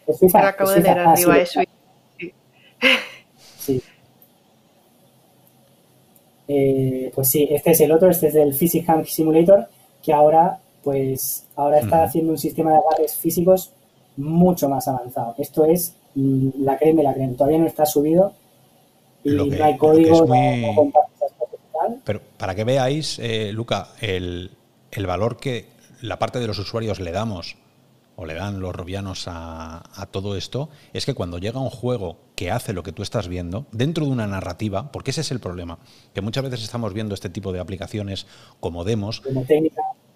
Es 0.08 0.18
Suiza. 0.18 0.48
acabo 0.48 0.72
de 0.72 0.82
leer 0.82 1.00
arriba, 1.00 1.38
es 1.38 1.50
Suiza. 1.52 1.72
Sí. 2.18 2.34
Eh, 6.48 7.12
pues 7.14 7.30
sí, 7.30 7.48
este 7.50 7.72
es 7.72 7.82
el 7.82 7.92
otro, 7.92 8.10
este 8.10 8.28
es 8.28 8.36
el 8.36 8.54
Physics 8.54 8.88
Hand 8.88 9.06
Simulator, 9.06 9.68
que 10.04 10.14
ahora, 10.14 10.60
pues, 10.84 11.46
ahora 11.56 11.80
está 11.80 12.04
haciendo 12.04 12.32
un 12.32 12.38
sistema 12.38 12.72
de 12.72 12.78
agarres 12.78 13.16
físicos 13.16 13.72
mucho 14.18 14.70
más 14.70 14.88
avanzado. 14.88 15.36
Esto 15.38 15.66
es 15.66 15.96
mm, 16.16 16.50
la 16.60 16.78
creme 16.78 17.04
la 17.04 17.14
creme. 17.14 17.34
Todavía 17.34 17.60
no 17.60 17.68
está 17.68 17.86
subido 17.86 18.34
y 19.24 19.32
no 19.32 19.66
hay 19.66 19.78
código. 19.78 20.28
Pero 22.04 22.22
para 22.38 22.56
que 22.56 22.64
veáis, 22.64 23.20
eh, 23.20 23.52
Luca, 23.52 23.90
el, 24.00 24.52
el 24.92 25.08
valor 25.08 25.38
que 25.38 25.66
la 26.02 26.20
parte 26.20 26.40
de 26.40 26.48
los 26.48 26.60
usuarios 26.60 27.00
le 27.00 27.12
damos 27.12 27.58
o 28.16 28.26
le 28.26 28.34
dan 28.34 28.60
los 28.60 28.74
robianos 28.74 29.26
a, 29.28 30.08
todo 30.12 30.38
esto, 30.38 30.70
es 30.94 31.06
que 31.06 31.14
cuando 31.14 31.38
llega 31.38 31.60
un 31.60 31.70
juego 31.70 32.18
que 32.36 32.52
hace 32.52 32.74
lo 32.74 32.84
que 32.84 32.92
tú 32.92 33.02
estás 33.02 33.28
viendo, 33.28 33.66
dentro 33.72 34.06
de 34.06 34.12
una 34.12 34.28
narrativa, 34.28 34.92
porque 34.92 35.12
ese 35.12 35.22
es 35.22 35.32
el 35.32 35.40
problema, 35.40 35.80
que 36.14 36.22
muchas 36.22 36.44
veces 36.44 36.64
estamos 36.64 36.94
viendo 36.94 37.14
este 37.14 37.30
tipo 37.30 37.52
de 37.52 37.60
aplicaciones 37.60 38.28
como 38.60 38.84
demos, 38.84 39.22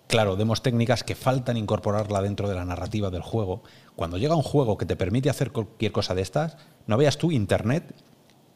claro, 0.08 0.36
demos 0.36 0.62
técnicas 0.62 1.04
que 1.04 1.16
faltan 1.16 1.58
incorporarla 1.58 2.22
dentro 2.22 2.50
de 2.50 2.56
la 2.56 2.66
narrativa 2.66 3.10
del 3.10 3.22
juego. 3.22 3.64
Cuando 3.96 4.18
llega 4.18 4.36
un 4.36 4.44
juego 4.44 4.78
que 4.78 4.86
te 4.86 4.96
permite 4.96 5.30
hacer 5.30 5.52
cualquier 5.52 5.92
cosa 5.92 6.14
de 6.16 6.22
estas, 6.22 6.58
no 6.88 6.98
veas 6.98 7.18
tú, 7.18 7.32
Internet 7.32 7.96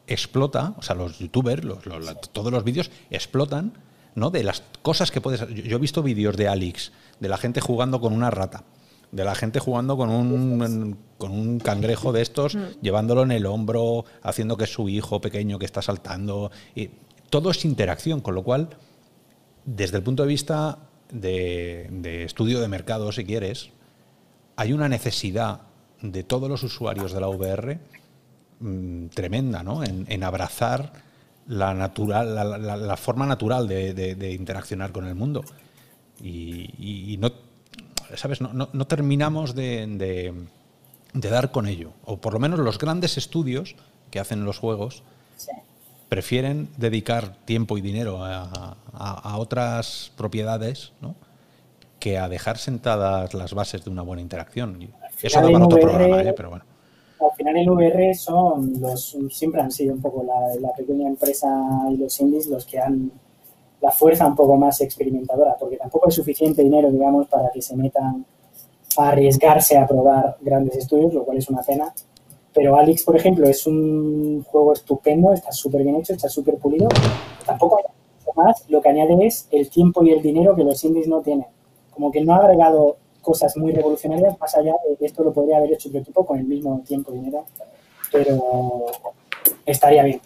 explota, 0.05 0.73
o 0.77 0.81
sea, 0.81 0.95
los 0.95 1.19
youtubers, 1.19 1.65
todos 2.33 2.51
los 2.51 2.63
vídeos 2.63 2.91
explotan, 3.09 3.73
¿no? 4.15 4.29
De 4.29 4.43
las 4.43 4.63
cosas 4.81 5.11
que 5.11 5.21
puedes... 5.21 5.47
Yo 5.47 5.77
he 5.77 5.79
visto 5.79 6.03
vídeos 6.03 6.35
de 6.35 6.49
Alex, 6.49 6.91
de 7.19 7.29
la 7.29 7.37
gente 7.37 7.61
jugando 7.61 8.01
con 8.01 8.13
una 8.13 8.29
rata 8.29 8.65
de 9.13 9.23
la 9.23 9.35
gente 9.35 9.59
jugando 9.59 9.95
con 9.95 10.09
un, 10.09 10.97
con 11.19 11.31
un 11.31 11.59
cangrejo 11.59 12.11
de 12.11 12.23
estos, 12.23 12.55
mm. 12.55 12.81
llevándolo 12.81 13.21
en 13.21 13.31
el 13.31 13.45
hombro, 13.45 14.05
haciendo 14.23 14.57
que 14.57 14.63
es 14.63 14.73
su 14.73 14.89
hijo 14.89 15.21
pequeño 15.21 15.59
que 15.59 15.65
está 15.65 15.83
saltando. 15.83 16.51
Y 16.73 16.89
todo 17.29 17.51
es 17.51 17.63
interacción, 17.63 18.21
con 18.21 18.33
lo 18.33 18.43
cual, 18.43 18.69
desde 19.65 19.97
el 19.97 20.03
punto 20.03 20.23
de 20.23 20.29
vista 20.29 20.79
de, 21.11 22.23
estudio 22.25 22.59
de 22.59 22.67
mercado, 22.67 23.11
si 23.11 23.23
quieres, 23.23 23.69
hay 24.55 24.73
una 24.73 24.89
necesidad 24.89 25.61
de 26.01 26.23
todos 26.23 26.49
los 26.49 26.63
usuarios 26.63 27.13
de 27.13 27.21
la 27.21 27.27
VR 27.29 27.79
mm, 28.59 29.07
tremenda, 29.07 29.61
¿no? 29.61 29.83
En, 29.83 30.23
abrazar 30.23 30.91
la, 31.47 31.75
natural, 31.75 32.33
la, 32.87 32.97
forma 32.97 33.27
natural 33.27 33.67
de, 33.67 34.37
interaccionar 34.39 34.91
con 34.91 35.05
el 35.05 35.13
mundo. 35.13 35.43
y 36.19 37.15
no 37.19 37.52
¿sabes? 38.15 38.41
No, 38.41 38.87
terminamos 38.87 39.55
de, 39.55 40.33
dar 41.13 41.51
con 41.51 41.67
ello. 41.67 41.91
O 42.05 42.17
por 42.17 42.33
lo 42.33 42.39
menos 42.39 42.59
los 42.59 42.77
grandes 42.77 43.17
estudios 43.17 43.75
que 44.11 44.19
hacen 44.19 44.45
los 44.45 44.59
juegos 44.59 45.03
prefieren 46.09 46.69
dedicar 46.77 47.35
tiempo 47.45 47.77
y 47.77 47.81
dinero 47.81 48.19
a, 48.23 49.37
otras 49.37 50.11
propiedades 50.15 50.91
que 51.99 52.17
a 52.17 52.29
dejar 52.29 52.57
sentadas 52.57 53.33
las 53.33 53.53
bases 53.53 53.83
de 53.83 53.89
una 53.89 54.01
buena 54.01 54.21
interacción. 54.21 54.77
Eso 55.21 55.41
da 55.41 55.51
para 55.51 55.65
otro 55.65 55.79
programa, 55.79 56.21
¿eh? 56.21 56.33
pero 56.35 56.49
bueno. 56.49 56.65
al 57.19 57.35
final 57.37 57.55
el 57.55 57.69
VR 57.69 58.13
son 58.13 58.73
los, 58.81 59.17
siempre 59.29 59.61
han 59.61 59.71
sido 59.71 59.93
un 59.93 60.01
poco 60.01 60.23
la, 60.23 60.73
pequeña 60.73 61.07
empresa 61.07 61.47
y 61.89 61.97
los 61.97 62.19
indies 62.19 62.47
los 62.47 62.65
que 62.65 62.79
han 62.79 63.11
la 63.83 63.91
fuerza 63.91 64.25
un 64.25 64.33
poco 64.33 64.55
más 64.55 64.79
experimentadora, 64.79 65.57
porque 65.59 65.75
tampoco 65.75 66.05
hay 66.05 66.13
suficiente 66.13 66.63
dinero, 66.63 66.89
digamos, 66.89 67.27
para 67.27 67.51
que 67.51 67.61
se 67.61 67.75
metan 67.75 68.25
a 68.95 69.09
arriesgarse 69.09 69.77
a 69.77 69.85
probar 69.85 70.37
grandes 70.39 70.77
estudios, 70.77 71.13
lo 71.13 71.25
cual 71.25 71.37
es 71.37 71.49
una 71.49 71.61
pena. 71.63 71.93
Pero 72.53 72.77
Alex, 72.77 73.03
por 73.03 73.17
ejemplo, 73.17 73.45
es 73.45 73.67
un 73.67 74.41
juego 74.43 74.71
estupendo, 74.71 75.33
está 75.33 75.51
súper 75.51 75.83
bien 75.83 75.97
hecho, 75.97 76.13
está 76.13 76.29
súper 76.29 76.55
pulido. 76.59 76.87
Tampoco 77.45 77.77
hay 77.77 77.83
más, 78.37 78.63
lo 78.69 78.81
que 78.81 78.87
añade 78.87 79.17
es 79.27 79.49
el 79.51 79.69
tiempo 79.69 80.01
y 80.01 80.11
el 80.11 80.21
dinero 80.21 80.55
que 80.55 80.63
los 80.63 80.81
indies 80.85 81.09
no 81.09 81.19
tienen. 81.21 81.47
Como 81.91 82.09
que 82.09 82.23
no 82.23 82.35
ha 82.35 82.37
agregado 82.37 82.95
cosas 83.21 83.57
muy 83.57 83.73
revolucionarias, 83.73 84.39
más 84.39 84.55
allá 84.55 84.75
de 84.97 85.05
esto 85.05 85.25
lo 85.25 85.33
podría 85.33 85.57
haber 85.57 85.73
hecho 85.73 85.89
otro 85.89 86.01
tipo 86.01 86.25
con 86.25 86.39
el 86.39 86.45
mismo 86.45 86.81
tiempo 86.87 87.11
y 87.11 87.17
dinero, 87.17 87.43
pero 88.13 88.85
estaría 89.65 90.03
bien. 90.03 90.21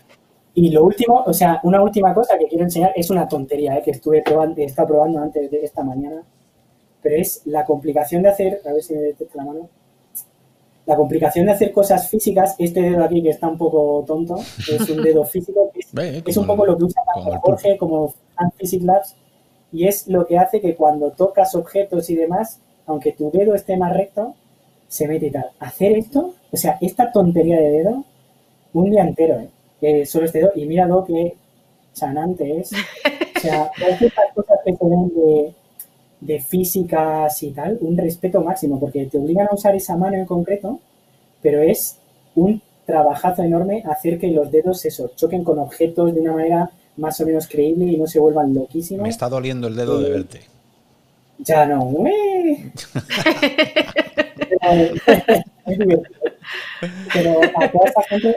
Y 0.59 0.71
lo 0.71 0.84
último, 0.84 1.21
o 1.23 1.34
sea, 1.34 1.59
una 1.61 1.84
última 1.84 2.15
cosa 2.15 2.35
que 2.35 2.47
quiero 2.47 2.63
enseñar 2.63 2.91
es 2.95 3.11
una 3.11 3.27
tontería 3.27 3.77
¿eh? 3.77 3.84
que 3.85 3.91
estuve 3.91 4.23
probando, 4.23 4.59
he 4.59 4.73
probando 4.88 5.19
antes 5.19 5.51
de 5.51 5.63
esta 5.63 5.84
mañana, 5.84 6.23
pero 6.99 7.15
es 7.15 7.43
la 7.45 7.63
complicación 7.63 8.23
de 8.23 8.29
hacer, 8.29 8.61
a 8.67 8.73
ver 8.73 8.81
si 8.81 8.95
me 8.95 9.01
detecta 9.01 9.38
la 9.38 9.45
mano, 9.45 9.69
la 10.88 10.95
complicación 10.95 11.45
de 11.45 11.51
hacer 11.51 11.71
cosas 11.71 12.09
físicas, 12.09 12.55
este 12.57 12.81
dedo 12.81 13.03
aquí 13.03 13.21
que 13.21 13.29
está 13.29 13.47
un 13.47 13.59
poco 13.59 14.03
tonto, 14.07 14.35
es 14.67 14.89
un 14.89 15.03
dedo 15.03 15.23
físico, 15.25 15.71
es, 16.25 16.38
un 16.38 16.47
poco 16.47 16.65
lo 16.65 16.75
que 16.75 16.85
usa 16.85 17.03
Jorge 17.39 17.77
como 17.77 18.15
Physics 18.57 18.84
Labs, 18.84 19.15
y 19.71 19.85
es 19.85 20.07
lo 20.07 20.25
que 20.25 20.39
hace 20.39 20.59
que 20.59 20.75
cuando 20.75 21.11
tocas 21.11 21.53
objetos 21.53 22.09
y 22.09 22.15
demás, 22.15 22.59
aunque 22.88 23.11
tu 23.11 23.29
dedo 23.29 23.53
esté 23.53 23.77
más 23.77 23.95
recto, 23.95 24.34
se 24.88 25.07
mete 25.07 25.27
y 25.27 25.31
tal. 25.31 25.51
Hacer 25.59 25.91
esto, 25.91 26.34
o 26.51 26.57
sea, 26.57 26.79
esta 26.81 27.11
tontería 27.11 27.61
de 27.61 27.69
dedo, 27.69 28.03
un 28.73 28.89
día 28.89 29.03
entero, 29.03 29.39
¿eh? 29.39 29.49
Solo 30.05 30.25
este 30.25 30.39
dedo, 30.39 30.51
y 30.55 30.65
mira 30.65 30.85
lo 30.85 31.03
que 31.05 31.35
chanante 31.93 32.59
es. 32.59 32.71
O 32.71 33.39
sea, 33.39 33.71
todas 33.79 34.33
cosas 34.33 34.59
que 34.65 34.75
se 34.75 34.85
ven 34.85 35.07
de 35.09 35.53
de 36.19 36.39
físicas 36.39 37.43
y 37.43 37.51
tal, 37.51 37.77
un 37.81 37.95
respeto 37.97 38.41
máximo, 38.41 38.79
porque 38.79 39.05
te 39.05 39.17
obligan 39.17 39.47
a 39.49 39.53
usar 39.53 39.75
esa 39.75 39.95
mano 39.95 40.17
en 40.17 40.25
concreto, 40.25 40.79
pero 41.41 41.61
es 41.61 41.97
un 42.35 42.61
trabajazo 42.85 43.43
enorme 43.43 43.83
hacer 43.85 44.19
que 44.19 44.27
los 44.29 44.51
dedos 44.51 44.83
eso, 44.85 45.11
choquen 45.15 45.43
con 45.43 45.59
objetos 45.59 46.13
de 46.13 46.21
una 46.21 46.33
manera 46.33 46.71
más 46.97 47.19
o 47.21 47.25
menos 47.25 47.47
creíble 47.47 47.85
y 47.85 47.97
no 47.97 48.07
se 48.07 48.19
vuelvan 48.19 48.53
loquísimos. 48.53 49.03
Me 49.03 49.09
está 49.09 49.29
doliendo 49.29 49.67
el 49.67 49.75
dedo 49.75 49.99
de 49.99 50.09
verte. 50.09 50.41
Ya 51.39 51.65
no. 51.67 51.93
pero 57.13 57.39
a 57.55 57.71
toda 57.71 57.85
esta 57.85 58.01
gente, 58.03 58.35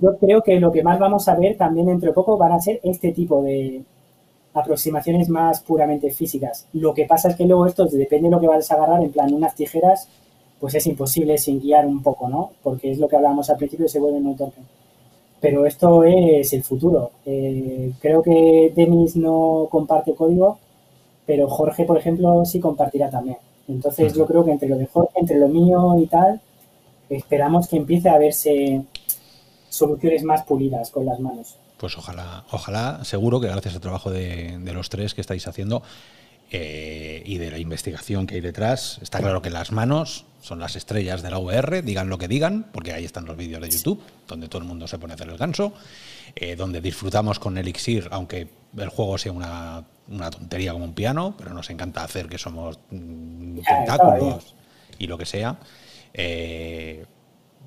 yo 0.00 0.16
creo 0.18 0.42
que 0.42 0.58
lo 0.60 0.72
que 0.72 0.82
más 0.82 0.98
vamos 0.98 1.28
a 1.28 1.34
ver 1.34 1.56
también 1.56 1.86
dentro 1.86 2.08
de 2.08 2.14
poco 2.14 2.36
van 2.36 2.52
a 2.52 2.60
ser 2.60 2.80
este 2.82 3.12
tipo 3.12 3.42
de, 3.42 3.82
aproximaciones 4.54 5.28
más 5.28 5.60
puramente 5.60 6.10
físicas. 6.10 6.66
Lo 6.72 6.92
que 6.92 7.06
pasa 7.06 7.28
es 7.28 7.36
que 7.36 7.46
luego 7.46 7.66
esto, 7.66 7.86
depende 7.86 8.28
de 8.28 8.34
lo 8.34 8.40
que 8.40 8.48
vayas 8.48 8.70
a 8.70 8.74
agarrar, 8.74 9.02
en 9.02 9.10
plan 9.10 9.32
unas 9.32 9.54
tijeras, 9.54 10.08
pues 10.60 10.74
es 10.74 10.86
imposible 10.86 11.38
sin 11.38 11.60
guiar 11.60 11.86
un 11.86 12.02
poco, 12.02 12.28
¿no? 12.28 12.52
Porque 12.62 12.92
es 12.92 12.98
lo 12.98 13.08
que 13.08 13.16
hablábamos 13.16 13.48
al 13.50 13.56
principio, 13.56 13.88
se 13.88 13.98
vuelve 13.98 14.20
muy 14.20 14.34
torpe. 14.34 14.60
Pero 15.40 15.66
esto 15.66 16.04
es 16.04 16.52
el 16.52 16.62
futuro. 16.62 17.10
Eh, 17.26 17.92
creo 18.00 18.22
que 18.22 18.72
Denis 18.74 19.16
no 19.16 19.66
comparte 19.70 20.14
código, 20.14 20.58
pero 21.26 21.48
Jorge, 21.48 21.84
por 21.84 21.98
ejemplo, 21.98 22.44
sí 22.44 22.60
compartirá 22.60 23.10
también. 23.10 23.38
Entonces 23.66 24.12
yo 24.14 24.26
creo 24.26 24.44
que 24.44 24.52
entre 24.52 24.68
lo 24.68 24.76
de 24.76 24.86
Jorge, 24.86 25.12
entre 25.16 25.38
lo 25.38 25.48
mío 25.48 25.96
y 25.98 26.06
tal, 26.06 26.40
esperamos 27.08 27.66
que 27.68 27.76
empiece 27.76 28.08
a 28.08 28.18
verse 28.18 28.82
soluciones 29.72 30.22
más 30.22 30.42
pulidas 30.42 30.90
con 30.90 31.06
las 31.06 31.18
manos. 31.18 31.56
Pues 31.78 31.96
ojalá, 31.96 32.44
ojalá, 32.50 33.04
seguro 33.04 33.40
que 33.40 33.48
gracias 33.48 33.74
al 33.74 33.80
trabajo 33.80 34.10
de, 34.10 34.60
los 34.72 34.88
tres 34.88 35.14
que 35.14 35.20
estáis 35.20 35.48
haciendo 35.48 35.82
eh, 36.50 37.22
y 37.24 37.38
de 37.38 37.50
la 37.50 37.58
investigación 37.58 38.26
que 38.26 38.36
hay 38.36 38.40
detrás, 38.40 38.98
está 39.02 39.18
claro 39.18 39.40
que 39.42 39.50
las 39.50 39.72
manos 39.72 40.26
son 40.42 40.60
las 40.60 40.76
estrellas 40.76 41.22
de 41.22 41.30
la 41.30 41.38
VR, 41.38 41.82
digan 41.82 42.08
lo 42.08 42.18
que 42.18 42.28
digan, 42.28 42.66
porque 42.72 42.92
ahí 42.92 43.04
están 43.04 43.24
los 43.24 43.36
vídeos 43.36 43.62
de 43.62 43.70
YouTube, 43.70 44.00
donde 44.28 44.48
todo 44.48 44.60
el 44.60 44.68
mundo 44.68 44.86
se 44.86 44.98
pone 44.98 45.14
a 45.14 45.16
hacer 45.16 45.28
el 45.28 45.38
ganso, 45.38 45.72
eh, 46.36 46.54
donde 46.54 46.80
disfrutamos 46.80 47.38
con 47.38 47.56
Elixir, 47.56 48.08
aunque 48.10 48.48
el 48.76 48.88
juego 48.90 49.16
sea 49.16 49.32
una, 49.32 49.84
tontería 50.30 50.72
como 50.72 50.84
un 50.84 50.94
piano, 50.94 51.34
pero 51.38 51.54
nos 51.54 51.70
encanta 51.70 52.04
hacer 52.04 52.28
que 52.28 52.38
somos 52.38 52.78
mm, 52.90 53.60
tentáculos 53.60 54.54
y 54.98 55.06
lo 55.06 55.16
que 55.16 55.26
sea. 55.26 55.58
Eh, 56.12 57.06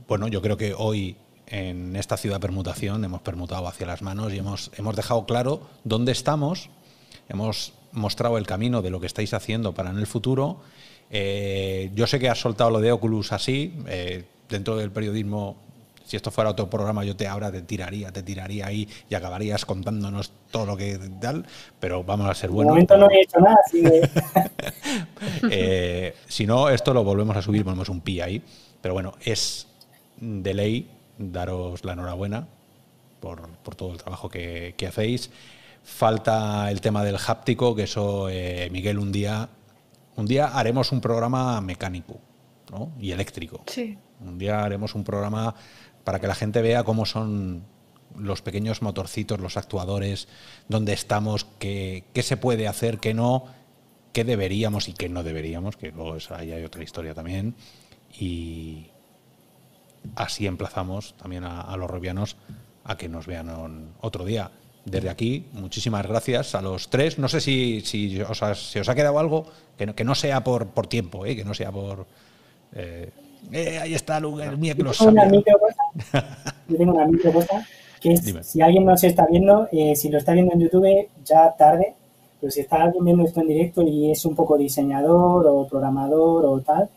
bueno, 0.08 0.28
yo 0.28 0.42
creo 0.42 0.56
que 0.56 0.74
hoy 0.74 1.18
en 1.48 1.96
esta 1.96 2.18
ciudad 2.18 2.40
permutación 2.40 3.04
hemos 3.04 3.22
permutado 3.22 3.68
hacia 3.68 3.86
las 3.86 4.02
manos 4.02 4.34
y 4.34 4.38
hemos, 4.38 4.72
hemos 4.78 4.96
dejado 4.96 5.26
claro 5.26 5.62
dónde 5.84 6.12
estamos, 6.12 6.70
hemos 7.30 7.74
mostrado 7.92 8.38
el 8.38 8.46
camino 8.46 8.82
de 8.82 8.90
lo 8.90 9.00
que 9.00 9.08
estáis 9.08 9.34
haciendo 9.34 9.74
para 9.74 9.90
en 9.90 9.98
el 9.98 10.08
futuro. 10.08 10.58
Eh, 11.10 11.92
yo 11.94 12.08
sé 12.08 12.20
que 12.20 12.30
has 12.30 12.40
soltado 12.40 12.72
lo 12.72 12.80
de 12.80 12.92
Oculus 12.92 13.32
así, 13.32 13.76
eh, 13.88 14.26
dentro 14.50 14.76
del 14.76 14.92
periodismo, 14.92 15.56
si 16.04 16.16
esto 16.16 16.32
fuera 16.32 16.50
otro 16.50 16.70
programa, 16.70 17.04
yo 17.04 17.16
te 17.16 17.28
ahora 17.28 17.52
te 17.52 17.62
tiraría, 17.62 18.12
te 18.12 18.24
tiraría 18.24 18.68
ahí 18.68 18.88
y 19.10 19.16
acabarías 19.16 19.66
contándonos 19.66 20.32
todo 20.52 20.66
lo 20.66 20.78
que 20.78 21.00
tal, 21.22 21.46
pero 21.80 22.04
vamos 22.04 22.30
a 22.30 22.34
ser 22.34 22.50
buenos. 22.50 22.74
De 22.74 22.74
momento 22.74 22.98
no 22.98 23.10
he 23.10 23.22
hecho 23.22 23.40
nada, 23.40 23.58
así 23.66 23.84
eh, 25.52 26.16
si 26.28 26.46
no, 26.46 26.70
esto 26.70 26.94
lo 26.94 27.04
volvemos 27.04 27.38
a 27.38 27.42
subir, 27.42 27.64
ponemos 27.64 27.90
un 27.90 28.02
pi 28.02 28.22
ahí, 28.22 28.42
pero 28.82 28.94
bueno, 28.94 29.14
es 29.24 29.68
de 30.18 30.54
ley 30.54 30.90
daros 31.18 31.84
la 31.84 31.94
enhorabuena 31.94 32.48
por, 33.20 33.76
todo 33.76 33.92
el 33.92 33.98
trabajo 33.98 34.30
que, 34.30 34.76
hacéis. 34.88 35.32
Falta 35.84 36.72
el 36.72 36.82
tema 36.82 37.04
del 37.04 37.18
háptico, 37.28 37.76
que 37.76 37.84
eso, 37.84 38.30
eh, 38.30 38.70
Miguel, 38.72 38.98
un 38.98 39.12
día, 39.12 39.50
un 40.16 40.26
día 40.26 40.48
haremos 40.48 40.92
un 40.92 41.02
programa 41.02 41.62
mecánico 41.62 42.20
y 43.00 43.12
eléctrico. 43.12 43.64
Sí. 43.68 43.98
Un 44.22 44.38
día 44.38 44.64
haremos 44.64 44.96
un 44.96 45.04
programa 45.04 45.56
para 46.04 46.20
que 46.20 46.28
la 46.28 46.36
gente 46.36 46.62
vea 46.62 46.84
cómo 46.84 47.06
son 47.06 47.64
los 48.18 48.42
pequeños 48.42 48.82
motorcitos, 48.82 49.40
los 49.40 49.58
actuadores, 49.58 50.28
dónde 50.68 50.94
estamos, 50.94 51.46
qué, 51.60 52.06
qué 52.14 52.24
se 52.24 52.38
puede 52.38 52.68
hacer, 52.68 53.00
qué 53.00 53.14
no, 53.14 53.46
qué 54.14 54.24
deberíamos 54.24 54.88
y 54.88 54.94
qué 54.94 55.10
no 55.10 55.24
deberíamos, 55.24 55.78
que 55.78 55.92
luego 55.92 56.18
ahí 56.32 56.52
hay 56.52 56.64
otra 56.64 56.84
historia 56.84 57.14
también. 57.14 57.56
Y, 58.18 58.88
así 60.16 60.48
emplazamos 60.48 61.14
también 61.16 61.44
a, 61.44 61.76
los 61.78 61.90
robianos 61.90 62.38
a 62.84 62.98
que 62.98 63.10
nos 63.10 63.26
vean 63.26 63.50
otro 64.02 64.26
día. 64.26 64.52
Desde 64.86 65.10
aquí, 65.10 65.48
muchísimas 65.54 66.06
gracias 66.06 66.54
a 66.54 66.62
los 66.62 66.90
tres. 66.90 67.18
No 67.18 67.28
sé 67.28 67.42
si, 67.42 67.82
si 67.82 68.22
os, 68.22 68.44
ha, 68.44 68.52
os 68.52 68.90
ha 68.90 68.96
quedado 68.96 69.18
algo 69.18 69.48
que 69.78 69.88
no, 69.88 69.96
que 69.96 70.04
no 70.04 70.14
sea 70.14 70.44
por, 70.44 70.68
por 70.68 70.86
tiempo, 70.86 71.26
¿eh? 71.26 71.36
que 71.36 71.44
no 71.44 71.56
sea 71.56 71.72
por... 71.72 72.06
Eh, 72.76 73.10
eh, 73.52 73.80
ahí 73.80 73.96
está 73.96 74.18
el, 74.18 74.40
el 74.40 74.58
mío 74.60 74.76
que 74.76 74.84
lo 74.84 74.94
sabe. 74.94 75.44
Yo 76.68 76.78
tengo 76.78 76.94
una 76.94 77.08
micro 77.08 77.34
cosa, 77.34 77.66
que 78.00 78.14
es, 78.14 78.22
si 78.44 78.62
alguien 78.62 78.86
nos 78.86 79.04
está 79.04 79.26
viendo, 79.26 79.68
si 79.96 80.10
lo 80.10 80.20
está 80.20 80.34
viendo 80.34 80.54
en 80.54 80.62
YouTube, 80.62 81.10
ya 81.24 81.56
tarde, 81.58 81.96
pero 82.40 82.52
si 82.52 82.62
está 82.62 82.84
alguien 82.84 83.06
viendo 83.06 83.24
esto 83.24 83.42
en 83.42 83.48
directo 83.48 83.82
y 83.82 84.12
es 84.12 84.24
un 84.26 84.36
poco 84.36 84.56
diseñador 84.56 85.48
o 85.48 85.68
programador 85.68 86.46
o 86.46 86.62
tal, 86.62 86.90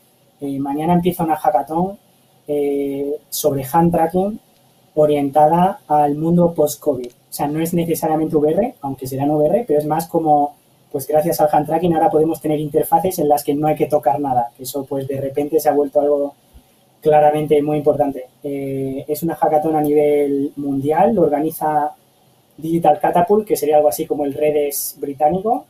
mañana 0.59 0.93
empieza 0.93 1.24
una 1.24 1.36
hackathon 1.36 1.98
eh, 2.51 3.15
sobre 3.29 3.62
hand 3.70 3.93
tracking 3.93 4.41
orientada 4.95 5.81
al 5.87 6.16
mundo 6.16 6.55
post-COVID. 6.55 7.09
O 7.09 7.33
sea, 7.33 7.47
no 7.47 7.61
es 7.61 7.75
necesariamente 7.75 8.37
VR, 8.37 8.75
aunque 8.81 9.07
serán 9.07 9.31
VR, 9.31 9.65
pero 9.66 9.79
es 9.79 9.85
más 9.85 10.09
como, 10.09 10.57
pues 10.91 11.07
gracias 11.07 11.43
al 11.43 11.51
hand 11.53 11.66
tracking 11.66 11.95
ahora 11.95 12.11
podemos 12.11 12.41
tener 12.41 12.59
interfaces 12.59 13.19
en 13.19 13.29
las 13.29 13.45
que 13.45 13.55
no 13.55 13.66
hay 13.66 13.77
que 13.77 13.87
tocar 13.87 14.19
nada. 14.19 14.51
Eso 14.59 14.87
pues 14.87 15.07
de 15.07 15.20
repente 15.20 15.61
se 15.61 15.69
ha 15.69 15.75
vuelto 15.75 16.01
algo 16.01 16.35
claramente 17.03 17.61
muy 17.62 17.77
importante. 17.77 18.25
Eh, 18.43 19.05
es 19.07 19.23
una 19.23 19.35
hackathon 19.35 19.77
a 19.77 19.83
nivel 19.83 20.53
mundial, 20.57 21.15
lo 21.15 21.23
organiza 21.23 21.93
Digital 22.57 22.99
Catapult, 22.99 23.47
que 23.47 23.57
sería 23.57 23.77
algo 23.77 23.89
así 23.89 24.07
como 24.07 24.25
el 24.25 24.33
Redes 24.33 24.97
británico, 24.99 25.66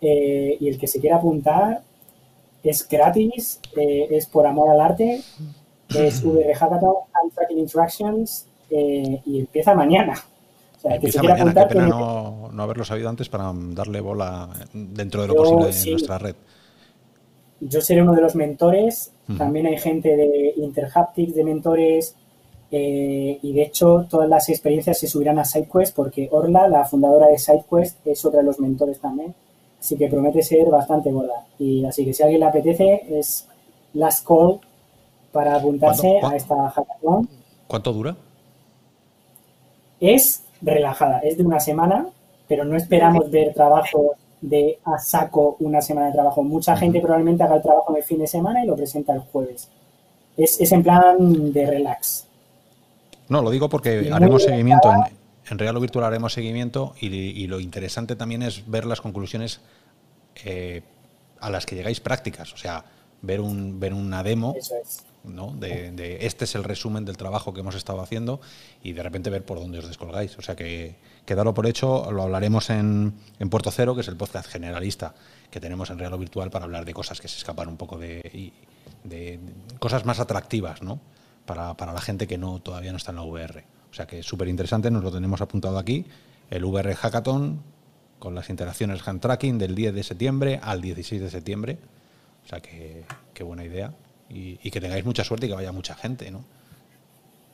eh, 0.00 0.56
y 0.60 0.68
el 0.68 0.78
que 0.78 0.86
se 0.86 1.00
quiera 1.00 1.16
apuntar 1.16 1.82
es 2.62 2.88
gratis, 2.88 3.60
es 3.76 4.26
por 4.26 4.46
amor 4.46 4.70
al 4.70 4.80
arte 4.80 5.20
es 5.88 6.22
VR 6.24 6.54
Hackathon 6.54 6.94
and 7.14 7.32
Tracking 7.34 7.58
Interactions 7.58 8.46
eh, 8.70 9.20
y 9.24 9.40
empieza 9.40 9.74
mañana. 9.74 10.14
empieza 10.84 11.22
mañana, 11.22 11.54
qué 11.54 11.74
pena 11.74 11.86
no, 11.88 12.50
no, 12.52 12.62
haberlo 12.62 12.84
sabido 12.84 13.08
antes 13.08 13.28
para 13.28 13.52
darle 13.54 14.00
bola 14.00 14.48
dentro 14.72 15.22
de 15.22 15.28
lo 15.28 15.34
posible 15.34 15.70
en 15.70 15.90
nuestra 15.90 16.18
red. 16.18 16.34
Yo 17.60 17.80
seré 17.80 18.02
uno 18.02 18.14
de 18.14 18.20
los 18.20 18.34
mentores, 18.34 19.12
también 19.38 19.66
hay 19.66 19.78
gente 19.78 20.14
de 20.14 20.52
Interhaptics, 20.56 21.34
de 21.34 21.42
mentores, 21.42 22.14
eh, 22.70 23.38
y 23.40 23.52
de 23.52 23.62
hecho 23.62 24.06
todas 24.10 24.28
las 24.28 24.48
experiencias 24.48 24.98
se 24.98 25.06
subirán 25.06 25.38
a 25.38 25.44
SideQuest 25.44 25.94
porque 25.94 26.28
Orla, 26.30 26.68
la 26.68 26.84
fundadora 26.84 27.28
de 27.28 27.38
SideQuest, 27.38 28.06
es 28.06 28.24
otra 28.24 28.40
de 28.40 28.46
los 28.46 28.58
mentores 28.58 28.98
también. 28.98 29.34
Así 29.78 29.96
que 29.96 30.08
promete 30.08 30.42
ser 30.42 30.68
bastante 30.68 31.12
gorda. 31.12 31.46
Y 31.58 31.84
así 31.84 32.04
que 32.04 32.12
si 32.12 32.22
a 32.22 32.26
alguien 32.26 32.40
le 32.40 32.46
apetece, 32.46 33.06
es 33.08 33.46
Last 33.94 34.26
Call 34.26 34.60
para 35.36 35.54
apuntarse 35.54 36.18
a 36.22 36.34
esta 36.34 36.70
hackathon. 36.70 37.28
¿Cuánto 37.66 37.92
dura? 37.92 38.16
Es 40.00 40.42
relajada, 40.62 41.18
es 41.18 41.36
de 41.36 41.44
una 41.44 41.60
semana, 41.60 42.06
pero 42.48 42.64
no 42.64 42.74
esperamos 42.74 43.30
ver 43.30 43.52
trabajo 43.52 44.14
de 44.40 44.78
a 44.84 44.98
saco 44.98 45.56
una 45.60 45.82
semana 45.82 46.06
de 46.06 46.14
trabajo. 46.14 46.42
Mucha 46.42 46.74
gente 46.74 47.00
probablemente 47.00 47.42
haga 47.42 47.56
el 47.56 47.62
trabajo 47.62 47.90
en 47.90 47.96
el 47.98 48.02
fin 48.02 48.18
de 48.18 48.26
semana 48.26 48.64
y 48.64 48.66
lo 48.66 48.74
presenta 48.76 49.12
el 49.12 49.20
jueves. 49.20 49.68
Es, 50.38 50.58
es 50.58 50.72
en 50.72 50.82
plan 50.82 51.52
de 51.52 51.66
relax. 51.66 52.26
No, 53.28 53.42
lo 53.42 53.50
digo 53.50 53.68
porque 53.68 54.08
haremos 54.10 54.42
seguimiento 54.42 54.90
en, 54.90 55.00
en 55.50 55.58
Real 55.58 55.76
o 55.76 55.80
Virtual 55.80 56.04
haremos 56.06 56.32
seguimiento 56.32 56.94
y, 56.98 57.46
lo 57.46 57.60
interesante 57.60 58.16
también 58.16 58.42
es 58.42 58.70
ver 58.70 58.86
las 58.86 59.02
conclusiones 59.02 59.60
eh, 60.44 60.82
a 61.40 61.50
las 61.50 61.66
que 61.66 61.76
llegáis 61.76 62.00
prácticas. 62.00 62.54
O 62.54 62.56
sea, 62.56 62.84
ver, 63.22 63.40
un, 63.40 63.80
ver 63.80 63.94
una 63.94 64.22
demo 64.22 64.54
¿no? 65.26 65.52
De, 65.52 66.18
este 66.20 66.44
es 66.44 66.54
el 66.54 66.64
resumen 66.64 67.04
del 67.04 67.16
trabajo 67.16 67.52
que 67.52 67.60
hemos 67.60 67.74
estado 67.74 68.00
haciendo 68.00 68.40
y 68.82 68.92
de 68.92 69.02
repente 69.02 69.30
ver 69.30 69.44
por 69.44 69.58
dónde 69.58 69.78
os 69.78 69.88
descolgáis. 69.88 70.38
O 70.38 70.42
sea 70.42 70.56
que 70.56 70.96
quedarlo 71.24 71.54
por 71.54 71.66
hecho, 71.66 72.10
lo 72.12 72.22
hablaremos 72.22 72.70
en, 72.70 73.14
en 73.38 73.50
Puerto 73.50 73.70
Cero, 73.70 73.94
que 73.94 74.02
es 74.02 74.08
el 74.08 74.16
podcast 74.16 74.48
generalista 74.48 75.14
que 75.50 75.60
tenemos 75.60 75.90
en 75.90 75.98
Real 75.98 76.16
Virtual 76.18 76.50
para 76.50 76.64
hablar 76.64 76.84
de 76.84 76.94
cosas 76.94 77.20
que 77.20 77.28
se 77.28 77.38
escapan 77.38 77.68
un 77.68 77.76
poco 77.76 77.98
de, 77.98 78.52
de, 79.04 79.40
cosas 79.78 80.04
más 80.04 80.20
atractivas 80.20 80.82
¿no? 80.82 81.00
para, 81.44 81.74
para 81.74 81.92
la 81.92 82.00
gente 82.00 82.26
que 82.26 82.38
no 82.38 82.60
todavía 82.60 82.92
no 82.92 82.98
está 82.98 83.10
en 83.10 83.16
la 83.16 83.22
VR. 83.22 83.64
O 83.90 83.94
sea 83.94 84.06
que 84.06 84.20
es 84.20 84.26
súper 84.26 84.48
interesante, 84.48 84.90
nos 84.90 85.02
lo 85.02 85.12
tenemos 85.12 85.40
apuntado 85.40 85.78
aquí, 85.78 86.06
el 86.50 86.64
VR 86.64 86.94
Hackathon 86.94 87.62
con 88.18 88.34
las 88.34 88.50
interacciones 88.50 89.06
hand 89.06 89.20
tracking 89.20 89.58
del 89.58 89.74
10 89.74 89.94
de 89.94 90.02
septiembre 90.02 90.60
al 90.62 90.80
16 90.80 91.20
de 91.20 91.30
septiembre. 91.30 91.78
O 92.46 92.48
sea 92.48 92.60
que 92.60 93.04
qué 93.34 93.42
buena 93.42 93.64
idea. 93.64 93.92
Y, 94.28 94.70
que 94.70 94.80
tengáis 94.80 95.04
mucha 95.04 95.22
suerte 95.22 95.46
y 95.46 95.48
que 95.48 95.54
vaya 95.54 95.70
mucha 95.70 95.94
gente, 95.94 96.30
¿no? 96.30 96.44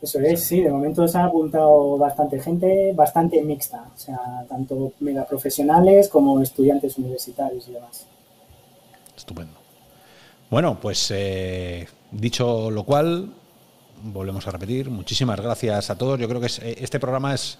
Eso 0.00 0.18
es, 0.20 0.42
sí, 0.42 0.60
de 0.60 0.70
momento 0.70 1.06
se 1.06 1.18
ha 1.18 1.24
apuntado 1.24 1.96
bastante 1.98 2.40
gente, 2.40 2.92
bastante 2.94 3.40
mixta, 3.42 3.84
o 3.94 3.98
sea, 3.98 4.18
tanto 4.48 4.92
mega 5.00 5.24
profesionales 5.26 6.08
como 6.08 6.40
estudiantes 6.40 6.98
universitarios 6.98 7.68
y 7.68 7.72
demás. 7.72 8.06
Estupendo. 9.16 9.52
Bueno, 10.50 10.78
pues 10.80 11.12
eh, 11.14 11.86
dicho 12.10 12.70
lo 12.70 12.84
cual, 12.84 13.32
volvemos 14.02 14.46
a 14.48 14.50
repetir, 14.50 14.90
muchísimas 14.90 15.40
gracias 15.40 15.90
a 15.90 15.96
todos. 15.96 16.18
Yo 16.18 16.28
creo 16.28 16.40
que 16.40 16.48
eh, 16.48 16.76
este 16.80 16.98
programa 16.98 17.34
es, 17.34 17.58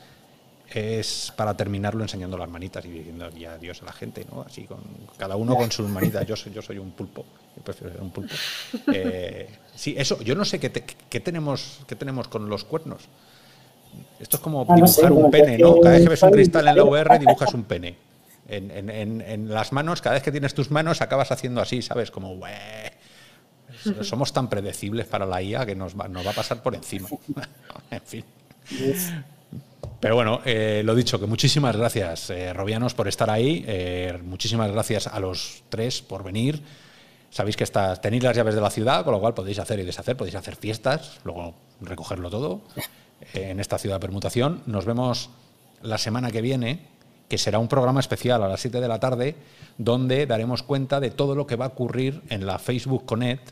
es 0.74 1.32
para 1.36 1.56
terminarlo 1.56 2.02
enseñando 2.02 2.38
las 2.38 2.48
manitas 2.48 2.84
y 2.84 2.88
diciendo 2.88 3.28
ya 3.30 3.54
adiós 3.54 3.82
a 3.82 3.86
la 3.86 3.92
gente, 3.92 4.26
¿no? 4.30 4.42
Así 4.42 4.64
con 4.64 4.80
cada 5.16 5.36
uno 5.36 5.56
con 5.56 5.70
sus 5.70 5.88
manitas. 5.88 6.26
Yo 6.26 6.36
soy, 6.36 6.52
yo 6.52 6.62
soy 6.62 6.78
un 6.78 6.92
pulpo, 6.92 7.24
yo 7.56 7.62
prefiero 7.62 7.92
ser 7.92 8.02
un 8.02 8.10
pulpo. 8.10 8.34
Eh, 8.94 9.48
sí, 9.74 9.94
eso, 9.96 10.20
yo 10.22 10.34
no 10.34 10.44
sé 10.44 10.58
qué, 10.58 10.70
tenemos, 11.20 11.80
qué 11.86 11.96
tenemos 11.96 12.28
con 12.28 12.48
los 12.48 12.64
cuernos. 12.64 13.02
Esto 14.18 14.36
es 14.36 14.42
como 14.42 14.66
ah, 14.68 14.74
dibujar 14.74 15.12
un 15.12 15.30
pene, 15.30 15.58
¿no? 15.58 15.80
Cada 15.80 15.94
vez 15.94 16.04
que 16.04 16.08
ves 16.08 16.22
un 16.22 16.30
cristal 16.30 16.68
en 16.68 16.76
la 16.76 16.84
VR 16.84 17.18
dibujas 17.18 17.54
un 17.54 17.64
pene. 17.64 17.96
En, 18.48 18.70
en, 18.70 19.20
en, 19.20 19.48
las 19.48 19.72
manos, 19.72 20.02
cada 20.02 20.14
vez 20.14 20.22
que 20.22 20.32
tienes 20.32 20.52
tus 20.52 20.70
manos 20.70 21.00
acabas 21.00 21.32
haciendo 21.32 21.60
así, 21.60 21.80
¿sabes? 21.80 22.10
Como, 22.10 22.38
somos 24.02 24.32
tan 24.32 24.48
predecibles 24.48 25.06
para 25.06 25.26
la 25.26 25.42
IA 25.42 25.66
que 25.66 25.74
nos 25.74 25.98
va, 25.98 26.08
nos 26.08 26.26
va 26.26 26.30
a 26.30 26.34
pasar 26.34 26.62
por 26.62 26.74
encima. 26.74 27.08
en 27.90 28.02
fin. 28.02 28.24
Pero 30.00 30.16
bueno, 30.16 30.40
eh, 30.44 30.82
lo 30.84 30.94
dicho, 30.94 31.20
que 31.20 31.26
muchísimas 31.26 31.76
gracias, 31.76 32.30
eh, 32.30 32.52
Robianos, 32.52 32.92
por 32.94 33.06
estar 33.06 33.30
ahí. 33.30 33.64
Eh, 33.66 34.18
muchísimas 34.24 34.70
gracias 34.72 35.06
a 35.06 35.20
los 35.20 35.62
tres 35.68 36.02
por 36.02 36.24
venir. 36.24 36.60
Sabéis 37.30 37.56
que 37.56 37.64
está, 37.64 37.94
tenéis 37.96 38.24
las 38.24 38.36
llaves 38.36 38.54
de 38.54 38.60
la 38.60 38.70
ciudad, 38.70 39.04
con 39.04 39.12
lo 39.12 39.20
cual 39.20 39.32
podéis 39.32 39.59
hacer 39.59 39.78
y 39.78 39.84
deshacer, 39.84 40.16
podéis 40.16 40.34
hacer 40.34 40.56
fiestas, 40.56 41.20
luego 41.24 41.54
recogerlo 41.80 42.30
todo 42.30 42.62
en 43.32 43.60
esta 43.60 43.78
ciudad 43.78 43.96
de 43.96 44.00
permutación. 44.00 44.62
Nos 44.66 44.84
vemos 44.84 45.30
la 45.82 45.98
semana 45.98 46.30
que 46.30 46.42
viene, 46.42 46.80
que 47.28 47.38
será 47.38 47.59
un 47.59 47.68
programa 47.68 48.00
especial 48.00 48.42
a 48.42 48.48
las 48.48 48.60
7 48.60 48.80
de 48.80 48.88
la 48.88 49.00
tarde, 49.00 49.36
donde 49.78 50.26
daremos 50.26 50.62
cuenta 50.62 51.00
de 51.00 51.10
todo 51.10 51.34
lo 51.34 51.46
que 51.46 51.56
va 51.56 51.66
a 51.66 51.68
ocurrir 51.68 52.22
en 52.28 52.44
la 52.44 52.59
Facebook 52.59 53.06
Connect 53.06 53.50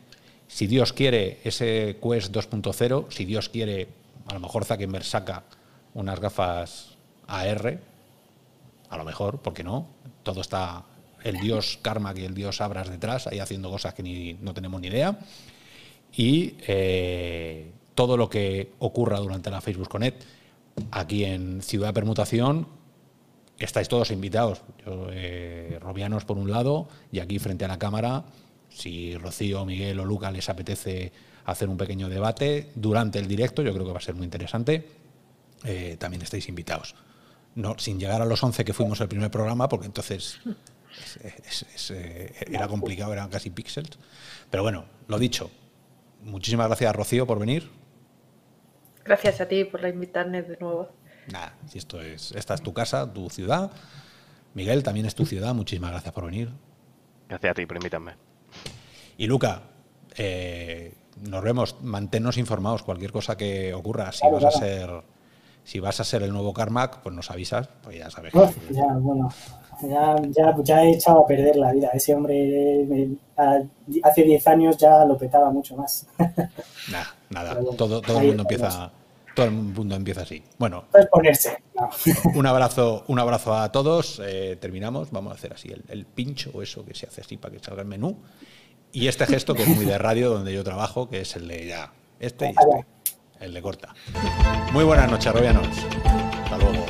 si 0.48 0.66
Dios 0.66 0.92
quiere 0.92 1.38
ese 1.44 1.96
Quest 2.02 2.34
2.0, 2.34 3.06
si 3.08 3.24
Dios 3.24 3.48
quiere, 3.48 3.86
a 4.26 4.34
lo 4.34 4.40
mejor 4.40 4.64
Zuckerberg 4.64 5.04
saca 5.04 5.44
unas 5.94 6.20
gafas 6.20 6.96
AR, 7.26 7.80
a 8.88 8.96
lo 8.96 9.04
mejor, 9.04 9.38
¿por 9.38 9.54
qué 9.54 9.62
no? 9.62 9.86
Todo 10.22 10.40
está 10.40 10.84
el 11.22 11.38
dios 11.38 11.78
Karma 11.82 12.12
y 12.16 12.24
el 12.24 12.34
dios 12.34 12.60
Abras 12.60 12.90
detrás, 12.90 13.26
ahí 13.26 13.38
haciendo 13.38 13.70
cosas 13.70 13.94
que 13.94 14.02
ni, 14.02 14.34
no 14.34 14.54
tenemos 14.54 14.80
ni 14.80 14.88
idea. 14.88 15.18
Y 16.12 16.54
eh, 16.66 17.70
todo 17.94 18.16
lo 18.16 18.28
que 18.28 18.72
ocurra 18.78 19.18
durante 19.18 19.50
la 19.50 19.60
Facebook 19.60 19.88
Connect, 19.88 20.22
aquí 20.90 21.24
en 21.24 21.62
Ciudad 21.62 21.94
Permutación, 21.94 22.66
estáis 23.58 23.88
todos 23.88 24.10
invitados. 24.10 24.62
Eh, 25.12 25.78
Robianos 25.80 26.24
por 26.24 26.38
un 26.38 26.50
lado 26.50 26.88
y 27.12 27.20
aquí 27.20 27.38
frente 27.38 27.64
a 27.64 27.68
la 27.68 27.78
cámara 27.78 28.24
si 28.70 29.16
Rocío, 29.16 29.64
Miguel 29.66 30.00
o 30.00 30.04
Luca 30.04 30.30
les 30.30 30.48
apetece 30.48 31.12
hacer 31.44 31.68
un 31.68 31.76
pequeño 31.76 32.08
debate 32.08 32.70
durante 32.74 33.18
el 33.18 33.26
directo, 33.26 33.62
yo 33.62 33.72
creo 33.72 33.84
que 33.84 33.92
va 33.92 33.98
a 33.98 34.02
ser 34.02 34.14
muy 34.14 34.24
interesante, 34.24 34.86
eh, 35.64 35.96
también 35.98 36.22
estáis 36.22 36.48
invitados. 36.48 36.94
No, 37.54 37.78
sin 37.78 37.98
llegar 37.98 38.22
a 38.22 38.24
los 38.24 38.42
11 38.42 38.64
que 38.64 38.72
fuimos 38.72 39.00
el 39.00 39.08
primer 39.08 39.30
programa, 39.30 39.68
porque 39.68 39.86
entonces 39.86 40.40
eh, 41.90 42.32
era 42.50 42.68
complicado, 42.68 43.12
eran 43.12 43.28
casi 43.28 43.50
píxeles. 43.50 43.98
Pero 44.50 44.62
bueno, 44.62 44.84
lo 45.08 45.18
dicho, 45.18 45.50
muchísimas 46.22 46.68
gracias 46.68 46.94
Rocío 46.94 47.26
por 47.26 47.38
venir. 47.38 47.70
Gracias 49.04 49.40
a 49.40 49.48
ti 49.48 49.64
por 49.64 49.84
invitarme 49.84 50.42
de 50.42 50.56
nuevo. 50.58 50.90
Nada, 51.32 51.54
si 51.68 51.78
esto 51.78 52.00
es, 52.00 52.32
esta 52.32 52.54
es 52.54 52.62
tu 52.62 52.72
casa, 52.72 53.12
tu 53.12 53.30
ciudad. 53.30 53.70
Miguel, 54.54 54.82
también 54.82 55.06
es 55.06 55.14
tu 55.14 55.26
ciudad, 55.26 55.54
muchísimas 55.54 55.90
gracias 55.90 56.12
por 56.12 56.26
venir. 56.26 56.50
Gracias 57.28 57.50
a 57.50 57.54
ti 57.54 57.66
por 57.66 57.76
invitarme. 57.76 58.14
Y 59.16 59.26
Luca, 59.26 59.62
eh, 60.16 60.94
nos 61.20 61.42
vemos, 61.42 61.76
manténnos 61.82 62.36
informados, 62.38 62.82
cualquier 62.82 63.12
cosa 63.12 63.36
que 63.36 63.74
ocurra, 63.74 64.12
si 64.12 64.26
vas 64.30 64.44
a 64.44 64.50
ser 64.50 64.90
si 65.64 65.80
vas 65.80 66.00
a 66.00 66.04
ser 66.04 66.22
el 66.22 66.32
nuevo 66.32 66.52
Carmack, 66.52 67.00
pues 67.02 67.14
nos 67.14 67.30
avisas, 67.30 67.68
pues 67.82 67.98
ya 67.98 68.10
sabes. 68.10 68.32
ya, 68.70 68.86
bueno, 68.94 69.28
ya, 69.82 70.16
ya, 70.62 70.82
he 70.84 70.92
echado 70.92 71.20
a 71.20 71.26
perder 71.26 71.56
la 71.56 71.72
vida. 71.72 71.90
Ese 71.92 72.14
hombre 72.14 73.08
hace 74.02 74.22
10 74.22 74.46
años 74.48 74.76
ya 74.76 75.04
lo 75.04 75.16
petaba 75.16 75.50
mucho 75.50 75.76
más. 75.76 76.06
Nada, 76.90 77.14
nada, 77.28 77.56
todo, 77.76 78.00
todo 78.00 78.20
el 78.20 78.28
mundo 78.28 78.42
empieza 78.42 78.90
todo 79.34 79.46
el 79.46 79.52
mundo 79.52 79.94
empieza 79.94 80.22
así. 80.22 80.42
Bueno, 80.58 80.84
ponerse. 81.10 81.62
un 82.34 82.46
abrazo, 82.46 83.04
un 83.06 83.18
abrazo 83.18 83.54
a 83.54 83.70
todos. 83.70 84.20
Eh, 84.24 84.58
terminamos. 84.60 85.10
Vamos 85.12 85.32
a 85.32 85.34
hacer 85.36 85.52
así 85.52 85.68
el, 85.68 85.84
el 85.88 86.04
pincho 86.04 86.50
o 86.52 86.62
eso 86.62 86.84
que 86.84 86.94
se 86.94 87.06
hace 87.06 87.20
así 87.20 87.36
para 87.36 87.54
que 87.54 87.60
salga 87.60 87.82
el 87.82 87.88
menú. 87.88 88.18
Y 88.92 89.06
este 89.06 89.26
gesto 89.26 89.54
que 89.54 89.62
es 89.62 89.68
muy 89.68 89.84
de 89.84 89.98
radio 89.98 90.30
donde 90.30 90.52
yo 90.52 90.64
trabajo, 90.64 91.08
que 91.08 91.20
es 91.20 91.36
el 91.36 91.46
de 91.46 91.66
ya, 91.66 91.92
este 92.18 92.46
y 92.46 92.48
este, 92.50 92.86
el 93.40 93.54
de 93.54 93.62
corta. 93.62 93.94
Muy 94.72 94.84
buenas 94.84 95.10
noches, 95.10 95.32
Robianos. 95.32 95.66
Hasta 96.44 96.58
luego. 96.58 96.84